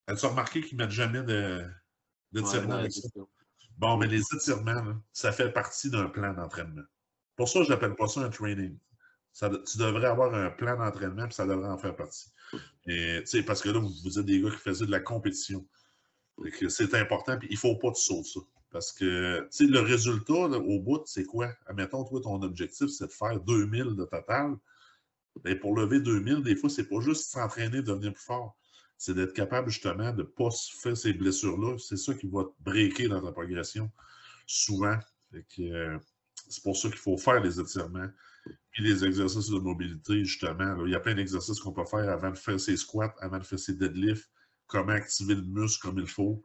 as-tu 0.07 0.25
remarqué 0.27 0.61
qu'ils 0.61 0.77
ne 0.77 0.83
mettent 0.83 0.91
jamais 0.91 1.23
de- 1.23 1.65
Ouais, 2.41 2.47
ça? 2.89 3.09
Bon, 3.77 3.97
mais 3.97 4.07
les 4.07 4.21
étirements, 4.33 4.73
là, 4.83 4.95
ça 5.13 5.31
fait 5.31 5.51
partie 5.51 5.89
d'un 5.89 6.07
plan 6.07 6.33
d'entraînement. 6.33 6.83
Pour 7.35 7.49
ça, 7.49 7.63
je 7.63 7.69
n'appelle 7.69 7.95
pas 7.95 8.07
ça 8.07 8.21
un 8.21 8.29
training. 8.29 8.77
Ça- 9.33 9.49
tu 9.49 9.77
devrais 9.77 10.05
avoir 10.07 10.33
un 10.33 10.49
plan 10.51 10.77
d'entraînement, 10.77 11.25
puis 11.25 11.33
ça 11.33 11.45
devrait 11.47 11.69
en 11.69 11.77
faire 11.77 11.95
partie. 11.95 12.29
Et, 12.85 13.19
tu 13.21 13.27
sais, 13.27 13.43
parce 13.43 13.61
que 13.61 13.69
là, 13.69 13.79
vous, 13.79 13.91
vous 14.03 14.19
êtes 14.19 14.25
des 14.25 14.41
gars 14.41 14.51
qui 14.51 14.57
faisaient 14.57 14.85
de 14.85 14.91
la 14.91 14.99
compétition. 14.99 15.67
Que 16.59 16.69
C'est 16.69 16.93
important, 16.95 17.37
puis 17.37 17.47
il 17.49 17.55
ne 17.55 17.59
faut 17.59 17.75
pas 17.75 17.91
te 17.91 17.97
sauver 17.97 18.23
ça. 18.23 18.39
Parce 18.71 18.91
que, 18.91 19.41
tu 19.41 19.47
sais, 19.49 19.65
le 19.65 19.79
résultat, 19.79 20.33
au 20.33 20.79
bout, 20.79 21.01
c'est 21.05 21.25
quoi? 21.25 21.51
Admettons, 21.65 22.03
toi, 22.03 22.21
ton 22.21 22.41
objectif, 22.43 22.87
c'est 22.89 23.07
de 23.07 23.11
faire 23.11 23.39
2000 23.39 23.95
de 23.95 24.05
total. 24.05 24.55
Ben, 25.43 25.57
pour 25.59 25.75
lever 25.75 25.99
2000, 25.99 26.43
des 26.43 26.55
fois, 26.55 26.69
c'est 26.69 26.87
pas 26.87 26.99
juste 26.99 27.31
s'entraîner, 27.31 27.81
devenir 27.81 28.13
plus 28.13 28.23
fort. 28.23 28.55
C'est 28.97 29.15
d'être 29.15 29.33
capable, 29.33 29.69
justement, 29.69 30.11
de 30.11 30.21
ne 30.21 30.23
pas 30.23 30.49
faire 30.81 30.95
ces 30.95 31.13
blessures-là. 31.13 31.77
C'est 31.79 31.97
ça 31.97 32.13
qui 32.13 32.27
va 32.27 32.43
te 32.43 32.51
breaker 32.59 33.07
dans 33.07 33.21
ta 33.21 33.31
progression, 33.31 33.89
souvent. 34.45 34.97
Euh, 35.59 35.97
c'est 36.49 36.63
pour 36.63 36.77
ça 36.77 36.89
qu'il 36.89 36.97
faut 36.97 37.17
faire 37.17 37.41
les 37.41 37.59
étirements. 37.59 38.09
Puis 38.71 38.83
les 38.83 39.03
exercices 39.03 39.49
de 39.49 39.59
mobilité, 39.59 40.23
justement. 40.23 40.85
il 40.85 40.91
y 40.91 40.95
a 40.95 40.99
plein 40.99 41.15
d'exercices 41.15 41.59
qu'on 41.59 41.71
peut 41.71 41.85
faire 41.85 42.09
avant 42.09 42.31
de 42.31 42.37
faire 42.37 42.59
ses 42.59 42.77
squats, 42.77 43.15
avant 43.19 43.39
de 43.39 43.43
faire 43.43 43.59
ses 43.59 43.73
deadlifts, 43.73 44.29
comment 44.67 44.93
activer 44.93 45.35
le 45.35 45.41
muscle 45.41 45.81
comme 45.81 45.99
il 45.99 46.07
faut, 46.07 46.43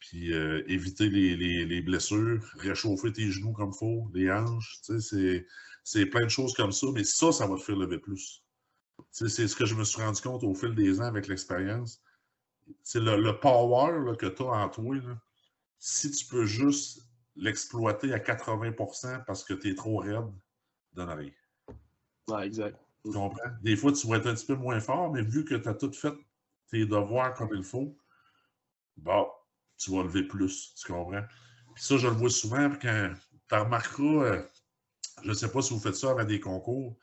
puis 0.00 0.32
euh, 0.34 0.62
éviter 0.68 1.08
les, 1.10 1.36
les- 1.36 1.64
les 1.66 1.82
blessures, 1.82 2.42
réchauffer 2.58 3.12
tes 3.12 3.30
genoux 3.30 3.52
comme 3.52 3.70
il 3.74 3.78
faut, 3.78 4.10
les 4.14 4.30
hanches, 4.32 4.80
tu 4.84 4.94
sais, 4.94 5.00
c'est, 5.00 5.46
c'est 5.84 6.06
plein 6.06 6.24
de 6.24 6.30
choses 6.30 6.54
comme 6.54 6.72
ça, 6.72 6.88
mais 6.94 7.04
ça, 7.04 7.32
ça 7.32 7.46
va 7.46 7.56
te 7.56 7.62
faire 7.62 7.76
lever 7.76 7.98
plus. 7.98 8.44
C'est 9.10 9.28
ce 9.28 9.56
que 9.56 9.66
je 9.66 9.74
me 9.74 9.84
suis 9.84 10.02
rendu 10.02 10.20
compte 10.22 10.44
au 10.44 10.54
fil 10.54 10.74
des 10.74 11.00
ans 11.00 11.04
avec 11.04 11.28
l'expérience. 11.28 12.02
C'est 12.82 13.00
le, 13.00 13.16
le 13.20 13.40
power 13.40 14.00
là, 14.04 14.16
que 14.16 14.26
tu 14.26 14.42
as 14.42 14.46
en 14.46 14.68
toi, 14.68 14.96
là, 14.96 15.20
si 15.78 16.10
tu 16.10 16.26
peux 16.26 16.46
juste 16.46 17.02
l'exploiter 17.36 18.12
à 18.12 18.18
80% 18.20 19.24
parce 19.26 19.44
que 19.44 19.54
tu 19.54 19.70
es 19.70 19.74
trop 19.74 19.98
raide, 19.98 20.32
donne 20.94 21.10
rien. 21.10 21.30
Ouais, 22.28 22.46
exact. 22.46 22.78
Tu 23.04 23.12
comprends? 23.12 23.50
Des 23.62 23.76
fois, 23.76 23.92
tu 23.92 24.06
vas 24.06 24.16
être 24.18 24.26
un 24.28 24.34
petit 24.34 24.46
peu 24.46 24.54
moins 24.56 24.80
fort, 24.80 25.12
mais 25.12 25.22
vu 25.22 25.44
que 25.44 25.54
tu 25.54 25.68
as 25.68 25.74
tout 25.74 25.92
fait 25.92 26.14
tes 26.70 26.86
devoirs 26.86 27.34
comme 27.34 27.50
il 27.54 27.64
faut, 27.64 27.96
bon, 28.96 29.26
tu 29.80 29.90
vas 29.90 30.02
lever 30.02 30.22
plus. 30.24 30.74
Tu 30.74 30.92
comprends? 30.92 31.22
Puis 31.74 31.84
ça, 31.84 31.96
je 31.96 32.06
le 32.06 32.14
vois 32.14 32.30
souvent, 32.30 32.70
puis 32.70 32.78
quand 32.82 33.12
tu 33.48 33.54
remarqueras, 33.54 34.24
euh, 34.24 34.42
je 35.22 35.28
ne 35.28 35.34
sais 35.34 35.50
pas 35.50 35.62
si 35.62 35.74
vous 35.74 35.80
faites 35.80 35.96
ça 35.96 36.10
avant 36.10 36.24
des 36.24 36.40
concours, 36.40 36.96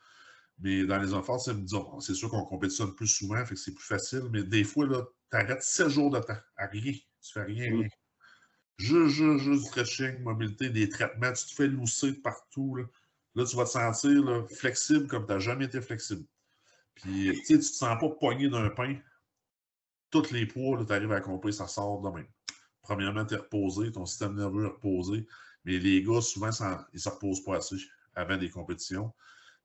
mais 0.58 0.84
dans 0.84 0.98
les 0.98 1.14
enfants, 1.14 1.38
c'est 1.38 1.54
c'est 2.00 2.14
sûr 2.14 2.30
qu'on 2.30 2.44
compétitionne 2.44 2.94
plus 2.94 3.06
souvent, 3.06 3.44
fait 3.44 3.54
que 3.54 3.60
c'est 3.60 3.74
plus 3.74 3.84
facile, 3.84 4.24
mais 4.30 4.42
des 4.42 4.64
fois, 4.64 4.86
tu 4.86 5.36
arrêtes 5.36 5.62
7 5.62 5.88
jours 5.88 6.10
de 6.10 6.20
temps 6.20 6.38
à 6.56 6.66
rien. 6.66 6.92
Tu 6.92 7.32
fais 7.32 7.42
rien, 7.42 7.70
rien. 7.70 7.88
Juste, 8.78 9.16
juste, 9.16 9.44
juste 9.44 9.62
du 9.62 9.68
stretching, 9.68 10.20
mobilité, 10.20 10.70
des 10.70 10.88
traitements, 10.88 11.32
tu 11.32 11.46
te 11.46 11.54
fais 11.54 11.66
lousser 11.66 12.12
de 12.12 12.20
partout. 12.20 12.76
Là, 12.76 12.84
Là, 13.38 13.44
tu 13.44 13.54
vas 13.54 13.64
te 13.64 13.70
sentir 13.70 14.24
là, 14.24 14.44
flexible 14.48 15.06
comme 15.06 15.24
tu 15.24 15.32
n'as 15.32 15.38
jamais 15.38 15.66
été 15.66 15.80
flexible. 15.80 16.24
Puis, 16.96 17.30
tu 17.30 17.36
sais, 17.36 17.44
tu 17.44 17.52
ne 17.52 17.58
te 17.58 17.62
sens 17.62 17.96
pas 18.00 18.08
pogné 18.08 18.48
d'un 18.48 18.68
pain. 18.70 18.96
Tous 20.10 20.32
les 20.32 20.44
poids, 20.44 20.84
tu 20.84 20.92
arrives 20.92 21.12
à 21.12 21.16
accomplir, 21.16 21.54
ça 21.54 21.68
sort 21.68 22.00
de 22.00 22.08
même. 22.10 22.26
Premièrement, 22.88 23.26
tu 23.26 23.34
es 23.34 23.36
reposé, 23.36 23.92
ton 23.92 24.06
système 24.06 24.34
nerveux 24.34 24.64
est 24.64 24.68
reposé. 24.68 25.26
Mais 25.66 25.78
les 25.78 26.02
gars, 26.02 26.22
souvent, 26.22 26.48
ils 26.48 26.94
ne 26.94 26.98
se 26.98 27.08
reposent 27.10 27.44
pas 27.44 27.56
assez 27.56 27.76
avant 28.14 28.38
des 28.38 28.48
compétitions. 28.48 29.12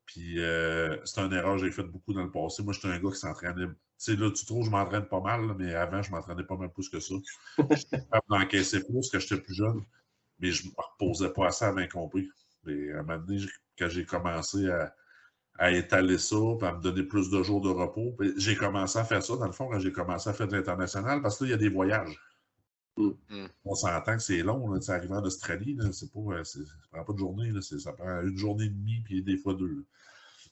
Puis, 0.05 0.41
euh, 0.41 0.97
c'est 1.05 1.21
une 1.21 1.31
erreur 1.31 1.55
que 1.55 1.63
j'ai 1.63 1.71
faite 1.71 1.87
beaucoup 1.87 2.11
dans 2.11 2.23
le 2.23 2.31
passé. 2.31 2.63
Moi, 2.63 2.73
j'étais 2.73 2.89
un 2.89 2.99
gars 2.99 3.11
qui 3.11 3.19
s'entraînait. 3.19 3.67
Tu 3.67 3.75
sais, 3.97 4.15
là, 4.17 4.29
tu 4.29 4.45
trouves, 4.45 4.65
je 4.65 4.71
m'entraîne 4.71 5.05
pas 5.05 5.21
mal, 5.21 5.55
mais 5.57 5.73
avant, 5.73 6.01
je 6.01 6.11
m'entraînais 6.11 6.43
pas 6.43 6.57
mal 6.57 6.69
plus 6.73 6.89
que 6.89 6.99
ça. 6.99 7.15
J'étais 7.71 7.99
capable 7.99 8.25
d'encaisser 8.27 8.83
plus 8.83 9.09
quand 9.09 9.19
j'étais 9.19 9.41
plus 9.41 9.55
jeune, 9.55 9.81
mais 10.39 10.51
je 10.51 10.65
ne 10.65 10.71
me 10.71 10.75
reposais 10.77 11.29
pas 11.29 11.47
assez 11.47 11.63
avant 11.63 11.87
compris. 11.87 12.29
Et 12.67 12.91
à 12.91 12.99
un 12.99 13.03
moment 13.03 13.23
donné, 13.23 13.45
quand 13.79 13.87
j'ai 13.87 14.05
commencé 14.05 14.69
à, 14.69 14.93
à 15.59 15.71
étaler 15.71 16.17
ça, 16.17 16.35
puis 16.59 16.67
à 16.67 16.73
me 16.73 16.81
donner 16.81 17.03
plus 17.03 17.29
de 17.29 17.41
jours 17.41 17.61
de 17.61 17.69
repos, 17.69 18.13
puis 18.19 18.33
j'ai 18.35 18.57
commencé 18.57 18.99
à 18.99 19.05
faire 19.05 19.23
ça, 19.23 19.37
dans 19.37 19.45
le 19.45 19.53
fond, 19.53 19.69
quand 19.69 19.79
j'ai 19.79 19.93
commencé 19.93 20.29
à 20.29 20.33
faire 20.33 20.49
de 20.49 20.57
l'international, 20.57 21.21
parce 21.21 21.37
que 21.37 21.45
là, 21.45 21.47
il 21.47 21.51
y 21.51 21.53
a 21.53 21.57
des 21.57 21.69
voyages. 21.69 22.19
Mm. 22.97 23.09
Mm. 23.29 23.47
On 23.65 23.75
s'entend 23.75 24.15
que 24.15 24.21
c'est 24.21 24.43
long, 24.43 24.71
là, 24.71 24.79
arriver 24.89 25.13
en 25.15 25.23
Australie, 25.23 25.75
là, 25.75 25.91
c'est 25.91 26.11
pas, 26.11 26.19
euh, 26.19 26.43
ça 26.43 26.59
prend 26.91 27.03
pas 27.03 27.13
de 27.13 27.17
journée, 27.17 27.51
là, 27.51 27.61
c'est- 27.61 27.79
ça 27.79 27.91
prend 27.93 28.21
une 28.21 28.37
journée 28.37 28.65
et 28.65 28.69
demie, 28.69 29.01
puis 29.03 29.23
des 29.23 29.37
fois 29.37 29.53
deux. 29.55 29.85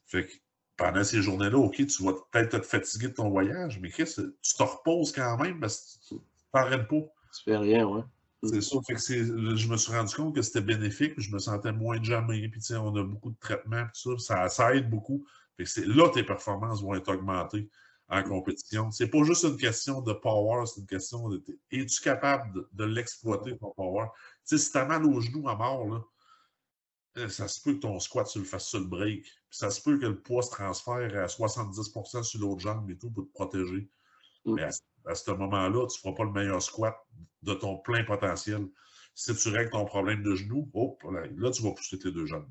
Fait 0.07 0.26
que 0.26 0.31
pendant 0.76 1.03
ces 1.03 1.22
journées-là, 1.22 1.57
OK, 1.57 1.85
tu 1.85 2.03
vas 2.03 2.13
peut-être 2.31 2.59
te 2.59 2.65
fatiguer 2.65 3.09
de 3.09 3.13
ton 3.13 3.30
voyage, 3.30 3.80
mais 3.80 3.89
Chris, 3.89 4.05
tu 4.15 4.53
te 4.55 4.63
reposes 4.63 5.11
quand 5.11 5.38
même 5.38 5.59
parce 5.59 5.99
que 6.09 6.15
tu 6.15 6.22
t'entraînes 6.51 6.88
pas. 6.88 7.01
Tu 7.38 7.43
fais 7.45 7.57
rien, 7.57 7.88
ouais. 7.88 8.01
C'est 8.43 8.61
ça. 8.61 8.77
Fait 8.88 8.95
que 8.95 8.99
c'est- 8.99 9.23
je 9.23 9.68
me 9.68 9.77
suis 9.77 9.91
rendu 9.93 10.15
compte 10.15 10.34
que 10.34 10.41
c'était 10.41 10.61
bénéfique, 10.61 11.13
puis 11.13 11.23
je 11.23 11.31
me 11.31 11.38
sentais 11.38 11.72
moins 11.72 11.99
de 11.99 12.05
jamais. 12.05 12.39
Puis, 12.49 12.59
tu 12.59 12.65
sais, 12.68 12.76
on 12.76 12.95
a 12.95 13.03
beaucoup 13.03 13.30
de 13.30 13.38
traitements, 13.39 13.84
puis 13.84 14.01
ça, 14.01 14.18
ça, 14.18 14.49
ça 14.49 14.76
aide 14.76 14.89
beaucoup. 14.89 15.23
Fait 15.57 15.63
que 15.65 15.69
c'est 15.69 15.85
là 15.85 16.09
tes 16.09 16.23
performances 16.23 16.81
vont 16.81 16.95
être 16.95 17.13
augmentées 17.13 17.69
en 18.11 18.23
compétition. 18.23 18.91
C'est 18.91 19.07
pas 19.07 19.23
juste 19.23 19.43
une 19.43 19.57
question 19.57 20.01
de 20.01 20.11
power, 20.11 20.65
c'est 20.65 20.81
une 20.81 20.88
question 20.88 21.29
de 21.29 21.43
es-tu 21.71 22.01
capable 22.01 22.53
de, 22.53 22.69
de 22.73 22.83
l'exploiter, 22.83 23.57
ton 23.57 23.71
power? 23.71 24.07
Tu 24.45 24.57
sais, 24.57 24.65
si 24.65 24.71
t'as 24.71 24.85
mal 24.85 25.05
aux 25.05 25.21
genoux 25.21 25.47
à 25.47 25.55
mort, 25.55 25.88
là, 25.88 26.03
euh, 27.17 27.29
ça 27.29 27.47
se 27.47 27.61
peut 27.61 27.73
que 27.73 27.79
ton 27.79 27.99
squat, 27.99 28.27
tu 28.27 28.39
le 28.39 28.45
fasses 28.45 28.67
sur 28.67 28.79
le 28.79 28.85
break. 28.85 29.23
Puis 29.23 29.57
ça 29.57 29.71
se 29.71 29.81
peut 29.81 29.97
que 29.97 30.05
le 30.05 30.21
poids 30.21 30.41
se 30.41 30.51
transfère 30.51 31.23
à 31.23 31.27
70% 31.27 32.23
sur 32.23 32.39
l'autre 32.41 32.59
jambe 32.59 32.89
et 32.89 32.97
tout 32.97 33.09
pour 33.11 33.25
te 33.25 33.31
protéger. 33.31 33.89
Mm. 34.45 34.55
Mais 34.55 34.63
à, 34.63 34.69
à 35.05 35.15
ce 35.15 35.31
moment-là, 35.31 35.88
tu 35.88 35.97
ne 35.97 36.01
feras 36.01 36.13
pas 36.13 36.23
le 36.25 36.31
meilleur 36.31 36.61
squat 36.61 36.95
de 37.43 37.53
ton 37.53 37.77
plein 37.77 38.03
potentiel. 38.03 38.67
Si 39.13 39.33
tu 39.35 39.49
règles 39.49 39.71
ton 39.71 39.85
problème 39.85 40.21
de 40.23 40.35
genou, 40.35 40.69
hop, 40.73 41.01
là, 41.03 41.25
là, 41.35 41.51
tu 41.51 41.63
vas 41.63 41.71
pousser 41.71 41.97
tes 41.97 42.11
deux 42.11 42.25
jambes. 42.25 42.49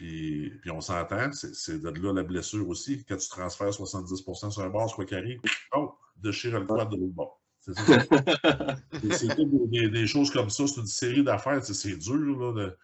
Puis, 0.00 0.48
puis 0.62 0.70
on 0.70 0.80
s'entend, 0.80 1.30
c'est 1.30 1.78
de 1.78 1.90
là 1.90 2.14
la 2.14 2.22
blessure 2.22 2.66
aussi. 2.66 3.04
Quand 3.04 3.18
tu 3.18 3.28
transfères 3.28 3.68
70% 3.68 4.50
sur 4.50 4.62
un 4.62 4.70
bord, 4.70 4.94
quoi 4.94 5.04
qu'il 5.04 5.18
arrive, 5.18 5.42
oh, 5.74 5.94
déchire 6.16 6.58
le 6.58 6.64
quad 6.64 6.88
de 6.88 6.96
l'autre 6.96 7.12
bord. 7.12 7.42
C'est 7.58 7.74
des, 9.68 9.90
des, 9.90 10.06
choses 10.06 10.30
comme 10.30 10.48
ça. 10.48 10.66
C'est 10.66 10.80
une 10.80 10.86
série 10.86 11.22
d'affaires. 11.22 11.62
C'est 11.62 11.98
dur 11.98 12.14
là, 12.14 12.52
de, 12.54 12.78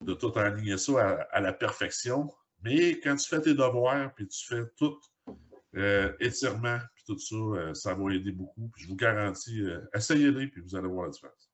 de, 0.00 0.14
tout 0.14 0.32
aligner 0.34 0.78
ça 0.78 1.26
à, 1.30 1.42
la 1.42 1.52
perfection. 1.52 2.32
Mais 2.62 2.98
quand 3.00 3.16
tu 3.16 3.28
fais 3.28 3.42
tes 3.42 3.52
devoirs, 3.52 4.14
puis 4.14 4.26
tu 4.26 4.46
fais 4.46 4.62
tout 4.78 4.98
euh, 5.76 6.10
étirement, 6.20 6.78
puis 6.94 7.04
tout 7.06 7.18
ça, 7.18 7.36
euh, 7.36 7.74
ça 7.74 7.92
va 7.92 8.14
aider 8.14 8.32
beaucoup. 8.32 8.70
Puis 8.72 8.84
je 8.84 8.88
vous 8.88 8.96
garantis, 8.96 9.60
euh, 9.60 9.82
essayez-les, 9.94 10.46
puis 10.46 10.62
vous 10.62 10.74
allez 10.74 10.88
voir 10.88 11.04
la 11.04 11.10
différence. 11.10 11.49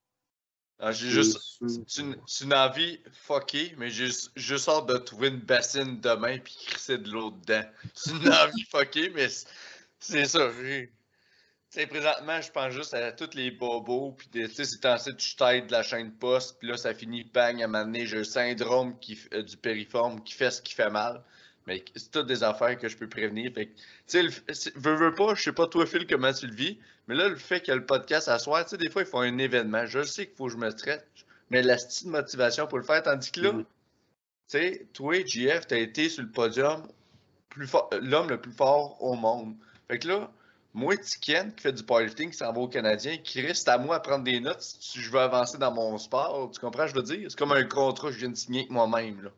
Ah, 0.78 0.92
j'ai 0.92 1.08
juste. 1.08 1.38
C'est 1.86 2.02
une, 2.02 2.16
une, 2.42 2.54
envie 2.54 3.00
fuckée, 3.10 3.74
mais 3.78 3.88
j'ai 3.88 4.10
juste 4.34 4.68
hâte 4.68 4.86
de 4.86 4.98
trouver 4.98 5.28
une 5.28 5.40
bassine 5.40 6.00
demain 6.00 6.38
puis 6.38 6.54
crisser 6.66 6.98
de 6.98 7.10
l'eau 7.10 7.30
dedans. 7.30 7.64
C'est 7.94 8.10
une 8.10 8.28
envie 8.32 8.64
fuckée, 8.70 9.10
mais 9.10 9.28
c'est 9.98 10.26
ça. 10.26 10.50
sais, 11.70 11.86
présentement, 11.86 12.40
je 12.42 12.50
pense 12.50 12.74
juste 12.74 12.92
à 12.92 13.10
tous 13.12 13.34
les 13.34 13.50
bobos, 13.50 14.12
puis 14.18 14.28
tu 14.30 14.46
sais, 14.48 14.64
c'est 14.64 14.84
ensuite 14.84 15.16
tu 15.16 15.34
t'aides 15.36 15.68
de 15.68 15.72
la 15.72 15.82
chaîne 15.82 16.12
poste, 16.12 16.58
puis 16.58 16.68
là, 16.68 16.76
ça 16.76 16.92
finit 16.92 17.24
bang 17.24 17.62
à 17.62 17.68
m'amener. 17.68 18.04
J'ai 18.04 18.18
un 18.18 18.24
syndrome 18.24 18.98
qui, 18.98 19.18
euh, 19.32 19.42
du 19.42 19.56
périforme 19.56 20.22
qui 20.24 20.34
fait 20.34 20.50
ce 20.50 20.60
qui 20.60 20.74
fait 20.74 20.90
mal. 20.90 21.24
Mais 21.66 21.84
c'est 21.94 22.10
toutes 22.10 22.26
des 22.26 22.42
affaires 22.44 22.78
que 22.78 22.88
je 22.88 22.96
peux 22.96 23.08
prévenir. 23.08 23.52
Fait 23.52 23.66
tu 23.66 23.72
sais, 24.06 24.22
veux, 24.76 24.94
veux 24.94 25.14
pas, 25.14 25.34
je 25.34 25.42
sais 25.42 25.52
pas 25.52 25.66
toi, 25.66 25.84
Phil, 25.86 26.06
comment 26.06 26.32
tu 26.32 26.46
le 26.46 26.54
vis, 26.54 26.78
mais 27.08 27.14
là, 27.14 27.28
le 27.28 27.36
fait 27.36 27.68
a 27.68 27.74
le 27.74 27.84
podcast 27.84 28.28
à 28.28 28.38
soir, 28.38 28.64
tu 28.64 28.70
sais, 28.70 28.76
des 28.76 28.90
fois, 28.90 29.02
ils 29.02 29.08
font 29.08 29.20
un 29.20 29.38
événement. 29.38 29.86
Je 29.86 30.02
sais 30.02 30.26
qu'il 30.26 30.36
faut 30.36 30.46
que 30.46 30.52
je 30.52 30.56
me 30.56 30.72
traite, 30.72 31.06
mais 31.50 31.62
la 31.62 31.78
style 31.78 32.10
motivation 32.10 32.66
pour 32.66 32.78
le 32.78 32.84
faire, 32.84 33.02
tandis 33.02 33.30
que 33.30 33.40
là, 33.40 33.52
mm-hmm. 33.52 33.64
tu 33.64 33.66
sais, 34.46 34.86
toi, 34.92 35.24
JF, 35.24 35.66
t'as 35.66 35.78
été 35.78 36.08
sur 36.08 36.22
le 36.22 36.30
podium, 36.30 36.86
plus 37.48 37.68
l'homme 38.00 38.28
le 38.28 38.40
plus 38.40 38.52
fort 38.52 39.02
au 39.02 39.14
monde. 39.14 39.54
Fait 39.88 39.98
que 39.98 40.08
là, 40.08 40.30
moi, 40.74 40.96
Tiken, 40.96 41.54
qui 41.54 41.62
fait 41.62 41.72
du 41.72 41.82
powerlifting, 41.82 42.30
qui 42.30 42.36
s'en 42.36 42.52
va 42.52 42.60
au 42.60 42.68
Canadien, 42.68 43.16
qui 43.16 43.40
reste 43.40 43.66
à 43.68 43.78
moi 43.78 43.96
à 43.96 44.00
prendre 44.00 44.24
des 44.24 44.40
notes 44.40 44.60
si 44.60 45.00
je 45.00 45.10
veux 45.10 45.20
avancer 45.20 45.56
dans 45.56 45.72
mon 45.72 45.96
sport. 45.96 46.50
Tu 46.52 46.60
comprends, 46.60 46.86
je 46.86 46.94
veux 46.94 47.02
dire? 47.02 47.30
C'est 47.30 47.38
comme 47.38 47.52
un 47.52 47.64
contrat 47.64 48.08
que 48.08 48.14
je 48.14 48.18
viens 48.18 48.28
de 48.28 48.36
signer 48.36 48.60
avec 48.60 48.70
moi-même, 48.70 49.22
là. 49.22 49.30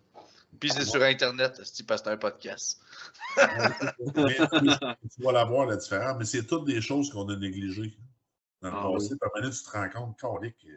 Puis 0.61 0.71
c'est 0.71 0.85
sur 0.85 1.03
Internet, 1.03 1.55
parce 1.57 1.71
que 1.71 1.77
c'est 1.77 2.09
un 2.09 2.17
podcast. 2.17 2.81
tu 3.37 3.43
vas 5.23 5.33
la 5.33 5.45
voir, 5.45 5.67
la 5.67 5.77
différence, 5.77 6.17
mais 6.19 6.25
c'est 6.25 6.45
toutes 6.45 6.65
des 6.65 6.81
choses 6.81 7.11
qu'on 7.11 7.29
a 7.29 7.37
négligées 7.37 7.97
dans 8.61 8.71
le 8.71 8.77
ah, 8.77 8.89
passé. 8.93 9.11
Oui. 9.13 9.51
tu 9.51 9.65
te 9.65 9.71
rends 9.71 9.89
compte, 9.89 10.19
que 10.19 10.69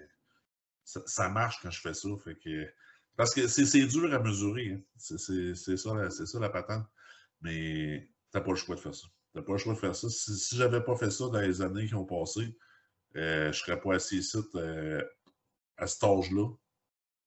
ça, 0.84 1.02
ça, 1.06 1.30
marche 1.30 1.60
quand 1.62 1.72
je 1.72 1.82
fais 1.82 1.94
ça. 1.94 2.10
Fait 2.24 2.36
que, 2.36 2.72
parce 3.16 3.34
que 3.34 3.48
c'est 3.48 3.86
dur 3.88 4.14
à 4.14 4.20
mesurer. 4.20 4.74
Hein. 4.74 4.82
C'est 4.98 5.18
ça, 5.56 5.78
ça, 6.18 6.40
la 6.40 6.50
patente. 6.50 6.86
Mais 7.42 8.08
tu 8.32 8.38
n'as 8.38 8.42
pas 8.42 8.52
le 8.52 8.58
choix 8.58 8.76
de 8.76 8.82
faire 8.82 8.94
ça. 8.94 9.08
Tu 9.32 9.40
n'as 9.40 9.44
pas 9.44 9.54
le 9.54 9.58
choix 9.58 9.74
de 9.74 9.80
faire 9.80 9.96
ça. 9.96 10.10
Si, 10.10 10.38
si 10.38 10.56
je 10.56 10.64
n'avais 10.64 10.84
pas 10.84 10.96
fait 10.96 11.10
ça 11.10 11.28
dans 11.30 11.42
les 11.42 11.62
années 11.62 11.88
qui 11.88 11.96
ont 11.96 12.06
passé, 12.06 12.56
euh, 13.16 13.44
je 13.44 13.48
ne 13.48 13.54
serais 13.54 13.80
pas 13.80 13.96
assis 13.96 14.20
ici 14.20 14.38
euh, 14.56 15.04
à 15.78 15.88
cet 15.88 16.04
âge-là 16.04 16.50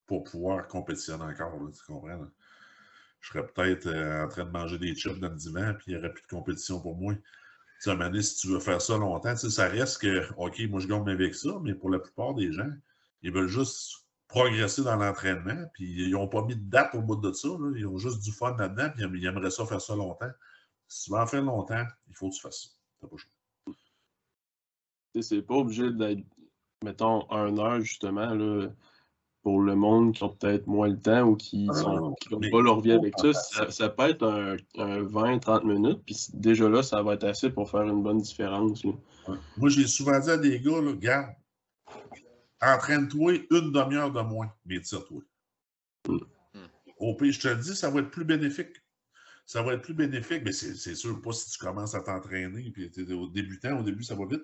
pour 0.07 0.25
pouvoir 0.25 0.67
compétitionner 0.69 1.25
encore. 1.25 1.53
tu 1.73 1.83
comprends? 1.87 2.27
Je 3.21 3.29
serais 3.29 3.47
peut-être 3.47 3.87
euh, 3.87 4.25
en 4.25 4.29
train 4.29 4.45
de 4.45 4.51
manger 4.51 4.79
des 4.79 4.95
chips 4.95 5.19
dans 5.19 5.31
le 5.31 5.37
divan, 5.37 5.75
puis 5.75 5.93
il 5.93 5.95
n'y 5.95 5.99
aurait 5.99 6.13
plus 6.13 6.23
de 6.23 6.29
compétition 6.29 6.81
pour 6.81 6.97
moi. 6.97 7.15
Tu 7.83 7.91
sais, 7.91 8.23
si 8.23 8.37
tu 8.37 8.49
veux 8.49 8.61
faire 8.61 8.81
ça 8.81 8.97
longtemps, 8.97 9.35
ça 9.37 9.69
reste 9.69 10.01
que, 10.01 10.33
OK, 10.37 10.61
moi 10.69 10.81
je 10.81 10.87
gagne 10.87 11.09
avec 11.09 11.35
ça, 11.35 11.59
mais 11.63 11.75
pour 11.75 11.91
la 11.91 11.99
plupart 11.99 12.35
des 12.35 12.53
gens, 12.53 12.71
ils 13.23 13.33
veulent 13.33 13.49
juste 13.49 14.07
progresser 14.29 14.83
dans 14.83 14.97
l'entraînement, 14.97 15.65
puis 15.75 16.07
ils 16.07 16.11
n'ont 16.11 16.29
pas 16.29 16.43
mis 16.45 16.57
de 16.57 16.69
date 16.69 16.95
au 16.95 17.01
bout 17.01 17.17
de 17.17 17.33
ça. 17.33 17.49
Ils 17.77 17.87
ont 17.87 17.99
juste 17.99 18.23
du 18.23 18.33
fun 18.33 18.57
là-dedans, 18.57 18.91
puis 18.91 19.21
ils 19.21 19.27
aimeraient 19.27 19.51
ça 19.51 19.65
faire 19.67 19.81
ça 19.81 19.95
longtemps. 19.97 20.31
Si 20.89 21.05
tu 21.05 21.13
veux 21.13 21.19
en 21.19 21.27
faire 21.27 21.43
longtemps, 21.43 21.85
il 22.09 22.17
faut 22.17 22.29
que 22.29 22.35
tu 22.35 22.41
fasses 22.41 22.63
ça. 22.63 22.69
T'as 23.01 23.09
pas 23.09 23.17
C'est 25.23 25.43
pas 25.43 25.55
obligé 25.55 25.91
d'être, 25.93 26.25
mettons, 26.83 27.31
un 27.31 27.57
heure 27.59 27.81
justement. 27.81 28.35
Là 28.35 28.69
pour 29.45 29.61
le 29.61 29.77
monde 29.77 30.15
qui 30.15 30.23
ont 30.25 30.31
peut-être 30.31 30.67
moins 30.67 30.89
le 30.89 30.99
temps 30.99 31.29
ou 31.29 31.37
qui 31.37 31.67
n'ont 31.67 32.15
pas 32.51 32.63
leur 32.63 32.81
vie 32.81 32.93
avec 32.93 33.13
ça, 33.19 33.35
ça, 33.71 33.89
peut 33.91 34.09
être 34.09 34.27
un, 34.27 34.57
20-30 35.03 35.67
minutes, 35.67 36.01
puis 36.07 36.17
déjà 36.33 36.67
là, 36.67 36.83
ça 36.83 37.03
va 37.03 37.13
être 37.13 37.25
assez 37.25 37.51
pour 37.51 37.71
faire 37.71 37.83
une 37.83 38.03
bonne 38.03 38.23
différence. 38.23 38.83
Moi, 39.59 39.69
j'ai 39.69 39.87
souvent 39.87 40.19
dit 40.19 40.31
à 40.31 40.39
des 40.39 40.61
gars, 40.61 40.81
là, 40.81 40.91
regarde, 40.91 41.35
entraîne-toi 42.63 43.35
une 43.51 43.71
demi-heure 43.71 44.11
de 44.11 44.23
moins, 44.23 44.51
mais 44.65 44.81
tire-toi. 44.81 45.21
Mm. 46.09 46.19
Au 46.97 47.15
pire, 47.15 47.33
je 47.33 47.41
te 47.41 47.49
le 47.49 47.57
dis, 47.57 47.77
ça 47.77 47.91
va 47.91 48.01
être 48.01 48.11
plus 48.11 48.25
bénéfique. 48.25 48.83
Ça 49.45 49.63
va 49.63 49.75
être 49.75 49.83
plus 49.83 49.93
bénéfique, 49.93 50.41
mais 50.43 50.53
c'est 50.53 50.95
sûr 50.95 51.21
pas 51.21 51.33
si 51.33 51.51
tu 51.51 51.59
commences 51.59 51.95
à 51.95 52.01
t'entraîner, 52.01 52.71
puis 52.71 52.91
tu 52.91 53.03
es 53.03 53.13
au 53.13 53.29
débutant, 53.29 53.79
au 53.79 53.83
début, 53.83 54.05
ça 54.05 54.15
va 54.15 54.25
vite. 54.25 54.41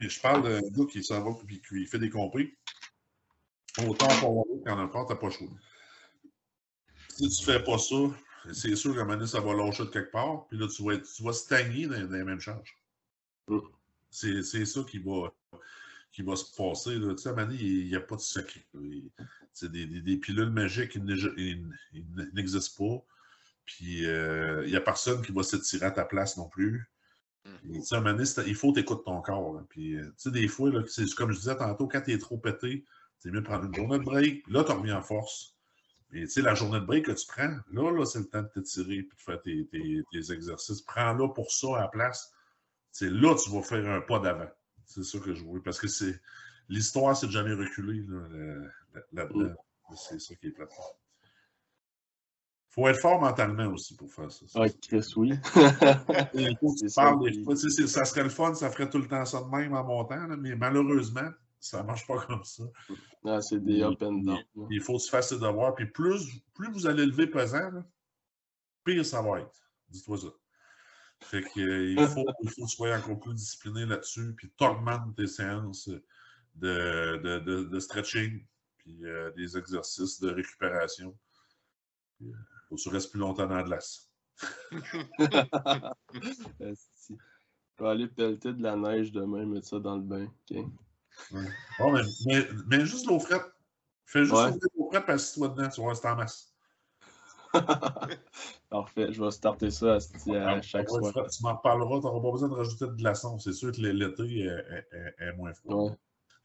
Et 0.00 0.08
je 0.08 0.20
parle 0.20 0.42
d'un 0.42 0.60
gars 0.60 0.86
qui 0.90 1.04
s'en 1.04 1.22
va, 1.22 1.38
puis 1.46 1.62
qui 1.62 1.86
fait 1.86 2.00
des 2.00 2.10
compris. 2.10 2.52
Autant 3.84 4.08
pour 4.20 4.46
qu'en 4.64 4.78
encore, 4.78 5.06
t'as 5.06 5.16
pas 5.16 5.30
choix. 5.30 5.48
Si 7.10 7.28
tu 7.28 7.44
fais 7.44 7.62
pas 7.62 7.78
ça, 7.78 7.96
c'est 8.52 8.76
sûr 8.76 8.94
qu'à 8.94 9.00
un 9.00 9.04
moment 9.04 9.16
donné, 9.16 9.26
ça 9.26 9.40
va 9.40 9.54
lâcher 9.54 9.84
de 9.84 9.90
quelque 9.90 10.12
part, 10.12 10.46
puis 10.48 10.58
là, 10.58 10.66
tu 10.68 10.82
vas, 10.82 10.96
tu 10.98 11.22
vas 11.22 11.32
stagner 11.32 11.86
dans, 11.86 12.10
les 12.10 12.24
mêmes 12.24 12.40
charges. 12.40 12.78
Mm. 13.48 13.58
C'est 14.10 14.64
ça 14.64 14.80
qui 14.88 14.98
va, 14.98 15.32
qui 16.12 16.22
va 16.22 16.36
se 16.36 16.54
passer. 16.56 16.98
Là. 16.98 17.14
Tu 17.14 17.22
sais, 17.22 17.28
à 17.28 17.32
un 17.32 17.34
moment 17.34 17.48
donné, 17.48 17.62
il 17.62 17.88
n'y 17.88 17.96
a 17.96 18.00
pas 18.00 18.16
de 18.16 18.20
secret. 18.20 18.66
C'est 19.52 19.70
des, 19.70 19.86
des, 19.86 20.00
des, 20.00 20.16
pilules 20.16 20.50
magiques 20.50 20.92
qui 20.92 21.00
n'existent 21.00 22.84
pas. 22.84 23.04
Puis, 23.64 24.06
euh, 24.06 24.62
il 24.64 24.70
n'y 24.70 24.76
a 24.76 24.80
personne 24.80 25.22
qui 25.22 25.32
va 25.32 25.42
s'étirer 25.42 25.86
à 25.86 25.90
ta 25.90 26.04
place 26.04 26.36
non 26.36 26.48
plus. 26.48 26.88
Mm. 27.44 27.72
tu 27.72 27.82
sais, 27.82 27.94
à 27.94 27.98
un 27.98 28.00
moment 28.00 28.16
donné, 28.16 28.28
il 28.46 28.54
faut 28.54 28.72
t'écouter 28.72 29.02
ton 29.04 29.20
corps. 29.20 29.62
Puis, 29.68 29.96
euh, 29.96 30.04
tu 30.04 30.14
sais, 30.16 30.30
des 30.30 30.48
fois, 30.48 30.70
là, 30.70 30.82
comme 31.16 31.32
je 31.32 31.38
disais 31.38 31.56
tantôt, 31.56 31.88
quand 31.88 32.00
tu 32.00 32.12
es 32.12 32.18
trop 32.18 32.38
pété, 32.38 32.84
c'est 33.18 33.30
mieux 33.30 33.40
de 33.40 33.46
prendre 33.46 33.64
une 33.64 33.74
journée 33.74 33.98
de 33.98 34.04
break. 34.04 34.44
Là, 34.48 34.64
tu 34.64 34.72
reviens 34.72 34.98
en 34.98 35.02
force. 35.02 35.56
Et 36.12 36.20
tu 36.22 36.28
sais, 36.28 36.42
la 36.42 36.54
journée 36.54 36.80
de 36.80 36.84
break 36.84 37.06
que 37.06 37.12
tu 37.12 37.26
prends, 37.26 37.56
là, 37.72 37.90
là 37.90 38.04
c'est 38.04 38.20
le 38.20 38.26
temps 38.26 38.42
de 38.42 38.48
t'étirer 38.48 38.94
et 38.94 39.02
de 39.02 39.08
faire 39.16 39.40
tes, 39.42 39.66
tes, 39.66 40.32
exercices. 40.32 40.82
Prends-la 40.82 41.28
pour 41.28 41.50
ça 41.50 41.76
à 41.76 41.80
la 41.82 41.88
place. 41.88 42.32
C'est 42.92 43.10
là 43.10 43.34
tu 43.34 43.50
vas 43.50 43.62
faire 43.62 43.86
un 43.88 44.00
pas 44.00 44.20
d'avant. 44.20 44.48
C'est 44.84 45.02
ça 45.02 45.18
que 45.18 45.34
je 45.34 45.42
vois. 45.44 45.60
Parce 45.62 45.80
que 45.80 45.88
c'est 45.88 46.20
l'histoire, 46.68 47.16
c'est 47.16 47.26
de 47.26 47.32
jamais 47.32 47.54
reculer 47.54 48.04
là-dedans. 49.12 49.54
c'est 49.94 50.20
ça 50.20 50.34
qui 50.36 50.46
est 50.46 50.50
plate. 50.50 50.70
Il 52.70 52.82
faut 52.82 52.88
être 52.88 53.00
fort 53.00 53.20
mentalement 53.20 53.66
aussi 53.72 53.96
pour 53.96 54.12
faire 54.12 54.30
ça. 54.30 54.44
Ah, 54.54 54.66
Chris, 54.68 55.12
oui. 55.16 55.32
ça, 56.88 58.04
serait 58.04 58.22
le 58.22 58.28
fun, 58.28 58.54
ça 58.54 58.70
ferait 58.70 58.90
tout 58.90 58.98
le 58.98 59.08
temps 59.08 59.24
ça 59.24 59.40
de 59.40 59.46
même 59.46 59.74
en 59.74 59.82
montant, 59.82 60.28
mais 60.38 60.54
malheureusement, 60.54 61.30
ça 61.60 61.82
marche 61.82 62.06
pas 62.06 62.24
comme 62.26 62.44
ça. 62.44 62.64
Ah, 63.24 63.40
c'est 63.40 63.62
des 63.62 63.82
up 63.82 64.00
and 64.02 64.22
down. 64.22 64.44
Il, 64.70 64.80
faut 64.80 64.98
se 64.98 65.10
faire 65.10 65.24
ses 65.24 65.38
devoirs. 65.38 65.74
Puis 65.74 65.86
plus, 65.86 66.40
plus 66.54 66.70
vous 66.70 66.86
allez 66.86 67.06
lever 67.06 67.26
pesant, 67.26 67.70
pire 68.84 69.04
ça 69.04 69.22
va 69.22 69.40
être. 69.40 69.70
Dis-toi 69.88 70.18
ça. 70.18 70.28
Fait 71.20 71.42
que, 71.42 71.60
euh, 71.60 71.92
il, 71.92 72.06
faut, 72.08 72.26
il 72.42 72.50
faut 72.50 72.62
que 72.62 72.68
tu 72.68 72.76
sois 72.76 72.96
encore 72.96 73.18
plus 73.18 73.34
discipliné 73.34 73.86
là-dessus. 73.86 74.34
Puis 74.36 74.50
t'augmentes 74.56 75.16
tes 75.16 75.26
séances 75.26 75.88
de, 76.54 77.16
de, 77.22 77.38
de, 77.40 77.64
de 77.64 77.80
stretching. 77.80 78.44
Puis 78.78 79.04
euh, 79.04 79.32
des 79.32 79.56
exercices 79.56 80.20
de 80.20 80.30
récupération. 80.30 81.16
Il 82.20 82.28
euh, 82.28 82.36
faut 82.68 82.76
que 82.76 82.80
tu 82.80 82.88
restes 82.90 83.10
plus 83.10 83.20
longtemps 83.20 83.46
dans 83.46 83.56
la 83.56 83.62
glace. 83.62 84.10
Je 87.78 87.84
vais 87.84 87.88
aller 87.88 88.08
pelleter 88.08 88.52
de 88.52 88.62
la 88.62 88.76
neige 88.76 89.12
demain, 89.12 89.44
mettre 89.46 89.66
ça 89.66 89.78
dans 89.78 89.96
le 89.96 90.02
bain. 90.02 90.32
Bon, 91.78 91.92
mais, 91.92 92.48
mais, 92.66 92.86
juste 92.86 93.06
l'eau 93.06 93.18
frette. 93.18 93.42
Fais 94.04 94.24
juste 94.24 94.34
l'eau 94.76 94.88
frette, 94.90 95.06
parce 95.06 95.30
que 95.30 95.38
toi 95.38 95.48
dedans, 95.48 95.68
tu 95.68 95.80
vois, 95.80 95.94
c'est 95.94 96.08
en 96.08 96.16
masse. 96.16 96.52
Parfait, 98.70 99.12
je 99.12 99.22
vais 99.22 99.30
starter 99.30 99.70
ça 99.70 99.94
à, 99.96 100.62
chaque 100.62 100.88
fois. 100.88 101.12
Tu 101.12 101.42
m'en 101.42 101.56
reparleras, 101.56 102.00
tu 102.00 102.06
n'auras 102.06 102.20
pas 102.20 102.32
besoin 102.32 102.48
de 102.48 102.54
rajouter 102.54 102.86
de 102.86 102.92
glaçons. 102.92 103.38
C'est 103.38 103.52
sûr 103.52 103.72
que 103.72 103.80
l'été 103.80 104.44
est, 104.44 105.32
moins 105.36 105.52
froid. 105.54 105.96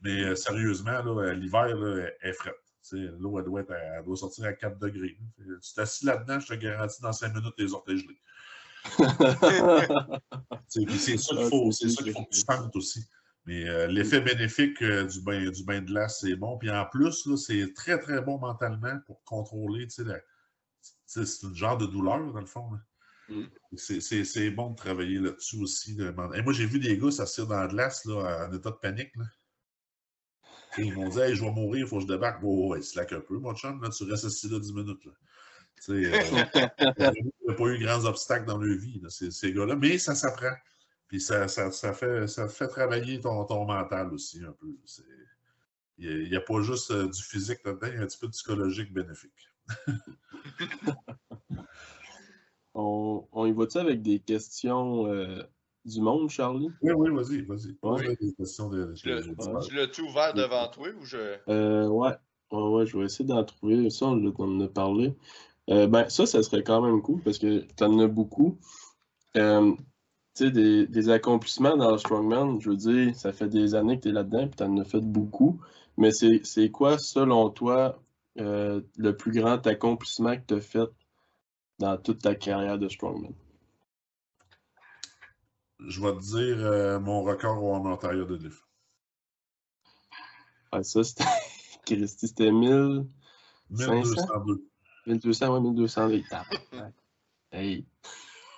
Mais 0.02 0.24
euh, 0.24 0.36
sérieusement, 0.36 1.02
l'hiver 1.34 2.14
est 2.22 2.34
frette. 2.34 2.56
L'eau, 2.92 3.40
elle 3.40 3.46
doit, 3.46 3.62
elle 3.70 4.04
doit 4.04 4.18
sortir 4.18 4.46
à 4.46 4.54
4 4.54 4.80
degrés. 4.80 5.18
Tu 5.38 5.74
t'assis 5.76 6.06
là-dedans, 6.06 6.40
je 6.40 6.48
te 6.48 6.54
garantis, 6.54 7.02
dans 7.02 7.14
5 7.14 7.34
minutes, 7.34 7.54
les 7.58 7.74
orteils 7.74 8.00
gelés. 8.00 8.20
c'est 10.68 11.18
ça 11.18 11.36
qu'il 11.36 11.46
faut, 11.50 11.72
c'est 11.72 11.90
ça 11.90 12.04
qu'il 12.04 12.14
faut 12.14 12.24
que 12.24 12.32
tu 12.32 12.40
sentes 12.40 12.76
aussi. 12.76 13.06
Mais 13.46 13.68
euh, 13.68 13.88
l'effet 13.88 14.22
bénéfique 14.22 14.82
euh, 14.82 15.06
du, 15.06 15.22
bain, 15.22 15.50
du 15.50 15.64
bain 15.64 15.82
de 15.82 15.88
glace, 15.88 16.20
c'est 16.22 16.36
bon. 16.36 16.58
Puis 16.58 16.70
en 16.70 16.86
plus, 16.86 17.36
c'est 17.36 17.74
très, 17.74 18.00
très 18.00 18.22
bon 18.22 18.38
mentalement 18.38 19.00
pour 19.08 19.24
contrôler. 19.24 19.88
C'est 19.90 20.04
un 21.18 21.54
genre 21.54 21.78
de 21.78 21.88
douleur, 21.88 22.32
dans 22.32 22.40
le 22.40 22.46
fond. 22.46 22.70
Mm. 23.30 23.44
C'est 23.78 24.52
bon 24.52 24.72
de 24.72 24.76
travailler 24.76 25.20
là-dessus 25.20 25.58
aussi. 25.58 25.98
Et 26.00 26.42
moi, 26.42 26.54
j'ai 26.54 26.66
vu 26.66 26.80
des 26.80 26.98
gars 26.98 27.12
s'asseoir 27.12 27.48
dans 27.48 27.60
la 27.60 27.68
glace 27.68 28.06
là, 28.06 28.48
en 28.48 28.54
état 28.54 28.70
de 28.70 28.76
panique. 28.76 29.16
Là. 29.16 29.26
Ils 30.78 30.94
m'ont 30.94 31.10
dit 31.10 31.20
hey, 31.20 31.36
je 31.36 31.44
vais 31.44 31.52
mourir, 31.52 31.86
il 31.86 31.88
faut 31.88 31.98
que 31.98 32.04
je 32.04 32.08
débarque. 32.08 32.42
Oh, 32.44 32.70
ouais, 32.70 32.82
slack 32.82 33.12
un 33.14 33.20
peu, 33.20 33.38
mon 33.40 33.56
chum. 33.56 33.82
Là, 33.82 33.90
tu 33.90 34.04
restes 34.04 34.26
assis 34.26 34.50
là 34.50 34.60
10 34.60 34.74
minutes. 34.74 35.08
Euh, 35.08 35.14
ils 37.18 37.32
n'ont 37.48 37.56
pas 37.56 37.66
eu 37.66 37.80
grands 37.80 38.06
obstacles 38.06 38.46
dans 38.46 38.58
leur 38.58 38.78
vie, 38.78 39.00
là, 39.02 39.10
ces, 39.10 39.32
ces 39.32 39.52
gars-là, 39.52 39.76
mais 39.76 39.98
ça 39.98 40.16
s'apprend. 40.16 40.54
Puis 41.12 41.20
ça, 41.20 41.50
ça, 41.50 41.70
ça, 41.72 41.92
fait, 41.92 42.26
ça 42.26 42.48
fait 42.48 42.70
travailler 42.70 43.20
ton, 43.20 43.44
ton 43.44 43.66
mental 43.66 44.14
aussi 44.14 44.42
un 44.46 44.54
peu. 44.54 44.74
C'est- 44.86 45.04
Il 45.98 46.30
n'y 46.30 46.38
a, 46.38 46.40
pas 46.40 46.62
juste 46.62 46.90
euh, 46.92 47.06
du 47.06 47.22
physique 47.22 47.60
là-dedans, 47.66 47.88
il 47.88 47.96
y 47.96 47.98
a 47.98 48.04
un 48.04 48.08
petit 48.08 48.18
peu 48.18 48.28
de 48.28 48.32
psychologique 48.32 48.94
bénéfique. 48.94 49.50
On, 52.74 53.28
on 53.34 53.46
y 53.46 53.52
va-tu 53.52 53.80
avec 53.80 54.02
des 54.02 54.20
questions 54.20 55.06
euh, 55.08 55.44
du 55.84 56.00
monde, 56.00 56.30
Charlie? 56.30 56.70
Oui, 56.82 56.94
oui, 56.94 57.14
vas-y, 57.14 57.42
vas-y. 57.42 58.18
Des 58.18 58.34
questions 58.34 58.70
de, 58.70 58.94
Tu 58.94 59.10
l'as-tu 59.76 60.02
ouvert 60.04 60.34
devant 60.34 60.70
toi 60.70 60.88
ou 60.98 61.04
je? 61.04 61.36
Euh, 61.50 61.88
ouais. 61.88 62.16
Ouais, 62.54 62.70
ouais, 62.70 62.86
je 62.86 62.98
vais 62.98 63.04
essayer 63.04 63.26
d'en 63.26 63.44
trouver. 63.44 63.90
Ça, 63.90 64.06
on 64.06 64.34
en 64.34 64.62
a 64.62 64.68
parlé. 64.70 65.14
Euh, 65.70 65.88
ben, 65.88 66.08
ça, 66.08 66.26
ça 66.26 66.42
serait 66.42 66.64
quand 66.64 66.82
même 66.82 67.02
cool 67.02 67.22
parce 67.22 67.38
que 67.38 67.66
tu 67.76 67.84
en 67.84 68.00
as 68.00 68.08
beaucoup. 68.08 68.58
Euh, 69.36 69.76
des, 70.40 70.88
des 70.88 71.10
accomplissements 71.10 71.76
dans 71.78 71.92
le 71.92 71.98
Strongman, 71.98 72.60
je 72.60 72.70
veux 72.70 72.78
dire, 72.78 73.16
ça 73.16 73.34
fait 73.34 73.50
des 73.50 73.76
années 73.76 73.98
que 73.98 74.04
tu 74.04 74.10
es 74.10 74.12
là-dedans 74.12 74.46
et 74.46 74.50
tu 74.50 74.64
en 74.64 74.78
as 74.78 74.86
fait 74.86 75.02
beaucoup. 75.02 75.60
Mais 75.98 76.12
c'est 76.12 76.42
c'est 76.44 76.70
quoi, 76.72 76.98
selon 76.98 77.50
toi, 77.50 78.02
euh, 78.40 78.82
le 78.98 79.16
plus 79.16 79.32
grand 79.32 79.66
accomplissement 79.68 80.36
que 80.36 80.42
tu 80.48 80.54
as 80.56 80.62
fait 80.62 80.90
dans 81.80 81.98
toute 81.98 82.20
ta 82.20 82.36
carrière 82.36 82.78
de 82.80 82.88
Strongman? 82.88 83.34
Je 85.88 86.00
vais 86.02 86.14
te 86.14 86.22
dire 86.22 86.66
euh, 86.66 87.00
mon 87.00 87.24
record 87.24 87.64
au 87.64 87.76
Ontario 87.76 88.26
de 88.26 88.36
lift. 88.36 88.64
Ouais, 90.72 90.84
ça, 90.84 91.04
c'était. 91.04 91.26
Christy, 91.86 92.28
c'était 92.28 92.52
1000. 92.52 93.06
1202. 93.72 94.64
1200, 95.08 95.54
ouais, 95.54 95.60
1200 95.60 96.08
litres. 96.08 96.30
Tabarnak. 96.30 96.94
Hey. 97.54 97.86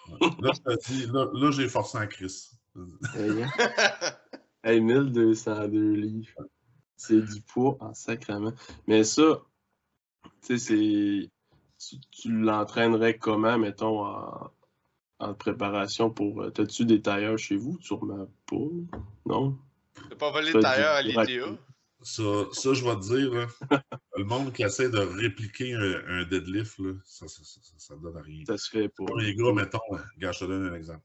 Là, 0.09 0.51
je 0.53 0.59
te 0.61 0.85
dis, 0.91 1.05
là, 1.07 1.27
là, 1.33 1.51
j'ai 1.51 1.67
forcé 1.69 1.97
en 1.97 2.07
Chris. 2.07 2.49
Hey, 3.15 3.43
hein? 3.43 3.49
Hey, 4.63 4.81
1202 4.81 5.91
livres. 5.93 6.41
C'est 6.95 7.21
du 7.21 7.41
poids 7.41 7.77
en 7.81 7.93
sacrament. 7.93 8.53
Mais 8.87 9.03
ça, 9.03 9.41
tu 10.23 10.29
sais, 10.41 10.57
c'est. 10.57 11.29
Tu, 11.77 11.99
tu 12.11 12.31
l'entraînerais 12.31 13.17
comment, 13.17 13.57
mettons, 13.57 14.05
en, 14.05 14.51
en 15.19 15.33
préparation 15.33 16.09
pour. 16.09 16.41
euh, 16.43 16.49
T'as-tu 16.49 16.85
des 16.85 17.01
tailleurs 17.01 17.37
chez 17.37 17.57
vous? 17.57 17.77
Sûrement 17.81 18.27
pas. 18.47 18.97
Non? 19.25 19.57
T'as 20.09 20.15
pas 20.15 20.31
volé 20.31 20.53
de 20.53 20.59
tailleur 20.61 20.93
à 20.93 21.01
l'ITA? 21.01 21.45
Ça, 22.03 22.23
ça, 22.51 22.73
je 22.73 22.83
vais 22.83 22.95
te 22.95 23.15
dire, 23.15 23.33
là, 23.33 23.47
le 24.17 24.23
monde 24.25 24.53
qui 24.53 24.63
essaie 24.63 24.89
de 24.89 24.99
répliquer 24.99 25.73
un, 25.73 26.03
un 26.07 26.25
deadlift, 26.25 26.77
là, 26.79 26.93
ça, 27.05 27.27
ça, 27.27 27.43
ça, 27.77 27.95
donne 27.95 28.17
à 28.17 28.21
rien. 28.21 28.43
Ça 28.45 28.57
se 28.57 28.69
fait 28.69 28.89
pas. 28.89 29.05
Les 29.19 29.35
gars, 29.35 29.53
mettons, 29.53 29.79
regarde, 30.15 30.35
je 30.35 30.39
te 30.39 30.45
donne 30.45 30.67
un 30.67 30.75
exemple. 30.75 31.03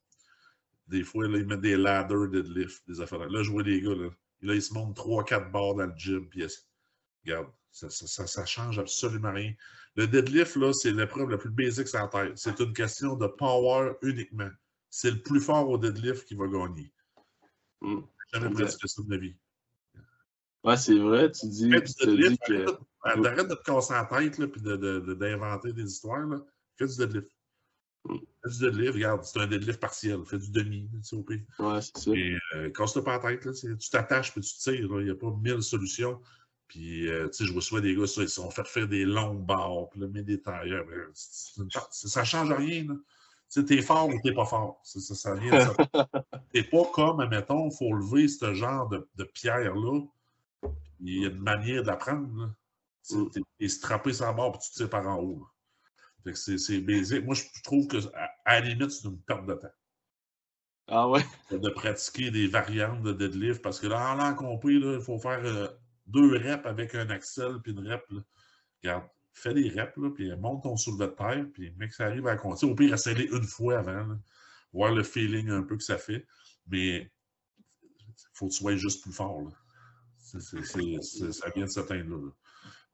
Des 0.89 1.05
fois, 1.05 1.29
là, 1.29 1.39
ils 1.39 1.47
mettent 1.47 1.61
des 1.61 1.77
ladders 1.77 2.29
deadlift, 2.29 2.83
des 2.89 3.01
affaires. 3.01 3.29
Là, 3.29 3.43
je 3.43 3.51
vois 3.51 3.63
les 3.63 3.81
gars, 3.81 3.95
là, 3.95 4.09
là 4.43 4.55
ils 4.55 4.63
se 4.63 4.75
montent 4.75 4.97
3-4 4.97 5.51
barres 5.51 5.75
dans 5.75 5.87
le 5.87 5.97
gym, 5.97 6.29
puis 6.29 6.45
regarde, 7.25 7.49
ça, 7.71 7.89
ça 7.91 8.47
change 8.47 8.79
absolument 8.79 9.33
rien. 9.33 9.53
Le 9.97 10.07
deadlift, 10.07 10.57
là, 10.57 10.73
c'est 10.73 10.93
l'épreuve 10.93 11.31
la 11.31 11.39
plus 11.39 11.51
basique 11.51 11.89
sur 11.89 11.99
la 11.99 12.09
Terre. 12.09 12.33
C'est 12.37 12.61
une 12.61 12.73
question 12.73 13.17
de 13.17 13.27
power 13.27 13.95
uniquement. 14.03 14.51
C'est 14.91 15.11
le 15.11 15.21
plus 15.21 15.41
fort 15.41 15.69
au 15.69 15.79
deadlift 15.79 16.25
qui 16.27 16.35
va 16.35 16.47
gagner. 16.47 16.93
Mm. 17.81 18.01
J'ai 18.33 18.41
jamais 18.41 18.55
pratiqué 18.55 18.89
ça 18.89 19.03
de 19.03 19.09
ma 19.09 19.17
vie. 19.17 19.37
Ouais, 20.65 20.77
c'est 20.77 20.99
vrai, 20.99 21.31
tu 21.31 21.47
dis, 21.47 21.71
Fais 21.71 21.83
tu 21.83 21.87
du 21.87 21.95
te 21.95 22.11
dis 22.11 22.17
deadlift, 22.17 22.43
que. 22.47 22.53
arrête, 22.55 22.79
arrête- 23.03 23.27
arrête 23.27 23.49
de 23.49 23.55
te 23.55 23.63
casser 23.63 23.93
la 23.95 24.05
tête, 24.05 24.39
là, 24.39 24.47
puis 24.49 24.61
de- 24.61 24.77
de- 24.77 24.99
de- 25.01 25.15
d'inventer 25.15 25.73
des 25.73 25.85
histoires. 25.85 26.27
Là. 26.27 26.41
Fais 26.77 26.87
du 26.87 26.97
deadlift. 26.97 27.29
Mm. 28.05 28.17
Fais 28.43 28.51
du 28.51 28.59
deadlift, 28.59 28.95
regarde, 28.95 29.25
c'est 29.25 29.39
un 29.41 29.47
deadlift 29.47 29.81
partiel. 29.81 30.21
Fais 30.27 30.39
du 30.39 30.51
demi, 30.51 30.89
tu 30.93 31.03
sais, 31.05 31.17
au 31.17 31.23
pire. 31.23 31.41
Ouais, 31.61 31.81
c'est 31.81 31.97
ça. 31.99 32.11
Et 32.13 32.37
euh, 32.57 32.71
casse-toi 32.71 33.05
pas 33.05 33.13
la 33.13 33.19
tête, 33.21 33.45
là, 33.45 33.53
tu 33.53 33.77
tu 33.79 33.91
t'attaches 33.91 34.33
puis 34.33 34.41
tu 34.41 34.55
tires, 34.59 34.75
il 35.01 35.05
n'y 35.05 35.11
a 35.11 35.15
pas 35.15 35.31
mille 35.43 35.63
solutions. 35.63 36.21
Puis, 36.67 37.09
euh, 37.09 37.29
tu 37.29 37.47
sais, 37.47 37.53
je 37.53 37.61
souvent 37.61 37.81
des 37.81 37.95
gars, 37.95 38.07
ça, 38.07 38.23
ils 38.23 38.29
se 38.29 38.35
sont 38.35 38.51
fait 38.51 38.67
faire 38.67 38.87
des 38.89 39.05
longues 39.07 39.47
barres, 39.47 39.89
puis 39.91 40.01
là, 40.01 40.07
mettre 40.09 40.27
des 40.27 40.41
tailleurs. 40.43 40.85
part- 41.73 41.89
ça 41.93 42.21
ne 42.21 42.25
change 42.27 42.53
rien, 42.53 42.85
là. 42.85 42.95
Tu 43.51 43.61
sais, 43.61 43.65
t'es 43.65 43.81
fort 43.81 44.09
ou 44.09 44.21
t'es 44.23 44.35
pas 44.35 44.45
fort. 44.45 44.79
Ça, 44.85 45.01
ça, 45.01 45.15
ça 45.15 45.35
vient 45.35 45.51
de 45.59 45.61
ça. 45.65 45.75
T'es 46.53 46.63
pas 46.65 46.85
comme, 46.93 47.21
admettons, 47.21 47.71
il 47.71 47.77
faut 47.79 47.95
lever 47.95 48.29
ce 48.29 48.53
genre 48.53 48.87
de, 48.91 49.09
de 49.17 49.25
pierre-là. 49.25 50.01
Il 51.01 51.23
y 51.23 51.25
a 51.27 51.29
une 51.29 51.41
manière 51.41 51.83
de 51.83 51.87
la 51.89 51.97
prendre, 51.97 52.35
là. 52.47 52.55
Tu 53.07 53.15
sais, 53.15 53.21
Mm. 53.21 53.31
t'es- 53.31 53.41
t'es 53.59 53.69
strappé 53.69 54.13
la 54.13 54.33
barre 54.33 54.53
puis 54.53 54.61
tu 54.69 54.71
tires 54.73 54.91
par 54.91 55.07
en 55.07 55.17
haut, 55.17 55.39
là. 55.41 55.47
Fait 56.25 56.33
que 56.33 56.59
c'est 56.59 56.81
basique. 56.81 57.25
Moi, 57.25 57.35
je 57.35 57.45
trouve 57.63 57.87
que, 57.87 57.97
à, 58.15 58.29
à 58.45 58.61
la 58.61 58.67
limite, 58.69 58.91
c'est 58.91 59.07
une 59.09 59.21
perte 59.23 59.47
de 59.47 59.55
temps 59.55 59.69
Ah 60.89 61.09
ouais? 61.09 61.25
de 61.51 61.69
pratiquer 61.71 62.31
des 62.31 62.47
variantes 62.49 63.03
de 63.03 63.13
deadlift 63.13 63.63
parce 63.63 63.79
que 63.79 63.87
là, 63.87 64.13
en 64.13 64.17
l'an 64.17 64.35
compris, 64.35 64.75
il 64.75 65.01
faut 65.01 65.19
faire 65.19 65.41
euh, 65.45 65.69
deux 66.07 66.37
reps 66.37 66.67
avec 66.67 66.95
un 66.95 67.09
axel 67.11 67.61
puis 67.63 67.73
une 67.73 67.87
rep. 67.89 68.03
là. 68.11 68.21
Regarde, 68.83 69.09
fais 69.33 69.55
des 69.55 69.69
reps, 69.69 69.97
là, 69.97 70.11
puis 70.11 70.35
monte 70.37 70.63
ton 70.65 70.77
soulevé 70.77 71.07
de 71.07 71.13
terre, 71.15 71.47
puis 71.55 71.71
mec, 71.77 71.93
ça 71.93 72.07
arrive 72.07 72.27
à 72.27 72.37
compter. 72.37 72.67
Au 72.67 72.75
pire, 72.75 72.93
essayer 72.95 73.29
une 73.29 73.45
fois 73.45 73.79
avant, 73.79 74.07
là, 74.07 74.19
voir 74.73 74.93
le 74.93 75.03
feeling 75.05 75.49
un 75.51 75.63
peu 75.63 75.77
que 75.77 75.85
ça 75.85 75.99
fait. 75.99 76.27
Mais 76.67 77.11
il 77.83 78.27
faut 78.35 78.47
que 78.49 78.53
tu 78.53 78.59
sois 78.59 78.77
juste 78.77 79.03
plus 79.03 79.13
fort. 79.13 79.41
Là. 79.43 79.51
C'est- 79.51 79.53
c'est- 79.53 79.57
c'est- 79.57 80.18
c'est- 80.18 80.18
ça 80.29 81.51
vient 81.55 81.65
de 81.65 81.71
cet 81.71 81.91
là. 81.91 82.05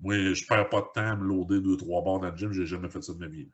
Moi, 0.01 0.35
je 0.35 0.47
perds 0.47 0.69
pas 0.69 0.81
de 0.81 0.87
temps 0.95 1.13
à 1.13 1.17
me 1.17 1.25
loader 1.25 1.61
deux, 1.61 1.77
trois 1.77 2.03
barres 2.03 2.21
dans 2.21 2.31
le 2.31 2.37
gym, 2.37 2.53
j'ai 2.53 2.67
jamais 2.67 2.89
fait 2.89 3.03
ça 3.03 3.13
de 3.15 3.19
ma 3.19 3.29
vie. 3.29 3.49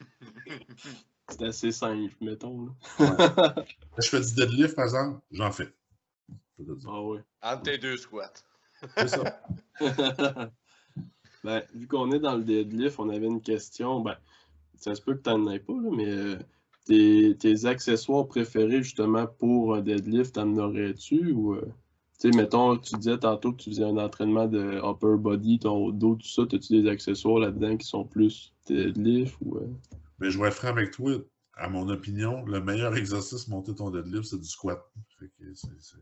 C'est 1.28 1.42
assez 1.42 1.72
simple, 1.72 2.14
mettons. 2.20 2.66
Là. 2.66 3.54
Je 3.98 4.08
fais 4.08 4.20
du 4.20 4.34
deadlift, 4.34 4.76
par 4.76 4.84
exemple, 4.84 5.20
j'en 5.32 5.50
fais. 5.50 5.72
Ah 6.86 7.02
ouais. 7.02 7.20
Entre 7.42 7.62
tes 7.62 7.78
deux 7.78 7.96
squats. 7.96 8.32
C'est 8.96 9.08
ça. 9.08 9.42
ben, 11.44 11.62
vu 11.74 11.88
qu'on 11.88 12.12
est 12.12 12.20
dans 12.20 12.36
le 12.36 12.44
deadlift, 12.44 13.00
on 13.00 13.08
avait 13.08 13.26
une 13.26 13.42
question. 13.42 14.00
Ben, 14.00 14.16
ça 14.76 14.94
se 14.94 15.02
peut 15.02 15.14
que 15.14 15.22
tu 15.22 15.30
n'en 15.30 15.50
aies 15.50 15.58
pas, 15.58 15.72
là, 15.72 15.90
mais 15.92 16.08
euh, 16.08 16.38
tes, 16.84 17.36
tes 17.38 17.64
accessoires 17.64 18.26
préférés 18.28 18.82
justement 18.82 19.26
pour 19.26 19.74
un 19.74 19.80
deadlift, 19.80 20.34
t'en 20.34 20.56
aurais-tu? 20.56 21.32
Ou, 21.32 21.54
euh, 21.54 21.74
tu 22.20 22.30
sais, 22.30 22.36
mettons, 22.36 22.76
tu 22.78 22.96
disais 22.96 23.18
tantôt 23.18 23.52
que 23.52 23.58
tu 23.62 23.70
faisais 23.70 23.84
un 23.84 23.96
entraînement 23.98 24.46
de 24.46 24.80
upper 24.82 25.16
body, 25.18 25.58
ton 25.58 25.90
dos, 25.90 26.16
tout 26.16 26.28
ça. 26.28 26.42
As-tu 26.42 26.82
des 26.82 26.88
accessoires 26.88 27.38
là-dedans 27.38 27.76
qui 27.76 27.86
sont 27.86 28.04
plus 28.04 28.54
deadlift? 28.66 29.36
Ou, 29.42 29.58
euh? 29.58 29.68
Mais 30.18 30.30
je 30.30 30.38
vais 30.40 30.48
être 30.48 30.54
franc 30.54 30.68
avec 30.68 30.92
toi. 30.92 31.12
À 31.58 31.68
mon 31.68 31.88
opinion, 31.88 32.44
le 32.46 32.60
meilleur 32.60 32.96
exercice 32.96 33.44
pour 33.44 33.54
monter 33.56 33.74
ton 33.74 33.90
deadlift, 33.90 34.24
c'est 34.24 34.40
du 34.40 34.48
squat. 34.48 34.82
Fait 35.18 35.30
que 35.38 35.54
c'est- 35.54 35.68
c'est- 35.80 35.96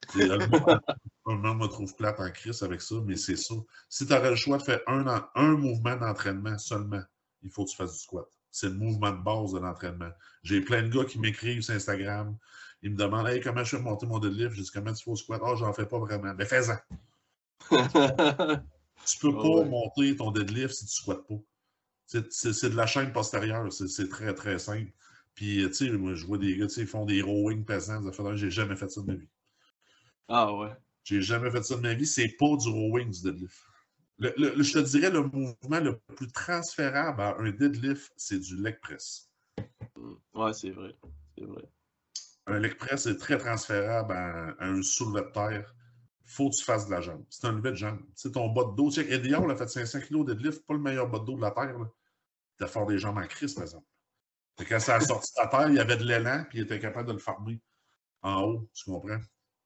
me 1.26 1.66
trouve 1.66 1.94
plate 1.96 2.20
en 2.20 2.30
crise 2.30 2.62
avec 2.62 2.80
ça, 2.80 2.96
mais 3.04 3.16
c'est 3.16 3.36
ça. 3.36 3.54
Si 3.88 4.06
tu 4.06 4.12
aurais 4.12 4.30
le 4.30 4.36
choix 4.36 4.58
de 4.58 4.62
faire 4.62 4.80
un, 4.86 5.06
en- 5.06 5.24
un 5.34 5.56
mouvement 5.56 5.96
d'entraînement 5.96 6.56
seulement, 6.58 7.02
il 7.42 7.50
faut 7.50 7.64
que 7.64 7.70
tu 7.70 7.76
fasses 7.76 7.92
du 7.92 7.98
squat. 7.98 8.26
C'est 8.50 8.68
le 8.68 8.74
mouvement 8.74 9.10
de 9.12 9.22
base 9.22 9.52
de 9.52 9.58
l'entraînement. 9.58 10.10
J'ai 10.42 10.60
plein 10.62 10.82
de 10.82 10.88
gars 10.88 11.04
qui 11.04 11.18
m'écrivent 11.18 11.60
sur 11.62 11.74
Instagram. 11.74 12.36
Ils 12.82 12.92
me 12.92 12.96
demandent 12.96 13.28
Hey, 13.28 13.40
comment 13.40 13.64
je 13.64 13.76
fais 13.76 13.82
monter 13.82 14.06
mon 14.06 14.18
deadlift? 14.18 14.54
Je 14.56 14.62
dis 14.62 14.70
comment 14.72 14.92
tu 14.92 15.04
fais 15.04 15.10
au 15.10 15.16
squat? 15.16 15.40
Ah, 15.44 15.54
j'en 15.56 15.72
fais 15.72 15.86
pas 15.86 15.98
vraiment. 15.98 16.34
Mais 16.34 16.44
fais-en. 16.46 16.76
Tu 19.04 19.18
peux 19.18 19.32
Ah 19.32 19.40
pas 19.40 19.48
ouais. 19.48 19.64
monter 19.64 20.14
ton 20.16 20.30
deadlift 20.30 20.72
si 20.74 20.86
tu 20.86 20.92
squattes 20.92 21.26
pas. 21.26 21.40
C'est- 22.06 22.32
C'est 22.32 22.52
c'est 22.54 22.70
de 22.70 22.76
la 22.76 22.86
chaîne 22.86 23.12
postérieure. 23.12 23.72
C'est 23.72 23.88
c'est 23.88 24.08
très, 24.08 24.34
très 24.34 24.58
simple. 24.58 24.92
Puis, 25.34 25.64
tu 25.68 25.74
sais, 25.74 25.90
moi, 25.92 26.14
je 26.14 26.26
vois 26.26 26.38
des 26.38 26.56
gars, 26.56 26.66
tu 26.68 26.74
sais, 26.74 26.82
ils 26.82 26.86
font 26.88 27.06
des 27.06 27.22
rowing 27.22 27.64
pesants. 27.64 28.02
J'ai 28.36 28.50
jamais 28.50 28.76
fait 28.76 28.90
ça 28.90 29.02
de 29.02 29.06
ma 29.06 29.14
vie. 29.16 29.28
ah 30.28 30.52
ouais. 30.54 30.76
J'ai 31.02 31.20
jamais 31.22 31.50
fait 31.50 31.64
ça 31.64 31.74
de 31.76 31.80
ma 31.80 31.94
vie. 31.94 32.06
C'est 32.06 32.28
pas 32.38 32.56
du 32.56 32.68
rowing, 32.68 33.10
du 33.10 33.22
deadlift. 33.22 33.56
Le- 34.18 34.34
le- 34.36 34.54
le- 34.56 34.62
je 34.62 34.72
te 34.74 34.78
dirais, 34.80 35.10
le 35.10 35.22
mouvement 35.24 35.80
le 35.80 35.98
plus 36.16 36.30
transférable 36.32 37.20
à 37.22 37.36
un 37.38 37.50
deadlift, 37.52 38.12
c'est 38.16 38.38
du 38.40 38.56
leg 38.56 38.78
press. 38.80 39.30
Ouais, 40.34 40.52
c'est 40.54 40.70
vrai. 40.70 40.96
C'est 41.36 41.44
vrai. 41.44 41.62
Un 42.48 42.58
leg 42.60 42.74
est 42.90 43.18
très 43.18 43.38
transférable 43.38 44.12
à, 44.12 44.56
un 44.60 44.82
soulevé 44.82 45.26
de 45.26 45.32
terre. 45.32 45.74
faut 46.24 46.50
que 46.50 46.56
tu 46.56 46.64
fasses 46.64 46.86
de 46.86 46.90
la 46.92 47.00
jambe. 47.00 47.24
C'est 47.30 47.46
un 47.46 47.52
levé 47.52 47.70
de 47.70 47.76
jambe. 47.76 48.00
Tu 48.00 48.12
sais, 48.16 48.32
ton 48.32 48.48
bas 48.48 48.64
de 48.64 48.74
dos, 48.76 48.90
tu 48.90 49.00
Eddie 49.00 49.34
Hall 49.34 49.50
a 49.50 49.56
fait 49.56 49.68
500 49.68 50.00
kg 50.00 50.24
de 50.24 50.34
deadlift, 50.34 50.66
pas 50.66 50.74
le 50.74 50.80
meilleur 50.80 51.08
bas 51.08 51.18
de 51.20 51.24
dos 51.24 51.36
de 51.36 51.42
la 51.42 51.50
terre. 51.50 51.78
là. 51.78 51.86
Il 52.60 52.64
a 52.64 52.66
fort 52.68 52.86
des 52.86 52.98
jambes 52.98 53.18
en 53.18 53.26
crise, 53.26 53.54
par 53.54 53.64
exemple. 53.64 53.86
Fait 54.58 54.64
quand 54.66 54.80
ça 54.80 54.96
a 54.96 55.00
sorti 55.00 55.32
de 55.36 55.42
la 55.42 55.48
terre, 55.48 55.68
il 55.70 55.76
y 55.76 55.78
avait 55.80 55.96
de 55.96 56.04
l'élan, 56.04 56.44
puis 56.48 56.58
il 56.58 56.64
était 56.64 56.78
capable 56.80 57.08
de 57.08 57.12
le 57.12 57.18
farmer 57.18 57.60
en 58.22 58.42
haut, 58.42 58.70
tu 58.74 58.84
comprends? 58.90 59.20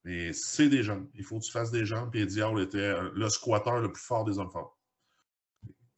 Mais 0.05 0.33
c'est 0.33 0.69
des 0.69 0.83
jambes. 0.83 1.09
Il 1.15 1.25
faut 1.25 1.39
que 1.41 1.45
tu 1.45 1.53
fasses 1.53 1.71
des 1.71 1.87
jambes, 1.87 2.11
puis 2.11 2.23
Eddie 2.23 2.43
Hall 2.43 2.61
était 2.61 2.79
euh, 2.79 3.11
le 3.15 3.29
squatteur 3.29 3.81
le 3.81 3.93
plus 3.93 4.03
fort 4.03 4.25
des 4.25 4.39
hommes 4.39 4.51
forts. 4.51 4.79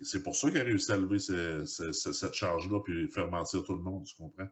C'est 0.00 0.22
pour 0.22 0.36
ça 0.36 0.50
qu'il 0.50 0.60
a 0.60 0.64
réussi 0.64 0.92
à 0.92 0.96
lever 0.96 1.18
ce- 1.18 1.64
ce- 1.64 1.92
ce- 1.92 2.12
cette 2.12 2.34
charge-là, 2.34 2.80
puis 2.84 3.08
faire 3.10 3.28
mentir 3.30 3.62
tout 3.64 3.74
le 3.74 3.82
monde, 3.82 4.04
tu 4.04 4.14
comprends? 4.16 4.48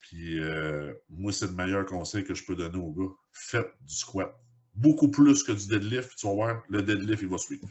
Puis 0.00 0.40
euh, 0.40 0.92
moi, 1.10 1.32
c'est 1.32 1.46
le 1.46 1.52
meilleur 1.52 1.84
conseil 1.84 2.24
que 2.24 2.34
je 2.34 2.44
peux 2.44 2.56
donner 2.56 2.78
aux 2.78 2.92
gars. 2.92 3.12
Faites 3.32 3.72
du 3.86 3.94
squat. 3.94 4.34
Beaucoup 4.74 5.10
plus 5.10 5.42
que 5.42 5.52
du 5.52 5.66
deadlift. 5.66 6.16
Tu 6.16 6.26
vas 6.26 6.34
voir, 6.34 6.62
le 6.68 6.82
deadlift, 6.82 7.22
il 7.22 7.28
va 7.28 7.38
suivre. 7.38 7.68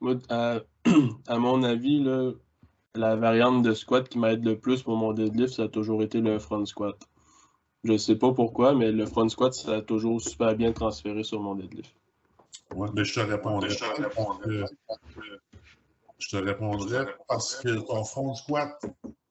moi, 0.00 0.16
à, 0.28 0.60
à, 1.26 1.38
mon 1.38 1.62
avis, 1.62 2.02
là, 2.02 2.32
la 2.94 3.16
variante 3.16 3.62
de 3.62 3.72
squat 3.72 4.08
qui 4.08 4.18
m'aide 4.18 4.44
le 4.44 4.58
plus 4.58 4.82
pour 4.82 4.96
mon 4.96 5.12
deadlift, 5.12 5.54
ça 5.54 5.64
a 5.64 5.68
toujours 5.68 6.02
été 6.02 6.20
le 6.20 6.38
front 6.38 6.66
squat. 6.66 6.98
Je 7.84 7.96
sais 7.96 8.16
pas 8.16 8.32
pourquoi, 8.32 8.74
mais 8.74 8.92
le 8.92 9.06
front 9.06 9.28
squat, 9.28 9.54
ça 9.54 9.76
a 9.76 9.82
toujours 9.82 10.20
super 10.20 10.54
bien 10.54 10.72
transféré 10.72 11.24
sur 11.24 11.40
mon 11.40 11.54
deadlift. 11.54 11.94
Oui, 12.74 12.88
mais 12.94 13.04
je 13.04 13.14
te 13.14 13.20
répondrai. 13.20 13.70
Je 13.70 13.78
te 13.78 14.02
répondrai, 14.02 14.64
je 16.22 16.28
te 16.28 16.36
répondrai 16.36 17.04
parce 17.28 17.56
que 17.56 17.80
ton 17.86 18.04
front 18.04 18.34
squat, 18.34 18.80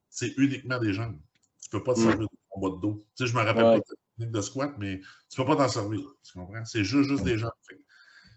c'est 0.09 0.33
uniquement 0.37 0.77
des 0.77 0.93
jambes. 0.93 1.17
Tu 1.61 1.69
peux 1.69 1.83
pas 1.83 1.93
te 1.93 1.99
servir 1.99 2.27
de 2.27 2.37
ton 2.53 2.59
bas 2.59 2.75
de 2.75 2.81
dos. 2.81 2.97
Tu 3.15 3.25
sais, 3.25 3.31
je 3.31 3.35
me 3.35 3.41
rappelle 3.41 3.63
pas 3.63 3.77
de 3.77 3.83
technique 4.17 4.31
de 4.31 4.41
squat, 4.41 4.73
mais 4.77 4.99
tu 5.29 5.37
peux 5.37 5.45
pas 5.45 5.55
t'en 5.55 5.69
servir. 5.69 6.01
Tu 6.23 6.33
comprends? 6.33 6.65
C'est 6.65 6.83
juste, 6.83 7.09
juste 7.09 7.23
des 7.23 7.37
jambes. 7.37 7.51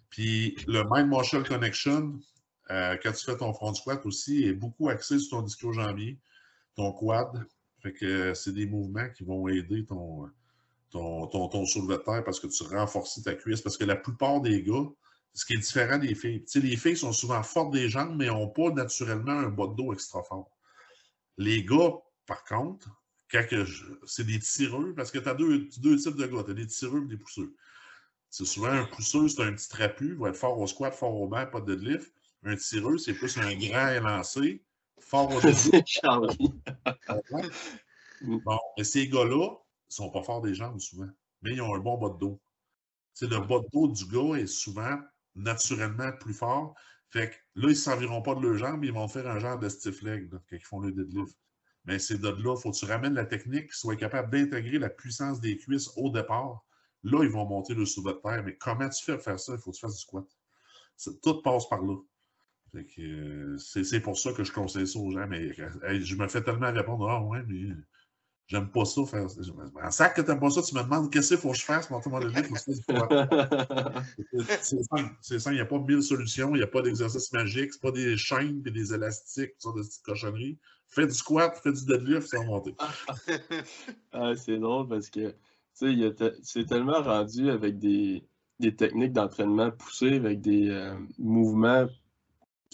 Puis 0.08 0.56
le 0.68 0.84
Mind 0.88 1.08
Marshall 1.08 1.46
Connection, 1.46 2.20
euh, 2.70 2.96
quand 3.02 3.12
tu 3.12 3.24
fais 3.24 3.36
ton 3.36 3.52
front 3.52 3.74
squat 3.74 4.06
aussi, 4.06 4.44
est 4.44 4.52
beaucoup 4.52 4.88
axé 4.88 5.18
sur 5.18 5.38
ton 5.38 5.46
ischio-jambier, 5.46 6.20
ton 6.76 6.92
quad. 6.92 7.44
Fait 7.80 7.92
que 7.92 8.34
c'est 8.34 8.52
des 8.52 8.66
mouvements 8.66 9.08
qui 9.10 9.24
vont 9.24 9.48
aider 9.48 9.84
ton, 9.84 10.30
ton, 10.90 11.26
ton, 11.26 11.48
ton 11.48 11.66
soulevé 11.66 11.96
de 11.96 12.02
terre 12.02 12.22
parce 12.22 12.38
que 12.38 12.46
tu 12.46 12.62
renforces 12.62 13.20
ta 13.22 13.34
cuisse. 13.34 13.62
Parce 13.62 13.76
que 13.76 13.84
la 13.84 13.96
plupart 13.96 14.40
des 14.40 14.62
gars, 14.62 14.86
ce 15.34 15.44
qui 15.44 15.54
est 15.54 15.58
différent 15.58 15.98
des 15.98 16.14
filles, 16.14 16.44
tu 16.44 16.52
sais, 16.52 16.60
les 16.60 16.76
filles 16.76 16.96
sont 16.96 17.12
souvent 17.12 17.42
fortes 17.42 17.72
des 17.72 17.88
jambes, 17.88 18.14
mais 18.16 18.26
n'ont 18.26 18.48
pas 18.48 18.70
naturellement 18.70 19.32
un 19.32 19.48
bas 19.48 19.66
de 19.66 19.74
dos 19.74 19.92
extra 19.92 20.22
fort. 20.22 20.48
Les 21.36 21.64
gars, 21.64 21.94
par 22.26 22.44
contre, 22.44 22.88
c'est 24.06 24.24
des 24.24 24.38
tireux, 24.38 24.94
parce 24.94 25.10
que 25.10 25.18
tu 25.18 25.28
as 25.28 25.34
deux, 25.34 25.68
deux, 25.78 25.96
types 25.96 26.16
de 26.16 26.26
gars. 26.26 26.44
Tu 26.44 26.50
as 26.50 26.54
des 26.54 26.66
tireux 26.66 27.02
et 27.02 27.08
des 27.08 27.16
pousseux. 27.16 27.54
C'est 28.30 28.44
souvent 28.44 28.68
un 28.68 28.84
pousseux, 28.84 29.28
c'est 29.28 29.42
un 29.42 29.52
petit 29.52 29.68
trapu, 29.68 30.14
va 30.14 30.28
être 30.28 30.36
fort 30.36 30.58
au 30.58 30.66
squat, 30.66 30.94
fort 30.94 31.14
au 31.14 31.28
banc, 31.28 31.46
pas 31.46 31.60
de 31.60 31.74
deadlift. 31.74 32.12
Un 32.44 32.56
tireux, 32.56 32.98
c'est 32.98 33.14
plus 33.14 33.36
un 33.38 33.54
grand 33.56 33.88
élancé, 33.88 34.62
fort 35.00 35.34
au 35.34 35.40
deadlift. 35.40 36.02
bon, 38.22 38.58
mais 38.76 38.84
ces 38.84 39.08
gars-là 39.08 39.50
ne 39.50 39.56
sont 39.88 40.10
pas 40.10 40.22
forts 40.22 40.42
des 40.42 40.54
jambes 40.54 40.80
souvent, 40.80 41.08
mais 41.42 41.54
ils 41.54 41.62
ont 41.62 41.74
un 41.74 41.78
bon 41.78 41.98
bas 41.98 42.10
de 42.10 42.18
dos. 42.18 42.40
C'est 43.12 43.30
le 43.30 43.40
bas 43.40 43.60
de 43.60 43.68
dos 43.72 43.88
du 43.88 44.04
gars 44.06 44.38
est 44.38 44.46
souvent 44.46 44.98
naturellement 45.34 46.12
plus 46.12 46.34
fort. 46.34 46.74
Fait 47.10 47.30
que 47.30 47.34
là, 47.54 47.68
ils 47.68 47.68
ne 47.68 47.74
serviront 47.74 48.22
pas 48.22 48.34
de 48.34 48.40
leurs 48.40 48.56
jambes, 48.56 48.84
ils 48.84 48.92
vont 48.92 49.08
faire 49.08 49.28
un 49.28 49.38
genre 49.38 49.58
de 49.58 49.68
stiff 49.68 50.02
leg 50.02 50.28
quand 50.30 50.38
ils 50.50 50.64
font 50.64 50.80
le 50.80 50.92
deadlift. 50.92 51.38
Mais 51.84 51.98
c'est 51.98 52.18
de 52.18 52.28
là, 52.28 52.54
il 52.56 52.60
faut 52.60 52.70
que 52.70 52.76
tu 52.76 52.86
ramènes 52.86 53.14
la 53.14 53.26
technique, 53.26 53.66
qu'ils 53.66 53.74
soient 53.74 53.96
capables 53.96 54.30
d'intégrer 54.30 54.78
la 54.78 54.88
puissance 54.88 55.40
des 55.40 55.56
cuisses 55.56 55.90
au 55.96 56.10
départ. 56.10 56.64
Là, 57.02 57.22
ils 57.22 57.30
vont 57.30 57.46
monter 57.46 57.74
le 57.74 57.84
soulevé 57.84 58.14
de 58.14 58.20
terre. 58.20 58.42
Mais 58.42 58.56
comment 58.56 58.88
tu 58.88 59.04
fais 59.04 59.14
pour 59.14 59.22
faire 59.24 59.38
ça? 59.38 59.52
Il 59.52 59.58
faut 59.58 59.70
que 59.70 59.76
tu 59.76 59.80
fasses 59.80 59.94
du 59.94 60.00
squat. 60.00 60.24
Tout 61.22 61.42
passe 61.42 61.68
par 61.68 61.82
là. 61.82 61.96
Euh, 62.98 63.56
c'est 63.58 64.00
pour 64.00 64.18
ça 64.18 64.32
que 64.32 64.42
je 64.42 64.52
conseille 64.52 64.86
ça 64.86 64.98
aux 64.98 65.10
gens. 65.10 65.26
Mais 65.28 65.52
je 65.52 66.16
me 66.16 66.26
fais 66.26 66.42
tellement 66.42 66.72
répondre 66.72 67.08
Ah 67.08 67.22
ouais, 67.22 67.42
mais 67.46 67.74
j'aime 68.46 68.70
pas 68.70 68.84
ça 68.84 69.04
faire. 69.06 69.26
En 69.82 69.90
sac 69.90 70.14
que 70.14 70.22
t'aimes 70.22 70.40
pas 70.40 70.50
ça, 70.50 70.62
tu 70.62 70.74
me 70.74 70.82
demandes 70.82 71.12
qu'est-ce 71.12 71.28
qu'il 71.28 71.38
faut 71.38 71.52
que 71.52 71.56
je 71.56 71.64
fasse 71.64 71.86
pour 71.86 72.00
te 72.00 72.08
demander 72.08 72.26
C'est 75.20 75.38
ça, 75.38 75.52
il 75.52 75.54
n'y 75.54 75.60
a 75.60 75.66
pas 75.66 75.78
mille 75.78 76.02
solutions, 76.02 76.54
il 76.54 76.58
n'y 76.58 76.64
a 76.64 76.68
pas 76.68 76.82
d'exercice 76.82 77.32
magique, 77.32 77.72
c'est 77.72 77.82
pas 77.82 77.92
des 77.92 78.16
chaînes 78.16 78.62
et 78.66 78.70
des 78.70 78.92
élastiques, 78.92 79.52
ça, 79.58 79.70
de 79.70 79.82
petites 79.82 80.02
cochonneries. 80.02 80.58
Fais 80.88 81.06
du 81.06 81.14
squat, 81.14 81.58
fais 81.62 81.72
du 81.72 81.86
deadlift, 81.86 82.28
ça 82.28 82.38
va 82.38 82.44
monter. 82.44 82.74
ah, 84.12 84.32
c'est 84.36 84.58
drôle 84.58 84.88
parce 84.88 85.10
que 85.10 85.34
c'est 85.72 86.66
tellement 86.66 87.02
rendu 87.02 87.50
avec 87.50 87.78
des, 87.78 88.24
des 88.60 88.76
techniques 88.76 89.12
d'entraînement 89.12 89.70
poussées, 89.70 90.16
avec 90.16 90.40
des 90.40 90.70
euh, 90.70 90.94
mouvements 91.18 91.86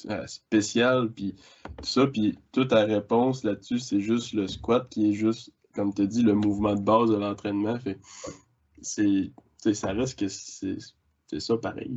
euh, 0.06 0.26
spéciaux, 0.26 1.08
puis 1.08 1.34
tout 1.78 1.88
ça, 1.88 2.06
puis 2.06 2.38
toute 2.52 2.68
ta 2.68 2.84
réponse 2.84 3.44
là-dessus, 3.44 3.78
c'est 3.78 4.00
juste 4.00 4.32
le 4.32 4.48
squat 4.48 4.88
qui 4.88 5.10
est 5.10 5.14
juste, 5.14 5.52
comme 5.74 5.94
tu 5.94 6.02
as 6.02 6.06
dit, 6.06 6.22
le 6.22 6.34
mouvement 6.34 6.74
de 6.74 6.82
base 6.82 7.10
de 7.10 7.16
l'entraînement. 7.16 7.78
C'est, 8.82 9.32
ça 9.72 9.92
reste 9.92 10.18
que 10.18 10.28
c'est 10.28 11.40
ça 11.40 11.56
pareil. 11.56 11.92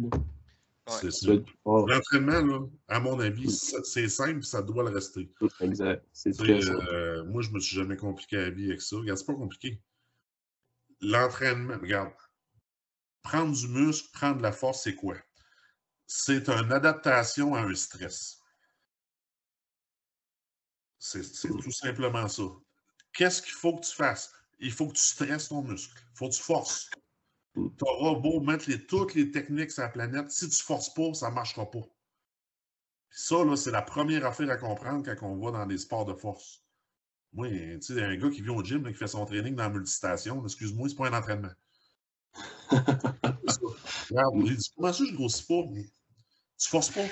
L'entraînement, 1.65 2.69
à 2.87 2.99
mon 2.99 3.19
avis, 3.19 3.51
c'est 3.51 4.09
simple, 4.09 4.43
ça 4.43 4.61
doit 4.61 4.83
le 4.83 4.89
rester. 4.89 5.31
Exact. 5.61 6.05
Euh, 6.27 7.23
moi, 7.25 7.41
je 7.41 7.51
me 7.51 7.59
suis 7.59 7.75
jamais 7.75 7.97
compliqué 7.97 8.37
la 8.37 8.49
vie 8.49 8.65
avec 8.65 8.81
ça. 8.81 8.97
Regarde, 8.97 9.17
c'est 9.17 9.25
pas 9.25 9.33
compliqué 9.33 9.81
l'entraînement, 11.03 11.77
regarde, 11.79 12.13
prendre 13.21 13.55
du 13.55 13.67
muscle, 13.67 14.09
prendre 14.13 14.37
de 14.37 14.43
la 14.43 14.51
force, 14.51 14.83
c'est 14.83 14.95
quoi? 14.95 15.15
C'est 16.07 16.49
une 16.49 16.71
adaptation 16.71 17.55
à 17.55 17.61
un 17.61 17.75
stress. 17.75 18.39
C'est 20.99 21.49
tout 21.49 21.71
simplement 21.71 22.27
ça. 22.27 22.43
Qu'est-ce 23.13 23.41
qu'il 23.41 23.53
faut 23.53 23.75
que 23.75 23.85
tu 23.85 23.95
fasses? 23.95 24.31
Il 24.59 24.71
faut 24.71 24.87
que 24.87 24.93
tu 24.93 25.01
stresses 25.01 25.49
ton 25.49 25.61
muscle. 25.61 25.93
Il 26.13 26.17
faut 26.17 26.29
que 26.29 26.33
tu 26.33 26.41
forces. 26.41 26.89
Tu 27.55 27.61
auras 27.81 28.19
beau 28.19 28.39
mettre 28.39 28.71
toutes 28.87 29.13
les 29.13 29.29
techniques 29.29 29.71
sur 29.71 29.83
la 29.83 29.89
planète. 29.89 30.31
Si 30.31 30.49
tu 30.49 30.55
ne 30.55 30.65
forces 30.65 30.93
pas, 30.93 31.13
ça 31.13 31.29
ne 31.29 31.35
marchera 31.35 31.69
pas. 31.69 31.85
ça, 33.11 33.35
c'est 33.55 33.71
la 33.71 33.83
première 33.83 34.25
affaire 34.25 34.49
à 34.49 34.57
comprendre 34.57 35.03
quand 35.05 35.27
on 35.27 35.37
va 35.37 35.51
dans 35.51 35.65
des 35.65 35.77
sports 35.77 36.05
de 36.05 36.13
force. 36.13 36.63
Moi, 37.33 37.49
tu 37.49 37.81
sais, 37.81 38.03
un 38.03 38.15
gars 38.15 38.29
qui 38.29 38.41
vient 38.41 38.53
au 38.53 38.63
gym, 38.63 38.85
et 38.87 38.91
qui 38.91 38.97
fait 38.97 39.07
son 39.07 39.25
training 39.25 39.55
dans 39.55 39.63
la 39.63 39.69
multistation, 39.69 40.43
excuse-moi, 40.43 40.89
c'est 40.89 40.95
pas 40.95 41.07
un 41.07 41.17
entraînement. 41.17 41.51
Regarde, 42.69 44.45
j'ai 44.45 44.55
dit, 44.55 44.71
comment 44.75 44.93
ça, 44.93 45.03
je 45.05 45.13
grossis 45.13 45.45
pas? 45.45 45.63
Mais 45.71 45.83
tu 46.57 46.69
forces 46.69 46.91
pas. 46.91 47.07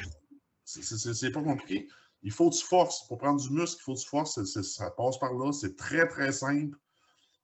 C'est 0.63 1.31
pas 1.31 1.43
compliqué. 1.43 1.87
Il 2.23 2.31
faut 2.31 2.49
que 2.49 2.55
tu 2.55 2.65
forces. 2.65 3.07
Pour 3.07 3.17
prendre 3.17 3.41
du 3.41 3.49
muscle, 3.51 3.77
il 3.81 3.83
faut 3.83 3.95
que 3.95 3.99
tu 3.99 4.07
forces. 4.07 4.43
ça 4.43 4.91
passe 4.91 5.17
par 5.19 5.33
là. 5.33 5.51
C'est 5.51 5.75
très, 5.75 6.07
très 6.07 6.31
simple. 6.31 6.77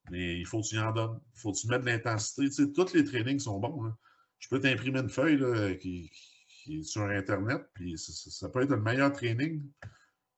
Mais 0.10 0.40
il 0.40 0.46
faut 0.46 0.62
que 0.62 0.68
tu 0.68 0.76
y 0.76 0.80
en 0.80 0.92
donnes. 0.92 1.20
Il 1.36 1.40
faut 1.40 1.52
que 1.52 1.58
tu 1.58 1.68
mettes 1.68 1.82
de 1.82 1.88
l'intensité. 1.88 2.44
Tu 2.44 2.52
sais, 2.52 2.72
tous 2.72 2.94
les 2.94 3.04
trainings 3.04 3.40
sont 3.40 3.60
bons. 3.60 3.92
Je 4.40 4.48
peux 4.50 4.60
t'imprimer 4.60 5.00
une 5.00 5.10
feuille 5.10 5.38
là, 5.38 5.74
qui, 5.76 6.12
est 6.70 6.84
sur 6.84 7.04
Internet, 7.04 7.66
puis 7.74 7.98
ça, 7.98 8.50
peut 8.50 8.62
être 8.62 8.70
le 8.70 8.82
meilleur 8.82 9.12
training. 9.12 9.64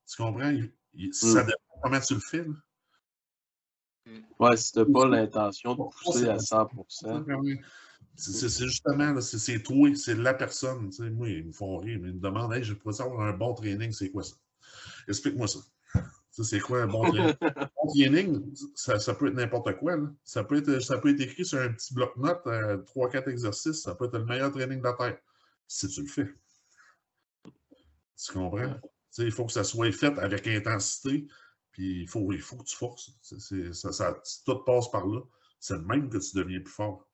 Tu 0.07 0.15
comprends? 0.17 0.51
ça 1.11 1.43
mm. 1.43 1.45
dépend 1.45 1.81
comment 1.83 1.99
tu 1.99 2.13
le 2.15 2.19
fais. 2.19 2.45
Mm. 4.05 4.19
Ouais, 4.39 4.57
si 4.57 4.71
tu 4.71 4.79
n'as 4.79 4.85
pas 4.85 5.07
l'intention 5.07 5.75
de 5.75 5.83
pousser 6.03 6.29
à 6.29 6.37
100%. 6.37 7.59
C'est 8.19 8.65
justement, 8.65 9.19
c'est 9.21 9.63
toi, 9.63 9.95
c'est 9.95 10.15
la 10.15 10.33
personne. 10.33 10.91
moi, 11.13 11.29
ils 11.29 11.45
me 11.45 11.51
font 11.53 11.77
rire, 11.77 11.99
mais 12.01 12.09
ils 12.09 12.15
me 12.15 12.19
demandent 12.19 12.53
hey, 12.53 12.63
je 12.63 12.73
pourrais 12.73 12.99
avoir 13.01 13.21
un 13.21 13.33
bon 13.33 13.53
training, 13.53 13.91
c'est 13.93 14.11
quoi 14.11 14.23
ça? 14.23 14.35
Explique-moi 15.07 15.47
ça. 15.47 15.59
C'est 16.31 16.59
quoi 16.59 16.81
un 16.81 16.87
bon 16.87 17.09
training? 17.09 17.33
un 17.41 17.49
bon 17.83 17.93
training, 17.93 18.55
ça, 18.75 18.99
ça, 18.99 19.13
peut 19.13 19.27
être 19.27 19.35
n'importe 19.35 19.77
quoi. 19.77 19.97
Ça, 20.23 20.43
peut 20.43 20.57
être, 20.57 20.79
ça 20.81 20.97
peut 20.97 21.09
être 21.09 21.21
écrit 21.21 21.45
sur 21.45 21.59
un 21.59 21.71
petit 21.71 21.93
bloc-notes, 21.93 22.45
3-4 22.45 23.27
euh, 23.27 23.31
exercices, 23.31 23.81
ça 23.83 23.95
peut 23.95 24.05
être 24.05 24.17
le 24.17 24.25
meilleur 24.25 24.51
training 24.51 24.79
de 24.79 24.83
la 24.83 24.93
Terre. 24.93 25.17
Si 25.67 25.87
tu 25.87 26.01
le 26.01 26.07
fais. 26.07 26.27
Tu 27.43 28.33
comprends? 28.33 28.75
Il 29.17 29.31
faut 29.31 29.45
que 29.45 29.51
ça 29.51 29.63
soit 29.63 29.91
fait 29.91 30.17
avec 30.19 30.45
intensité, 30.47 31.25
puis 31.71 32.01
il 32.01 32.07
faut, 32.07 32.31
il 32.33 32.41
faut 32.41 32.57
que 32.57 32.63
tu 32.63 32.75
forces. 32.75 33.11
ça, 33.21 33.91
ça, 33.93 34.21
tout 34.45 34.59
passe 34.65 34.91
par 34.91 35.05
là. 35.07 35.21
C'est 35.59 35.75
le 35.75 35.83
même 35.83 36.09
que 36.09 36.17
tu 36.17 36.35
deviens 36.35 36.59
plus 36.59 36.71
fort. 36.71 37.08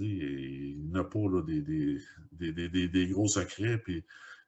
Il 0.00 0.90
n'y 0.90 0.98
a 0.98 1.04
pas 1.04 1.18
là, 1.18 1.42
des, 1.42 1.62
des, 2.32 2.68
des, 2.68 2.88
des, 2.88 3.06
gros 3.08 3.28
secrets. 3.28 3.78
Puis 3.78 4.04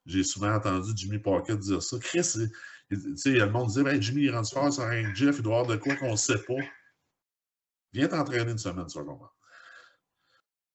j'ai 0.07 0.23
souvent 0.23 0.55
entendu 0.55 0.93
Jimmy 0.95 1.19
Pocket 1.19 1.59
dire 1.59 1.83
ça. 1.83 1.99
Chris, 1.99 2.35
le 2.91 3.47
monde 3.47 3.69
disait 3.69 3.83
ben, 3.83 4.01
Jimmy, 4.01 4.23
il 4.23 4.29
est 4.29 4.33
rendu 4.33 4.51
fort 4.51 4.73
sur 4.73 4.85
un 4.85 5.15
Jeff, 5.15 5.37
il 5.39 5.43
doit 5.43 5.61
avoir 5.61 5.77
de 5.77 5.81
quoi 5.81 5.97
qu'on 5.97 6.12
ne 6.12 6.17
sait 6.17 6.43
pas. 6.43 6.62
Viens 7.93 8.09
t'entraîner 8.09 8.53
une 8.53 8.59
semaine, 8.59 8.87
comprendre. 8.87 9.35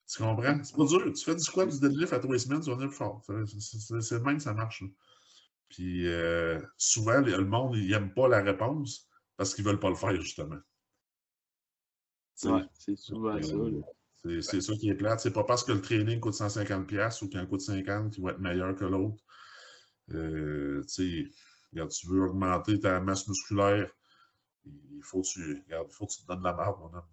Tu 0.07 0.21
comprends? 0.21 0.63
C'est 0.63 0.75
pas 0.75 0.85
dur. 0.85 1.13
Tu 1.13 1.23
fais 1.23 1.35
du 1.35 1.41
squat, 1.41 1.69
du 1.69 1.79
deadlift 1.79 2.13
à 2.13 2.19
trois 2.19 2.37
semaines, 2.37 2.59
tu 2.59 2.69
vas 2.69 2.75
venir 2.75 2.89
plus 2.89 2.97
fort. 2.97 3.23
C'est 3.25 4.15
le 4.15 4.23
même, 4.23 4.39
ça 4.39 4.53
marche. 4.53 4.83
Puis 5.69 6.07
euh, 6.07 6.61
souvent, 6.77 7.21
le 7.21 7.43
monde, 7.45 7.75
il 7.75 7.89
n'aime 7.89 8.13
pas 8.13 8.27
la 8.27 8.41
réponse 8.41 9.09
parce 9.35 9.55
qu'ils 9.55 9.65
ne 9.65 9.71
veulent 9.71 9.79
pas 9.79 9.89
le 9.89 9.95
faire, 9.95 10.15
justement. 10.21 10.59
c'est 12.35 12.95
souvent 12.95 13.41
ça. 13.41 13.53
Euh, 13.53 13.81
c'est 14.41 14.61
ça 14.61 14.73
qui 14.73 14.89
est 14.89 14.95
plate. 14.95 15.19
C'est 15.19 15.33
pas 15.33 15.43
parce 15.43 15.63
que 15.63 15.71
le 15.71 15.81
training 15.81 16.19
coûte 16.19 16.33
150$ 16.33 17.23
ou 17.23 17.29
qu'il 17.29 17.47
coûte 17.47 17.61
50$ 17.61 18.09
qu'il 18.11 18.23
va 18.23 18.31
être 18.31 18.39
meilleur 18.39 18.75
que 18.75 18.85
l'autre. 18.85 19.23
Euh, 20.11 20.83
tu 20.87 21.31
veux 22.07 22.21
augmenter 22.23 22.79
ta 22.79 22.99
masse 22.99 23.27
musculaire, 23.27 23.89
il 24.65 25.03
faut 25.03 25.21
que 25.21 25.27
tu, 25.27 25.65
faut 25.91 26.05
que 26.05 26.11
tu 26.11 26.21
te 26.21 26.27
donnes 26.27 26.43
la 26.43 26.53
marde, 26.53 26.79
mon 26.79 26.93
homme. 26.93 27.03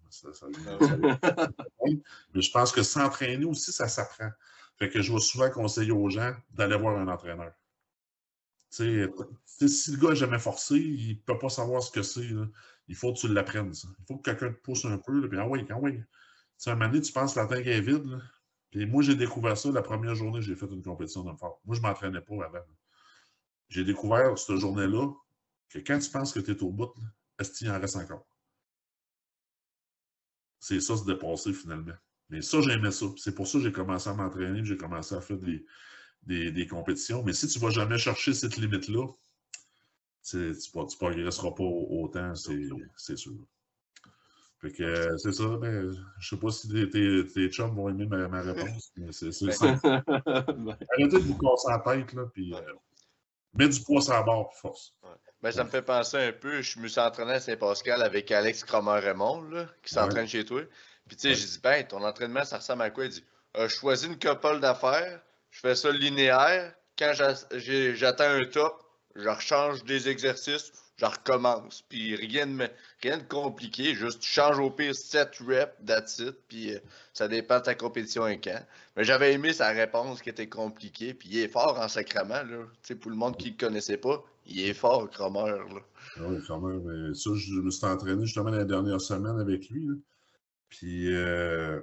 Mais 2.33 2.41
je 2.41 2.51
pense 2.51 2.71
que 2.71 2.83
s'entraîner 2.83 3.45
aussi, 3.45 3.71
ça 3.71 3.87
s'apprend. 3.87 4.29
Fait 4.77 4.89
que 4.89 5.01
je 5.01 5.13
vais 5.13 5.19
souvent 5.19 5.49
conseiller 5.49 5.91
aux 5.91 6.09
gens 6.09 6.33
d'aller 6.51 6.77
voir 6.77 6.97
un 6.97 7.07
entraîneur 7.07 7.53
si 8.73 9.91
le 9.91 9.97
gars 9.99 10.09
n'est 10.09 10.15
jamais 10.15 10.39
forcé, 10.39 10.75
il 10.75 11.09
ne 11.09 11.13
peut 11.13 11.37
pas 11.37 11.49
savoir 11.49 11.83
ce 11.83 11.91
que 11.91 12.01
c'est. 12.01 12.27
Il 12.87 12.95
faut 12.95 13.13
que 13.13 13.19
tu 13.19 13.27
l'apprennes. 13.27 13.71
Il 13.71 14.05
faut 14.07 14.17
que 14.17 14.23
quelqu'un 14.23 14.51
te 14.51 14.59
pousse 14.61 14.85
un 14.85 14.97
peu. 14.97 15.21
Là, 15.21 15.27
puis, 15.27 15.37
ah 15.39 15.47
oui, 15.47 15.65
ah 15.69 15.77
oui. 15.79 16.01
Un 16.65 16.75
moment 16.75 16.87
donné, 16.87 17.01
tu 17.01 17.11
penses 17.11 17.33
que 17.33 17.39
la 17.39 17.47
tête 17.47 17.67
est 17.67 17.81
vide. 17.81 18.19
Puis 18.71 18.85
moi, 18.85 19.03
j'ai 19.03 19.15
découvert 19.15 19.57
ça 19.57 19.71
la 19.71 19.81
première 19.81 20.15
journée 20.15 20.41
j'ai 20.41 20.55
fait 20.55 20.65
une 20.65 20.81
compétition 20.81 21.23
d'homme 21.23 21.37
fort. 21.37 21.61
Moi, 21.65 21.75
je 21.75 21.81
ne 21.81 21.87
m'entraînais 21.87 22.21
pas 22.21 22.45
avant. 22.45 22.65
J'ai 23.69 23.83
découvert 23.83 24.37
cette 24.37 24.57
journée-là 24.57 25.11
que 25.69 25.79
quand 25.79 25.99
tu 25.99 26.09
penses 26.09 26.33
que 26.33 26.39
tu 26.39 26.51
es 26.51 26.63
au 26.63 26.71
bout, 26.71 26.93
est-ce 27.39 27.51
qu'il 27.51 27.69
en 27.69 27.79
reste 27.79 27.95
encore? 27.95 28.25
C'est 30.59 30.79
ça, 30.79 30.95
se 30.95 31.05
dépasser 31.05 31.53
finalement. 31.53 31.93
Mais 32.29 32.41
ça, 32.41 32.61
j'aimais 32.61 32.91
ça. 32.91 33.05
C'est 33.17 33.35
pour 33.35 33.47
ça 33.47 33.57
que 33.57 33.65
j'ai 33.65 33.71
commencé 33.71 34.09
à 34.09 34.13
m'entraîner, 34.13 34.63
j'ai 34.63 34.77
commencé 34.77 35.13
à 35.13 35.21
faire 35.21 35.37
des, 35.37 36.51
des, 36.51 36.67
compétitions. 36.67 37.23
Mais 37.23 37.33
si 37.33 37.47
tu 37.47 37.59
ne 37.59 37.63
vas 37.63 37.69
jamais 37.69 37.97
chercher 37.97 38.33
cette 38.33 38.57
limite-là, 38.57 39.07
tu 40.23 40.37
ne 40.37 40.95
progresseras 40.97 41.51
pas 41.51 41.63
autant, 41.63 42.33
c'est 42.35 43.17
sûr. 43.17 43.33
Fait 44.63 44.71
que 44.71 45.17
c'est 45.17 45.33
ça, 45.33 45.43
mais 45.59 45.91
je 46.19 46.29
sais 46.29 46.37
pas 46.37 46.49
si 46.49 46.69
tes, 46.69 47.25
tes, 47.27 47.49
chums 47.49 47.75
vont 47.75 47.89
aimer 47.89 48.05
ma, 48.05 48.41
réponse, 48.41 48.93
mais 48.95 49.11
c'est 49.11 49.33
ça. 49.33 49.41
Ben. 49.83 50.77
Arrêtez 50.93 51.17
de 51.17 51.25
vous 51.25 51.37
casser 51.37 51.67
la 51.69 51.79
tête, 51.79 52.13
là, 52.13 52.23
puis 52.33 52.53
euh, 52.53 52.61
mets 53.55 53.67
du 53.67 53.81
poids 53.81 54.01
sur 54.01 54.13
la 54.13 54.23
barre, 54.23 54.47
puis 54.47 54.59
force. 54.61 54.93
Ben, 55.41 55.51
ça 55.51 55.65
me 55.65 55.69
fait 55.69 55.81
penser 55.81 56.15
un 56.15 56.31
peu, 56.31 56.61
je 56.61 56.79
me 56.79 56.87
suis 56.87 57.01
entraîné 57.01 57.33
à 57.33 57.39
Saint-Pascal 57.41 58.01
avec 58.01 58.31
Alex 58.31 58.63
Cromer-Raymond, 58.63 59.67
qui 59.83 59.93
s'entraîne 59.93 60.29
chez 60.29 60.45
toi. 60.45 60.61
Puis 61.09 61.17
tu 61.17 61.23
sais, 61.23 61.35
j'ai 61.35 61.45
dit, 61.45 61.59
ben, 61.61 61.85
ton 61.85 62.01
entraînement, 62.01 62.45
ça 62.45 62.59
ressemble 62.59 62.83
à 62.83 62.89
quoi? 62.89 63.03
Il 63.03 63.11
dit, 63.11 63.25
euh, 63.57 63.67
je 63.67 63.75
choisis 63.75 64.07
une 64.07 64.17
couple 64.17 64.61
d'affaires, 64.61 65.21
je 65.49 65.59
fais 65.59 65.75
ça 65.75 65.91
linéaire. 65.91 66.73
Quand 66.97 67.11
j'atteins 67.13 68.35
un 68.35 68.45
top, 68.45 68.81
je 69.15 69.27
rechange 69.27 69.83
des 69.83 70.07
exercices, 70.07 70.71
je 70.97 71.05
recommence. 71.05 71.83
Puis 71.89 72.15
rien 72.15 72.47
de, 72.47 72.69
rien 73.01 73.17
de 73.17 73.23
compliqué, 73.23 73.95
juste 73.95 74.21
tu 74.21 74.29
changes 74.29 74.59
au 74.59 74.69
pire 74.69 74.95
7 74.95 75.37
reps, 75.45 75.73
that's 75.85 76.21
puis 76.47 76.73
euh, 76.73 76.79
ça 77.13 77.27
dépend 77.27 77.59
de 77.59 77.63
ta 77.63 77.75
compétition 77.75 78.27
et 78.27 78.39
quand. 78.39 78.61
Mais 78.95 79.03
j'avais 79.03 79.33
aimé 79.33 79.53
sa 79.53 79.69
réponse 79.69 80.21
qui 80.21 80.29
était 80.29 80.47
compliquée, 80.47 81.13
puis 81.13 81.29
il 81.31 81.37
est 81.39 81.47
fort 81.47 81.79
en 81.79 81.87
sacrement, 81.87 82.43
là. 82.43 82.95
pour 83.01 83.11
le 83.11 83.17
monde 83.17 83.37
qui 83.37 83.47
ne 83.47 83.51
le 83.51 83.57
connaissait 83.57 83.97
pas, 83.97 84.23
il 84.45 84.61
est 84.61 84.73
fort, 84.73 85.09
Cromer. 85.09 85.55
Ah 86.17 86.21
oui, 86.27 86.41
Cromer, 86.43 87.13
ça, 87.15 87.31
je 87.35 87.59
me 87.59 87.71
suis 87.71 87.85
entraîné 87.85 88.25
justement 88.25 88.51
la 88.51 88.65
dernière 88.65 89.01
semaine 89.01 89.39
avec 89.39 89.69
lui, 89.69 89.89
Puis, 90.69 91.13
euh, 91.13 91.79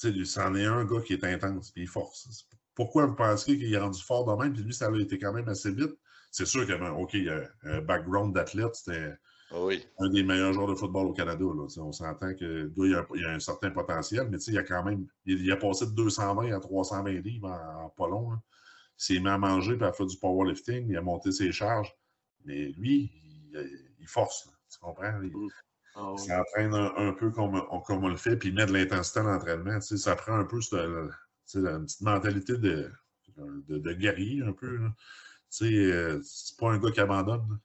tu 0.00 0.12
sais, 0.12 0.24
c'en 0.24 0.54
est 0.54 0.64
un 0.64 0.84
gars 0.84 1.00
qui 1.02 1.12
est 1.12 1.24
intense, 1.24 1.70
puis 1.70 1.82
il 1.82 1.88
force. 1.88 2.46
Pourquoi 2.74 3.06
vous 3.06 3.14
pensez 3.14 3.58
qu'il 3.58 3.72
est 3.72 3.78
rendu 3.78 4.00
fort 4.02 4.24
de 4.24 4.42
même? 4.42 4.52
Puis 4.52 4.62
lui, 4.62 4.72
ça 4.72 4.86
a 4.86 4.98
été 4.98 5.18
quand 5.18 5.32
même 5.32 5.48
assez 5.48 5.70
vite. 5.72 5.94
C'est 6.30 6.46
sûr 6.46 6.62
qu'il 6.62 6.70
y 6.70 6.78
avait 6.78 6.88
OK, 6.88 7.16
un 7.64 7.80
background 7.80 8.34
d'athlète, 8.34 8.74
c'était 8.74 9.14
ah 9.52 9.66
un 9.98 10.08
des 10.10 10.22
meilleurs 10.22 10.52
joueurs 10.52 10.68
de 10.68 10.74
football 10.74 11.08
au 11.08 11.12
Canada. 11.12 11.44
Là. 11.44 11.66
On 11.78 11.92
s'entend 11.92 12.34
que 12.34 12.44
le 12.44 12.68
gars, 12.68 13.04
il 13.16 13.24
a, 13.24 13.30
un 13.30 13.40
certain 13.40 13.70
potentiel, 13.70 14.28
mais 14.30 14.38
il 14.38 14.58
a 14.58 14.62
quand 14.62 14.84
même. 14.84 15.06
Il, 15.24 15.50
a 15.50 15.56
passé 15.56 15.86
de 15.86 15.90
220 15.90 16.52
à 16.54 16.60
320 16.60 17.10
livres 17.20 17.48
en, 17.48 17.88
pas 17.90 18.08
long. 18.08 18.32
Il 18.32 18.38
s'est 18.96 19.18
mis 19.18 19.28
à 19.28 19.38
manger 19.38 19.76
puis 19.76 19.86
à 19.86 19.92
faire 19.92 20.06
du 20.06 20.16
powerlifting, 20.18 20.88
il 20.88 20.96
a 20.96 21.02
monté 21.02 21.32
ses 21.32 21.50
charges. 21.50 21.92
Mais 22.44 22.68
lui, 22.78 23.10
il, 23.98 24.06
force. 24.06 24.48
tu 24.72 24.78
comprends? 24.78 25.20
Il, 25.22 25.30
mm. 25.30 25.48
ah 25.96 26.12
s'entraîne 26.16 26.74
un, 26.74 27.12
peu 27.12 27.30
comme, 27.30 27.60
comme, 27.86 28.04
on 28.04 28.08
le 28.08 28.16
fait, 28.16 28.36
puis 28.36 28.50
il 28.50 28.54
met 28.54 28.66
de 28.66 28.72
l'intensité 28.72 29.18
à 29.20 29.24
l'entraînement. 29.24 29.80
Ça 29.80 30.14
prend 30.14 30.34
un 30.34 30.44
peu 30.44 30.60
cette, 30.60 30.78
une 31.56 31.84
petite 31.86 32.02
mentalité 32.02 32.56
de, 32.56 32.88
de, 33.36 33.92
guerrier, 33.94 34.42
un 34.44 34.52
peu. 34.52 34.78
Euh, 35.62 36.20
c'est 36.22 36.56
pas 36.56 36.70
un 36.70 36.78
gars 36.78 36.90
qui 36.90 37.00
abandonne. 37.00 37.58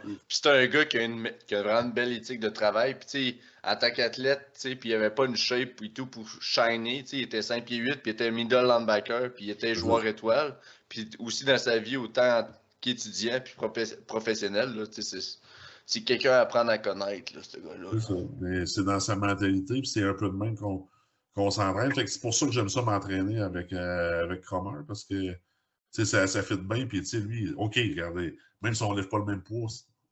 Puis 0.00 0.18
c'est 0.28 0.48
un 0.48 0.66
gars 0.66 0.84
qui 0.84 0.98
a, 0.98 1.04
une, 1.04 1.30
qui 1.46 1.54
a, 1.54 1.62
vraiment 1.62 1.88
une 1.88 1.92
belle 1.92 2.12
éthique 2.12 2.40
de 2.40 2.48
travail. 2.48 2.98
Puis, 2.98 3.40
en 3.62 3.76
tant 3.76 3.90
qu'athlète, 3.90 4.50
puis 4.60 4.90
il 4.90 4.94
avait 4.94 5.10
pas 5.10 5.26
une 5.26 5.36
shape 5.36 5.82
et 5.82 5.90
tout 5.90 6.06
pour 6.06 6.28
shiner. 6.40 7.04
Il 7.12 7.22
était 7.22 7.42
5 7.42 7.64
pieds 7.64 7.76
8, 7.76 8.02
puis 8.02 8.02
il 8.06 8.10
était 8.10 8.30
middle 8.30 8.66
linebacker, 8.66 9.32
puis 9.34 9.46
il 9.46 9.50
était 9.50 9.74
joueur 9.74 10.04
étoile. 10.06 10.56
Puis 10.88 11.08
aussi 11.18 11.44
dans 11.44 11.58
sa 11.58 11.78
vie, 11.78 11.96
autant 11.96 12.48
qu'étudiant, 12.80 13.40
puis 13.44 13.54
professionnel, 14.06 14.86
c'est 15.86 16.00
quelqu'un 16.02 16.32
à 16.32 16.40
apprendre 16.40 16.70
à 16.70 16.78
connaître, 16.78 17.34
là, 17.34 17.42
ce 17.42 17.58
gars-là. 17.58 18.66
C'est 18.66 18.84
dans 18.84 19.00
sa 19.00 19.16
mentalité, 19.16 19.74
puis 19.80 19.88
c'est 19.88 20.02
un 20.02 20.14
peu 20.14 20.28
de 20.28 20.36
même 20.36 20.56
qu'on 20.56 21.50
s'entraîne. 21.50 21.92
C'est 21.94 22.20
pour 22.20 22.34
ça 22.34 22.46
que 22.46 22.52
j'aime 22.52 22.68
ça 22.68 22.82
m'entraîner 22.82 23.40
avec, 23.40 23.72
euh, 23.72 24.24
avec 24.24 24.40
Cromer, 24.42 24.80
parce 24.86 25.04
que 25.04 25.36
ça, 25.90 26.26
ça 26.26 26.42
fit 26.42 26.56
bien. 26.56 26.86
Puis, 26.86 27.00
lui, 27.14 27.52
OK, 27.56 27.74
regardez, 27.76 28.36
même 28.62 28.74
si 28.74 28.82
on 28.82 28.92
ne 28.92 29.00
lève 29.00 29.08
pas 29.08 29.18
le 29.18 29.24
même 29.24 29.42
poids, 29.42 29.68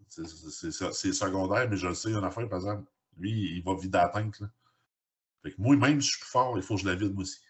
c'est 0.08 1.12
secondaire, 1.12 1.68
mais 1.68 1.76
je 1.76 1.88
le 1.88 1.94
sais, 1.94 2.08
il 2.10 2.12
y 2.12 2.14
a 2.16 2.18
une 2.18 2.24
affaire, 2.24 2.48
par 2.48 2.58
exemple, 2.58 2.84
lui, 3.18 3.56
il 3.56 3.62
va 3.62 3.74
vider 3.74 3.98
la 3.98 4.08
tank. 4.08 4.40
Là. 4.40 4.48
Fait 5.42 5.52
que 5.52 5.60
moi, 5.60 5.76
même 5.76 6.00
si 6.00 6.08
je 6.08 6.12
suis 6.12 6.20
plus 6.20 6.30
fort, 6.30 6.56
il 6.56 6.62
faut 6.62 6.74
que 6.76 6.82
je 6.82 6.86
la 6.86 6.94
vide 6.94 7.14
moi 7.14 7.22
aussi. 7.22 7.40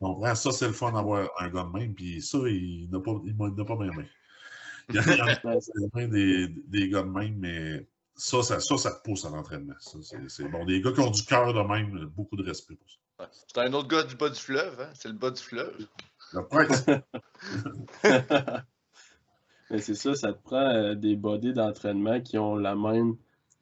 Ouais. 0.00 0.34
Ça, 0.34 0.50
c'est 0.52 0.66
le 0.66 0.72
fun 0.72 0.92
d'avoir 0.92 1.28
un 1.38 1.48
gars 1.50 1.64
de 1.64 1.78
même, 1.78 1.94
puis 1.94 2.22
ça, 2.22 2.38
il 2.46 2.88
n'a 2.90 3.00
pas, 3.00 3.12
il 3.24 3.36
pas 3.36 3.50
bien 3.50 3.90
bien. 3.90 4.06
Il 4.88 4.96
y 4.96 4.98
en 4.98 6.00
a 6.00 6.06
des, 6.06 6.48
des 6.48 6.88
gars 6.88 7.02
de 7.02 7.08
même, 7.08 7.36
mais 7.38 7.86
ça, 8.14 8.42
ça, 8.42 8.60
ça, 8.60 8.76
ça 8.76 8.90
pousse 9.04 9.24
à 9.24 9.30
l'entraînement. 9.30 9.74
C'est 9.78 10.48
bon. 10.48 10.64
Des 10.64 10.80
gars 10.80 10.92
qui 10.92 11.00
ont 11.00 11.10
du 11.10 11.24
cœur 11.24 11.52
de 11.52 11.60
même, 11.60 12.06
beaucoup 12.06 12.36
de 12.36 12.42
respect 12.42 12.74
pour 12.74 12.88
ça. 12.90 13.30
C'est 13.46 13.60
un 13.60 13.72
autre 13.74 13.88
gars 13.88 14.02
du 14.02 14.16
bas 14.16 14.30
du 14.30 14.40
fleuve, 14.40 14.80
hein? 14.80 14.90
C'est 14.94 15.08
le 15.08 15.14
bas 15.14 15.30
du 15.30 15.40
fleuve. 15.40 15.86
Mais 19.70 19.78
c'est 19.78 19.94
ça, 19.94 20.14
ça 20.14 20.32
te 20.32 20.42
prend 20.42 20.56
euh, 20.56 20.94
des 20.94 21.16
bodies 21.16 21.54
d'entraînement 21.54 22.20
qui 22.20 22.38
ont 22.38 22.56
la 22.56 22.74
même, 22.74 23.16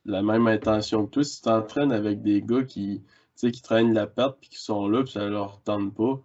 la 0.05 0.23
même 0.23 0.49
intention 0.49 1.07
que 1.07 1.11
toi. 1.11 1.25
Si 1.25 1.37
tu 1.37 1.43
t'entraînes 1.43 1.93
avec 1.93 2.23
des 2.23 2.43
gars 2.43 2.65
qui, 2.65 3.05
qui 3.37 3.63
traînent 3.63 3.95
la 3.95 4.07
perte 4.07 4.39
puis 4.41 4.51
qui 4.51 4.59
sont 4.59 4.89
là 4.89 5.05
puis 5.05 5.13
ça 5.13 5.29
leur 5.29 5.63
tente 5.63 5.95
pas, 5.95 6.21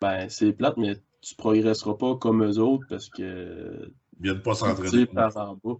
ben 0.00 0.28
c'est 0.30 0.52
plate, 0.52 0.78
mais 0.78 0.96
tu 1.20 1.34
progresseras 1.34 1.94
pas 1.94 2.16
comme 2.16 2.44
eux 2.44 2.58
autres 2.58 2.86
parce 2.88 3.10
que 3.10 3.92
ils 4.20 4.24
viennent 4.24 4.42
pas 4.42 4.54
s'entraîner. 4.54 5.06
par 5.06 5.36
en 5.36 5.58
bas. 5.62 5.78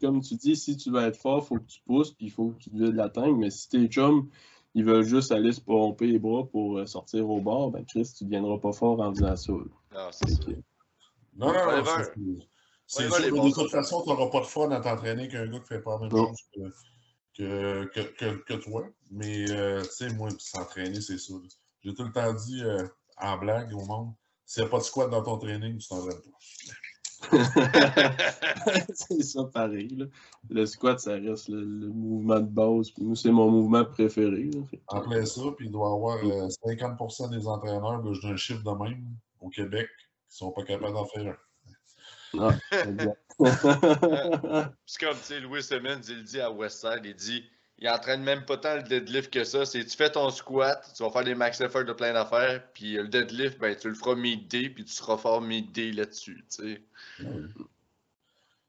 comme 0.00 0.20
tu 0.20 0.34
dis, 0.34 0.56
si 0.56 0.76
tu 0.76 0.90
veux 0.90 1.02
être 1.02 1.16
fort, 1.16 1.44
il 1.44 1.46
faut 1.46 1.56
que 1.56 1.66
tu 1.66 1.80
pousses, 1.86 2.12
puis 2.12 2.26
il 2.26 2.32
faut 2.32 2.48
que 2.48 2.64
tu 2.64 2.70
te 2.70 2.76
la 2.76 3.08
tank. 3.08 3.38
Mais 3.38 3.50
si 3.50 3.68
tes 3.68 3.86
chums, 3.86 4.28
ils 4.74 4.84
veulent 4.84 5.04
juste 5.04 5.32
aller 5.32 5.52
se 5.52 5.60
pomper 5.60 6.06
les 6.06 6.18
bras 6.18 6.44
pour 6.44 6.78
euh, 6.78 6.86
sortir 6.86 7.28
au 7.30 7.40
bord, 7.40 7.70
ben 7.70 7.84
Chris, 7.84 8.12
tu 8.16 8.24
ne 8.24 8.30
deviendras 8.30 8.58
pas 8.58 8.72
fort 8.72 9.00
en 9.00 9.12
disant 9.12 9.36
ça. 9.36 9.52
Non, 9.52 10.10
c'est 10.10 10.30
ça. 10.30 10.42
Non, 11.36 11.52
non, 11.52 11.82
non. 11.82 11.84
C'est 12.86 13.08
sûr 13.10 13.44
de 13.44 13.54
toute 13.54 13.70
façon, 13.70 14.02
tu 14.02 14.08
n'auras 14.10 14.30
pas 14.30 14.40
de 14.40 14.46
fun 14.46 14.70
à 14.70 14.80
t'entraîner 14.80 15.28
qu'un 15.28 15.46
gars 15.46 15.60
qui 15.60 15.68
fait 15.68 15.80
pas 15.80 15.94
la 15.94 16.00
même 16.00 16.10
chose 16.10 16.70
que, 17.36 17.84
que, 17.86 18.00
que, 18.00 18.44
que, 18.44 18.54
toi. 18.54 18.84
Mais, 19.10 19.50
euh, 19.50 19.82
tu 19.82 19.90
sais, 19.90 20.08
moi, 20.10 20.28
s'entraîner, 20.38 21.00
c'est 21.00 21.18
ça. 21.18 21.34
J'ai 21.82 21.94
tout 21.94 22.04
le 22.04 22.12
temps 22.12 22.32
dit 22.32 22.62
euh, 22.62 22.86
en 23.16 23.38
blague 23.38 23.74
au 23.74 23.84
monde 23.84 24.12
s'il 24.46 24.62
n'y 24.62 24.68
a 24.68 24.70
pas 24.70 24.78
de 24.78 24.82
squat 24.82 25.10
dans 25.10 25.22
ton 25.22 25.38
training, 25.38 25.78
tu 25.78 25.88
t'entraînes 25.88 26.20
pas. 26.20 26.38
c'est 28.94 29.22
ça 29.22 29.44
pareil. 29.44 30.08
Le 30.50 30.66
squat, 30.66 30.98
ça 31.00 31.12
reste 31.12 31.48
le, 31.48 31.64
mouvement 31.88 32.40
de 32.40 32.48
base. 32.48 32.92
C'est 33.14 33.30
mon 33.30 33.50
mouvement 33.50 33.84
préféré. 33.84 34.50
En 34.88 35.00
plein 35.00 35.24
ça, 35.24 35.42
puis 35.56 35.66
il 35.66 35.72
doit 35.72 35.88
y 35.88 35.92
avoir 35.92 36.18
50% 36.22 37.24
euh, 37.24 37.28
des 37.36 37.46
entraîneurs, 37.46 38.02
ben, 38.02 38.12
j'ai 38.14 38.28
un 38.28 38.36
chiffre 38.36 38.62
de 38.62 38.82
même 38.82 39.04
au 39.40 39.48
Québec, 39.48 39.88
qui 40.28 40.36
sont 40.36 40.52
pas 40.52 40.62
capables 40.62 40.94
d'en 40.94 41.06
faire 41.06 41.26
un. 41.26 41.36
Ah, 42.40 42.50
c'est 42.70 42.84
comme, 45.00 45.16
tu 45.16 45.22
sais, 45.22 45.40
Louis 45.40 45.62
Simmons, 45.62 46.00
il 46.08 46.24
dit 46.24 46.40
à 46.40 46.50
Westside, 46.50 47.02
il 47.04 47.14
dit 47.14 47.44
il 47.84 47.90
entraîne 47.90 48.22
même 48.22 48.46
pas 48.46 48.56
tant 48.56 48.76
le 48.76 48.82
deadlift 48.82 49.30
que 49.30 49.44
ça. 49.44 49.66
C'est 49.66 49.84
tu 49.84 49.94
fais 49.94 50.10
ton 50.10 50.30
squat, 50.30 50.90
tu 50.96 51.02
vas 51.02 51.10
faire 51.10 51.24
des 51.24 51.34
max 51.34 51.60
effort 51.60 51.84
de 51.84 51.92
plein 51.92 52.14
d'affaires, 52.14 52.66
puis 52.72 52.94
le 52.94 53.08
deadlift, 53.08 53.58
ben, 53.58 53.76
tu 53.76 53.88
le 53.90 53.94
feras 53.94 54.14
mid-day, 54.14 54.70
puis 54.70 54.86
tu 54.86 54.92
seras 54.92 55.18
fort 55.18 55.42
mid-day 55.42 55.92
là-dessus. 55.92 56.42
Tu 56.48 56.80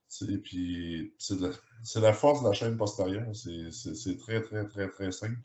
sais. 0.10 0.38
Puis 0.44 1.14
c'est 1.18 1.40
la, 2.02 2.14
force 2.14 2.44
de 2.44 2.50
la 2.50 2.54
chaîne 2.54 2.76
postérieure. 2.76 3.34
C'est 3.34 4.18
très, 4.18 4.42
très, 4.42 4.68
très, 4.68 4.90
très 4.90 5.12
simple. 5.14 5.40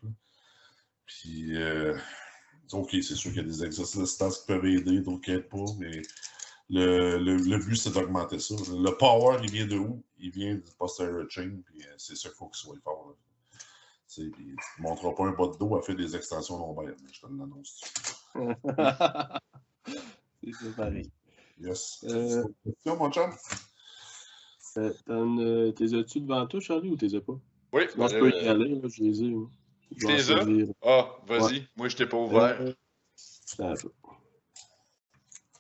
Puis, 1.06 1.56
euh, 1.56 1.96
OK, 2.72 2.90
c'est 2.90 3.14
sûr 3.14 3.30
qu'il 3.30 3.42
y 3.42 3.44
a 3.44 3.48
des 3.48 3.64
exercices 3.64 4.16
qui 4.16 4.46
peuvent 4.48 4.66
aider, 4.66 5.00
d'autres 5.00 5.20
qui 5.20 5.30
n'aident 5.30 5.48
pas, 5.48 5.64
mais 5.78 6.02
le, 6.70 7.18
le, 7.18 7.58
but, 7.58 7.76
c'est 7.76 7.92
d'augmenter 7.92 8.40
ça. 8.40 8.54
Le 8.68 8.96
power, 8.96 9.38
il 9.44 9.50
vient 9.50 9.66
de 9.66 9.76
où? 9.76 10.02
Il 10.18 10.32
vient 10.32 10.54
du 10.54 10.72
posterior 10.76 11.24
chain, 11.28 11.52
puis 11.66 11.84
euh, 11.84 11.94
c'est 11.98 12.16
ça 12.16 12.28
qu'il 12.28 12.36
faut 12.36 12.48
qu'il 12.48 12.58
soit 12.58 12.76
fort. 12.82 13.14
Tu 14.12 14.22
ne 14.22 14.82
monteras 14.82 15.12
pas 15.12 15.24
un 15.24 15.32
bas 15.32 15.46
de 15.46 15.56
dos 15.56 15.76
à 15.76 15.82
faire 15.82 15.94
des 15.94 16.16
extensions 16.16 16.58
lombaires, 16.58 16.94
je 17.12 17.20
te 17.20 17.26
l'annonce. 17.26 17.80
c'est 20.42 20.76
pareil. 20.76 21.10
Yes. 21.60 22.04
Euh, 22.08 22.44
question, 22.64 22.96
mon 22.96 23.10
chum? 23.10 23.30
Euh, 24.78 24.92
euh, 25.08 25.72
t'es 25.72 25.94
as-tu 25.94 26.20
devant 26.20 26.46
toi, 26.46 26.60
Charlie, 26.60 26.90
ou 26.90 26.96
t'es 26.96 27.14
as 27.14 27.20
pas? 27.20 27.38
Oui. 27.72 27.82
Moi, 27.96 28.08
je 28.08 28.18
peux 28.18 28.30
y 28.30 28.48
aller, 28.48 28.74
là, 28.74 28.88
je 28.88 29.02
les 29.02 29.22
ai. 29.22 29.34
Tu 29.98 30.06
les 30.06 30.32
as? 30.32 30.44
Ah, 30.82 31.16
vas-y. 31.26 31.68
Moi, 31.76 31.88
je 31.88 31.96
t'ai 31.96 32.06
pas 32.06 32.16
ouvert. 32.16 32.60
Euh, 32.60 32.72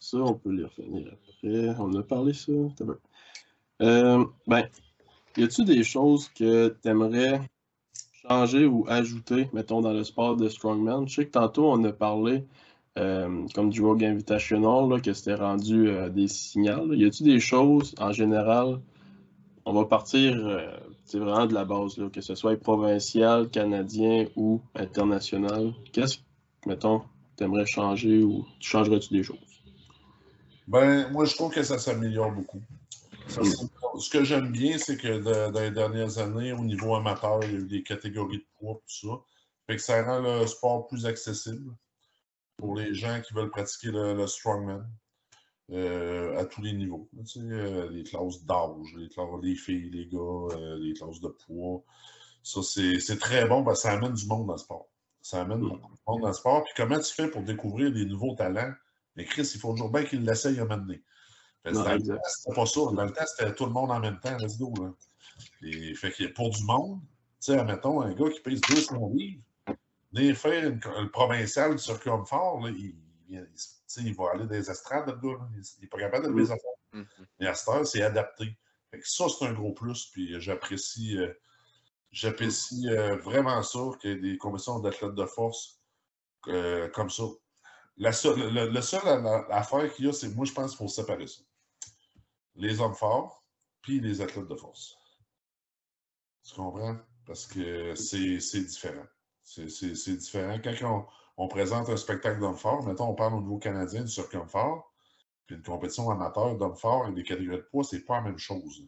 ça, 0.00 0.18
on 0.18 0.34
peut 0.34 0.50
les 0.50 0.64
refinir 0.64 1.12
après. 1.12 1.68
On 1.78 1.94
a 1.94 2.02
parlé 2.02 2.32
ça. 2.32 2.52
Euh, 3.82 4.24
ben, 4.46 4.68
y 5.36 5.44
a-tu 5.44 5.64
des 5.64 5.84
choses 5.84 6.28
que 6.30 6.76
tu 6.82 6.88
aimerais 6.88 7.40
changer 8.28 8.66
ou 8.66 8.84
ajouter, 8.88 9.48
mettons, 9.52 9.80
dans 9.80 9.92
le 9.92 10.04
sport 10.04 10.36
de 10.36 10.48
strongman? 10.48 11.06
Je 11.08 11.16
sais 11.16 11.26
que 11.26 11.32
tantôt, 11.32 11.70
on 11.70 11.82
a 11.84 11.92
parlé, 11.92 12.44
euh, 12.98 13.46
comme 13.54 13.70
du 13.70 13.82
Rogue 13.82 14.04
Invitational, 14.04 14.88
là, 14.88 15.00
que 15.00 15.12
c'était 15.12 15.34
rendu 15.34 15.88
euh, 15.88 16.08
des 16.08 16.28
signaux. 16.28 16.92
Y 16.92 17.06
a-t-il 17.06 17.26
des 17.26 17.40
choses, 17.40 17.94
en 17.98 18.12
général, 18.12 18.80
on 19.64 19.72
va 19.72 19.84
partir 19.84 20.34
euh, 20.36 20.66
vraiment 21.12 21.46
de 21.46 21.54
la 21.54 21.64
base, 21.64 21.96
là, 21.98 22.08
que 22.08 22.20
ce 22.20 22.34
soit 22.34 22.56
provincial, 22.60 23.48
canadien 23.48 24.26
ou 24.36 24.60
international. 24.74 25.72
Qu'est-ce 25.92 26.18
que, 26.18 26.22
mettons, 26.66 27.02
tu 27.36 27.44
aimerais 27.44 27.66
changer 27.66 28.22
ou 28.22 28.44
tu 28.58 28.68
changerais-tu 28.68 29.14
des 29.14 29.22
choses? 29.22 29.38
Ben, 30.68 31.10
moi, 31.10 31.24
je 31.24 31.34
trouve 31.34 31.52
que 31.52 31.62
ça 31.62 31.78
s'améliore 31.78 32.32
beaucoup. 32.32 32.60
Ce 33.98 34.10
que 34.10 34.24
j'aime 34.24 34.52
bien, 34.52 34.78
c'est 34.78 34.96
que 34.96 35.18
dans 35.50 35.60
les 35.60 35.70
dernières 35.70 36.18
années, 36.18 36.52
au 36.52 36.64
niveau 36.64 36.94
amateur, 36.94 37.40
il 37.44 37.52
y 37.52 37.54
a 37.54 37.58
eu 37.58 37.66
des 37.66 37.82
catégories 37.82 38.38
de 38.38 38.46
poids, 38.58 38.74
tout 38.74 39.08
ça. 39.08 39.14
Fait 39.66 39.76
que 39.76 39.82
ça 39.82 40.02
rend 40.02 40.20
le 40.20 40.46
sport 40.46 40.86
plus 40.86 41.06
accessible 41.06 41.74
pour 42.56 42.76
les 42.76 42.94
gens 42.94 43.20
qui 43.20 43.34
veulent 43.34 43.50
pratiquer 43.50 43.90
le, 43.90 44.26
strongman 44.26 44.86
euh, 45.70 46.36
à 46.38 46.44
tous 46.44 46.62
les 46.62 46.72
niveaux. 46.72 47.08
Euh, 47.36 47.90
les 47.90 48.04
classes 48.04 48.44
d'âge, 48.44 48.94
les 48.96 49.08
classes 49.08 49.40
des 49.42 49.54
filles, 49.54 49.90
les 49.90 50.06
gars, 50.06 50.18
euh, 50.18 50.78
les 50.78 50.92
classes 50.92 51.20
de 51.20 51.28
poids. 51.28 51.82
Ça, 52.42 52.60
c'est 52.62 53.18
très 53.18 53.46
bon 53.46 53.74
ça 53.74 53.92
amène 53.92 54.14
du 54.14 54.26
monde 54.26 54.46
dans 54.46 54.54
le 54.54 54.58
sport. 54.58 54.88
Ça 55.20 55.42
amène 55.42 55.60
beaucoup 55.60 55.76
de 55.76 56.00
monde 56.06 56.22
dans 56.22 56.28
le 56.28 56.34
sport. 56.34 56.64
Puis 56.64 56.72
comment 56.76 56.98
tu 56.98 57.12
fais 57.12 57.28
pour 57.28 57.42
découvrir 57.42 57.92
des 57.92 58.04
nouveaux 58.06 58.34
talents? 58.34 58.72
Mais 59.16 59.24
Chris, 59.24 59.50
il 59.54 59.60
faut 59.60 59.72
toujours 59.72 59.90
bien 59.90 60.04
qu'il 60.04 60.24
l'essaye 60.24 60.58
à 60.60 60.64
mener. 61.64 61.84
Dans 61.84 61.92
le 61.92 62.02
temps, 62.02 62.22
c'était 62.28 62.54
pas 62.54 62.66
ça. 62.66 62.80
Dans 62.80 63.04
le 63.04 63.12
temps, 63.12 63.24
c'était 63.26 63.54
tout 63.54 63.66
le 63.66 63.72
monde 63.72 63.90
en 63.90 64.00
même 64.00 64.18
temps. 64.20 64.36
Let's 64.38 64.58
go. 64.58 64.72
Là. 64.80 64.92
Et, 65.62 65.94
fait 65.94 66.12
que 66.12 66.24
pour 66.32 66.50
du 66.50 66.62
monde, 66.64 67.00
tu 67.40 67.52
sais, 67.52 67.58
admettons, 67.58 68.00
un 68.02 68.12
gars 68.12 68.30
qui 68.30 68.40
pèse 68.40 68.60
200 68.60 69.10
livres, 69.14 69.42
venir 70.12 70.36
faire 70.36 70.68
une, 70.68 71.10
provinciale 71.10 71.78
sur 71.78 71.94
circuit 71.94 72.10
fort, 72.26 72.60
là, 72.60 72.70
il, 72.70 72.94
il, 73.28 74.14
va 74.14 74.30
aller 74.32 74.44
dans 74.44 74.50
les 74.50 74.70
estrades, 74.70 75.06
le 75.06 75.14
gars. 75.14 75.38
Il 75.56 75.82
n'est 75.82 75.88
pas 75.88 75.98
capable 75.98 76.28
de 76.28 76.38
les 76.38 76.50
affaires. 76.50 76.80
Mm 76.92 77.02
-hmm. 77.02 77.26
Mais 77.38 77.46
à 77.46 77.54
cette 77.54 77.68
heure, 77.68 77.86
c'est 77.86 78.02
adapté. 78.02 78.56
Fait 78.90 78.98
que 78.98 79.08
ça, 79.08 79.24
c'est 79.28 79.46
un 79.46 79.52
gros 79.52 79.72
plus. 79.72 80.06
Puis 80.12 80.40
j'apprécie. 80.40 81.16
Euh, 81.16 81.32
j'apprécie 82.12 82.88
euh, 82.88 83.16
vraiment 83.16 83.62
ça 83.62 83.78
qu'il 84.00 84.10
y 84.10 84.12
ait 84.14 84.16
des 84.16 84.36
compétitions 84.36 84.80
d'athlètes 84.80 85.14
de 85.14 85.26
force 85.26 85.80
euh, 86.48 86.88
comme 86.88 87.10
ça. 87.10 87.24
La 87.96 88.12
seule, 88.12 88.52
le, 88.52 88.80
seul 88.80 89.00
affaire 89.50 89.92
qu'il 89.92 90.06
y 90.06 90.08
a, 90.08 90.12
c'est 90.12 90.34
moi, 90.34 90.44
je 90.46 90.52
pense 90.52 90.70
qu'il 90.70 90.78
faut 90.78 90.88
séparer 90.88 91.26
ça. 91.26 91.42
Les 92.56 92.80
hommes 92.80 92.94
forts, 92.94 93.44
puis 93.82 94.00
les 94.00 94.20
athlètes 94.20 94.48
de 94.48 94.54
force. 94.54 94.96
Tu 96.44 96.54
comprends? 96.54 96.96
Parce 97.26 97.46
que 97.46 97.94
c'est 97.94 98.38
différent. 98.60 99.06
C'est 99.42 100.16
différent. 100.16 100.58
Quand 100.62 101.06
on, 101.36 101.48
présente 101.48 101.88
un 101.88 101.96
spectacle 101.96 102.40
d'hommes 102.40 102.56
forts, 102.56 102.84
mettons, 102.86 103.08
on 103.08 103.14
parle 103.14 103.34
au 103.34 103.40
niveau 103.40 103.58
canadien 103.58 104.02
du 104.02 104.10
circuit 104.10 104.38
puis 105.46 105.56
une 105.56 105.62
compétition 105.62 106.08
amateur 106.10 106.56
d'hommes 106.56 106.76
forts 106.76 107.08
et 107.08 107.12
des 107.12 107.24
catégories 107.24 107.56
de 107.56 107.66
poids, 107.70 107.82
c'est 107.82 108.04
pas 108.04 108.16
la 108.16 108.22
même 108.22 108.38
chose. 108.38 108.86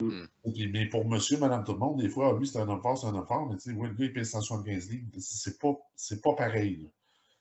Hmm. 0.00 0.24
mais 0.44 0.86
pour 0.86 1.06
monsieur, 1.06 1.38
madame, 1.38 1.64
tout 1.64 1.72
le 1.72 1.78
monde, 1.78 2.00
des 2.00 2.08
fois, 2.08 2.36
lui, 2.36 2.46
c'est 2.46 2.58
un 2.58 2.68
homme 2.68 2.80
fort, 2.80 2.98
c'est 2.98 3.06
un 3.06 3.14
homme 3.14 3.26
fort, 3.26 3.46
mais 3.46 3.56
tu 3.56 3.70
sais, 3.70 3.76
oui, 3.76 3.88
le 3.88 3.94
gars, 3.94 4.06
il 4.06 4.12
pèse 4.12 4.30
175 4.30 4.90
livres. 4.90 5.06
C'est 5.18 5.58
pas, 5.60 5.74
pas 6.22 6.34
pareil. 6.34 6.90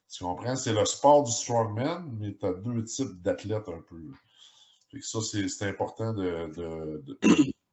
Tu 0.10 0.24
comprends? 0.24 0.56
C'est 0.56 0.74
le 0.74 0.86
sport 0.86 1.24
du 1.24 1.32
strongman, 1.32 2.18
mais 2.20 2.36
tu 2.36 2.46
as 2.46 2.54
deux 2.54 2.84
types 2.84 3.22
d'athlètes 3.22 3.70
un 3.70 3.82
peu. 3.82 4.12
Ça, 5.02 5.20
c'est 5.22 5.68
important 5.68 6.14
de, 6.14 6.52
de, 6.56 7.04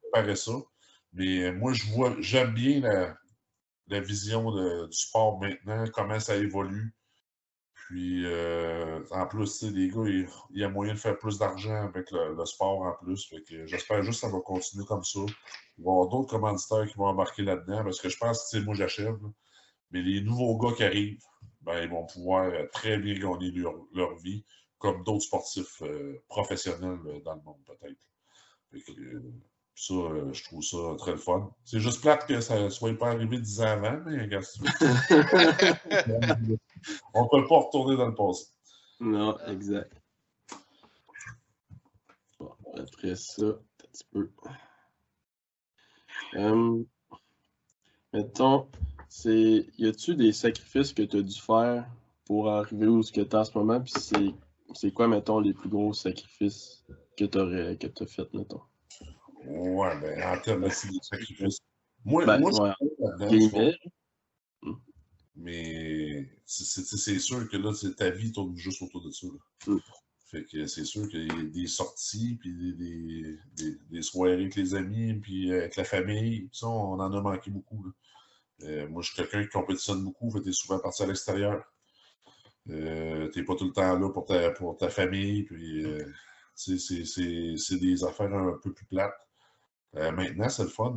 préparer 0.02 0.36
ça. 0.36 0.52
Mais 1.12 1.52
moi, 1.52 1.72
je 1.72 1.84
vois, 1.92 2.14
j'aime 2.20 2.54
bien 2.54 2.80
la, 2.80 4.00
vision 4.00 4.52
du 4.86 4.96
sport 4.96 5.40
maintenant, 5.40 5.84
comment 5.92 6.20
ça 6.20 6.36
évolue. 6.36 6.94
Puis, 7.74 8.26
euh, 8.26 9.02
en 9.12 9.26
plus, 9.26 9.62
les 9.62 9.88
gars, 9.88 10.04
il, 10.06 10.28
y 10.50 10.62
a 10.62 10.68
moyen 10.68 10.92
de 10.92 10.98
faire 10.98 11.16
plus 11.16 11.38
d'argent 11.38 11.84
avec 11.84 12.10
le, 12.10 12.44
sport 12.44 12.82
en 12.82 12.92
plus. 13.02 13.32
j'espère 13.64 14.02
juste 14.02 14.20
que 14.20 14.26
ça 14.26 14.32
va 14.32 14.40
continuer 14.40 14.84
comme 14.84 15.04
ça. 15.04 15.20
Il 15.78 15.84
va 15.84 15.90
y 15.90 15.94
avoir 15.94 16.08
d'autres 16.08 16.28
commanditaires 16.28 16.86
qui 16.86 16.98
vont 16.98 17.06
embarquer 17.06 17.42
là-dedans 17.42 17.84
parce 17.84 18.00
que 18.00 18.10
je 18.10 18.18
pense 18.18 18.50
que, 18.52 18.58
moi, 18.58 18.74
j'achève. 18.74 19.18
Mais 19.90 20.02
les 20.02 20.20
nouveaux 20.20 20.58
gars 20.58 20.74
qui 20.76 20.84
arrivent, 20.84 21.24
ben, 21.62 21.82
ils 21.82 21.88
vont 21.88 22.04
pouvoir 22.06 22.44
euh, 22.44 22.66
très 22.72 22.98
bien 22.98 23.14
gagner 23.14 23.52
leur, 23.52 24.16
vie, 24.16 24.44
comme 24.78 25.02
d'autres 25.05 25.24
sportifs 25.24 25.82
euh, 25.82 26.22
professionnels 26.28 27.00
euh, 27.06 27.20
dans 27.20 27.34
le 27.34 27.42
monde, 27.42 27.59
peut-être. 27.66 27.98
ça, 29.74 29.94
je 30.32 30.44
trouve 30.44 30.62
ça 30.62 30.76
très 30.98 31.16
fun. 31.16 31.50
C'est 31.64 31.80
juste 31.80 32.00
plate 32.00 32.26
que 32.26 32.40
ça 32.40 32.60
ne 32.60 32.68
soit 32.68 32.96
pas 32.96 33.10
arrivé 33.10 33.38
dix 33.38 33.60
ans 33.60 33.66
avant, 33.66 34.00
mais 34.06 34.22
regarde, 34.22 34.44
on 37.14 37.24
ne 37.24 37.28
peut 37.28 37.46
pas 37.46 37.59
retourner 37.59 37.96
dans 37.96 38.06
le 38.06 38.14
passé. 38.14 38.46
Non, 39.00 39.38
exact. 39.46 39.92
Bon, 42.38 42.52
après 42.76 43.16
ça, 43.16 43.42
un 43.42 43.59
petit 43.92 44.05
peu. 44.12 44.30
mettons, 48.12 48.68
c'est 49.09 49.66
y 49.78 49.86
a-tu 49.86 50.14
des 50.14 50.32
sacrifices 50.32 50.92
que 50.92 51.02
tu 51.02 51.18
as 51.18 51.22
dû 51.22 51.40
faire 51.40 51.88
pour 52.24 52.50
arriver 52.50 52.86
où 52.86 53.02
ce 53.02 53.10
que 53.10 53.22
tu 53.22 53.28
es 53.30 53.34
en 53.34 53.44
ce 53.44 53.56
moment? 53.56 53.80
Puis 53.80 53.94
c'est, 53.96 54.34
c'est 54.74 54.92
quoi, 54.92 55.08
mettons, 55.08 55.40
les 55.40 55.54
plus 55.54 55.68
gros 55.68 55.92
sacrifices 55.92 56.84
que 57.16 57.24
tu 57.24 57.38
as 57.38 58.06
fait, 58.06 58.34
mettons? 58.34 58.60
Ouais, 59.46 60.00
ben, 60.00 60.22
en 60.22 60.40
termes 60.40 60.64
de 60.64 60.70
sacrifices. 61.02 61.60
Moi, 62.04 62.26
ben, 62.26 62.38
moi 62.38 62.74
ouais. 62.80 63.78
Hmm. 64.62 64.74
Mais 65.36 66.28
c'est, 66.44 67.18
sûr 67.18 67.48
que 67.48 67.56
là, 67.56 67.72
ta 67.96 68.10
vie 68.10 68.32
tourne 68.32 68.56
juste 68.56 68.82
autour 68.82 69.04
de 69.04 69.10
ça. 69.10 69.26
Hmm. 69.66 69.78
Fait 70.26 70.44
que 70.44 70.66
c'est 70.66 70.84
sûr 70.84 71.08
qu'il 71.08 71.26
y 71.26 71.30
a 71.30 71.42
des 71.44 71.66
sorties, 71.66 72.36
puis 72.38 72.52
des, 72.52 73.38
des, 73.56 73.78
des, 73.90 74.02
soirées 74.02 74.34
avec 74.34 74.56
les 74.56 74.74
amis, 74.74 75.14
puis 75.14 75.52
avec 75.52 75.76
la 75.76 75.84
famille. 75.84 76.50
Ça, 76.52 76.68
on 76.68 77.00
en 77.00 77.12
a 77.12 77.20
manqué 77.22 77.50
beaucoup. 77.50 77.82
Là. 77.84 77.90
Euh, 78.64 78.88
moi, 78.88 79.02
je 79.02 79.08
suis 79.08 79.16
quelqu'un 79.16 79.42
qui 79.42 79.48
compétitionne 79.48 80.04
beaucoup, 80.04 80.30
tu 80.40 80.48
es 80.48 80.52
souvent 80.52 80.78
parti 80.80 81.02
à 81.02 81.06
l'extérieur. 81.06 81.64
Euh, 82.70 83.30
tu 83.30 83.38
n'es 83.38 83.44
pas 83.44 83.54
tout 83.54 83.64
le 83.64 83.72
temps 83.72 83.98
là 83.98 84.10
pour 84.10 84.26
ta, 84.26 84.50
pour 84.50 84.76
ta 84.76 84.88
famille, 84.90 85.44
puis 85.44 85.84
euh, 85.84 86.04
c'est 86.54 87.78
des 87.78 88.04
affaires 88.04 88.32
un 88.34 88.58
peu 88.62 88.72
plus 88.72 88.86
plates. 88.86 89.28
maintenant, 89.94 90.48
c'est 90.48 90.64
le 90.64 90.68
fun, 90.68 90.96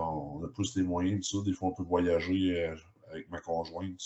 on 0.00 0.44
a 0.44 0.48
plus 0.48 0.76
les 0.76 0.82
moyens, 0.82 1.28
tout 1.28 1.38
ça. 1.38 1.44
Des 1.44 1.52
fois, 1.52 1.68
on 1.68 1.74
peut 1.74 1.82
voyager 1.82 2.72
avec 3.10 3.28
ma 3.30 3.40
conjointe, 3.40 4.00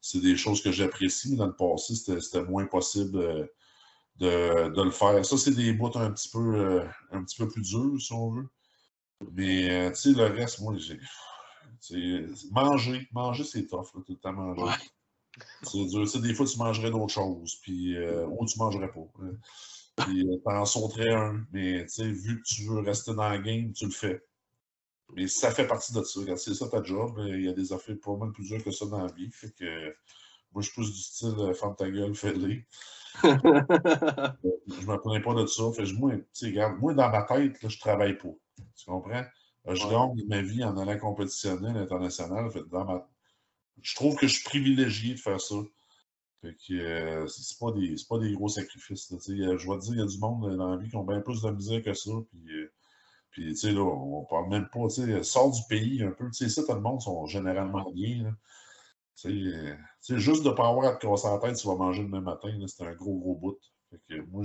c'est 0.00 0.20
des 0.20 0.36
choses 0.36 0.62
que 0.62 0.72
j'apprécie, 0.72 1.30
mais 1.30 1.36
dans 1.36 1.46
le 1.46 1.56
passé, 1.56 1.94
c'était 1.94 2.44
moins 2.44 2.66
possible 2.66 3.48
de, 4.16 4.68
de, 4.68 4.82
le 4.82 4.90
faire. 4.90 5.24
Ça, 5.24 5.36
c'est 5.38 5.54
des 5.54 5.72
bouts 5.72 5.90
un 5.96 6.10
petit 6.10 6.28
peu 6.28 6.82
un 7.10 7.24
petit 7.24 7.38
peu 7.38 7.48
plus 7.48 7.62
durs, 7.62 8.00
si 8.00 8.12
on 8.12 8.30
veut. 8.30 8.48
Mais 9.32 9.88
le 9.88 10.24
reste, 10.24 10.60
moi, 10.60 10.74
j'ai 10.76 10.98
manger, 12.50 13.08
manger, 13.12 13.44
c'est 13.44 13.66
tough, 13.66 13.92
tout 13.92 14.04
le 14.08 14.16
temps 14.16 14.32
manger. 14.32 14.62
C'est 15.62 15.84
dur. 15.84 16.20
des 16.20 16.34
fois, 16.34 16.46
tu 16.46 16.58
mangerais 16.58 16.90
d'autres 16.90 17.12
choses, 17.12 17.56
puis, 17.56 17.96
euh, 17.96 18.26
ou 18.26 18.46
tu 18.46 18.58
mangerais 18.58 18.90
pas. 18.90 19.06
Hein. 19.22 19.32
Puis, 19.96 20.26
euh, 20.28 20.36
t'en 20.44 20.64
sauterais 20.64 21.12
un, 21.12 21.44
mais 21.52 21.86
vu 21.98 22.42
que 22.42 22.46
tu 22.46 22.66
veux 22.66 22.80
rester 22.80 23.14
dans 23.14 23.28
la 23.28 23.38
game, 23.38 23.72
tu 23.72 23.86
le 23.86 23.90
fais. 23.90 24.22
Mais 25.14 25.28
ça 25.28 25.50
fait 25.50 25.66
partie 25.66 25.92
de 25.94 26.02
ça. 26.02 26.20
C'est 26.36 26.54
ça 26.54 26.68
ta 26.68 26.82
job. 26.82 27.20
Il 27.28 27.42
y 27.42 27.48
a 27.48 27.52
des 27.52 27.72
affaires 27.72 27.96
pas 28.02 28.16
mal 28.16 28.32
plus 28.32 28.48
dures 28.48 28.62
que 28.62 28.70
ça 28.70 28.86
dans 28.86 29.04
la 29.04 29.12
vie. 29.12 29.30
Fait 29.30 29.52
que, 29.54 29.94
moi, 30.52 30.62
je 30.62 30.70
pousse 30.72 30.92
du 30.92 31.00
style 31.00 31.34
euh, 31.38 31.54
ferme 31.54 31.76
ta 31.76 31.88
gueule, 31.90 32.14
fais-le. 32.14 32.62
je 33.22 33.28
ne 33.28 34.86
me 34.86 35.00
plains 35.00 35.20
pas 35.20 35.34
de 35.34 35.46
ça. 35.46 35.64
Fait, 35.72 35.90
moi, 35.92 36.12
regarde, 36.42 36.78
moi, 36.78 36.94
dans 36.94 37.08
ma 37.08 37.22
tête, 37.22 37.62
là, 37.62 37.68
je 37.68 37.78
travaille 37.78 38.18
pas. 38.18 38.34
Tu 38.76 38.86
comprends? 38.86 39.24
Je 39.68 39.88
gagne 39.88 40.26
ma 40.28 40.42
vie 40.42 40.62
en 40.62 40.76
allant 40.76 40.98
compétitionner 40.98 41.70
à 41.70 41.72
l'international. 41.72 42.50
Je 43.82 43.94
trouve 43.94 44.16
que 44.16 44.26
je 44.26 44.34
suis 44.34 44.44
privilégié 44.44 45.14
de 45.14 45.20
faire 45.20 45.40
ça. 45.40 45.56
Fait 46.42 46.54
que 46.54 46.74
euh, 46.74 47.26
c'est 47.26 47.58
pas, 47.58 47.72
des, 47.72 47.94
pas 48.08 48.18
des 48.18 48.32
gros 48.32 48.48
sacrifices. 48.48 49.08
je 49.10 49.14
vais 49.14 49.78
te 49.78 49.84
dire, 49.84 49.94
il 49.94 49.98
y 49.98 50.02
a 50.02 50.06
du 50.06 50.18
monde 50.18 50.56
dans 50.56 50.70
la 50.70 50.76
vie 50.76 50.88
qui 50.88 50.96
ont 50.96 51.04
bien 51.04 51.20
plus 51.20 51.42
de 51.42 51.50
misère 51.50 51.82
que 51.82 51.94
ça. 51.94 52.10
Puis, 52.30 52.54
euh, 52.54 52.72
puis 53.30 53.48
tu 53.48 53.56
sais, 53.56 53.72
là, 53.72 53.82
on 53.82 54.24
parle 54.24 54.48
même 54.48 54.68
pas, 54.68 54.88
tu 54.88 55.02
sais, 55.02 55.22
sort 55.22 55.50
du 55.50 55.62
pays 55.68 56.02
un 56.02 56.12
peu. 56.12 56.26
Tu 56.30 56.44
sais, 56.44 56.48
ça, 56.48 56.62
tout 56.62 56.74
le 56.74 56.80
monde 56.80 57.00
sont 57.00 57.26
généralement 57.26 57.90
bien. 57.90 58.36
Tu 59.16 59.52
sais, 60.00 60.18
juste 60.18 60.44
de 60.44 60.50
ne 60.50 60.54
pas 60.54 60.68
avoir 60.68 60.86
à 60.86 60.96
te 60.96 61.06
casser 61.06 61.28
la 61.28 61.38
tête, 61.38 61.56
tu 61.56 61.66
vas 61.66 61.76
manger 61.76 62.02
le 62.02 62.08
même 62.08 62.24
matin, 62.24 62.50
c'est 62.66 62.84
un 62.84 62.94
gros, 62.94 63.18
gros 63.18 63.34
bout. 63.34 63.58
Fait 63.90 64.00
que 64.08 64.20
moi, 64.30 64.42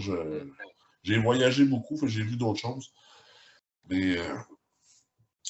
j'ai 1.03 1.17
voyagé 1.17 1.65
beaucoup, 1.65 1.97
j'ai 2.07 2.23
vu 2.23 2.37
d'autres 2.37 2.59
choses. 2.59 2.93
Mais 3.89 4.17
euh, 4.17 4.35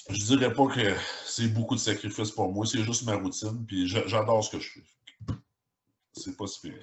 je 0.10 0.26
dirais 0.26 0.54
pas 0.54 0.68
que 0.68 0.96
c'est 1.26 1.48
beaucoup 1.48 1.76
de 1.76 1.80
sacrifices 1.80 2.32
pour 2.32 2.52
moi, 2.52 2.66
c'est 2.66 2.84
juste 2.84 3.06
ma 3.06 3.16
routine, 3.16 3.66
puis 3.66 3.88
j'adore 3.88 4.44
ce 4.44 4.52
que 4.52 4.60
je 4.60 4.70
fais. 4.70 4.84
C'est 6.14 6.36
pas 6.36 6.48
si 6.48 6.62
pire. 6.62 6.82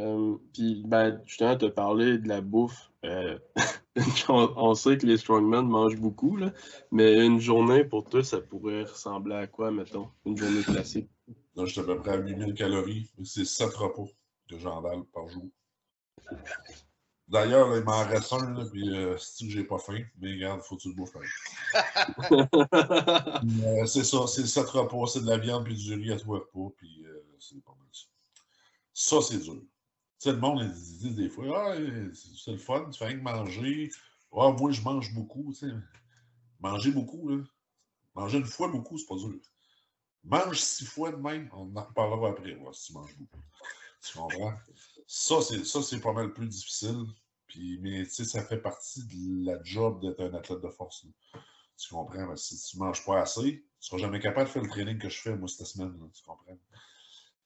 Euh, 0.00 0.38
puis, 0.54 0.82
ben, 0.86 1.20
justement, 1.26 1.56
te 1.56 1.66
parler 1.66 2.18
de 2.18 2.28
la 2.28 2.40
bouffe. 2.40 2.90
Euh, 3.04 3.38
on, 4.28 4.52
on, 4.56 4.74
sait 4.74 4.96
que 4.96 5.06
les 5.06 5.18
strongmen 5.18 5.66
mangent 5.66 6.00
beaucoup, 6.00 6.36
là, 6.36 6.52
mais 6.90 7.24
une 7.24 7.38
journée 7.38 7.84
pour 7.84 8.08
toi, 8.08 8.24
ça 8.24 8.40
pourrait 8.40 8.84
ressembler 8.84 9.34
à 9.34 9.46
quoi, 9.46 9.70
mettons? 9.70 10.08
Une 10.24 10.36
journée 10.36 10.62
classique? 10.62 11.10
Là, 11.54 11.66
je 11.66 11.72
suis 11.72 11.80
à 11.80 11.84
peu 11.84 11.98
près 11.98 12.12
à 12.12 12.16
8000 12.16 12.54
calories. 12.54 13.10
C'est 13.24 13.44
7 13.44 13.74
repas 13.74 14.06
que 14.48 14.58
j'endale 14.58 15.02
par 15.12 15.28
jour. 15.28 15.48
D'ailleurs, 17.30 17.76
il 17.76 17.84
m'en 17.84 18.04
reste 18.04 18.32
un, 18.32 18.50
là, 18.54 18.64
puis 18.68 18.90
euh, 18.90 19.16
si 19.16 19.48
j'ai 19.48 19.62
pas 19.62 19.78
faim, 19.78 20.02
mais 20.18 20.32
regarde, 20.32 20.62
faut 20.62 20.76
que 20.76 20.82
tu 20.82 20.88
le 20.88 20.94
bouffes. 20.94 21.14
euh, 22.32 23.86
c'est 23.86 24.02
ça, 24.02 24.26
c'est 24.26 24.44
7 24.44 24.66
repas, 24.66 25.06
c'est 25.06 25.20
de 25.20 25.28
la 25.28 25.38
viande 25.38 25.64
puis 25.64 25.76
du 25.76 25.94
riz 25.94 26.10
à 26.10 26.18
trois 26.18 26.40
repas, 26.40 26.74
puis 26.76 27.04
euh, 27.06 27.24
c'est 27.38 27.62
pas 27.62 27.72
mal 27.78 27.86
ça. 27.92 28.06
Ça, 28.92 29.22
c'est 29.22 29.38
dur. 29.38 29.54
Tu 29.54 29.68
sais, 30.18 30.32
le 30.32 30.38
monde, 30.38 30.60
ils 30.60 30.72
disent 30.72 31.14
des 31.14 31.28
fois, 31.28 31.72
ah, 31.72 31.76
c'est 32.34 32.50
le 32.50 32.58
fun, 32.58 32.90
tu 32.90 32.98
fais 32.98 33.06
rien 33.06 33.18
que 33.18 33.22
manger. 33.22 33.90
Ah, 34.32 34.50
moi, 34.50 34.72
je 34.72 34.82
mange 34.82 35.14
beaucoup, 35.14 35.52
tu 35.52 35.68
sais. 35.68 35.74
Manger 36.58 36.90
beaucoup, 36.90 37.28
là. 37.28 37.44
Manger 38.16 38.38
une 38.38 38.44
fois 38.44 38.68
beaucoup, 38.68 38.98
c'est 38.98 39.06
pas 39.06 39.14
dur. 39.14 39.38
Mange 40.24 40.58
six 40.58 40.84
fois 40.84 41.12
de 41.12 41.16
même, 41.16 41.48
on 41.52 41.76
en 41.76 41.84
reparlera 41.84 42.30
après, 42.30 42.54
voir 42.54 42.74
si 42.74 42.88
tu 42.88 42.92
manges 42.94 43.16
beaucoup. 43.16 43.40
Tu 44.02 44.18
comprends? 44.18 44.54
Ça, 45.06 45.40
c'est 45.40 46.00
pas 46.00 46.12
mal 46.12 46.32
plus 46.32 46.48
difficile. 46.48 47.06
Mais 47.80 48.04
tu 48.04 48.10
sais, 48.10 48.24
ça 48.24 48.42
fait 48.44 48.58
partie 48.58 49.04
de 49.06 49.46
la 49.46 49.62
job 49.62 50.00
d'être 50.00 50.20
un 50.20 50.34
athlète 50.34 50.60
de 50.60 50.68
force. 50.68 51.06
Tu 51.76 51.94
comprends? 51.94 52.36
si 52.36 52.58
tu 52.58 52.76
ne 52.76 52.84
manges 52.84 53.04
pas 53.04 53.22
assez, 53.22 53.42
tu 53.42 53.48
ne 53.50 53.62
seras 53.80 53.98
jamais 53.98 54.20
capable 54.20 54.46
de 54.48 54.52
faire 54.52 54.62
le 54.62 54.68
training 54.68 54.98
que 54.98 55.08
je 55.08 55.20
fais, 55.20 55.34
moi, 55.36 55.48
cette 55.48 55.66
semaine. 55.66 55.94
Tu 56.12 56.22
comprends? 56.24 56.58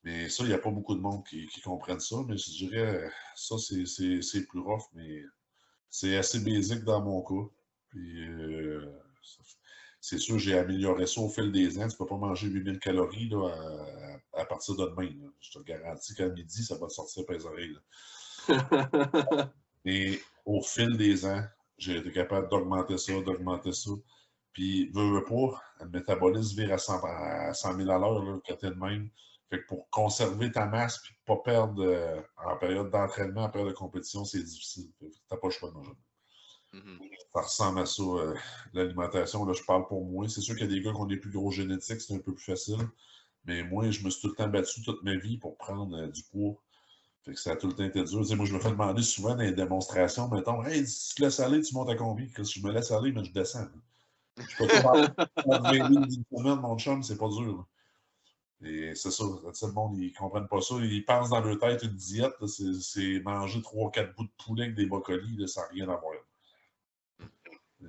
Mais 0.02 0.28
ça, 0.28 0.44
il 0.44 0.48
n'y 0.48 0.54
a 0.54 0.58
pas 0.58 0.70
beaucoup 0.70 0.94
de 0.94 1.00
monde 1.00 1.24
qui, 1.24 1.46
qui, 1.46 1.60
comprennent 1.60 2.00
ça. 2.00 2.16
Mais 2.28 2.36
je 2.36 2.50
dirais, 2.50 3.10
ça, 3.36 3.56
c'est 3.58 4.46
plus 4.46 4.60
rough, 4.60 4.82
mais 4.94 5.22
c'est 5.88 6.16
assez 6.16 6.40
basique 6.40 6.84
dans 6.84 7.00
mon 7.02 7.22
cas. 7.22 7.48
Puis, 7.90 8.28
euh, 8.28 8.92
c'est 10.00 10.18
sûr, 10.18 10.38
j'ai 10.38 10.58
amélioré 10.58 11.06
ça 11.06 11.22
au 11.22 11.30
fil 11.30 11.50
des 11.50 11.78
ans. 11.78 11.88
Tu 11.88 11.94
ne 11.94 11.98
peux 11.98 12.06
pas 12.06 12.18
manger 12.18 12.48
8000 12.48 12.78
calories 12.78 13.30
là, 13.30 13.50
à, 14.34 14.44
partir 14.44 14.76
de 14.76 14.84
demain. 14.84 15.08
Je 15.40 15.58
te 15.58 15.64
garantis 15.64 16.14
qu'à 16.14 16.28
midi, 16.28 16.62
ça 16.62 16.76
va 16.76 16.88
te 16.88 16.92
sortir 16.92 17.24
par 17.24 17.36
les 17.36 17.46
oreilles. 17.46 17.78
Mais 19.84 20.18
au 20.44 20.60
fil 20.60 20.96
des 20.96 21.26
ans, 21.26 21.42
j'ai 21.78 21.96
été 21.96 22.12
capable 22.12 22.48
d'augmenter 22.48 22.98
ça, 22.98 23.12
d'augmenter 23.20 23.72
ça. 23.72 23.90
Puis, 24.52 24.90
veux, 24.92 25.14
veux 25.14 25.24
pas, 25.24 25.60
le 25.80 25.88
métabolisme 25.90 26.62
vire 26.62 26.74
à 26.74 26.78
100, 26.78 27.02
à 27.04 27.52
000 27.52 27.90
à 27.90 27.98
l'heure 27.98 28.40
quand 28.46 28.56
t'es 28.56 28.70
de 28.70 28.74
même. 28.74 29.10
Fait 29.50 29.60
que 29.60 29.66
pour 29.66 29.90
conserver 29.90 30.50
ta 30.52 30.66
masse 30.66 31.00
et 31.10 31.14
pas 31.26 31.36
perdre 31.36 31.84
euh, 31.84 32.20
en 32.44 32.56
période 32.56 32.90
d'entraînement, 32.90 33.44
en 33.44 33.50
période 33.50 33.70
de 33.70 33.76
compétition, 33.76 34.24
c'est 34.24 34.42
difficile. 34.42 34.90
T'as 35.28 35.36
pas 35.36 35.48
le 35.48 35.52
choix 35.52 35.70
de 35.70 35.74
manger. 35.74 35.92
Mm-hmm. 36.72 37.10
Ça 37.34 37.40
ressemble 37.40 37.80
à 37.80 37.86
ça, 37.86 38.02
euh, 38.02 38.34
l'alimentation. 38.72 39.44
Là, 39.44 39.52
je 39.52 39.62
parle 39.62 39.86
pour 39.86 40.04
moi. 40.04 40.28
C'est 40.28 40.40
sûr 40.40 40.54
qu'il 40.56 40.66
y 40.66 40.72
a 40.72 40.74
des 40.74 40.80
gars 40.82 40.92
qui 40.92 41.00
ont 41.00 41.06
des 41.06 41.18
plus 41.18 41.30
gros 41.30 41.50
génétiques, 41.50 42.00
c'est 42.00 42.14
un 42.14 42.18
peu 42.18 42.32
plus 42.32 42.44
facile. 42.44 42.88
Mais 43.44 43.62
moi, 43.62 43.90
je 43.90 44.02
me 44.04 44.10
suis 44.10 44.22
tout 44.22 44.28
le 44.28 44.34
temps 44.34 44.48
battu 44.48 44.82
toute 44.82 45.02
ma 45.02 45.16
vie 45.16 45.36
pour 45.36 45.56
prendre 45.56 45.96
euh, 45.96 46.08
du 46.08 46.22
poids. 46.24 46.54
Fait 47.24 47.32
que 47.32 47.40
ça 47.40 47.52
a 47.52 47.56
tout 47.56 47.68
le 47.68 47.72
temps 47.74 47.84
été 47.84 48.04
dur. 48.04 48.20
moi, 48.36 48.44
je 48.44 48.54
me 48.54 48.60
fais 48.60 48.70
demander 48.70 49.02
souvent 49.02 49.30
dans 49.34 49.42
les 49.42 49.52
démonstrations, 49.52 50.28
mettons, 50.28 50.62
hey, 50.64 50.86
si 50.86 51.14
tu 51.14 51.22
laisses 51.22 51.40
aller, 51.40 51.62
tu 51.62 51.74
montes 51.74 51.88
à 51.88 51.96
combien? 51.96 52.26
Si 52.44 52.60
je 52.60 52.66
me 52.66 52.70
laisse 52.70 52.90
aller, 52.90 53.12
mais 53.12 53.24
je 53.24 53.32
descends. 53.32 53.66
Je 54.36 54.56
peux 54.58 54.66
pas 54.66 55.14
une 55.72 56.24
semaine, 56.30 56.60
mon 56.60 56.76
chum, 56.76 57.02
c'est 57.02 57.16
pas 57.16 57.28
dur. 57.28 57.66
Et 58.62 58.94
c'est 58.94 59.10
ça, 59.10 59.24
le 59.24 59.72
monde, 59.72 59.98
ils 59.98 60.12
comprennent 60.12 60.48
pas 60.48 60.60
ça. 60.60 60.74
Ils 60.76 61.04
pensent 61.04 61.30
dans 61.30 61.40
leur 61.40 61.58
tête 61.58 61.82
une 61.82 61.96
diète, 61.96 62.34
c'est 62.46 63.20
manger 63.20 63.60
3-4 63.60 64.14
bouts 64.14 64.24
de 64.24 64.44
poulet 64.44 64.64
avec 64.64 64.74
des 64.74 64.86
brocolis, 64.86 65.48
ça 65.48 65.62
n'a 65.62 65.68
rien 65.68 65.88
à 65.88 65.96
voir. 65.96 66.14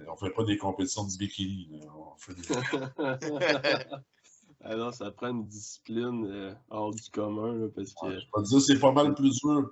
On 0.07 0.15
fait 0.15 0.31
pas 0.31 0.43
des 0.43 0.57
compétitions 0.57 1.05
de 1.05 1.17
bikini. 1.17 1.81
On 1.95 2.17
fait 2.17 2.33
des... 2.33 2.41
Alors, 4.65 4.93
ça 4.93 5.11
prend 5.11 5.29
une 5.29 5.47
discipline 5.47 6.25
euh, 6.25 6.53
hors 6.69 6.93
du 6.93 7.09
commun, 7.11 7.53
là, 7.53 7.67
parce 7.73 7.93
que... 7.93 8.19
je 8.19 8.25
peux 8.33 8.43
te 8.43 8.47
dire, 8.49 8.61
c'est 8.61 8.79
pas 8.79 8.91
mal 8.91 9.13
plus 9.13 9.39
dur 9.41 9.71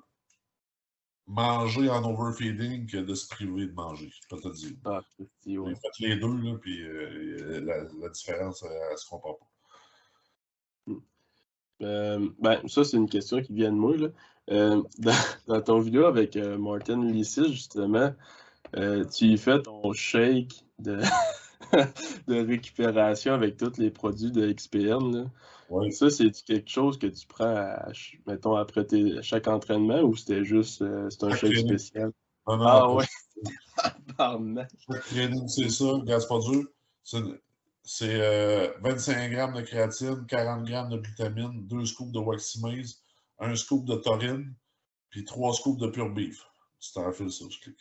manger 1.27 1.89
en 1.89 2.03
overfeeding 2.03 2.85
que 2.85 2.97
de 2.97 3.15
se 3.15 3.27
priver 3.27 3.67
de 3.67 3.73
manger. 3.73 4.11
Je 4.11 4.27
peux 4.29 4.41
te 4.41 4.53
dire. 4.55 4.71
Ah, 4.85 5.01
ouais. 5.19 5.75
Faites 5.75 5.99
les 5.99 6.15
deux, 6.17 6.35
là, 6.41 6.57
puis 6.59 6.81
euh, 6.83 7.61
la, 7.61 7.83
la, 8.01 8.09
différence, 8.09 8.63
elle, 8.63 8.77
elle 8.91 8.97
se 8.97 9.09
compare 9.09 9.37
pas. 9.37 9.47
Hmm. 10.87 10.99
Euh, 11.81 12.29
ben, 12.39 12.67
ça, 12.67 12.83
c'est 12.83 12.97
une 12.97 13.09
question 13.09 13.41
qui 13.41 13.53
vient 13.53 13.71
de 13.71 13.77
moi. 13.77 13.95
Là. 13.95 14.09
Euh, 14.51 14.83
dans, 14.99 15.13
dans, 15.47 15.61
ton 15.61 15.79
vidéo 15.79 16.05
avec 16.05 16.35
euh, 16.35 16.57
Martin 16.57 17.03
Lissis, 17.05 17.51
justement, 17.51 18.13
tu 19.15 19.37
fais 19.37 19.61
ton 19.61 19.93
shake 19.93 20.65
de, 20.79 20.99
de 22.27 22.45
récupération 22.45 23.33
avec 23.33 23.57
tous 23.57 23.77
les 23.77 23.91
produits 23.91 24.31
de 24.31 24.51
XPN. 24.51 25.15
Là. 25.15 25.25
Ça, 25.91 26.09
c'est 26.09 26.31
quelque 26.43 26.69
chose 26.69 26.97
que 26.99 27.07
tu 27.07 27.25
prends, 27.27 27.77
mettons, 28.27 28.55
après 28.55 28.85
tes, 28.85 29.21
chaque 29.21 29.47
entraînement 29.47 30.01
ou 30.01 30.13
c'était 30.15 30.43
juste 30.43 30.81
euh, 30.81 31.09
c'est 31.09 31.23
un 31.23 31.33
shake 31.35 31.57
spécial? 31.57 32.11
ah 32.45 32.93
ouais. 32.93 33.05
c'est 35.47 35.69
ça, 35.69 35.85
gaz 36.05 36.27
pas 36.27 36.39
dur. 36.39 36.65
C'est 37.85 38.21
euh, 38.21 38.71
25 38.81 39.31
grammes 39.31 39.55
de 39.55 39.61
créatine, 39.61 40.25
40 40.27 40.65
grammes 40.65 40.89
de 40.89 40.97
glutamine, 40.97 41.65
2 41.67 41.85
scoops 41.85 42.11
de 42.11 42.19
waximase, 42.19 43.01
1 43.39 43.55
scoop 43.55 43.85
de 43.85 43.95
taurine, 43.95 44.53
puis 45.09 45.25
3 45.25 45.53
scoops 45.53 45.81
de 45.81 45.87
pure 45.87 46.09
beef. 46.09 46.45
Tu 46.79 46.91
t'enfiles 46.93 47.31
ça, 47.31 47.45
je 47.49 47.59
clique. 47.59 47.77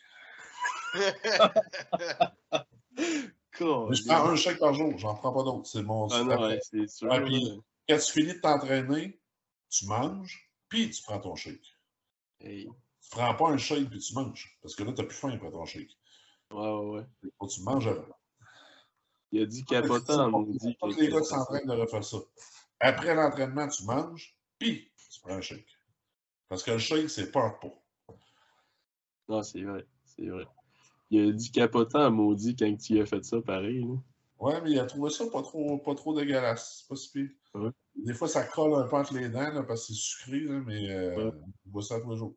je 3.58 4.06
prends 4.06 4.28
un 4.28 4.36
chèque 4.36 4.58
par 4.58 4.74
jour, 4.74 4.96
j'en 4.96 5.14
prends 5.14 5.32
pas 5.32 5.42
d'autres. 5.42 5.66
C'est 5.66 5.82
mon. 5.82 6.08
Ah 6.08 6.24
non, 6.24 6.42
ouais, 6.42 6.58
c'est 6.62 6.88
sûr. 6.88 7.08
quand 7.08 7.98
tu 7.98 8.12
finis 8.12 8.34
de 8.34 8.40
t'entraîner, 8.40 9.20
tu 9.70 9.86
manges, 9.86 10.50
puis 10.68 10.90
tu 10.90 11.02
prends 11.02 11.20
ton. 11.20 11.34
Hey. 12.40 12.68
Tu 13.02 13.10
prends 13.10 13.34
pas 13.34 13.50
un 13.50 13.56
shake 13.56 13.90
puis 13.90 13.98
tu 13.98 14.14
manges, 14.14 14.58
parce 14.62 14.74
que 14.74 14.84
là, 14.84 14.92
tu 14.92 15.02
n'as 15.02 15.06
plus 15.06 15.16
faim 15.16 15.30
après 15.30 15.50
ton 15.50 15.64
shake. 15.64 15.96
Ouais, 16.50 16.60
ouais, 16.60 16.90
ouais. 16.90 17.30
Faut 17.38 17.46
que 17.46 17.52
tu 17.52 17.62
manges 17.62 17.86
avant. 17.86 18.16
Il 19.32 19.42
a 19.42 19.46
dit 19.46 19.64
capotant, 19.64 20.32
on 20.32 20.42
dit. 20.42 20.76
Tous 20.80 20.98
les 20.98 21.08
gars 21.08 21.20
qui 21.20 21.26
s'entraînent 21.26 21.66
de 21.66 21.72
refaire 21.72 22.04
ça. 22.04 22.18
Après 22.80 23.14
l'entraînement, 23.14 23.68
tu 23.68 23.84
manges, 23.84 24.36
puis 24.58 24.90
tu 25.12 25.20
prends 25.20 25.34
un 25.34 25.40
shake. 25.40 25.78
Parce 26.48 26.62
que 26.62 26.72
le 26.72 26.78
shake, 26.78 27.10
c'est 27.10 27.30
pas 27.30 27.44
un 27.44 27.50
pot. 27.50 27.82
Non, 29.28 29.42
c'est 29.42 29.62
vrai. 29.62 29.86
C'est 30.04 30.26
vrai. 30.26 30.46
Il 31.12 31.28
a 31.28 31.32
dit 31.32 31.52
capotant 31.52 32.00
à 32.00 32.10
maudit 32.10 32.56
quand 32.56 32.74
tu 32.78 32.98
as 32.98 33.04
fait 33.04 33.22
ça, 33.22 33.42
pareil. 33.42 33.82
Là. 33.82 33.94
Ouais, 34.38 34.60
mais 34.62 34.70
il 34.70 34.78
a 34.80 34.86
trouvé 34.86 35.10
ça 35.10 35.26
pas 35.26 35.42
trop, 35.42 35.76
pas 35.76 35.94
trop 35.94 36.18
dégueulasse. 36.18 36.78
C'est 36.80 36.88
pas 36.88 36.96
si 36.96 37.12
pire. 37.12 37.28
Ouais. 37.54 37.70
Des 37.94 38.14
fois, 38.14 38.28
ça 38.28 38.44
colle 38.44 38.74
un 38.74 38.88
peu 38.88 38.96
entre 38.96 39.14
les 39.14 39.28
dents 39.28 39.52
là, 39.52 39.62
parce 39.62 39.82
que 39.82 39.92
c'est 39.92 40.00
sucré, 40.00 40.40
là, 40.40 40.62
mais 40.66 40.90
euh, 40.90 41.16
ouais. 41.16 41.32
on 41.66 41.70
voit 41.70 41.82
ça 41.82 42.00
tous 42.00 42.12
les 42.12 42.16
jours. 42.16 42.34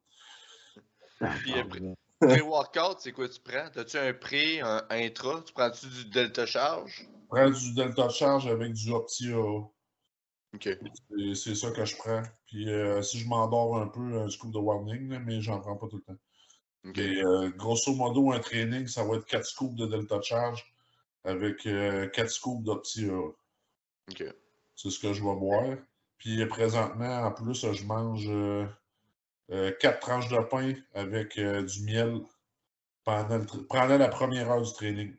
Puis, 1.39 1.53
pré-workout, 2.19 2.97
c'est 2.99 3.14
quoi 3.14 3.30
tu 3.30 3.39
prends? 3.39 3.69
As-tu 3.73 3.97
un 3.97 4.14
pré, 4.14 4.60
un 4.60 4.84
intra? 4.89 5.41
Tu 5.45 5.53
prends-tu 5.53 5.88
du 5.88 6.10
delta 6.10 6.45
charge? 6.45 7.07
Je 7.07 7.27
prends 7.30 7.49
du 7.49 7.73
delta 7.73 8.10
charge 8.10 8.47
avec 8.47 8.73
du 8.73 8.91
Optia. 8.91 9.38
OK. 9.38 10.69
C'est 11.34 11.56
ça 11.56 11.72
que 11.72 11.85
je 11.85 11.95
prends. 11.95 12.23
Puis 12.45 12.69
euh, 12.69 13.02
si 13.02 13.19
je 13.19 13.27
m'endors 13.30 13.77
un 13.77 13.88
peu, 13.88 14.19
un 14.19 14.30
scoop 14.30 14.52
de 14.52 14.57
warning, 14.57 15.10
là, 15.10 15.19
mais 15.19 15.39
j'en 15.39 15.61
prends 15.61 15.77
pas 15.77 15.88
tout 15.88 15.97
le 15.97 16.03
temps. 16.03 16.19
Okay. 16.87 17.01
Et, 17.01 17.23
euh, 17.23 17.49
grosso 17.49 17.93
modo, 17.93 18.31
un 18.31 18.39
training, 18.39 18.87
ça 18.87 19.03
va 19.03 19.15
être 19.15 19.25
4 19.25 19.45
scoops 19.45 19.75
de 19.75 19.87
delta 19.87 20.21
charge 20.21 20.65
avec 21.23 21.65
euh, 21.65 22.07
4 22.07 22.29
scoops 22.29 22.63
d'Optia. 22.63 23.13
Okay. 24.11 24.31
C'est 24.75 24.89
ce 24.89 24.99
que 24.99 25.13
je 25.13 25.23
vais 25.23 25.35
boire. 25.35 25.77
Puis 26.17 26.45
présentement, 26.45 27.23
en 27.23 27.31
plus, 27.31 27.71
je 27.71 27.85
mange 27.85 28.29
euh, 29.51 29.71
4 29.79 29.99
tranches 29.99 30.29
de 30.29 30.39
pain 30.39 30.73
avec 30.93 31.37
euh, 31.37 31.63
du 31.63 31.83
miel 31.83 32.21
pendant, 33.03 33.37
le 33.37 33.45
pendant, 33.67 33.97
la 33.97 34.07
première 34.07 34.49
heure 34.49 34.61
du 34.61 34.73
training 34.73 35.15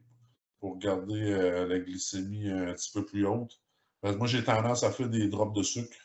pour 0.58 0.78
garder 0.78 1.32
euh, 1.32 1.66
la 1.66 1.78
glycémie 1.78 2.50
un 2.50 2.72
petit 2.72 2.90
peu 2.92 3.04
plus 3.04 3.26
haute. 3.26 3.60
Parce 4.00 4.14
que 4.14 4.18
moi, 4.18 4.26
j'ai 4.26 4.44
tendance 4.44 4.82
à 4.82 4.90
faire 4.90 5.08
des 5.08 5.28
drops 5.28 5.56
de 5.56 5.62
sucre. 5.62 5.96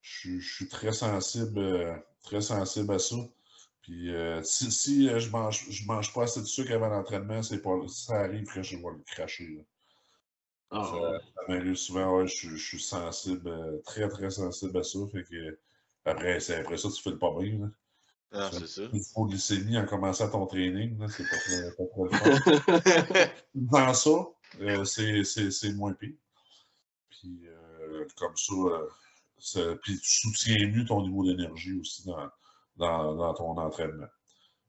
Je, 0.00 0.38
je 0.38 0.54
suis 0.54 0.68
très 0.68 0.92
sensible, 0.92 1.58
euh, 1.58 1.94
très 2.22 2.40
sensible 2.40 2.92
à 2.92 2.98
ça. 2.98 3.16
Puis 3.82 4.14
euh, 4.14 4.42
si, 4.44 4.70
si 4.70 5.08
euh, 5.08 5.18
je 5.18 5.30
mange 5.30 5.66
je 5.68 5.86
mange 5.86 6.12
pas 6.12 6.22
assez 6.22 6.40
de 6.40 6.46
sucre 6.46 6.72
avant 6.72 6.88
l'entraînement, 6.88 7.42
c'est 7.42 7.60
pas 7.60 7.76
ça 7.88 8.20
arrive 8.20 8.46
que 8.46 8.62
je 8.62 8.76
vais 8.76 8.82
le 8.82 9.02
cracher. 9.04 9.66
Oh, 10.70 10.84
ça, 10.84 10.94
ouais. 10.94 11.18
ça 11.18 11.42
m'arrive 11.48 11.74
souvent, 11.74 12.16
ouais, 12.16 12.26
je, 12.28 12.50
je, 12.50 12.64
suis 12.64 12.80
sensible, 12.80 13.48
euh, 13.48 13.78
très 13.84 14.08
très 14.08 14.30
sensible 14.30 14.78
à 14.78 14.84
ça. 14.84 14.98
Fait 15.10 15.24
que 15.24 15.58
après, 16.04 16.54
après 16.54 16.76
ça, 16.76 16.88
tu 16.90 17.02
fais 17.02 17.10
le 17.10 17.18
pas 17.18 17.34
bien. 17.38 17.58
Là. 17.58 17.66
Ah, 18.34 18.50
c'est 18.52 18.68
ça. 18.68 18.82
L'hypoglycémie 18.92 19.76
en 19.76 19.84
commençant 19.84 20.30
ton 20.30 20.46
training, 20.46 20.96
c'est 21.08 21.24
pas. 21.24 21.36
Dans 23.54 23.94
ça, 23.94 24.10
c'est 24.84 25.72
moins 25.74 25.92
pire. 25.92 26.14
Puis 27.10 27.46
comme 28.16 28.36
ça, 28.36 29.60
Puis 29.82 29.98
tu 29.98 30.20
soutiens 30.20 30.68
mieux 30.68 30.84
ton 30.86 31.02
niveau 31.02 31.24
d'énergie 31.24 31.74
aussi 31.78 32.06
dans, 32.06 32.30
dans, 32.76 33.14
dans, 33.14 33.34
ton 33.34 33.56
entraînement. 33.58 34.06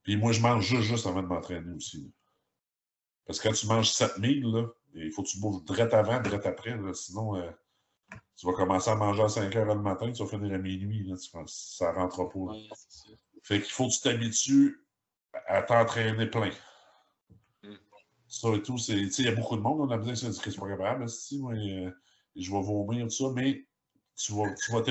Puis 0.04 0.18
moi, 0.18 0.32
je 0.32 0.42
mange 0.42 0.66
juste, 0.66 0.84
juste 0.84 1.08
avant 1.08 1.22
de 1.22 1.28
m'entraîner 1.28 1.74
aussi. 1.74 2.14
Parce 3.26 3.40
que 3.40 3.48
quand 3.48 3.54
tu 3.54 3.68
manges 3.68 3.92
7000, 3.92 4.44
là, 4.44 4.68
il 4.96 5.12
faut 5.12 5.24
que 5.24 5.30
tu 5.30 5.40
bouges 5.40 5.64
direct 5.64 5.94
avant, 5.94 6.20
direct 6.22 6.46
après. 6.46 6.78
sinon, 6.94 7.36
euh, 7.36 7.50
tu 8.36 8.46
vas 8.46 8.54
commencer 8.54 8.90
à 8.90 8.96
manger 8.96 9.24
à 9.24 9.30
5 9.30 9.56
heures 9.56 9.76
le 9.76 9.82
matin, 9.82 10.12
tu 10.12 10.24
vas 10.24 10.30
finir 10.30 10.54
à 10.54 10.58
minuit. 10.58 11.04
Là, 11.08 11.16
ça 11.48 11.92
ne 11.92 11.98
rentre 11.98 12.26
pas. 12.30 12.76
fait 13.44 13.62
qu'il 13.62 13.72
faut 13.72 13.88
que 13.88 13.94
tu 13.94 14.02
t'habitues 14.02 14.86
à 15.48 15.62
t'entraîner 15.62 16.28
plein. 16.28 16.52
Hmm. 17.64 17.76
Ça 18.28 18.50
et 18.50 18.62
tout, 18.62 18.78
il 18.90 19.26
y 19.26 19.28
a 19.28 19.36
beaucoup 19.36 19.56
de 19.56 19.62
monde, 19.62 19.82
on 19.82 19.90
a 19.90 19.98
besoin 19.98 20.30
de 20.30 20.34
c'est 20.34 20.60
pas 20.60 20.68
capable, 20.68 21.10
si, 21.10 21.40
moi, 21.40 21.54
euh, 21.54 21.92
je 22.36 22.52
vais 22.52 22.62
vomir, 22.62 23.06
tout 23.06 23.12
ça, 23.12 23.32
mais 23.34 23.66
tu 24.16 24.34
vas 24.34 24.54
tu 24.54 24.72
vas 24.72 24.82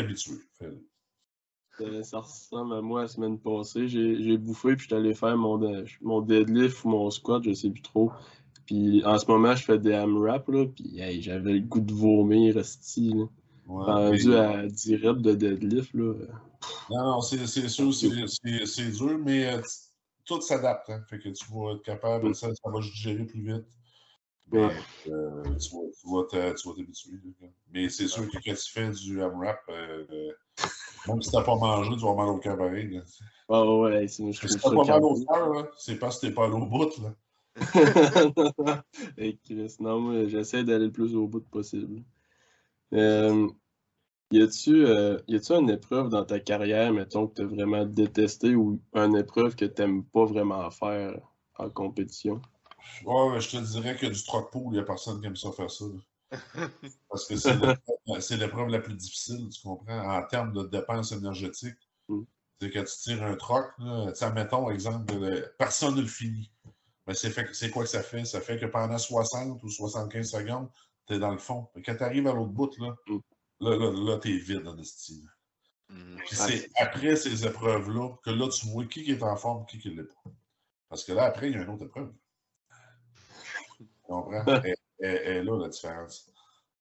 t'habituer. 1.78 2.03
Ça 2.05 2.20
ressemble 2.20 2.74
à 2.74 2.81
moi 2.81 3.03
la 3.03 3.09
semaine 3.09 3.39
passée. 3.39 3.89
J'ai 3.89 4.36
bouffé 4.36 4.77
puis 4.77 4.85
je 4.85 4.86
suis 4.86 4.94
allé 4.94 5.15
faire 5.15 5.36
mon, 5.36 5.61
mon 6.01 6.20
deadlift 6.20 6.85
ou 6.85 6.89
mon 6.89 7.11
squat, 7.11 7.43
je 7.44 7.53
sais 7.53 7.70
plus 7.70 7.82
trop. 7.82 8.12
Puis 8.66 9.05
en 9.05 9.19
ce 9.19 9.27
moment, 9.27 9.55
je 9.55 9.65
fais 9.65 9.78
des 9.78 9.93
AMRAP, 9.93 10.49
là, 10.49 10.66
puis 10.66 11.20
j'avais 11.20 11.55
le 11.55 11.61
goût 11.61 11.81
de 11.81 11.93
vomir, 11.93 12.65
style. 12.65 13.27
Ouais, 13.66 13.85
rendu 13.85 14.35
à 14.35 14.66
10 14.66 14.97
reps 14.97 15.23
de 15.23 15.35
deadlift, 15.35 15.94
là. 15.94 16.15
Non, 16.90 17.05
non, 17.05 17.20
c'est 17.20 17.47
sûr, 17.47 17.93
c'est 17.94 18.90
dur, 18.90 19.19
mais 19.19 19.55
euh, 19.55 19.61
tout 20.24 20.40
s'adapte. 20.40 20.90
Hein, 20.90 21.03
fait 21.09 21.19
que 21.19 21.28
tu 21.28 21.44
vas 21.53 21.73
être 21.73 21.82
capable, 21.82 22.35
ça, 22.35 22.49
ça 22.55 22.70
va 22.70 22.81
gérer 22.81 23.24
plus 23.24 23.43
vite. 23.43 23.66
Mais 24.53 24.69
euh, 25.09 25.43
tu 25.59 26.11
vas 26.11 26.24
t'habituer. 26.31 27.19
Mais 27.73 27.89
c'est 27.89 28.07
sûr 28.07 28.29
que 28.29 28.37
quand 28.37 28.55
tu 28.55 28.73
fais 28.73 28.91
du 28.91 29.23
AMRAP, 29.23 29.61
euh, 29.70 30.33
même 31.09 31.23
si 31.23 31.31
tu 31.31 31.37
n'as 31.37 31.43
pas 31.43 31.57
mangé, 31.57 31.91
tu 31.97 32.05
vas 32.05 32.15
mal 32.15 32.29
au 32.29 32.39
cœur 32.39 32.59
pareil. 32.59 33.01
Ah 33.49 33.65
ouais, 33.65 34.07
c'est 34.09 34.33
Si 34.33 34.59
pas 34.59 34.70
mal 34.70 35.03
au 35.03 35.24
cœur, 35.24 35.73
c'est 35.79 35.99
parce 35.99 36.16
que 36.16 36.27
tu 36.27 36.27
n'es 36.27 36.35
pas 36.35 36.45
allé 36.45 36.55
au 36.55 36.66
bout. 36.66 36.91
Là. 36.99 37.15
Chris, 39.45 39.77
non, 39.81 40.01
moi, 40.01 40.27
j'essaie 40.29 40.65
d'aller 40.65 40.87
le 40.87 40.93
plus 40.93 41.15
au 41.15 41.27
bout 41.27 41.47
possible. 41.49 42.03
Euh, 42.95 43.49
y 44.31 44.41
a-tu 44.41 44.87
euh, 44.87 45.19
une 45.29 45.70
épreuve 45.70 46.09
dans 46.09 46.24
ta 46.24 46.41
carrière, 46.41 46.93
mettons, 46.93 47.27
que 47.27 47.37
tu 47.37 47.43
as 47.43 47.47
vraiment 47.47 47.85
détesté 47.85 48.55
ou 48.55 48.81
une 48.95 49.16
épreuve 49.16 49.57
que 49.57 49.65
tu 49.65 49.83
n'aimes 49.83 50.05
pas 50.05 50.24
vraiment 50.24 50.70
faire 50.70 51.19
en 51.59 51.69
compétition? 51.69 52.41
Ouais, 53.05 53.41
je 53.41 53.51
te 53.51 53.57
dirais 53.57 53.97
que 53.97 54.07
du 54.07 54.25
troc 54.25 54.51
pool, 54.51 54.67
il 54.69 54.73
n'y 54.73 54.79
a 54.79 54.83
personne 54.83 55.21
qui 55.21 55.27
aime 55.27 55.37
ça 55.37 55.53
faire 55.53 55.71
ça. 55.71 55.85
Parce 57.09 57.27
que 57.27 57.37
c'est 57.37 58.37
l'épreuve 58.37 58.69
la 58.69 58.81
plus 58.81 58.95
difficile, 58.95 59.49
tu 59.51 59.63
comprends, 59.63 60.17
en 60.17 60.23
termes 60.27 60.53
de 60.53 60.65
dépenses 60.65 61.13
énergétiques. 61.13 61.91
Mm. 62.09 62.23
C'est 62.61 62.71
que 62.71 62.79
tu 62.79 62.97
tires 63.03 63.23
un 63.25 63.35
troc, 63.35 63.73
mettons, 64.35 64.71
exemple, 64.71 65.53
personne 65.59 65.97
ne 65.97 66.03
le 66.03 66.07
finit. 66.07 66.51
Mais 67.07 67.15
c'est 67.15 67.71
quoi 67.71 67.83
que 67.83 67.89
ça 67.89 68.03
fait? 68.03 68.25
Ça 68.25 68.41
fait 68.41 68.59
que 68.59 68.67
pendant 68.67 68.99
60 68.99 69.63
ou 69.63 69.69
75 69.69 70.31
secondes, 70.31 70.69
tu 71.09 71.15
es 71.15 71.19
dans 71.19 71.33
le 71.33 71.39
fond. 71.39 71.67
Mais 71.75 71.83
quand 71.83 71.97
tu 71.97 72.05
arrives 72.05 72.29
à 72.29 72.33
l'autre 72.33 72.53
bout, 72.53 72.79
là, 72.79 72.95
mm. 73.09 73.19
là, 73.61 73.77
là, 73.77 73.91
là 73.91 74.19
tu 74.19 74.35
es 74.35 74.39
vide 74.39 74.73
le 74.77 74.85
style. 74.85 75.29
Mm. 75.89 76.17
Puis 76.19 76.37
c'est 76.37 76.71
après 76.77 77.17
ces 77.17 77.45
épreuves-là 77.45 78.17
que 78.23 78.31
là, 78.31 78.49
tu 78.49 78.67
vois 78.67 78.87
qui 78.87 79.11
est 79.11 79.23
en 79.23 79.37
forme 79.37 79.67
et 79.75 79.79
qui 79.79 79.91
ne 79.91 79.97
l'est 79.97 80.09
pas. 80.09 80.31
Parce 80.89 81.05
que 81.05 81.13
là, 81.13 81.25
après, 81.25 81.51
il 81.51 81.57
y 81.57 81.59
a 81.59 81.63
une 81.63 81.71
autre 81.71 81.87
épreuve. 81.87 82.13
Tu 84.13 84.75
et, 85.01 85.43
là, 85.43 85.59
la 85.59 85.69
différence. 85.69 86.33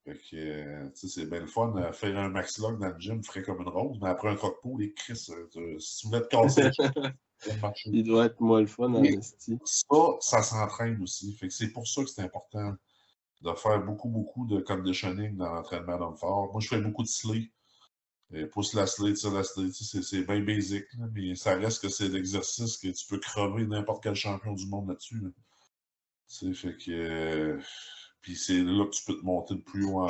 Fait 0.03 0.18
que, 0.18 0.36
euh, 0.36 0.90
c'est 0.95 1.30
bien 1.30 1.41
le 1.41 1.48
fun. 1.48 1.70
de 1.70 1.91
faire 1.91 2.18
un 2.18 2.30
maxilog 2.30 2.80
dans 2.80 2.90
le 2.90 2.99
gym 2.99 3.24
frais 3.24 3.44
comme 3.44 3.62
une 3.62 3.70
rose, 3.70 3.99
mais 4.02 4.10
après 4.10 4.30
un 4.30 4.36
croque-pot, 4.36 4.78
les 4.78 4.94
Chris, 4.94 5.28
euh, 5.30 5.80
si 5.80 5.99
tu 5.99 6.08
voulais 6.08 6.22
te 6.22 6.28
casser, 6.28 6.70
Il 7.86 8.03
doit 8.03 8.26
être 8.26 8.40
moins 8.40 8.62
le 8.62 8.68
fun 8.68 8.94
en 8.94 9.03
Ça, 9.66 9.88
ça 10.20 10.44
s'entraîne 10.44 11.02
aussi. 11.02 11.34
Fait 11.34 11.48
que 11.48 11.53
c'est 11.53 11.70
pour 11.70 11.88
ça 11.88 12.03
que 12.03 12.10
c'est 12.10 12.22
important 12.22 12.76
de 13.41 13.53
faire 13.53 13.84
beaucoup, 13.84 14.10
beaucoup 14.10 14.45
de 14.45 14.60
conditioning 14.60 15.36
dans 15.36 15.52
l'entraînement 15.52 15.98
d'homme 15.98 16.18
fort. 16.18 16.52
Moi, 16.52 16.62
je 16.62 16.68
fais 16.68 16.82
beaucoup 16.82 17.03
de 17.03 17.08
slay. 17.08 17.52
Et 18.34 18.45
pousse 18.45 18.74
la 18.74 18.88
slay, 18.88 19.14
tire 19.14 19.34
la 19.34 19.44
slay, 19.44 19.70
c'est 19.72 20.22
bien 20.22 20.40
basic, 20.40 20.86
mais 21.14 21.36
ça 21.36 21.56
reste 21.56 21.82
que 21.82 21.90
c'est 21.90 22.08
l'exercice 22.08 22.78
que 22.78 22.88
tu 22.88 23.06
peux 23.08 23.20
crever 23.20 23.66
n'importe 23.66 24.03
quel 24.03 24.16
champion 24.16 24.53
du 24.53 24.68
monde 24.68 24.88
là-dessus. 24.88 25.20
Là. 25.20 25.30
Fait 26.53 26.78
que. 26.78 27.60
puis 28.22 28.36
c'est 28.36 28.62
là 28.62 28.86
que 28.86 28.91
tu 28.91 29.03
peux 29.06 29.20
te 29.20 29.26
monter 29.26 29.56
le 29.56 29.62
plus 29.62 29.86
haut 29.86 30.08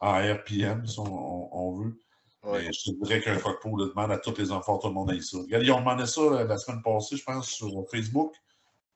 en, 0.00 0.34
RPM, 0.34 0.86
si 0.86 0.98
on 0.98 1.72
veut. 1.72 2.00
Mais 2.44 2.72
je 2.72 2.90
te 2.90 3.04
dirais 3.04 3.20
qu'un 3.20 3.36
cockpot 3.36 3.76
le 3.76 3.88
demande 3.88 4.12
à 4.12 4.18
tous 4.18 4.36
les 4.38 4.50
enfants, 4.50 4.78
tout 4.78 4.88
le 4.88 4.94
monde 4.94 5.10
a 5.10 5.20
ça. 5.20 5.38
Regarde, 5.38 5.62
ils 5.62 5.72
ont 5.72 5.80
demandé 5.80 6.06
ça 6.06 6.20
euh, 6.22 6.44
la 6.44 6.56
semaine 6.56 6.82
passée, 6.82 7.16
je 7.16 7.24
pense, 7.24 7.48
sur 7.48 7.70
Facebook. 7.90 8.34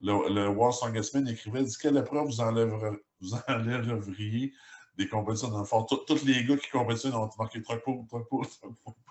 Le, 0.00 0.32
le 0.32 0.48
World 0.48 0.74
Strongest 0.74 1.14
Man 1.14 1.28
écrivait 1.28 1.62
dit 1.62 1.76
quelle 1.80 1.96
épreuve 1.96 2.26
vous, 2.26 2.40
enlèveriez, 2.40 2.98
vous 3.20 3.34
enlèveriez 3.48 4.52
des 4.96 5.08
compétitions 5.08 5.48
dans 5.48 5.58
le 5.58 5.64
fort. 5.64 5.86
Tous 5.86 6.24
les 6.24 6.44
gars 6.44 6.56
qui 6.56 6.70
compétitionnent 6.70 7.14
ont 7.14 7.28
marqué 7.38 7.60
Truckpool, 7.62 8.06
Truckpool, 8.08 8.46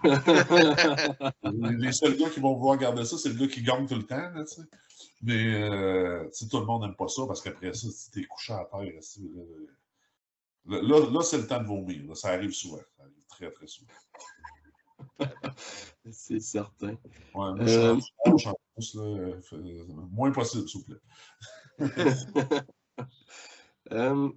les, 1.44 1.78
les 1.78 1.92
seuls 1.92 2.18
gars 2.18 2.30
qui 2.30 2.40
vont 2.40 2.56
vouloir 2.56 2.78
garder 2.78 3.06
ça, 3.06 3.18
c'est 3.18 3.30
le 3.30 3.36
gars 3.36 3.48
qui 3.48 3.62
gagne 3.62 3.86
tout 3.86 3.96
le 3.96 4.04
temps. 4.04 4.16
Là, 4.16 4.44
Mais 5.26 5.56
euh, 5.56 6.30
tout 6.50 6.60
le 6.60 6.66
monde 6.66 6.82
n'aime 6.82 6.96
pas 6.96 7.08
ça 7.08 7.26
parce 7.26 7.42
qu'après 7.42 7.74
ça, 7.74 7.88
tu 8.12 8.22
es 8.22 8.26
couché 8.26 8.54
à 8.54 8.66
terre. 8.66 8.92
Là, 10.66 10.82
là, 10.82 11.12
là 11.12 11.22
c'est 11.22 11.38
le 11.38 11.48
temps 11.48 11.62
de 11.62 11.68
vomir. 11.68 12.16
Ça 12.16 12.30
arrive 12.30 12.52
souvent. 12.52 12.82
Ça 12.98 13.04
arrive 13.04 13.26
très, 13.30 13.52
très 13.52 13.68
souvent. 13.68 13.92
C'est 16.12 16.40
certain. 16.40 16.98
Ouais, 17.34 17.44
moi, 17.54 17.66
je 17.66 18.00
suis 18.80 19.00
euh, 19.00 19.40
euh, 19.54 19.86
moins 20.12 20.32
possible, 20.32 20.68
s'il 20.68 20.82
vous 20.82 20.86
plaît. 20.86 21.00
euh, 23.92 24.30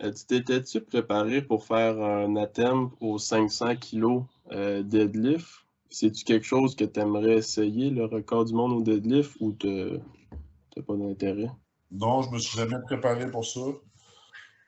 tu 0.00 0.26
t'étais-tu 0.26 0.80
préparé 0.82 1.42
pour 1.42 1.64
faire 1.64 2.00
un 2.00 2.36
attempt 2.36 2.94
aux 3.00 3.18
500 3.18 3.76
kg 3.76 4.24
euh, 4.52 4.82
deadlift? 4.82 5.61
C'est-tu 5.92 6.24
quelque 6.24 6.46
chose 6.46 6.74
que 6.74 6.84
tu 6.84 7.00
aimerais 7.00 7.34
essayer, 7.34 7.90
le 7.90 8.06
record 8.06 8.46
du 8.46 8.54
monde 8.54 8.72
au 8.72 8.82
deadlift, 8.82 9.36
ou 9.40 9.52
tu 9.52 9.68
n'as 9.68 10.82
pas 10.82 10.96
d'intérêt? 10.96 11.50
Non, 11.90 12.22
je 12.22 12.30
me 12.30 12.38
suis 12.38 12.56
jamais 12.56 12.80
préparé 12.86 13.30
pour 13.30 13.44
ça. 13.44 13.60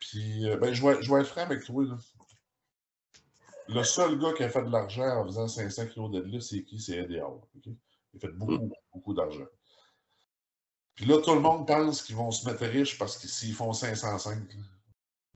Puis, 0.01 0.45
ben, 0.61 0.75
je, 0.75 0.87
vais, 0.87 1.03
je 1.03 1.13
vais 1.13 1.23
être 1.23 1.29
franc 1.29 1.41
avec 1.41 1.65
toi. 1.65 1.83
Là. 1.83 1.97
Le 3.69 3.83
seul 3.83 4.19
gars 4.19 4.35
qui 4.35 4.43
a 4.43 4.51
fait 4.51 4.63
de 4.63 4.71
l'argent 4.71 5.23
en 5.23 5.25
faisant 5.25 5.49
500 5.49 5.87
kg 5.87 6.11
de 6.11 6.21
deadlift, 6.21 6.47
c'est 6.47 6.63
qui? 6.63 6.79
C'est 6.79 6.99
Eddie 6.99 7.21
Hall. 7.21 7.41
Il 7.65 7.77
a 8.17 8.21
fait 8.21 8.33
beaucoup, 8.33 8.53
mm. 8.53 8.73
beaucoup 8.93 9.15
d'argent. 9.15 9.47
Puis 10.95 11.07
là, 11.07 11.19
tout 11.23 11.35
le 11.35 11.41
monde 11.41 11.67
pense 11.67 12.03
qu'ils 12.03 12.17
vont 12.17 12.31
se 12.31 12.47
mettre 12.47 12.65
riches 12.67 12.99
parce 12.99 13.17
que 13.17 13.27
s'ils 13.27 13.55
font 13.55 13.73
505, 13.73 14.43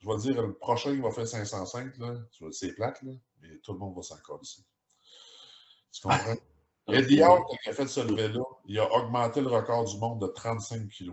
je 0.01 0.07
vais 0.09 0.17
dire, 0.19 0.43
le 0.43 0.53
prochain 0.53 0.95
qui 0.95 1.01
va 1.01 1.11
faire 1.11 1.27
505, 1.27 1.95
c'est 2.53 2.75
plate, 2.75 3.03
là, 3.03 3.13
mais 3.41 3.57
tout 3.63 3.73
le 3.73 3.79
monde 3.79 3.97
va 3.97 4.03
s'en 4.03 4.17
ici. 4.43 4.65
Tu 6.01 6.09
comprends? 6.09 6.37
Eddie 6.89 7.23
Hall, 7.23 7.41
quand 7.47 7.57
il 7.67 7.71
a 7.71 7.73
fait 7.73 7.87
ce 7.87 8.01
lever-là, 8.01 8.43
il 8.67 8.79
a 8.79 8.91
augmenté 8.93 9.41
le 9.41 9.49
record 9.49 9.85
du 9.85 9.99
monde 9.99 10.21
de 10.23 10.29
35 10.29 10.89
kg. 10.89 11.13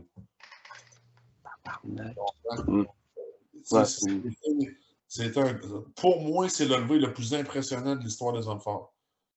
C'est 5.08 5.38
un, 5.38 5.60
pour 5.96 6.22
moi, 6.22 6.48
c'est 6.50 6.66
le 6.66 6.78
lever 6.78 7.00
le 7.00 7.14
plus 7.14 7.34
impressionnant 7.34 7.96
de 7.96 8.04
l'histoire 8.04 8.34
des 8.34 8.48
hommes 8.48 8.62
forts. 8.62 8.94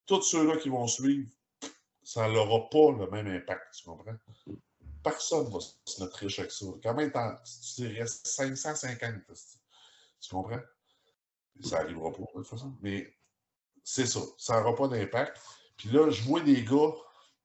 Tous 0.07 0.23
ceux-là 0.23 0.59
qui 0.59 0.69
vont 0.69 0.87
suivre, 0.87 1.29
ça 2.03 2.29
n'aura 2.29 2.69
pas 2.69 2.93
le 2.93 3.11
même 3.11 3.27
impact, 3.27 3.75
tu 3.75 3.85
comprends? 3.85 4.17
Personne 5.03 5.47
ne 5.47 5.51
va 5.53 5.59
se 5.61 6.03
mettre 6.03 6.17
riche 6.17 6.39
avec 6.41 6.53
ça. 6.53 6.67
Quand 6.83 6.95
même, 6.95 7.11
tu 7.77 7.87
restes 7.99 8.27
550, 8.27 9.15
tu 10.21 10.29
comprends? 10.31 10.61
Ça 11.61 11.79
n'arrivera 11.79 12.11
pas, 12.13 12.19
de 12.19 12.27
toute 12.35 12.47
façon. 12.47 12.75
Mais 12.83 13.18
c'est 13.91 14.05
ça, 14.05 14.21
ça 14.37 14.61
n'aura 14.61 14.75
pas 14.75 14.87
d'impact. 14.87 15.41
Puis 15.79 15.89
là, 15.89 16.11
je 16.11 16.23
vois 16.23 16.43
des 16.43 16.63
gars, 16.63 16.93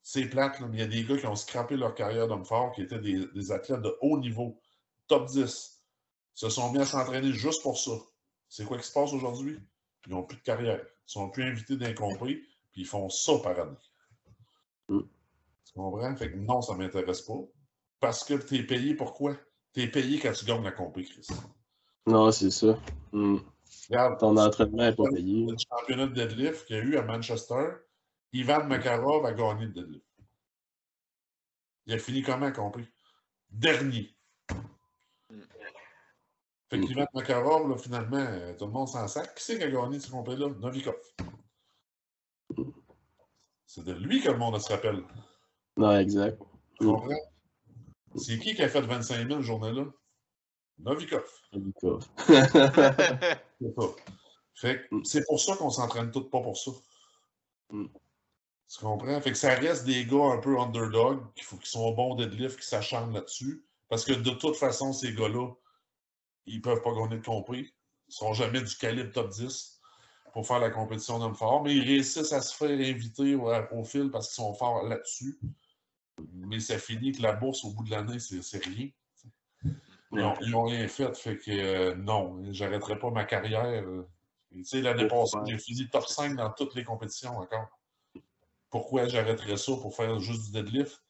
c'est 0.02 0.26
plate, 0.26 0.60
mais 0.60 0.78
il 0.78 0.80
y 0.82 0.84
a 0.84 0.88
des 0.88 1.06
gars 1.06 1.18
qui 1.18 1.26
ont 1.26 1.38
scrappé 1.38 1.78
leur 1.78 1.96
carrière 1.96 2.28
d'homme 2.28 2.44
fort, 2.44 2.74
qui 2.74 2.82
étaient 2.82 3.00
des, 3.00 3.26
des 3.34 3.52
athlètes 3.54 3.82
de 3.82 3.96
haut 4.02 4.20
niveau, 4.20 4.60
top 5.08 5.28
10, 5.28 5.82
se 6.34 6.50
sont 6.50 6.74
mis 6.74 6.80
à 6.80 6.86
s'entraîner 6.86 7.32
juste 7.32 7.64
pour 7.64 7.78
ça. 7.78 7.94
C'est 8.50 8.66
quoi 8.66 8.78
qui 8.78 8.86
se 8.86 8.92
passe 8.92 9.14
aujourd'hui? 9.14 9.58
Ils 10.06 10.12
n'ont 10.12 10.24
plus 10.24 10.36
de 10.36 10.42
carrière. 10.42 10.82
Ils 10.82 11.12
sont 11.14 11.30
plus 11.30 11.46
invités 11.46 11.78
d'incompris, 11.78 12.42
puis 12.74 12.82
ils 12.82 12.88
font 12.88 13.08
ça 13.08 13.38
par 13.42 13.58
année. 13.58 13.78
Mm. 14.90 15.00
Tu 15.66 15.74
comprends? 15.74 16.16
Fait 16.18 16.30
que 16.30 16.36
non, 16.36 16.62
ça 16.62 16.74
ne 16.74 16.80
m'intéresse 16.80 17.22
pas. 17.22 17.40
Parce 18.02 18.26
que 18.26 18.34
tu 18.34 18.58
es 18.58 18.64
payé 18.64 18.96
pourquoi? 18.96 19.38
Tu 19.74 19.84
es 19.84 19.88
payé 19.88 20.20
quand 20.20 20.34
tu 20.34 20.44
gagnes 20.44 20.66
la 20.66 20.74
compé, 20.74 21.06
Chris. 21.06 21.28
Non, 22.06 22.32
c'est 22.34 22.52
ça. 22.52 22.78
Mm. 23.14 23.38
Regarde, 23.90 24.20
Ton 24.20 24.38
entraînement 24.38 24.78
n'est 24.84 24.96
pas 24.96 25.04
payé. 25.14 25.46
Le 25.46 25.56
championnat 25.58 26.08
de 26.08 26.14
deadlift 26.14 26.66
qu'il 26.66 26.76
y 26.78 26.80
a 26.80 26.84
eu 26.84 26.98
à 26.98 27.02
Manchester, 27.04 27.70
Ivan 28.32 28.66
Makarov 28.66 29.26
a 29.26 29.34
gagné 29.34 29.66
le 29.66 29.72
deadlift. 29.72 30.06
Il 31.86 31.94
a 31.94 31.98
fini 31.98 32.22
comment, 32.22 32.52
compris? 32.52 32.88
Dernier. 33.50 34.16
Fait 36.70 36.78
Mm. 36.78 36.86
qu'Ivan 36.88 37.06
Makarov, 37.14 37.70
là, 37.70 37.78
finalement, 37.78 38.18
euh, 38.18 38.54
tout 38.58 38.66
le 38.66 38.72
monde 38.72 38.88
s'en 38.88 39.08
sac. 39.08 39.36
Qui 39.36 39.44
c'est 39.44 39.58
qui 39.58 39.64
a 39.64 39.70
gagné 39.70 40.00
ce 40.00 40.10
complet-là? 40.10 40.50
Novikov. 40.60 40.96
C'est 43.68 43.84
de 43.84 43.94
lui 43.94 44.22
que 44.22 44.30
le 44.30 44.38
monde 44.38 44.60
se 44.60 44.72
rappelle. 44.72 45.04
Non, 45.78 45.98
exact. 46.00 46.40
Tu 46.80 46.86
comprends? 46.86 47.10
C'est 48.16 48.38
qui 48.40 48.54
qui 48.56 48.62
a 48.62 48.70
fait 48.70 48.82
25 48.82 49.28
000 49.28 49.42
journée-là? 49.42 49.86
Novikov. 50.80 51.26
Novikov. 51.54 52.08
Fait 54.56 54.88
Mm. 54.92 55.04
c'est 55.04 55.26
pour 55.26 55.40
ça 55.40 55.56
qu'on 55.56 55.70
s'entraîne 55.70 56.12
tous 56.12 56.30
pas 56.30 56.42
pour 56.42 56.58
ça. 56.58 56.72
Mm. 57.72 57.88
Tu 58.70 58.80
comprends? 58.80 59.22
Fait 59.22 59.32
que 59.32 59.38
ça 59.38 59.54
reste 59.56 59.86
des 59.86 60.06
gars 60.06 60.32
un 60.32 60.38
peu 60.38 60.60
underdog, 60.60 61.22
qui, 61.36 61.44
faut, 61.44 61.58
qui 61.58 61.70
sont 61.70 61.92
bons 61.92 62.16
deadlift, 62.16 62.60
qui 62.60 62.68
s'acharnent 62.68 63.14
là-dessus. 63.14 63.66
Parce 63.90 64.06
que 64.06 64.14
de 64.14 64.32
toute 64.32 64.56
façon, 64.56 64.94
ces 64.94 65.14
gars-là, 65.14 65.50
ils 66.46 66.62
peuvent 66.62 66.82
pas 66.82 66.94
gagner 66.94 67.18
de 67.18 67.26
compris. 67.26 67.74
Ils 68.08 68.14
sont 68.14 68.34
jamais 68.34 68.62
du 68.62 68.76
calibre 68.76 69.12
top 69.12 69.30
10 69.32 69.82
pour 70.34 70.48
faire 70.48 70.60
la 70.60 70.72
compétition 70.72 71.20
d'homme 71.20 71.36
fort, 71.36 71.64
mais 71.64 71.76
ils 71.76 71.84
réussissent 71.84 72.34
à 72.34 72.42
se 72.42 72.56
faire 72.56 72.70
inviter 72.72 73.36
au, 73.36 73.52
au 73.72 73.84
fil 73.84 74.10
parce 74.10 74.28
qu'ils 74.28 74.44
sont 74.44 74.54
forts 74.56 74.84
là-dessus. 74.84 75.38
Mais 76.32 76.60
ça 76.60 76.80
finit 76.80 77.12
que 77.12 77.22
la 77.22 77.34
bourse, 77.34 77.64
au 77.66 77.72
bout 77.72 77.84
de 77.84 77.92
l'année, 77.92 78.18
c'est 78.20 78.64
rien. 78.66 78.90
Ils 80.14 80.22
ont, 80.24 80.34
ils 80.42 80.56
ont 80.56 80.64
rien 80.64 80.88
fait. 80.88 81.16
Fait 81.18 81.38
que 81.38 81.52
euh, 81.52 81.96
non, 81.96 82.40
j'arrêterai 82.52 83.00
pas 83.00 83.10
ma 83.12 83.24
carrière. 83.26 83.84
euh. 83.84 84.08
Tu 84.52 84.64
sais, 84.64 84.82
l'année 84.82 85.04
passée, 85.08 85.38
j'ai 85.48 85.58
fini 85.58 85.90
top 85.90 86.06
5 86.08 86.36
dans 86.36 86.52
toutes 86.52 86.76
les 86.76 86.84
compétitions 86.84 87.38
encore. 87.38 87.68
Pourquoi 88.70 89.08
j'arrêterais 89.08 89.58
ça 89.58 89.72
pour 89.74 89.96
faire 89.96 90.20
juste 90.20 90.46
du 90.46 90.52
deadlift? 90.52 91.02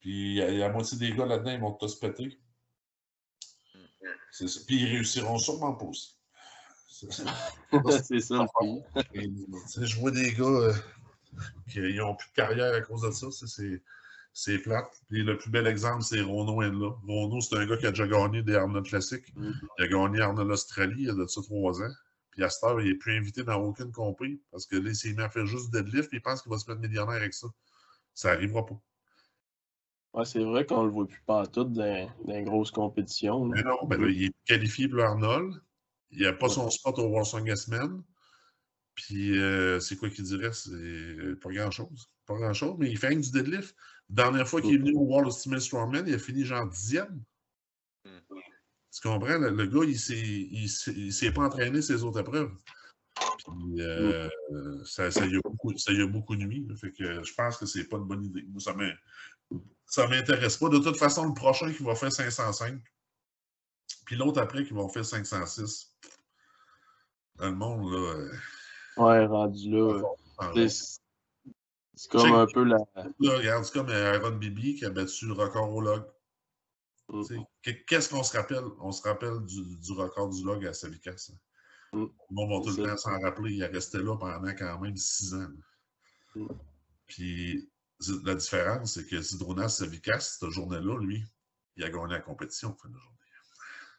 Puis 0.00 0.10
il 0.32 0.34
y 0.34 0.42
a- 0.42 0.50
la 0.50 0.68
moitié 0.68 0.98
des 0.98 1.12
gars 1.12 1.24
là-dedans, 1.26 1.52
ils 1.52 1.60
vont 1.60 1.72
tous 1.72 1.94
péter. 1.98 2.38
Ça. 4.30 4.44
Puis 4.66 4.76
ils 4.82 4.86
réussiront 4.88 5.38
sûrement 5.38 5.74
pas 5.74 5.86
aussi. 5.86 6.16
C'est 6.88 7.12
ça. 7.12 7.24
Et, 9.14 9.30
Je 9.80 10.00
vois 10.00 10.10
des 10.10 10.32
gars 10.34 10.44
euh, 10.44 10.74
qui 11.70 11.80
n'ont 11.80 12.14
plus 12.14 12.28
de 12.28 12.34
carrière 12.34 12.74
à 12.74 12.80
cause 12.82 13.02
de 13.02 13.10
ça. 13.10 13.30
c'est- 13.30 13.82
C'est, 14.32 14.58
plate. 14.58 15.02
Puis 15.08 15.22
le 15.22 15.36
plus 15.36 15.50
bel 15.50 15.66
exemple, 15.66 16.02
c'est 16.02 16.22
Rono 16.22 16.62
Enla. 16.62 16.94
Rono, 17.06 17.40
c'est 17.40 17.56
un 17.56 17.66
gars 17.66 17.76
qui 17.76 17.86
a 17.86 17.90
déjà 17.90 18.06
gagné 18.06 18.42
des 18.42 18.54
Arnold 18.54 18.86
Classiques. 18.86 19.34
Mm. 19.36 19.52
Il 19.78 19.84
a 19.84 19.88
gagné 19.88 20.20
Arnold 20.20 20.50
Australie 20.50 20.94
il 20.98 21.06
y 21.06 21.10
a 21.10 21.14
de 21.14 21.26
ça 21.26 21.42
trois 21.42 21.82
ans. 21.82 21.92
Puis 22.30 22.42
à 22.42 22.48
cette 22.48 22.64
heure, 22.64 22.80
il 22.80 22.88
n'est 22.88 22.98
plus 22.98 23.16
invité 23.16 23.44
dans 23.44 23.60
aucune 23.60 23.92
compris 23.92 24.40
parce 24.50 24.66
que 24.66 24.76
là, 24.76 24.88
il 24.88 24.96
s'est 24.96 25.12
mis 25.12 25.22
à 25.22 25.28
faire 25.28 25.46
juste 25.46 25.70
du 25.70 25.82
deadlift 25.82 26.08
puis 26.08 26.18
il 26.18 26.22
pense 26.22 26.42
qu'il 26.42 26.50
va 26.50 26.58
se 26.58 26.70
mettre 26.70 26.80
millionnaire 26.80 27.16
avec 27.16 27.34
ça. 27.34 27.48
Ça 28.14 28.32
n'arrivera 28.32 28.64
pas. 28.64 28.80
Ouais, 30.14 30.24
c'est 30.24 30.44
vrai 30.44 30.66
qu'on 30.66 30.84
le 30.84 30.90
voit 30.90 31.06
plus 31.06 31.22
partout 31.26 31.64
dans, 31.64 32.10
dans 32.24 32.32
les 32.32 32.42
grosses 32.42 32.70
compétitions. 32.70 33.46
là. 33.46 33.54
Mais 33.56 33.62
non, 33.62 33.86
ben 33.86 34.00
là, 34.00 34.08
il 34.08 34.24
est 34.24 34.34
qualifié 34.46 34.88
pour 34.88 35.00
Arnold. 35.00 35.62
Il 36.10 36.22
n'a 36.22 36.32
pas 36.32 36.50
son 36.50 36.68
spot 36.68 36.98
au 36.98 37.06
World 37.08 37.26
Strongest 37.26 37.68
Man. 37.68 38.02
Puis, 38.94 39.38
euh, 39.38 39.80
c'est 39.80 39.96
quoi 39.96 40.10
qu'il 40.10 40.24
dirait? 40.24 40.52
C'est 40.52 40.70
euh, 40.70 41.38
pas 41.42 41.50
grand-chose. 41.50 42.11
Pas 42.26 42.34
grand-chose, 42.34 42.76
mais 42.78 42.90
il 42.90 42.98
fait 42.98 43.14
du 43.16 43.30
deadlift. 43.30 43.74
La 44.10 44.24
dernière 44.24 44.48
fois 44.48 44.60
qu'il 44.62 44.74
est 44.74 44.78
venu 44.78 44.94
au 44.94 45.00
World 45.00 45.28
Ultimate 45.32 45.60
Strongman, 45.60 46.04
il 46.06 46.14
a 46.14 46.18
fini 46.18 46.44
genre 46.44 46.66
dixième. 46.68 47.22
Hmm. 48.04 48.18
Tu 48.94 49.00
comprends? 49.08 49.38
Le, 49.38 49.50
le 49.50 49.66
gars, 49.66 49.84
il 49.84 49.98
s'est- 49.98 50.16
il 50.20 51.12
s'est 51.12 51.32
pas 51.32 51.42
entraîné 51.46 51.80
ses 51.82 52.04
autres 52.04 52.20
épreuves. 52.20 52.52
Puis, 53.38 53.80
euh, 53.82 54.28
ça, 54.84 55.10
ça, 55.10 55.26
y 55.26 55.36
a 55.36 55.40
beaucoup, 55.42 55.76
ça 55.76 55.92
y 55.92 56.00
a 56.00 56.06
beaucoup 56.06 56.34
nuit. 56.36 56.66
là. 56.68 56.76
Fait 56.76 56.92
que 56.92 57.22
je 57.22 57.34
pense 57.34 57.56
que 57.56 57.66
c'est 57.66 57.84
pas 57.88 57.96
une 57.98 58.04
bonne 58.04 58.24
idée. 58.24 58.44
Moi, 58.48 58.60
ça 58.60 58.74
ça 59.86 60.06
m'intéresse 60.08 60.56
pas. 60.56 60.68
De 60.68 60.78
toute 60.78 60.96
façon, 60.96 61.26
le 61.26 61.34
prochain 61.34 61.72
qui 61.72 61.82
va 61.82 61.94
faire 61.94 62.12
505, 62.12 62.80
puis 64.06 64.16
l'autre 64.16 64.40
après 64.40 64.64
qui 64.64 64.72
va 64.72 64.88
faire 64.88 65.04
506. 65.04 65.94
Dans 67.36 67.50
le 67.50 67.56
monde, 67.56 67.92
là. 67.92 67.98
euh, 67.98 68.32
Ouais, 68.98 69.26
rendu 69.26 69.70
là. 69.70 70.02
C'est- 71.94 72.10
comme 72.10 72.22
Check. 72.22 72.32
un 72.32 72.46
peu 72.46 72.64
la. 72.64 72.78
Là, 72.96 73.36
regarde, 73.38 73.64
c'est 73.64 73.72
comme 73.72 73.88
euh, 73.88 74.14
Aaron 74.18 74.36
Bibi 74.36 74.76
qui 74.76 74.84
a 74.84 74.90
battu 74.90 75.26
le 75.26 75.32
record 75.34 75.70
au 75.72 75.80
log. 75.80 76.04
Mm. 77.08 77.22
Qu'est-ce 77.86 78.08
qu'on 78.08 78.22
se 78.22 78.36
rappelle? 78.36 78.64
On 78.80 78.92
se 78.92 79.02
rappelle 79.02 79.40
du, 79.44 79.76
du 79.76 79.92
record 79.92 80.28
du 80.30 80.42
log 80.44 80.64
à 80.66 80.72
Savikas. 80.72 81.30
hein. 81.32 81.36
Mm. 81.92 82.04
Le 82.04 82.34
monde 82.34 82.50
va 82.64 82.70
tout 82.70 82.76
le 82.78 82.86
temps 82.88 82.96
s'en 82.96 83.18
rappeler. 83.20 83.52
Il 83.54 83.62
est 83.62 83.66
resté 83.66 83.98
là 83.98 84.16
pendant 84.16 84.54
quand 84.54 84.78
même 84.80 84.96
six 84.96 85.34
ans. 85.34 85.48
Mm. 86.34 86.46
Puis 87.06 87.68
la 88.24 88.34
différence, 88.34 88.94
c'est 88.94 89.06
que 89.06 89.20
Zidronas 89.20 89.68
Savikas, 89.68 90.20
cette 90.20 90.50
journée-là, 90.50 90.98
lui, 91.00 91.24
il 91.76 91.84
a 91.84 91.90
gagné 91.90 92.14
la 92.14 92.20
compétition 92.20 92.70
en 92.70 92.74
fin 92.74 92.88
de 92.88 92.96
journée. 92.96 93.18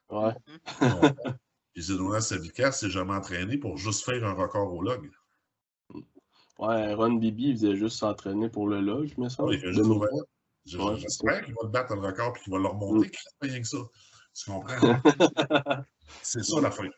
Ouais. 0.09 0.33
Puis 1.73 1.83
Zidronas 1.83 2.21
Savikas 2.21 2.71
s'est 2.73 2.89
jamais 2.89 3.13
entraîné 3.13 3.57
pour 3.57 3.77
juste 3.77 4.03
faire 4.03 4.23
un 4.25 4.33
record 4.33 4.73
au 4.73 4.81
log. 4.81 5.09
Ouais, 6.59 6.93
Ron 6.93 7.13
Bibi, 7.13 7.49
il 7.49 7.55
faisait 7.57 7.75
juste 7.75 7.97
s'entraîner 7.97 8.49
pour 8.49 8.67
le 8.67 8.79
log, 8.81 9.11
mais 9.17 9.29
ça. 9.29 9.43
Il 9.51 9.59
de 9.61 9.71
juste 9.71 9.79
l'ouvert. 9.87 10.09
Je- 10.65 10.77
Ouais, 10.77 10.95
J'espère 10.97 11.43
qu'il 11.43 11.53
va 11.55 11.61
le 11.63 11.69
battre 11.69 11.93
le 11.95 12.01
record 12.01 12.33
et 12.37 12.39
qu'il 12.41 12.51
va 12.53 12.57
le 12.59 12.63
Mm. 12.63 12.67
remonter. 12.67 13.11
Pas 13.39 13.47
rien 13.47 13.59
que 13.61 13.67
ça. 13.67 13.77
Tu 14.33 14.49
comprends? 14.51 14.67
c'est 16.21 16.43
ça 16.43 16.61
l'affaire. 16.61 16.91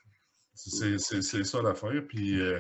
C'est 0.54 1.00
c'est- 1.00 1.44
ça 1.44 1.62
l'affaire. 1.62 2.04
Puis 2.08 2.40
euh, 2.40 2.60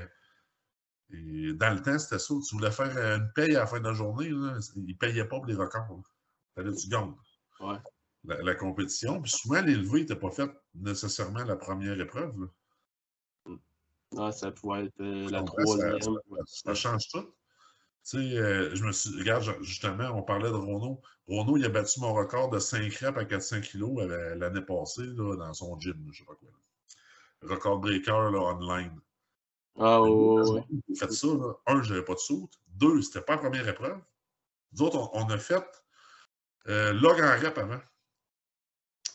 et 1.11 1.53
dans 1.53 1.73
le 1.75 1.81
temps, 1.81 1.99
c'était 1.99 2.17
ça. 2.19 2.33
Tu 2.47 2.55
voulais 2.55 2.71
faire 2.71 2.97
une 2.97 3.31
paye 3.35 3.55
à 3.55 3.59
la 3.59 3.67
fin 3.67 3.79
de 3.79 3.85
la 3.87 3.93
journée. 3.93 4.29
Là, 4.29 4.57
ils 4.75 4.85
ne 4.87 4.93
payaient 4.93 5.25
pas 5.25 5.37
pour 5.37 5.45
les 5.45 5.53
records. 5.55 6.01
là. 6.57 6.63
Tu 6.73 6.87
gagnes. 6.89 7.13
Ouais. 7.59 7.77
La, 8.23 8.41
la 8.41 8.55
compétition. 8.55 9.21
Puis 9.21 9.31
souvent, 9.31 9.61
l'élevé 9.61 9.99
n'était 10.01 10.15
pas 10.15 10.31
fait 10.31 10.49
nécessairement 10.73 11.43
la 11.43 11.55
première 11.55 11.99
épreuve. 11.99 12.33
là. 12.39 12.47
Ouais, 14.15 14.31
ça 14.31 14.51
pouvait 14.51 14.85
être 14.85 14.99
euh, 15.01 15.29
la? 15.29 15.39
Ça- 15.39 15.43
troisième. 15.45 15.99
Ça 16.47 16.73
change 16.73 17.07
tout. 17.09 17.21
Tu 17.23 17.31
sais, 18.03 18.17
euh, 18.37 18.75
je 18.75 18.83
me 18.83 18.91
suis. 18.91 19.09
Regarde, 19.17 19.43
justement, 19.61 20.09
on 20.15 20.21
parlait 20.21 20.49
de 20.49 20.55
Rono. 20.55 21.01
Rono, 21.27 21.57
il 21.57 21.65
a 21.65 21.69
battu 21.69 21.99
mon 21.99 22.13
record 22.13 22.49
de 22.49 22.59
5 22.59 22.93
reps 22.93 23.17
à 23.17 23.25
400 23.25 23.61
kg 23.61 23.99
euh, 23.99 24.35
l'année 24.35 24.61
passée 24.61 25.05
là, 25.05 25.35
dans 25.35 25.53
son 25.53 25.79
gym, 25.79 26.07
je 26.11 26.19
sais 26.19 26.25
pas 26.25 26.35
quoi. 26.35 26.49
là. 26.49 27.55
Record 27.55 27.79
breaker 27.79 28.29
là, 28.31 28.39
online. 28.39 28.99
Ah, 29.77 30.01
ouais. 30.01 30.61
J'ai 30.87 30.95
fait 30.95 31.11
ça. 31.11 31.27
Là. 31.27 31.53
Un, 31.65 31.81
je 31.81 31.89
n'avais 31.93 32.05
pas 32.05 32.13
de 32.13 32.19
saut. 32.19 32.49
Deux, 32.67 33.01
c'était 33.01 33.21
pas 33.21 33.33
la 33.33 33.39
première 33.39 33.67
épreuve. 33.67 33.99
Nous 34.73 34.81
autres, 34.83 34.97
on, 35.13 35.23
on 35.23 35.29
a 35.29 35.37
fait 35.37 35.65
euh, 36.67 36.93
log 36.93 37.19
en 37.19 37.39
rep 37.39 37.57
avant. 37.57 37.81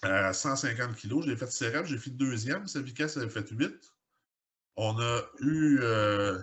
À 0.02 0.32
150 0.32 0.96
kg, 0.96 1.22
j'ai 1.22 1.36
fait 1.36 1.50
6 1.50 1.68
reps, 1.68 1.88
j'ai 1.88 1.98
fait 1.98 2.10
deuxième. 2.10 2.66
Savikas 2.66 3.12
avait 3.16 3.28
fait 3.28 3.48
8. 3.50 3.70
On 4.76 4.98
a 4.98 5.22
eu 5.40 5.78
euh, 5.82 6.38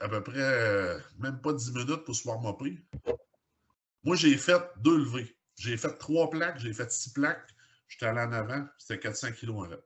à 0.00 0.08
peu 0.08 0.22
près 0.22 0.40
euh, 0.40 0.98
même 1.18 1.40
pas 1.40 1.52
10 1.52 1.72
minutes 1.72 2.04
pour 2.04 2.14
se 2.14 2.26
warm-upper. 2.26 2.78
Moi, 4.04 4.16
j'ai 4.16 4.36
fait 4.36 4.62
deux 4.78 4.98
levées. 4.98 5.36
J'ai 5.56 5.76
fait 5.76 5.96
trois 5.98 6.30
plaques, 6.30 6.58
j'ai 6.58 6.72
fait 6.72 6.90
six 6.90 7.12
plaques. 7.12 7.50
J'étais 7.88 8.06
allé 8.06 8.20
en 8.20 8.32
avant, 8.32 8.66
c'était 8.78 9.00
400 9.00 9.32
kg 9.32 9.50
en 9.50 9.58
rep. 9.60 9.84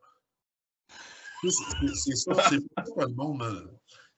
C'est 1.42 1.50
c'est 1.94 2.14
ça, 2.14 2.48
c'est 2.48 2.58
que 2.58 3.00
le 3.00 3.14
monde. 3.14 3.42
euh, 3.42 3.66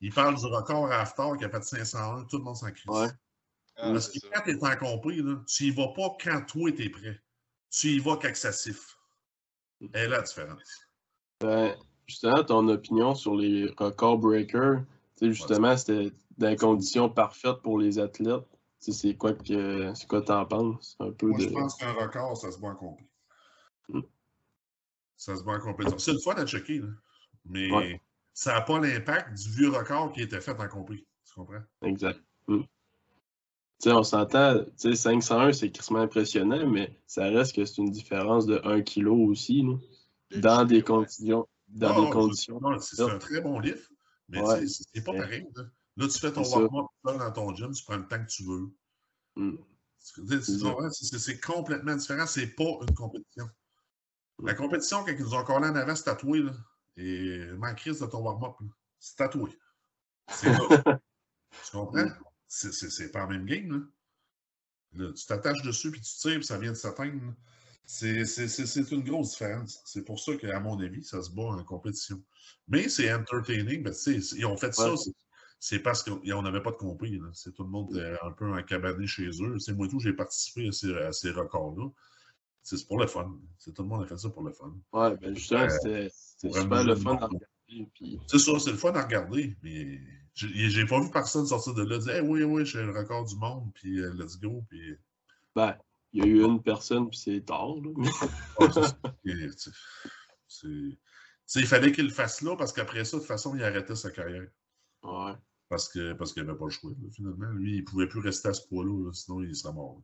il 0.01 0.13
parle 0.13 0.37
du 0.37 0.45
record 0.45 0.91
à 0.93 1.01
After 1.01 1.31
qui 1.39 1.45
a 1.45 1.51
fait 1.51 1.63
501, 1.63 2.25
tout 2.25 2.39
le 2.39 2.45
monde 2.45 2.57
s'en 2.57 2.71
crie. 2.71 2.89
Ouais. 2.89 3.09
Ah, 3.77 3.93
Parce 3.93 4.11
c'est 4.13 4.21
que 4.21 4.27
quand 4.29 4.43
tu 4.43 4.51
es 4.51 4.65
en 4.65 4.77
compris, 4.77 5.23
là, 5.23 5.43
tu 5.47 5.65
y 5.65 5.71
vas 5.71 5.89
pas 5.89 6.17
quand 6.23 6.45
toi 6.47 6.71
tu 6.73 6.85
es 6.85 6.91
prêt. 6.91 7.21
Tu 7.71 7.89
y 7.89 7.99
vas 7.99 8.19
siffle. 8.35 8.95
Et 9.81 9.87
là 9.93 10.09
la 10.09 10.23
différence. 10.23 10.89
Ben, 11.41 11.75
justement, 12.07 12.43
ton 12.45 12.69
opinion 12.69 13.15
sur 13.15 13.35
les 13.37 13.67
records 13.79 14.19
breakers, 14.19 14.83
justement, 15.21 15.77
c'était 15.77 16.13
dans 16.39 16.49
les 16.49 16.57
conditions 16.57 17.09
parfaites 17.09 17.63
pour 17.63 17.79
les 17.79 17.99
athlètes. 17.99 18.45
Tu 18.81 18.93
sais, 18.93 19.09
c'est 19.09 19.15
quoi 19.15 19.33
que 19.33 19.93
c'est 19.95 20.07
quoi 20.07 20.21
t'en 20.21 20.45
penses? 20.45 20.97
Un 21.01 21.11
peu 21.11 21.29
Moi, 21.29 21.39
de. 21.39 21.45
je 21.45 21.49
pense 21.49 21.77
qu'un 21.77 21.93
record, 21.93 22.37
ça 22.37 22.51
se 22.53 22.59
bat 22.59 22.69
en 22.69 22.75
compris. 22.75 23.07
Mm. 23.89 24.01
Ça 25.17 25.37
se 25.37 25.43
en 25.43 25.59
compétition. 25.59 25.99
C'est 25.99 26.13
le 26.13 26.19
fun 26.19 26.35
à 26.35 26.45
checker, 26.45 26.81
là. 26.81 26.89
mais 27.47 27.71
Ouais. 27.71 28.01
ça 28.35 28.55
n'a 28.55 28.61
pas 28.61 28.79
l'impact 28.79 29.35
du 29.39 29.49
vieux 29.51 29.71
record 29.71 30.13
qui 30.13 30.23
était 30.23 30.41
fait 30.41 30.59
en 30.61 30.69
compris. 30.69 31.07
Tu 31.25 31.35
comprends? 31.35 31.63
Exact. 31.83 32.21
Mm. 32.47 32.61
Tu 32.61 32.69
sais, 33.79 33.93
on 33.93 34.03
s'entend, 34.03 34.65
tu 34.65 34.71
sais, 34.77 34.95
501, 34.97 35.53
c'est 35.53 35.71
crissement 35.71 36.01
impressionnant, 36.01 36.67
mais 36.69 36.99
ça 37.07 37.25
reste 37.25 37.57
que 37.57 37.65
c'est 37.65 37.81
une 37.81 37.91
différence 37.91 38.47
de 38.47 38.61
1 38.65 38.83
kg 38.83 39.09
aussi, 39.09 39.63
là, 39.63 39.77
dans 40.41 40.65
des 40.65 40.83
conditions. 40.83 41.49
Dans 41.75 42.01
des 42.01 42.07
je- 42.07 42.13
conditions. 42.13 42.61
non, 42.61 42.79
C'est 42.81 43.03
un 43.03 43.19
très 43.19 43.41
bon 43.41 43.59
livre, 43.61 43.81
mais 44.29 44.41
Ouais. 44.41 44.67
c'est 44.67 45.03
pas 45.05 45.13
pareil. 45.13 45.47
Là, 45.55 45.65
Là, 45.97 46.09
tu 46.09 46.19
fais 46.19 46.33
ton 46.33 46.43
warm-up 46.43 46.87
dans 47.05 47.31
ton 47.33 47.55
gym, 47.55 47.73
tu 47.73 47.85
prends 47.85 47.97
le 47.97 48.07
temps 48.09 48.19
que 48.25 48.29
tu 48.29 48.45
veux. 48.45 48.73
Mm. 49.37 49.57
C'est 50.01 51.41
complètement 51.41 51.95
différent. 51.97 52.27
C'est 52.27 52.49
pas 52.49 52.65
une 52.89 52.95
compétition. 52.95 53.49
La 54.43 54.55
compétition, 54.55 55.05
quand 55.05 55.13
ils 55.13 55.21
nous 55.21 55.35
ont 55.35 55.45
collé 55.45 55.69
en 55.69 55.77
avant, 55.77 55.95
c'est 55.95 56.05
tatoué. 56.05 56.43
Là. 56.43 56.53
Et 56.97 57.47
ma 57.59 57.75
crise 57.75 58.01
de 58.01 58.07
ton 58.07 58.23
warm-up, 58.23 58.55
là, 58.61 58.67
c'est 58.99 59.17
tatoué. 59.17 59.57
C'est 60.31 60.51
là. 60.51 60.59
tu 61.65 61.71
comprends? 61.73 62.09
C'est- 62.49 62.73
C'est 62.73 63.11
pas 63.13 63.21
la 63.21 63.27
même 63.29 63.47
game. 63.47 63.71
Là. 63.71 65.05
Là, 65.07 65.13
tu 65.13 65.27
t'attaches 65.27 65.63
dessus, 65.63 65.91
puis 65.93 66.01
tu 66.01 66.13
tires, 66.17 66.37
puis 66.39 66.45
ça 66.45 66.59
vient 66.59 66.71
de 66.73 66.77
s'atteindre. 66.77 67.35
C'est 67.87 68.91
une 68.91 69.03
grosse 69.03 69.33
différence. 69.33 69.81
C'est 69.85 70.05
pour 70.05 70.19
ça 70.19 70.35
qu'à 70.37 70.59
mon 70.61 70.79
avis, 70.81 71.05
ça 71.05 71.23
se 71.23 71.31
bat 71.31 71.43
en 71.43 71.65
compétition. 71.65 72.21
Mais 72.69 72.89
c'est 72.89 73.13
entertaining. 73.13 73.83
Ben, 73.83 73.95
ils 74.07 74.47
ont 74.47 74.57
fait 74.57 74.75
ça. 74.75 74.95
C'est 75.61 75.79
parce 75.79 76.03
qu'on 76.03 76.43
n'avait 76.43 76.63
pas 76.63 76.73
de 76.73 76.77
compris. 76.77 77.21
C'est 77.33 77.55
tout 77.55 77.63
le 77.63 77.71
monde 77.71 77.97
un 78.23 78.33
peu 78.33 78.53
encabané 78.53 79.07
chez 79.07 79.31
eux. 79.43 79.59
C'est 79.59 79.73
moi 79.73 79.89
tout, 79.89 79.99
j'ai 79.99 80.13
participé 80.13 80.69
à 80.69 81.13
ces, 81.13 81.31
records-là. 81.31 81.89
C'est 82.63 82.87
pour 82.87 82.99
le 82.99 83.07
fun. 83.07 83.35
Tout 83.65 83.83
le 83.83 83.89
monde 83.89 84.03
a 84.03 84.07
fait 84.07 84.19
ça 84.19 84.31
pour 84.31 84.43
le 84.43 84.53
fun. 84.53 84.75
Ouais, 84.93 85.17
ben 85.17 85.35
justement, 85.35 85.69
c'était 85.69 86.11
super 86.39 86.85
le 86.85 86.97
fun 86.97 87.17
à 87.17 87.27
regarder. 87.27 87.47
C'est 88.27 88.39
ça, 88.39 88.59
c'est 88.59 88.73
le 88.73 88.77
fun 88.77 88.93
à 88.93 89.03
regarder. 89.03 89.57
Mais 89.63 90.01
j'ai 90.35 90.87
pas 90.87 91.01
vu 91.01 91.11
personne 91.11 91.47
sortir 91.47 91.75
de 91.75 91.83
là 91.83 91.99
dire 91.99 92.25
Oui, 92.25 92.43
oui, 92.43 92.65
j'ai 92.67 92.83
le 92.83 92.93
record 92.93 93.25
du 93.25 93.37
monde, 93.37 93.71
puis 93.75 94.01
euh, 94.01 94.13
let's 94.15 94.39
go. 94.39 94.65
Puis... 94.69 94.97
Ben, 95.55 95.77
il 96.15 96.25
y 96.25 96.27
a 96.27 96.31
eu 96.31 96.45
une 96.45 96.63
personne, 96.63 97.11
puis 97.11 97.19
c'est 97.19 97.45
tard. 97.45 97.75
il 100.65 101.67
fallait 101.67 101.91
qu'il 101.91 102.05
le 102.05 102.13
fasse 102.13 102.41
là, 102.41 102.57
parce 102.57 102.73
qu'après 102.73 103.05
ça, 103.05 103.17
de 103.17 103.23
toute 103.23 103.29
façon, 103.29 103.55
il 103.57 103.65
arrêtait 103.65 103.97
sa 103.97 104.13
carrière. 104.13 104.47
Ouais. 105.03 105.33
Parce 105.69 105.89
qu'il 105.89 106.15
parce 106.17 106.33
qu'il 106.33 106.45
n'avait 106.45 106.57
pas 106.57 106.67
le 106.67 106.71
choix, 106.71 106.93
finalement. 107.13 107.51
Lui, 107.51 107.79
il 107.79 107.81
ne 107.81 107.85
pouvait 107.85 108.07
plus 108.07 108.21
rester 108.21 108.49
à 108.49 108.55
ce 108.55 108.65
poids-là, 108.69 109.11
sinon 109.13 109.43
il 109.43 109.57
serait 109.57 109.75
mort. 109.75 110.01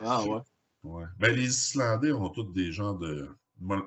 Ah 0.00 0.24
ouais. 0.24 0.40
ouais. 0.82 1.04
Ben, 1.20 1.32
les 1.36 1.46
Islandais 1.46 2.10
ont 2.10 2.30
tous 2.30 2.52
des 2.52 2.72
gens 2.72 2.94
de 2.94 3.28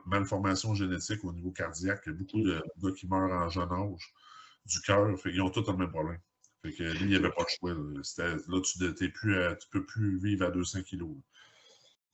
malformation 0.05 0.73
génétique 0.73 1.25
au 1.25 1.33
niveau 1.33 1.51
cardiaque. 1.51 2.01
Il 2.05 2.13
y 2.13 2.15
a 2.15 2.17
beaucoup 2.17 2.41
de 2.41 2.63
gars 2.81 2.91
qui 2.97 3.07
meurent 3.07 3.43
en 3.43 3.49
jeune 3.49 3.73
âge 3.73 4.13
du 4.65 4.79
cœur. 4.81 5.09
Ils 5.25 5.41
ont 5.41 5.49
tous 5.49 5.67
le 5.67 5.75
même 5.75 5.91
problème. 5.91 6.21
Fait 6.65 6.73
que 6.73 6.83
lui, 6.83 7.13
il 7.13 7.21
n'avait 7.21 7.33
pas 7.33 7.43
le 7.43 7.55
choix. 7.59 7.73
Là, 7.73 8.61
tu 8.63 8.79
ne 8.79 9.69
peux 9.71 9.85
plus 9.85 10.17
vivre 10.17 10.45
à 10.45 10.51
200 10.51 10.81
kilos. 10.81 11.15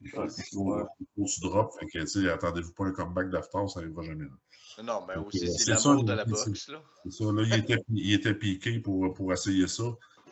Il 0.02 0.10
faut, 0.10 0.24
que 0.24 1.34
tu 1.34 1.42
drops. 1.42 1.78
Fait 1.80 1.86
que, 1.86 2.28
attendez-vous 2.28 2.74
pas 2.74 2.86
un 2.86 2.92
comeback 2.92 3.30
d'after, 3.30 3.68
ça 3.68 3.80
n'arrivera 3.80 4.04
jamais. 4.04 4.26
Non, 4.84 5.06
mais 5.08 5.16
aussi, 5.16 5.48
c'est 5.48 5.70
l'amour 5.70 6.04
de 6.04 6.14
la 6.14 6.26
boxe. 6.26 6.68
Là. 6.68 6.84
C'est 7.04 7.12
ça. 7.12 7.32
Là, 7.32 7.44
il 7.44 7.54
était, 7.54 7.78
il 7.90 8.14
était 8.14 8.34
piqué 8.34 8.80
pour, 8.80 9.14
pour 9.14 9.32
essayer 9.32 9.68
ça. 9.68 9.84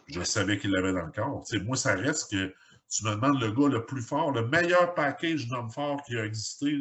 Je 0.07 0.21
savais 0.23 0.57
qu'il 0.57 0.71
l'avait 0.71 0.91
dans 0.91 1.05
le 1.05 1.11
corps. 1.11 1.45
moi, 1.63 1.77
ça 1.77 1.95
reste 1.95 2.31
que 2.31 2.53
tu 2.89 3.05
me 3.05 3.11
demandes 3.11 3.39
le 3.39 3.51
gars 3.51 3.69
le 3.69 3.85
plus 3.85 4.01
fort, 4.01 4.31
le 4.31 4.47
meilleur 4.47 4.95
package 4.95 5.47
d'hommes 5.47 5.69
forts 5.69 6.01
qui 6.03 6.17
a 6.17 6.25
existé, 6.25 6.77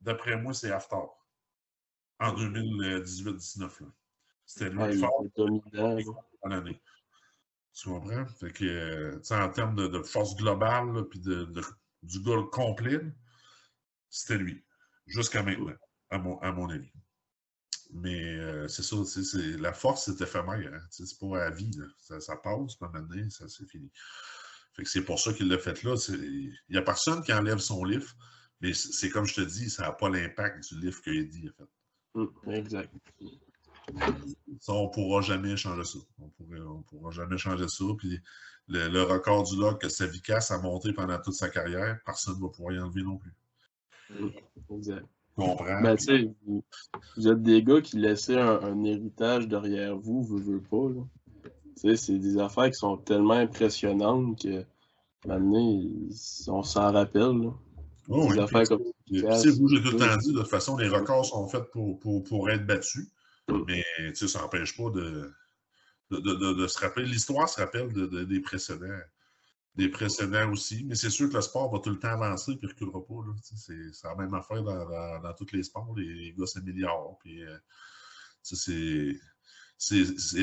d'après 0.00 0.36
moi, 0.36 0.54
c'est 0.54 0.70
After. 0.70 0.96
En 2.20 2.32
2018-19. 2.34 3.70
C'était 4.46 4.70
le 4.70 4.92
fort 4.94 5.24
en 6.42 6.48
l'année. 6.48 6.80
Tu 7.74 7.88
comprends? 7.88 8.26
Fait 8.26 8.52
que, 8.52 8.64
euh, 8.64 9.20
en 9.30 9.48
termes 9.50 9.76
de, 9.76 10.02
force 10.02 10.36
globale, 10.36 11.04
puis 11.08 11.20
de, 11.20 11.46
du 12.02 12.20
gars 12.20 12.42
complet, 12.50 13.00
c'était 14.08 14.38
lui. 14.38 14.64
Jusqu'à 15.06 15.42
maintenant, 15.42 15.74
à 16.10 16.18
mon, 16.18 16.38
à 16.40 16.52
mon 16.52 16.68
avis. 16.68 16.92
Mais 17.92 18.22
euh, 18.22 18.68
c'est 18.68 18.82
ça, 18.82 18.96
la 19.58 19.72
force, 19.72 20.04
c'est 20.04 20.20
éphémère. 20.20 20.72
Hein? 20.74 20.86
C'est 20.90 21.18
pas 21.18 21.44
à 21.44 21.50
vie. 21.50 21.70
Ça, 21.98 22.20
ça, 22.20 22.36
passe, 22.36 22.76
pas 22.76 22.88
maintenant, 22.88 23.28
ça 23.30 23.48
c'est 23.48 23.68
fini. 23.68 23.90
Que 24.76 24.84
c'est 24.84 25.04
pour 25.04 25.18
ça 25.18 25.32
qu'il 25.32 25.48
l'a 25.48 25.58
fait 25.58 25.82
là. 25.82 25.94
Il 26.08 26.54
n'y 26.70 26.76
a 26.76 26.82
personne 26.82 27.22
qui 27.22 27.32
enlève 27.32 27.58
son 27.58 27.84
livre, 27.84 28.14
mais 28.60 28.72
c'est 28.72 29.10
comme 29.10 29.26
je 29.26 29.34
te 29.34 29.40
dis, 29.40 29.68
ça 29.68 29.82
n'a 29.82 29.92
pas 29.92 30.08
l'impact 30.08 30.72
du 30.72 30.80
livre 30.80 31.02
qu'il 31.02 31.18
a 31.18 31.24
dit, 31.24 31.48
en 31.50 31.52
fait. 31.52 31.70
Hum, 32.14 32.32
exact. 32.46 32.92
Ça, 34.60 34.72
on 34.72 34.84
ne 34.84 34.88
pourra 34.88 35.20
jamais 35.22 35.56
changer 35.56 35.84
ça. 35.84 35.98
On 36.20 36.26
ne 36.44 36.82
pourra 36.82 37.10
jamais 37.10 37.38
changer 37.38 37.68
ça. 37.68 37.84
Puis 37.98 38.20
le, 38.68 39.02
record 39.02 39.44
du 39.44 39.56
log 39.56 39.78
que 39.78 39.88
Savikas 39.88 40.48
a 40.50 40.58
monté 40.58 40.92
pendant 40.92 41.18
toute 41.18 41.34
sa 41.34 41.48
carrière, 41.48 41.98
personne 42.04 42.36
ne 42.36 42.42
va 42.42 42.48
pouvoir 42.48 42.74
y 42.74 42.78
enlever 42.78 43.02
non 43.02 43.18
plus. 43.18 43.34
Exact. 44.70 45.06
Comprends. 45.36 45.80
Ben, 45.80 45.96
vous, 46.44 46.64
vous, 47.16 47.28
êtes 47.28 47.42
des 47.42 47.62
gars 47.62 47.80
qui 47.80 47.96
laissaient 47.96 48.38
un, 48.38 48.84
héritage 48.84 49.48
derrière 49.48 49.96
vous, 49.96 50.22
vous 50.22 50.40
ne 50.40 50.58
pas. 50.58 50.88
C'est 51.96 52.18
des 52.18 52.38
affaires 52.38 52.66
qui 52.70 52.78
sont 52.78 52.98
tellement 52.98 53.34
impressionnantes 53.34 54.42
que 54.42 54.64
maintenant, 55.26 55.80
on 56.48 56.62
s'en 56.62 56.92
rappelle. 56.92 57.50
Oh, 58.08 58.32
des 58.32 58.40
affaires 58.40 58.68
comme 58.68 58.82
vous, 58.82 58.92
j'ai 59.08 59.22
tout 59.22 59.66
le 59.68 59.96
temps 59.96 60.16
dit, 60.16 60.32
de 60.32 60.38
toute 60.40 60.48
façon, 60.48 60.76
les 60.76 60.88
records 60.88 61.26
sont 61.26 61.46
faits 61.48 61.70
pour, 61.70 61.98
pour, 62.00 62.22
pour 62.24 62.50
être 62.50 62.66
battus. 62.66 63.08
Mais 63.66 63.84
ça 64.14 64.40
n'empêche 64.40 64.76
pas 64.76 64.90
de, 64.90 65.32
de, 66.10 66.66
se 66.66 66.78
rappeler. 66.78 67.06
L'histoire 67.06 67.48
se 67.48 67.60
rappelle 67.60 67.92
des 68.26 68.40
précédents. 68.40 69.00
Des 69.76 69.88
précédents 69.88 70.50
aussi. 70.50 70.84
Mais 70.84 70.96
c'est 70.96 71.10
sûr 71.10 71.28
que 71.28 71.34
le 71.34 71.42
sport 71.42 71.72
va 71.72 71.78
tout 71.78 71.90
le 71.90 71.98
temps 71.98 72.08
avancer 72.08 72.52
et 72.52 72.58
ne 72.60 72.68
reculera 72.68 73.06
pas. 73.06 73.14
C'est 73.54 73.74
la 74.04 74.16
même 74.16 74.34
affaire 74.34 74.62
dans, 74.62 75.20
dans, 75.20 75.34
tous 75.34 75.52
les 75.52 75.62
sports. 75.62 75.94
Les 75.96 76.34
gars 76.36 76.46
s'améliorent. 76.46 77.18
Puis, 77.20 77.44
euh, 77.44 77.56
c'est 78.42 79.16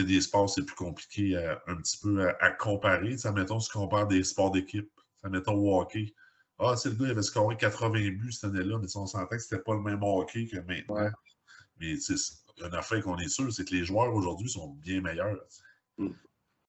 des 0.04 0.22
sports, 0.22 0.50
c'est 0.50 0.64
plus 0.64 0.76
compliqué 0.76 1.36
un 1.68 1.76
petit 1.76 1.98
peu 1.98 2.30
à, 2.40 2.52
comparer. 2.52 3.18
Ça, 3.18 3.32
mettons, 3.32 3.60
si 3.60 3.76
on 3.76 3.82
compare 3.82 4.08
des 4.08 4.24
sports 4.24 4.52
d'équipe, 4.52 4.90
ça, 5.22 5.30
mettons, 5.30 5.56
au 5.56 5.80
hockey. 5.80 6.14
Ah, 6.60 6.76
c'est 6.76 6.90
le 6.90 6.96
gars, 6.96 7.06
il 7.06 7.12
avait 7.12 7.22
scoré 7.22 7.56
80 7.56 8.12
buts 8.12 8.32
cette 8.32 8.46
année-là, 8.46 8.80
mais 8.80 8.88
on 8.96 9.06
s'entend 9.06 9.28
que 9.28 9.38
c'était 9.38 9.62
pas 9.62 9.76
le 9.76 9.82
même 9.82 10.02
hockey 10.02 10.48
que 10.48 10.58
maintenant. 10.58 10.96
Ouais. 10.96 11.12
Mais 11.80 11.96
une 12.60 12.76
affaire 12.76 13.04
qu'on 13.04 13.18
est 13.18 13.30
sûr, 13.30 13.52
c'est 13.52 13.66
que 13.66 13.76
les 13.76 13.86
joueurs 13.86 14.14
aujourd'hui 14.14 14.50
sont 14.50 14.70
bien 14.70 15.02
meilleurs. 15.02 15.38
Mm. 15.98 16.10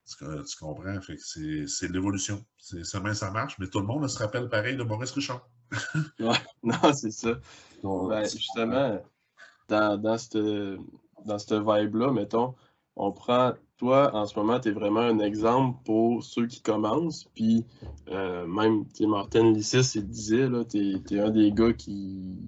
Tu, 0.07 0.57
comprends? 0.59 0.99
c'est 1.27 1.93
l'évolution. 1.93 2.45
Ça, 2.57 3.15
ça 3.15 3.31
marche, 3.31 3.59
mais 3.59 3.69
tout 3.69 3.81
le 3.81 3.87
monde 3.87 4.09
se 4.09 4.19
rappelle 4.19 4.49
pareil 4.49 4.77
de 4.77 4.83
Maurice 4.83 5.11
Richard. 5.11 5.47
ouais, 6.21 6.39
non, 6.63 6.93
c'est 6.95 7.11
ça. 7.11 7.39
Ben, 7.83 8.23
justement, 8.23 9.03
dans, 9.69 10.01
dans 10.01 10.17
cette, 10.17 10.39
dans 11.27 11.39
cette 11.39 11.61
vibe-là, 11.61 12.11
mettons, 12.13 12.55
on 12.97 13.13
prend, 13.13 13.53
toi, 13.77 14.15
en 14.15 14.27
ce 14.27 14.39
moment, 14.39 14.59
tu 14.59 14.69
es 14.69 14.73
vraiment 14.73 15.01
un 15.01 15.21
exemple 15.21 15.79
pour 15.85 16.25
ceux 16.25 16.47
qui 16.47 16.63
commencent. 16.63 17.25
Puis, 17.35 17.65
euh, 18.09 18.47
même, 18.47 18.85
Martin 19.01 19.53
Lissis, 19.53 19.93
il 19.95 20.09
disait, 20.09 20.49
tu 20.69 21.01
es, 21.11 21.21
un 21.21 21.31
des 21.31 21.53
gars 21.53 21.73
qui, 21.73 22.39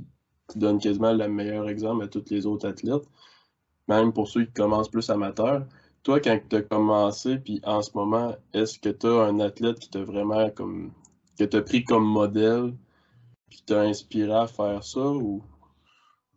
qui 0.49 0.59
donne 0.59 0.79
quasiment 0.79 1.13
le 1.13 1.29
meilleur 1.29 1.69
exemple 1.69 2.05
à 2.05 2.09
tous 2.09 2.25
les 2.31 2.47
autres 2.47 2.69
athlètes, 2.69 3.09
même 3.91 4.13
pour 4.13 4.29
ceux 4.29 4.45
qui 4.45 4.53
commencent 4.53 4.89
plus 4.89 5.11
amateurs. 5.11 5.67
Toi, 6.03 6.21
quand 6.21 6.41
tu 6.49 6.57
as 6.57 6.63
commencé, 6.63 7.39
puis 7.39 7.61
en 7.65 7.83
ce 7.83 7.91
moment, 7.95 8.37
est-ce 8.55 8.79
que 8.79 8.89
tu 8.89 9.07
as 9.07 9.25
un 9.25 9.41
athlète 9.41 9.79
qui 9.81 9.91
t'a 9.91 10.03
vraiment 10.03 10.49
comme 10.51 10.93
que 11.39 11.45
tu 11.45 11.63
pris 11.63 11.85
comme 11.85 12.05
modèle, 12.05 12.75
qui 13.51 13.63
t'a 13.65 13.81
inspiré 13.81 14.33
à 14.33 14.47
faire 14.47 14.83
ça 14.85 15.01
ou? 15.01 15.43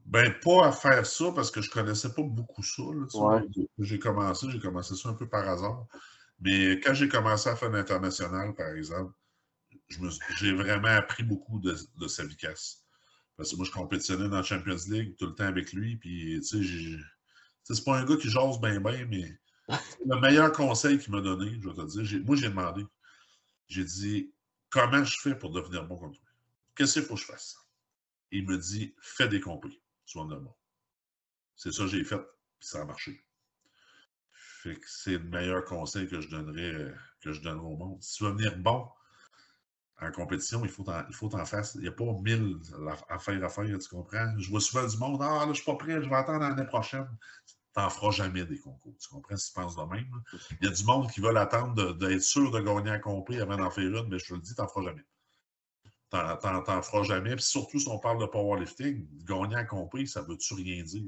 Ben, 0.05 0.33
pas 0.43 0.67
à 0.67 0.71
faire 0.71 1.05
ça 1.05 1.31
parce 1.33 1.49
que 1.49 1.61
je 1.61 1.69
connaissais 1.69 2.13
pas 2.13 2.23
beaucoup 2.23 2.63
ça. 2.63 2.83
J'ai 3.79 3.99
commencé, 3.99 4.47
j'ai 4.49 4.59
commencé 4.59 4.95
ça 4.95 5.09
un 5.09 5.13
peu 5.13 5.29
par 5.29 5.47
hasard. 5.47 5.85
Mais 6.41 6.79
quand 6.81 6.93
j'ai 6.93 7.07
commencé 7.07 7.49
à 7.49 7.55
faire 7.55 7.69
l'international, 7.69 8.53
par 8.53 8.69
exemple, 8.75 9.13
j'ai 10.39 10.53
vraiment 10.53 10.89
appris 10.89 11.23
beaucoup 11.23 11.59
de, 11.59 11.75
de 12.01 12.07
Savikas. 12.07 12.83
Parce 13.37 13.51
que 13.51 13.55
moi, 13.55 13.65
je 13.65 13.71
compétitionnais 13.71 14.29
dans 14.29 14.37
la 14.37 14.43
Champions 14.43 14.75
League 14.89 15.15
tout 15.17 15.27
le 15.27 15.35
temps 15.35 15.45
avec 15.45 15.71
lui. 15.73 15.95
Puis, 15.95 16.39
tu 16.41 16.63
sais, 16.63 16.97
c'est 17.63 17.83
pas 17.83 17.97
un 17.97 18.05
gars 18.05 18.17
qui 18.17 18.29
jase 18.29 18.59
bien, 18.59 18.79
bien, 18.79 19.05
mais 19.05 19.37
le 20.05 20.19
meilleur 20.19 20.51
conseil 20.51 20.99
qu'il 20.99 21.11
m'a 21.11 21.21
donné, 21.21 21.57
je 21.61 21.69
vais 21.69 21.75
te 21.75 22.01
dire, 22.01 22.21
moi, 22.25 22.35
j'ai 22.35 22.49
demandé. 22.49 22.85
J'ai 23.67 23.85
dit, 23.85 24.33
comment 24.69 25.03
je 25.03 25.17
fais 25.19 25.35
pour 25.35 25.51
devenir 25.51 25.85
bon 25.85 25.97
comme 25.97 26.13
toi? 26.13 26.25
Qu'est-ce 26.75 26.93
qu'il 26.93 27.03
faut 27.03 27.15
que 27.15 27.21
je 27.21 27.25
fasse? 27.25 27.57
il 28.33 28.47
me 28.47 28.57
dit, 28.57 28.95
fais 28.99 29.27
des 29.27 29.39
compris, 29.39 29.79
tu 30.05 30.17
vas 30.17 30.25
bon. 30.25 30.53
C'est 31.55 31.71
ça 31.71 31.83
que 31.83 31.89
j'ai 31.89 32.03
fait, 32.03 32.17
puis 32.59 32.67
ça 32.67 32.81
a 32.81 32.85
marché. 32.85 33.23
C'est 34.87 35.11
le 35.11 35.19
meilleur 35.19 35.63
conseil 35.65 36.07
que 36.07 36.19
je 36.19 36.29
donnerais, 36.29 36.93
que 37.21 37.31
je 37.31 37.41
donnerais 37.41 37.65
au 37.65 37.77
monde. 37.77 38.01
Si 38.01 38.17
tu 38.17 38.23
veux 38.23 38.31
venir 38.31 38.57
bon, 38.57 38.89
en 40.03 40.11
compétition, 40.11 40.63
il 40.63 40.69
faut 40.69 40.85
il 41.09 41.15
faut 41.15 41.29
faire. 41.29 41.63
Il 41.75 41.81
n'y 41.81 41.87
a 41.87 41.91
pas 41.91 42.05
mille 42.21 42.59
affaires 43.09 43.43
à 43.43 43.49
faire, 43.49 43.77
tu 43.79 43.89
comprends? 43.89 44.33
Je 44.37 44.49
vois 44.49 44.61
souvent 44.61 44.87
du 44.87 44.97
monde, 44.97 45.19
ah 45.21 45.39
là, 45.39 45.43
je 45.45 45.49
ne 45.49 45.53
suis 45.53 45.65
pas 45.65 45.75
prêt, 45.75 46.01
je 46.01 46.09
vais 46.09 46.15
attendre 46.15 46.39
l'année 46.39 46.65
prochaine. 46.65 47.07
Tu 47.47 47.79
n'en 47.79 47.89
feras 47.89 48.11
jamais 48.11 48.45
des 48.45 48.59
concours, 48.59 48.95
tu 48.99 49.09
comprends 49.09 49.35
si 49.35 49.51
tu 49.51 49.59
penses 49.59 49.75
de 49.75 49.81
même? 49.81 50.11
Il 50.61 50.67
y 50.67 50.69
a 50.69 50.73
du 50.73 50.83
monde 50.83 51.09
qui 51.09 51.21
veut 51.21 51.35
attendre 51.35 51.93
d'être 51.93 52.21
sûr 52.21 52.51
de 52.51 52.59
gagner 52.59 52.91
un 52.91 52.99
compris 52.99 53.41
avant 53.41 53.57
d'en 53.57 53.71
faire 53.71 53.85
une, 53.85 54.09
mais 54.09 54.19
je 54.19 54.25
te 54.27 54.33
le 54.33 54.41
dis, 54.41 54.53
tu 54.53 54.61
n'en 54.61 54.67
feras 54.67 54.85
jamais. 54.85 55.05
Tu 56.11 56.17
n'en 56.17 56.81
feras 56.83 57.03
jamais. 57.03 57.35
Puis 57.35 57.45
surtout 57.45 57.79
si 57.79 57.87
on 57.87 57.97
parle 57.97 58.19
de 58.19 58.27
powerlifting, 58.27 59.07
gagner 59.25 59.55
un 59.55 59.65
compris, 59.65 60.07
ça 60.07 60.21
ne 60.21 60.27
veut-tu 60.27 60.53
rien 60.53 60.83
dire, 60.83 61.03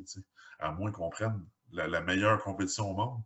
à 0.60 0.72
moins 0.72 0.92
qu'on 0.92 1.10
prenne 1.10 1.46
la, 1.72 2.02
meilleure 2.02 2.42
compétition 2.42 2.90
au 2.90 2.94
monde. 2.94 3.22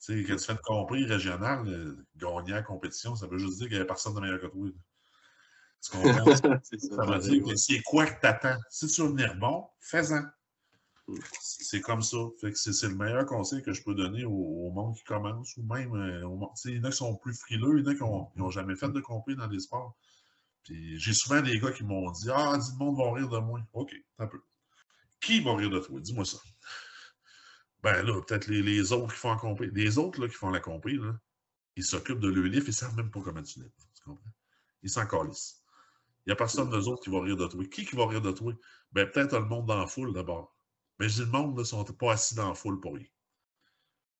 Tu 0.00 0.22
sais, 0.22 0.28
quand 0.28 0.36
tu 0.36 0.44
fais 0.44 0.52
une 0.52 0.58
compris 0.58 1.04
régionale, 1.06 1.66
euh, 1.68 2.06
gagner 2.16 2.52
la 2.52 2.62
compétition, 2.62 3.16
ça 3.16 3.26
veut 3.26 3.38
juste 3.38 3.58
dire 3.58 3.68
qu'il 3.68 3.76
n'y 3.76 3.82
a 3.82 3.86
personne 3.86 4.14
de 4.14 4.20
meilleur 4.20 4.40
que 4.40 4.46
toi. 4.46 4.68
ça, 4.68 4.70
veut 4.70 4.74
dire 4.74 4.74
que 4.74 5.65
c'est 7.56 7.82
quoi 7.82 8.06
que 8.06 8.20
tu 8.20 8.26
attends? 8.26 8.58
Si 8.70 8.86
tu 8.88 9.02
veux 9.02 9.08
venir 9.08 9.36
bon, 9.36 9.66
fais-en. 9.80 10.22
C'est 11.40 11.80
comme 11.80 12.02
ça. 12.02 12.16
c'est, 12.54 12.88
le 12.88 12.96
meilleur 12.96 13.26
conseil 13.26 13.62
que 13.62 13.72
je 13.72 13.82
peux 13.82 13.94
donner 13.94 14.24
au, 14.24 14.70
monde 14.70 14.96
qui 14.96 15.04
commence, 15.04 15.56
ou 15.56 15.62
même 15.62 15.94
euh, 15.94 16.26
au 16.26 16.36
monde. 16.36 16.50
Il 16.64 16.76
y 16.76 16.80
en 16.80 16.84
a 16.84 16.90
qui 16.90 16.96
sont 16.96 17.14
plus 17.16 17.34
frileux, 17.34 17.78
il 17.78 17.84
y 17.84 17.88
en 17.88 17.92
a 17.92 17.94
qui 17.94 18.40
n'ont 18.40 18.50
jamais 18.50 18.74
fait 18.74 18.88
de 18.88 19.00
compris 19.00 19.36
dans 19.36 19.46
les 19.46 19.60
sports. 19.60 19.96
Puis 20.64 20.98
j'ai 20.98 21.14
souvent 21.14 21.40
des 21.40 21.60
gars 21.60 21.70
qui 21.70 21.84
m'ont 21.84 22.10
dit 22.10 22.28
Ah, 22.32 22.58
dis 22.58 22.72
le 22.72 22.78
monde 22.78 22.96
va 22.96 23.12
rire 23.12 23.28
de 23.28 23.38
moi. 23.38 23.60
OK, 23.72 23.94
un 24.18 24.26
peu. 24.26 24.40
Qui 25.20 25.40
va 25.40 25.54
rire 25.54 25.70
de 25.70 25.78
toi? 25.78 26.00
Dis-moi 26.00 26.24
ça. 26.24 26.38
Ben 27.82 28.02
là, 28.02 28.20
peut-être 28.20 28.48
les, 28.48 28.92
autres 28.92 29.14
qui 29.14 29.20
font 29.20 29.30
la 29.30 29.38
compé. 29.38 29.70
Les 29.72 29.98
autres 29.98 30.20
là, 30.20 30.28
qui 30.28 30.34
font 30.34 30.50
la 30.50 30.58
compé, 30.58 30.92
là, 30.94 31.14
ils 31.76 31.84
s'occupent 31.84 32.18
de 32.18 32.28
leur 32.28 32.44
livre, 32.44 32.64
ils 32.66 32.70
ne 32.70 32.74
savent 32.74 32.96
même 32.96 33.10
pas 33.10 33.20
comment 33.20 33.42
tu 33.42 33.60
livres. 33.60 33.70
Tu 33.94 34.02
comprends? 34.02 34.30
Ils 34.82 34.90
s'en 34.90 35.06
calissent. 35.06 35.62
Il 36.26 36.30
n'y 36.30 36.32
a 36.32 36.36
personne 36.36 36.68
d'eux 36.70 36.88
autres 36.88 37.02
qui 37.02 37.10
va 37.10 37.20
rire 37.22 37.36
de 37.36 37.46
toi. 37.46 37.64
Qui 37.66 37.84
qui 37.84 37.94
va 37.94 38.06
rire 38.06 38.20
de 38.20 38.32
toi? 38.32 38.52
Ben 38.92 39.08
peut-être 39.08 39.38
le 39.38 39.44
monde 39.44 39.66
dans 39.66 39.78
la 39.78 39.86
foule 39.86 40.12
d'abord. 40.12 40.56
Mais 40.98 41.08
je 41.08 41.14
dis 41.14 41.20
le 41.20 41.26
monde 41.38 41.56
ne 41.56 41.62
sont 41.62 41.84
pas 41.84 42.12
assis 42.12 42.34
dans 42.34 42.48
la 42.48 42.54
foule 42.54 42.80
pour 42.80 42.94
rien. 42.94 43.06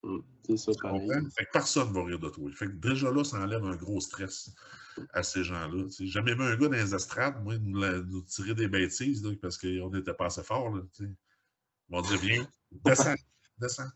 Hum, 0.03 0.23
c'est 0.45 0.57
ça, 0.57 0.71
pareil. 0.81 1.09
Fait 1.35 1.45
que 1.45 1.51
personne 1.51 1.89
ne 1.89 1.93
va 1.93 2.05
rire 2.05 2.19
de 2.19 2.29
toi. 2.29 2.49
Fait 2.53 2.67
que 2.67 2.71
déjà 2.71 3.11
là, 3.11 3.23
ça 3.23 3.39
enlève 3.39 3.65
un 3.65 3.75
gros 3.75 3.99
stress 3.99 4.51
à 5.11 5.23
ces 5.23 5.43
gens-là. 5.43 5.85
J'ai 5.99 6.07
jamais 6.07 6.33
vu 6.33 6.43
un 6.43 6.55
gars 6.55 6.67
dans 6.67 6.77
les 6.77 6.95
estrades, 6.95 7.43
moi, 7.43 7.57
nous, 7.57 8.21
tirer 8.21 8.53
des 8.53 8.67
bêtises 8.67 9.27
parce 9.41 9.57
qu'on 9.57 9.89
n'était 9.89 10.13
pas 10.13 10.27
assez 10.27 10.43
fort. 10.43 10.69
Là, 10.69 10.83
Ils 10.99 11.15
vont 11.89 12.01
dire 12.01 12.19
Viens, 12.19 12.47
descends, 12.85 13.15
descends. 13.57 13.89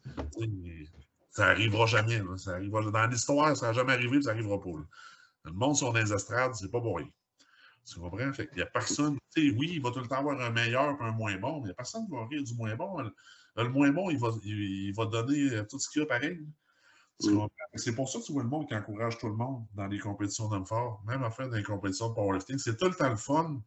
ça 1.30 1.46
n'arrivera 1.46 1.86
jamais. 1.86 2.22
Ça 2.38 2.52
arrivera, 2.56 2.90
dans 2.92 3.08
l'histoire, 3.08 3.56
ça 3.56 3.68
n'a 3.68 3.74
jamais 3.74 3.94
arrivé, 3.94 4.22
ça 4.22 4.32
n'arrivera 4.32 4.60
pas. 4.60 4.70
Le 5.46 5.52
monde 5.54 5.76
sur 5.76 5.94
les 5.94 6.12
estrades, 6.12 6.56
c'est 6.56 6.70
pas 6.70 6.82
pour 6.82 6.98
rien. 6.98 7.10
Tu 7.86 8.00
comprends? 8.00 8.34
Fait 8.34 8.50
il 8.54 8.58
n'y 8.58 8.62
a 8.62 8.68
personne. 8.68 9.18
Oui, 9.36 9.72
il 9.74 9.82
va 9.82 9.92
tout 9.92 10.00
le 10.00 10.08
temps 10.08 10.20
avoir 10.20 10.40
un 10.40 10.50
meilleur 10.50 10.98
et 11.00 11.04
un 11.04 11.12
moins 11.12 11.36
bon, 11.38 11.56
mais 11.56 11.62
il 11.62 11.66
n'y 11.66 11.72
a 11.72 11.76
personne 11.76 12.06
qui 12.06 12.12
va 12.12 12.26
rire 12.28 12.44
du 12.44 12.54
moins 12.54 12.76
bon. 12.76 13.12
Le, 13.56 13.70
moins 13.70 13.92
bon, 13.92 14.10
il 14.10 14.20
va, 14.20 14.30
il, 14.44 14.94
va 14.94 15.06
donner 15.06 15.52
euh, 15.54 15.64
tout 15.64 15.80
ce 15.80 15.90
qu'il 15.90 16.02
y 16.02 16.04
a 16.04 16.08
pareil. 16.08 16.40
C'est 17.76 17.94
pour 17.94 18.10
ça 18.10 18.20
que 18.20 18.26
tu 18.26 18.34
vois 18.34 18.44
le 18.44 18.50
monde 18.50 18.68
qui 18.68 18.76
encourage 18.76 19.18
tout 19.18 19.28
le 19.28 19.36
monde 19.36 19.66
dans 19.74 19.88
les 19.88 20.00
compétitions 20.00 20.48
d'hommes 20.48 20.66
forts, 20.66 21.04
même 21.06 21.24
en 21.24 21.32
fait 21.32 21.48
dans 21.48 21.56
les 21.56 21.64
compétitions 21.64 22.10
de 22.10 22.16
powerlifting. 22.16 22.58
C'est 22.58 22.78
tout 22.78 22.88
le 22.88 22.96
temps 22.96 23.10
le 23.10 23.16
fun, 23.16 23.62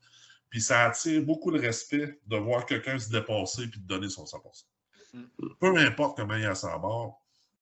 puis 0.51 0.61
ça 0.61 0.87
attire 0.87 1.23
beaucoup 1.23 1.53
de 1.53 1.59
respect 1.59 2.21
de 2.27 2.37
voir 2.37 2.67
quelqu'un 2.67 2.99
se 2.99 3.11
dépasser 3.11 3.63
et 3.63 3.67
de 3.67 3.79
donner 3.79 4.09
son 4.09 4.25
100%. 4.25 4.65
Mm. 5.13 5.23
Peu 5.61 5.77
importe 5.77 6.17
comment 6.17 6.35
il 6.35 6.47
a 6.47 6.55
sa 6.55 6.77
barre, 6.79 7.13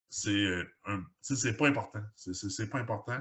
c'est 0.09 0.65
pas 1.59 1.69
important. 1.69 2.03
C'est 2.17 2.71
pas 2.71 2.79
important. 2.79 3.19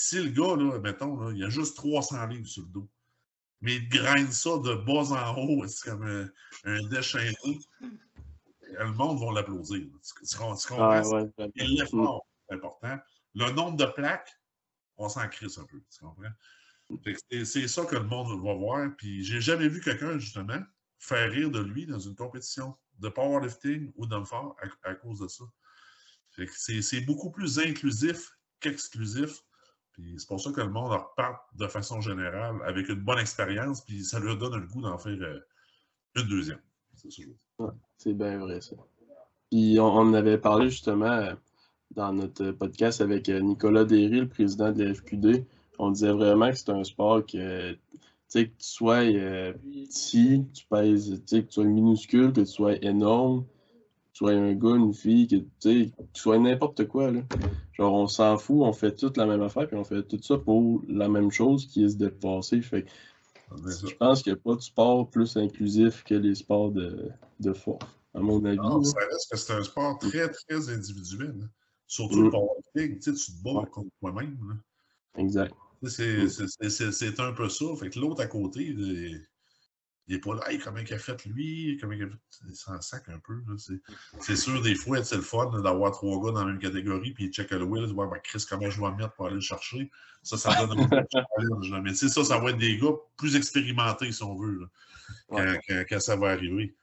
Si 0.00 0.22
le 0.22 0.30
gars, 0.30 0.54
là, 0.54 0.78
mettons, 0.78 1.32
il 1.32 1.42
a 1.42 1.48
juste 1.48 1.76
300 1.76 2.26
livres 2.28 2.46
sur 2.46 2.62
le 2.62 2.68
dos, 2.68 2.88
mais 3.60 3.74
il 3.74 3.88
graine 3.88 4.30
ça 4.30 4.50
de 4.58 4.74
bas 4.74 5.10
en 5.10 5.36
haut, 5.36 5.66
c'est 5.66 5.90
comme 5.90 6.04
un, 6.04 6.28
un 6.62 6.86
déchaîné, 6.86 7.58
le 8.78 8.92
monde 8.92 9.18
va 9.18 9.32
l'applaudir. 9.32 9.88
Tu, 10.24 10.36
comprends? 10.36 10.56
Ah, 10.78 11.02
L'effort 11.56 12.24
est 12.48 12.54
important. 12.54 12.96
Le 13.34 13.50
nombre 13.50 13.76
de 13.76 13.86
plaques, 13.86 14.40
on 14.98 15.08
s'en 15.08 15.26
crisse 15.26 15.58
un 15.58 15.64
peu. 15.64 15.82
Tu 15.90 15.98
comprends? 16.00 16.30
C'est 17.44 17.66
ça 17.66 17.84
que 17.84 17.96
le 17.96 18.04
monde 18.04 18.40
va 18.40 18.54
voir. 18.54 18.88
Puis 18.96 19.24
j'ai 19.24 19.40
jamais 19.40 19.68
vu 19.68 19.80
quelqu'un, 19.80 20.16
justement, 20.16 20.62
faire 21.00 21.28
rire 21.32 21.50
de 21.50 21.58
lui 21.58 21.86
dans 21.86 21.98
une 21.98 22.14
compétition 22.14 22.76
de 23.00 23.08
powerlifting 23.08 23.90
ou 23.96 24.06
d'homme 24.06 24.26
fort 24.26 24.56
à, 24.84 24.94
cause 24.94 25.18
de 25.18 25.26
ça. 25.26 25.44
C'est 26.54 27.00
beaucoup 27.00 27.32
plus 27.32 27.58
inclusif 27.58 28.30
qu'exclusif. 28.60 29.42
C'est 30.16 30.28
pour 30.28 30.40
ça 30.40 30.52
que 30.52 30.60
le 30.60 30.70
monde 30.70 30.92
repart 30.92 31.42
de 31.54 31.66
façon 31.66 32.00
générale 32.00 32.56
avec 32.64 32.88
une 32.88 33.00
bonne 33.00 33.18
expérience, 33.18 33.80
puis 33.80 34.04
ça 34.04 34.20
lui 34.20 34.36
donne 34.36 34.60
le 34.60 34.66
goût 34.66 34.80
d'en 34.80 34.98
faire 34.98 35.18
euh, 35.20 35.40
une 36.16 36.28
deuxième. 36.28 36.60
C'est 37.96 38.14
bien 38.14 38.38
vrai, 38.38 38.60
ça. 38.60 38.76
Puis 39.50 39.78
on, 39.80 40.14
avait 40.14 40.38
parlé 40.38 40.70
justement 40.70 41.06
euh, 41.06 41.34
dans 41.92 42.12
notre 42.12 42.52
podcast 42.52 43.00
avec 43.00 43.28
euh, 43.28 43.40
Nicolas 43.40 43.84
Derry, 43.84 44.20
le 44.20 44.28
président 44.28 44.72
de 44.72 44.84
la 44.84 44.94
FQD. 44.94 45.46
On 45.78 45.90
disait 45.90 46.12
vraiment 46.12 46.50
que 46.50 46.56
c'est 46.56 46.70
un 46.70 46.84
sport 46.84 47.24
que, 47.24 47.72
que 47.72 48.40
tu 48.40 48.52
sois 48.58 49.04
petit, 49.04 50.44
tu 50.52 50.66
pèses, 50.66 51.22
que 51.24 51.36
tu 51.40 51.46
sois 51.50 51.64
minuscule, 51.64 52.32
que 52.32 52.40
tu 52.40 52.46
sois 52.46 52.76
énorme, 52.84 53.44
sois 54.18 54.32
un 54.32 54.52
gars, 54.54 54.74
une 54.74 54.92
fille, 54.92 55.28
que 55.28 55.36
tu 55.62 55.92
sois 56.12 56.38
n'importe 56.38 56.88
quoi. 56.88 57.12
Là. 57.12 57.20
Genre, 57.72 57.94
on 57.94 58.08
s'en 58.08 58.36
fout, 58.36 58.62
on 58.62 58.72
fait 58.72 58.96
toute 58.96 59.16
la 59.16 59.26
même 59.26 59.42
affaire, 59.42 59.68
puis 59.68 59.76
on 59.76 59.84
fait 59.84 60.02
tout 60.02 60.20
ça 60.20 60.36
pour 60.36 60.82
la 60.88 61.08
même 61.08 61.30
chose 61.30 61.66
qui 61.66 61.84
est 61.84 61.90
se 61.90 61.96
dépasser. 61.96 62.60
Fait 62.60 62.84
je 63.50 63.94
pense 63.94 64.22
qu'il 64.22 64.32
n'y 64.32 64.38
a 64.38 64.42
pas 64.42 64.56
de 64.56 64.60
sport 64.60 65.08
plus 65.08 65.36
inclusif 65.36 66.02
que 66.02 66.14
les 66.14 66.34
sports 66.34 66.72
de, 66.72 67.10
de 67.38 67.52
force, 67.52 67.86
à 68.12 68.18
mon 68.18 68.44
avis. 68.44 68.58
Non, 68.58 68.82
ça 68.82 68.98
reste 69.10 69.30
que 69.30 69.38
c'est 69.38 69.52
un 69.52 69.62
sport 69.62 69.98
très, 69.98 70.28
très 70.28 70.68
individuel. 70.68 71.34
Hein. 71.40 71.48
Surtout 71.86 72.22
le 72.22 72.28
mm. 72.28 72.32
powerlifting, 72.32 72.98
tu 72.98 73.14
te 73.14 73.42
bats 73.44 73.66
contre 73.70 73.88
toi-même. 74.00 74.36
Exact. 75.16 75.54
C'est 75.84 77.20
un 77.20 77.32
peu 77.32 77.48
ça. 77.48 77.66
Fait 77.78 77.88
que 77.88 78.00
l'autre 78.00 78.20
à 78.20 78.26
côté, 78.26 78.74
il 80.08 80.14
n'est 80.14 80.20
pas 80.20 80.34
là, 80.34 80.50
hey, 80.50 80.58
comment 80.58 80.78
il 80.78 80.94
a 80.94 80.98
fait 80.98 81.22
lui, 81.26 81.76
comment 81.78 81.92
il 81.92 82.02
a 82.02 82.06
fait? 82.08 82.16
Il 82.48 82.56
s'en 82.56 82.80
sac 82.80 83.08
un 83.10 83.18
peu. 83.18 83.42
C'est 84.20 84.36
sûr, 84.36 84.62
des 84.62 84.74
fois, 84.74 85.04
c'est 85.04 85.16
le 85.16 85.22
fun 85.22 85.60
d'avoir 85.60 85.92
trois 85.92 86.24
gars 86.24 86.32
dans 86.32 86.46
la 86.46 86.52
même 86.52 86.58
catégorie, 86.58 87.12
puis 87.12 87.24
il 87.26 87.30
check 87.30 87.50
le 87.50 87.64
wheel, 87.64 87.84
voir 87.92 88.08
ben, 88.08 88.18
Chris, 88.24 88.44
comment 88.48 88.70
je 88.70 88.80
vais 88.80 88.90
me 88.90 88.96
mettre 88.96 89.12
pour 89.12 89.26
aller 89.26 89.34
le 89.34 89.40
chercher? 89.42 89.90
Ça, 90.22 90.38
ça 90.38 90.66
donne 90.66 90.80
un 90.80 91.04
challenge. 91.12 91.74
Mais 91.82 91.92
ça, 91.92 92.24
ça 92.24 92.38
va 92.38 92.50
être 92.50 92.58
des 92.58 92.78
gars 92.78 92.92
plus 93.18 93.36
expérimentés, 93.36 94.10
si 94.10 94.22
on 94.22 94.34
veut, 94.34 94.66
quand, 95.28 96.00
ça 96.00 96.16
va 96.16 96.30
arriver. 96.30 96.74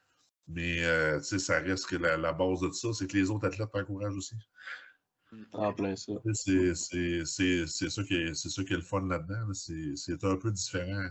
Mais 0.48 0.84
euh, 0.84 1.20
ça 1.22 1.60
reste 1.60 1.88
que 1.88 1.96
la, 1.96 2.32
base 2.32 2.60
de 2.62 2.70
ça, 2.72 2.94
c'est 2.94 3.08
que 3.08 3.18
les 3.18 3.32
autres 3.32 3.48
athlètes 3.48 3.72
t'encouragent 3.72 4.18
aussi. 4.18 4.36
En 5.52 5.74
plein 5.74 5.96
ça. 5.96 6.14
C'est 6.34 6.76
ça, 6.76 8.04
qui 8.04 8.16
est, 8.16 8.36
ça 8.36 8.64
qui 8.64 8.74
est 8.74 8.78
le 8.78 8.82
fun 8.82 9.08
là-dedans. 9.08 9.52
C'est 9.54 10.24
un 10.24 10.36
peu 10.36 10.52
différent 10.52 11.10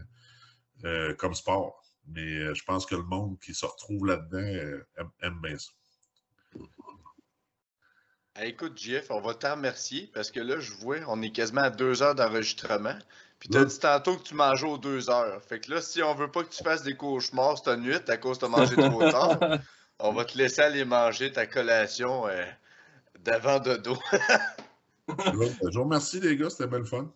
euh, 0.85 1.13
comme 1.15 1.35
sport. 1.35 1.84
Mais 2.09 2.39
euh, 2.39 2.55
je 2.55 2.65
pense 2.65 2.87
que 2.87 2.95
le 2.95 3.03
monde 3.03 3.39
qui 3.41 3.55
se 3.55 3.65
retrouve 3.65 4.07
là-dedans 4.07 4.39
euh, 4.39 4.85
aime, 5.23 5.41
bien 5.43 5.57
ça. 5.59 5.71
écoute, 8.43 8.77
Jeff, 8.77 9.11
on 9.11 9.21
va 9.21 9.35
t'en 9.35 9.53
remercier 9.53 10.11
parce 10.13 10.31
que 10.31 10.41
là, 10.41 10.59
je 10.59 10.73
vois, 10.73 10.99
on 11.09 11.23
est 11.23 11.31
quasiment 11.31 11.63
à 11.63 11.71
deux 11.71 12.03
heures 12.03 12.15
d'enregistrement. 12.15 12.97
Puis 13.39 13.49
tu 13.49 13.59
as 13.59 13.65
dit 13.65 13.79
tantôt 13.79 14.17
que 14.17 14.23
tu 14.23 14.35
mangeais 14.35 14.67
aux 14.67 14.79
deux 14.79 15.11
heures. 15.11 15.43
Fait 15.43 15.61
que 15.61 15.71
là, 15.71 15.81
si 15.81 16.03
on 16.03 16.15
veut 16.15 16.31
pas 16.31 16.45
que 16.45 16.51
tu 16.55 16.63
fasses 16.63 16.83
des 16.83 16.97
cauchemars 16.97 17.59
cette 17.59 17.79
nuit 17.79 17.95
à 18.09 18.17
cause 18.17 18.39
de 18.39 18.47
mangé 18.47 18.77
trop 18.77 19.01
tard, 19.11 19.39
on 19.99 20.13
va 20.13 20.25
te 20.25 20.39
laisser 20.39 20.63
aller 20.63 20.85
manger 20.85 21.33
ta 21.33 21.47
collation 21.47 22.27
euh, 22.27 22.45
d'avant 23.21 23.61
de 23.61 23.77
dos. 23.77 23.99
je 25.09 25.75
vous 25.75 25.83
remercie, 25.85 26.21
les 26.21 26.37
gars, 26.37 26.51
c'était 26.51 26.67
belle 26.67 26.87
fun. 26.87 27.13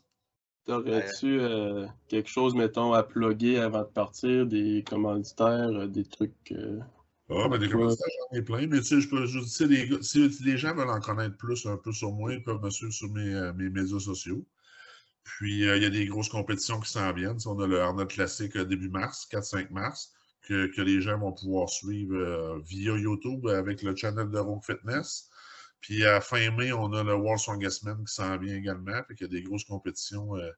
T'aurais-tu 0.68 1.40
euh, 1.40 1.86
quelque 2.08 2.28
chose, 2.28 2.54
mettons, 2.54 2.92
à 2.92 3.02
plugger 3.02 3.58
avant 3.58 3.80
de 3.80 3.88
partir, 3.88 4.46
des 4.46 4.84
commanditaires, 4.86 5.70
euh, 5.70 5.86
des 5.86 6.04
trucs. 6.04 6.52
Euh, 6.52 6.78
ah, 7.30 7.48
ben 7.48 7.56
des 7.56 7.70
commanditaires, 7.70 8.06
j'en 8.30 8.36
ai 8.36 8.42
plein, 8.42 8.66
mais 8.66 8.80
tu 8.80 8.84
sais, 8.84 9.00
je 9.00 9.08
peux, 9.08 9.24
je, 9.24 9.40
si, 9.40 9.66
les, 9.66 9.88
si 10.02 10.28
les 10.44 10.58
gens 10.58 10.74
veulent 10.74 10.90
en 10.90 11.00
connaître 11.00 11.38
plus 11.38 11.64
un 11.64 11.78
peu 11.78 11.90
sur 11.90 12.12
moi, 12.12 12.34
ils 12.34 12.44
peuvent 12.44 12.62
me 12.62 12.68
suivre 12.68 12.92
sur 12.92 13.10
mes, 13.10 13.50
mes 13.56 13.70
médias 13.70 13.98
sociaux. 13.98 14.44
Puis, 15.24 15.60
il 15.60 15.82
y 15.82 15.86
a 15.86 15.90
des 15.90 16.04
grosses 16.04 16.28
compétitions 16.28 16.80
qui 16.80 16.90
s'en 16.90 17.14
viennent. 17.14 17.38
On 17.46 17.58
a 17.60 17.66
le 17.66 17.80
Arnold 17.80 18.10
Classique 18.10 18.58
début 18.58 18.90
mars, 18.90 19.26
4-5 19.32 19.70
mars, 19.70 20.12
que, 20.46 20.66
que, 20.66 20.82
les 20.82 21.00
gens 21.00 21.18
vont 21.18 21.32
pouvoir 21.32 21.70
suivre 21.70 22.60
via 22.66 22.94
YouTube 22.94 23.46
avec 23.46 23.82
le 23.82 23.96
channel 23.96 24.28
de 24.28 24.38
Rogue 24.38 24.62
Fitness. 24.62 25.27
Puis 25.80 26.04
à 26.04 26.20
fin 26.20 26.50
mai, 26.50 26.72
on 26.72 26.92
a 26.92 27.02
le 27.02 27.14
World 27.14 27.40
Strongest 27.40 27.84
Man 27.84 28.04
qui 28.04 28.12
s'en 28.12 28.36
vient 28.38 28.56
également. 28.56 29.02
Fait 29.06 29.14
qu'il 29.14 29.26
y 29.26 29.30
a 29.30 29.32
des 29.32 29.42
grosses 29.42 29.64
compétitions 29.64 30.36
euh, 30.36 30.50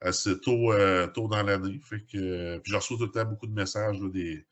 assez 0.00 0.38
tôt, 0.40 0.72
euh, 0.72 1.06
tôt 1.08 1.28
dans 1.28 1.42
l'année. 1.42 1.80
Fait 1.84 2.00
que, 2.00 2.58
puis 2.58 2.70
je 2.70 2.76
reçois 2.76 2.96
tout 2.96 3.06
le 3.06 3.10
temps 3.10 3.24
beaucoup 3.24 3.46
de 3.46 3.54
messages 3.54 3.98
des, 4.00 4.46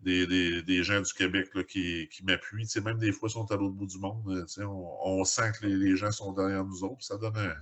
des, 0.00 0.62
des, 0.62 0.82
gens 0.82 1.00
du 1.00 1.12
Québec 1.12 1.50
là, 1.54 1.64
qui, 1.64 2.08
qui 2.10 2.24
m'appuient. 2.24 2.66
Même 2.84 2.98
des 2.98 3.12
fois, 3.12 3.28
ils 3.28 3.32
sont 3.32 3.50
à 3.50 3.56
l'autre 3.56 3.74
bout 3.74 3.86
du 3.86 3.98
monde. 3.98 4.22
Euh, 4.28 4.46
on, 4.64 4.98
on, 5.04 5.24
sent 5.24 5.52
que 5.60 5.66
les, 5.66 5.96
gens 5.96 6.12
sont 6.12 6.32
derrière 6.32 6.64
nous 6.64 6.84
autres. 6.84 7.02
Ça 7.02 7.18
donne, 7.18 7.36
un, 7.36 7.54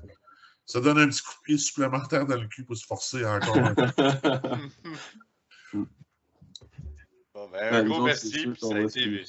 ça 0.67 0.81
donne 0.81 0.99
un 0.99 1.09
petit 1.09 1.23
coup 1.23 1.33
de 1.33 1.43
pied 1.45 1.59
supplémentaire 1.59 2.27
dans 2.27 2.41
le 2.41 2.47
cul 2.47 2.65
pour 2.65 2.77
se 2.77 2.87
forcer 2.87 3.25
encore 3.25 3.57
un 3.57 3.75
peu. 3.75 3.87
bon, 7.35 7.51
ben, 7.51 7.75
un 7.75 7.85
gros 7.85 8.05
merci. 8.05 8.55
Ça 8.59 8.75
a 8.75 8.81
été... 8.81 9.25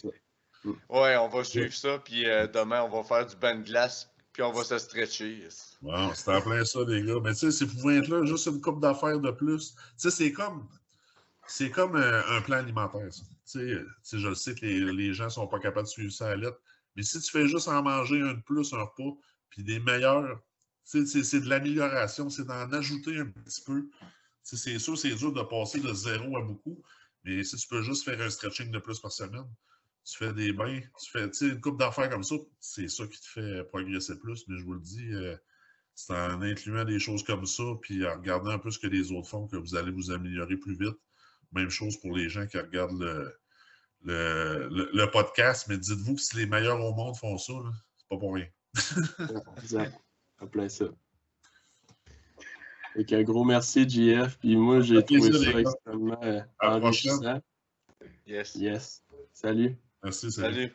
Mm. 0.64 0.72
Ouais, 0.90 1.18
on 1.18 1.30
va 1.30 1.44
suivre 1.44 1.73
ça, 1.73 1.99
puis 1.99 2.27
euh, 2.27 2.48
demain, 2.48 2.84
on 2.84 2.90
va 2.90 3.03
faire 3.03 3.26
du 3.26 3.36
bain 3.36 3.56
de 3.56 3.64
glace, 3.64 4.10
puis 4.34 4.44
on 4.44 4.52
va 4.52 4.64
se 4.64 4.77
stretcher. 4.77 5.48
Bon, 5.81 6.14
c'est 6.14 6.36
en 6.36 6.41
plein 6.41 6.65
ça, 6.65 6.80
les 6.88 7.03
gars. 7.03 7.19
Mais 7.23 7.34
tu 7.34 7.40
sais, 7.40 7.52
si 7.52 7.65
vous 7.65 7.76
pouvez 7.80 7.98
être 7.98 8.10
là, 8.10 8.26
juste 8.26 8.45
une 8.48 8.61
coupe 8.61 8.81
d'affaires 8.81 9.19
de 9.19 9.31
plus. 9.31 9.73
Tu 9.73 9.80
sais, 9.98 10.11
c'est 10.11 10.31
comme. 10.31 10.68
C'est 11.48 11.72
comme 11.72 11.95
euh, 11.95 12.22
un 12.30 12.41
plan 12.41 12.57
alimentaire, 12.57 13.11
ça. 13.11 13.23
Tu 13.52 13.84
sais, 14.03 14.19
je 14.19 14.34
sais 14.36 14.53
que 14.53 14.65
les, 14.65 15.14
gens 15.14 15.26
ne 15.26 15.30
sont 15.30 15.48
pas 15.48 15.57
capables 15.57 15.88
de 15.88 15.91
suivre 15.91 16.14
ça 16.14 16.30
à 16.30 16.36
lettre. 16.36 16.60
Mais 16.95 17.02
si 17.02 17.19
tu 17.19 17.31
fais 17.31 17.48
juste 17.48 17.68
en 17.68 17.81
manger 17.81 18.22
un 18.22 18.34
de 18.34 18.41
plus, 18.41 18.72
un 18.73 18.84
repas, 18.84 19.18
puis 19.49 19.64
des 19.64 19.80
meilleurs, 19.80 20.40
c'est 20.84 21.03
de 21.06 21.49
l'amélioration, 21.49 22.30
c'est 22.30 22.45
d'en 22.45 22.72
ajouter 22.72 23.18
un 23.18 23.26
petit 23.26 23.61
peu. 23.61 23.90
C'est 24.44 24.77
sûr, 24.77 24.98
c'est 24.98 25.15
dur 25.15 25.31
de 25.34 25.41
passer 25.41 25.80
de 25.80 25.94
zéro 25.94 26.38
à 26.38 26.41
beaucoup, 26.41 26.81
mais 27.23 27.44
si 27.44 27.56
tu 27.57 27.68
peux 27.68 27.81
juste 27.81 28.03
faire 28.03 28.19
un 28.22 28.30
stretching 28.30 28.72
de 28.72 28.80
plus 28.80 28.99
par 28.99 29.11
semaine, 29.11 29.45
tu 30.10 30.18
fais 30.18 30.34
des 30.34 30.53
bains, 30.53 30.80
tu 30.99 31.11
fais 31.11 31.30
une 31.41 31.61
coupe 31.61 31.77
d'affaires 31.77 32.10
comme 32.10 32.23
ça, 32.23 32.36
c'est 32.60 32.88
ça 32.88 33.06
qui 33.06 33.19
te 33.19 33.27
fait 33.27 33.64
progresser 33.65 34.18
plus. 34.18 34.48
Mais 34.48 34.57
je 34.57 34.64
vous 34.64 34.73
le 34.73 34.80
dis, 34.80 35.14
euh, 35.14 35.36
c'est 35.94 36.14
en 36.14 36.41
incluant 36.41 36.84
des 36.84 36.99
choses 36.99 37.23
comme 37.23 37.45
ça, 37.45 37.64
puis 37.81 38.07
en 38.07 38.15
regardant 38.15 38.49
un 38.49 38.60
peu 38.60 38.72
ce 38.72 38.80
que 38.80 38.88
les 38.88 39.11
autres 39.11 39.27
font, 39.27 39.48
que 39.48 39.57
vous 39.57 39.76
allez 39.76 39.91
vous 39.91 40.11
améliorer 40.11 40.57
plus 40.57 40.76
vite. 40.76 40.98
Même 41.52 41.69
chose 41.69 41.98
pour 41.98 42.15
les 42.15 42.27
gens 42.27 42.48
qui 42.48 42.57
regardent 42.57 42.99
le, 42.99 43.40
le, 44.03 44.90
le, 44.94 45.11
podcast, 45.11 45.68
mais 45.68 45.77
dites-vous 45.77 46.15
que 46.15 46.22
si 46.22 46.38
les 46.38 46.45
meilleurs 46.45 46.84
au 46.84 46.94
monde 46.94 47.15
font 47.15 47.38
ça, 47.38 47.53
c'est 47.98 48.07
pas 48.10 48.18
pour 48.18 48.34
rien. 48.34 48.48
exact. 49.61 49.95
plein 50.52 50.69
ça. 50.69 50.86
Donc, 52.95 53.14
un 53.14 53.23
gros 53.23 53.44
merci, 53.44 53.88
JF. 53.88 54.38
Puis 54.40 54.56
moi, 54.56 54.81
j'ai 54.81 55.03
trouvé 55.03 55.31
ça 55.31 55.60
extrêmement 55.60 56.23
euh, 56.23 56.41
enrichissant. 56.61 57.41
Yes. 58.26 58.56
Yes. 58.56 59.03
Salut. 59.34 59.77
Merci, 60.03 60.31
salut. 60.31 60.71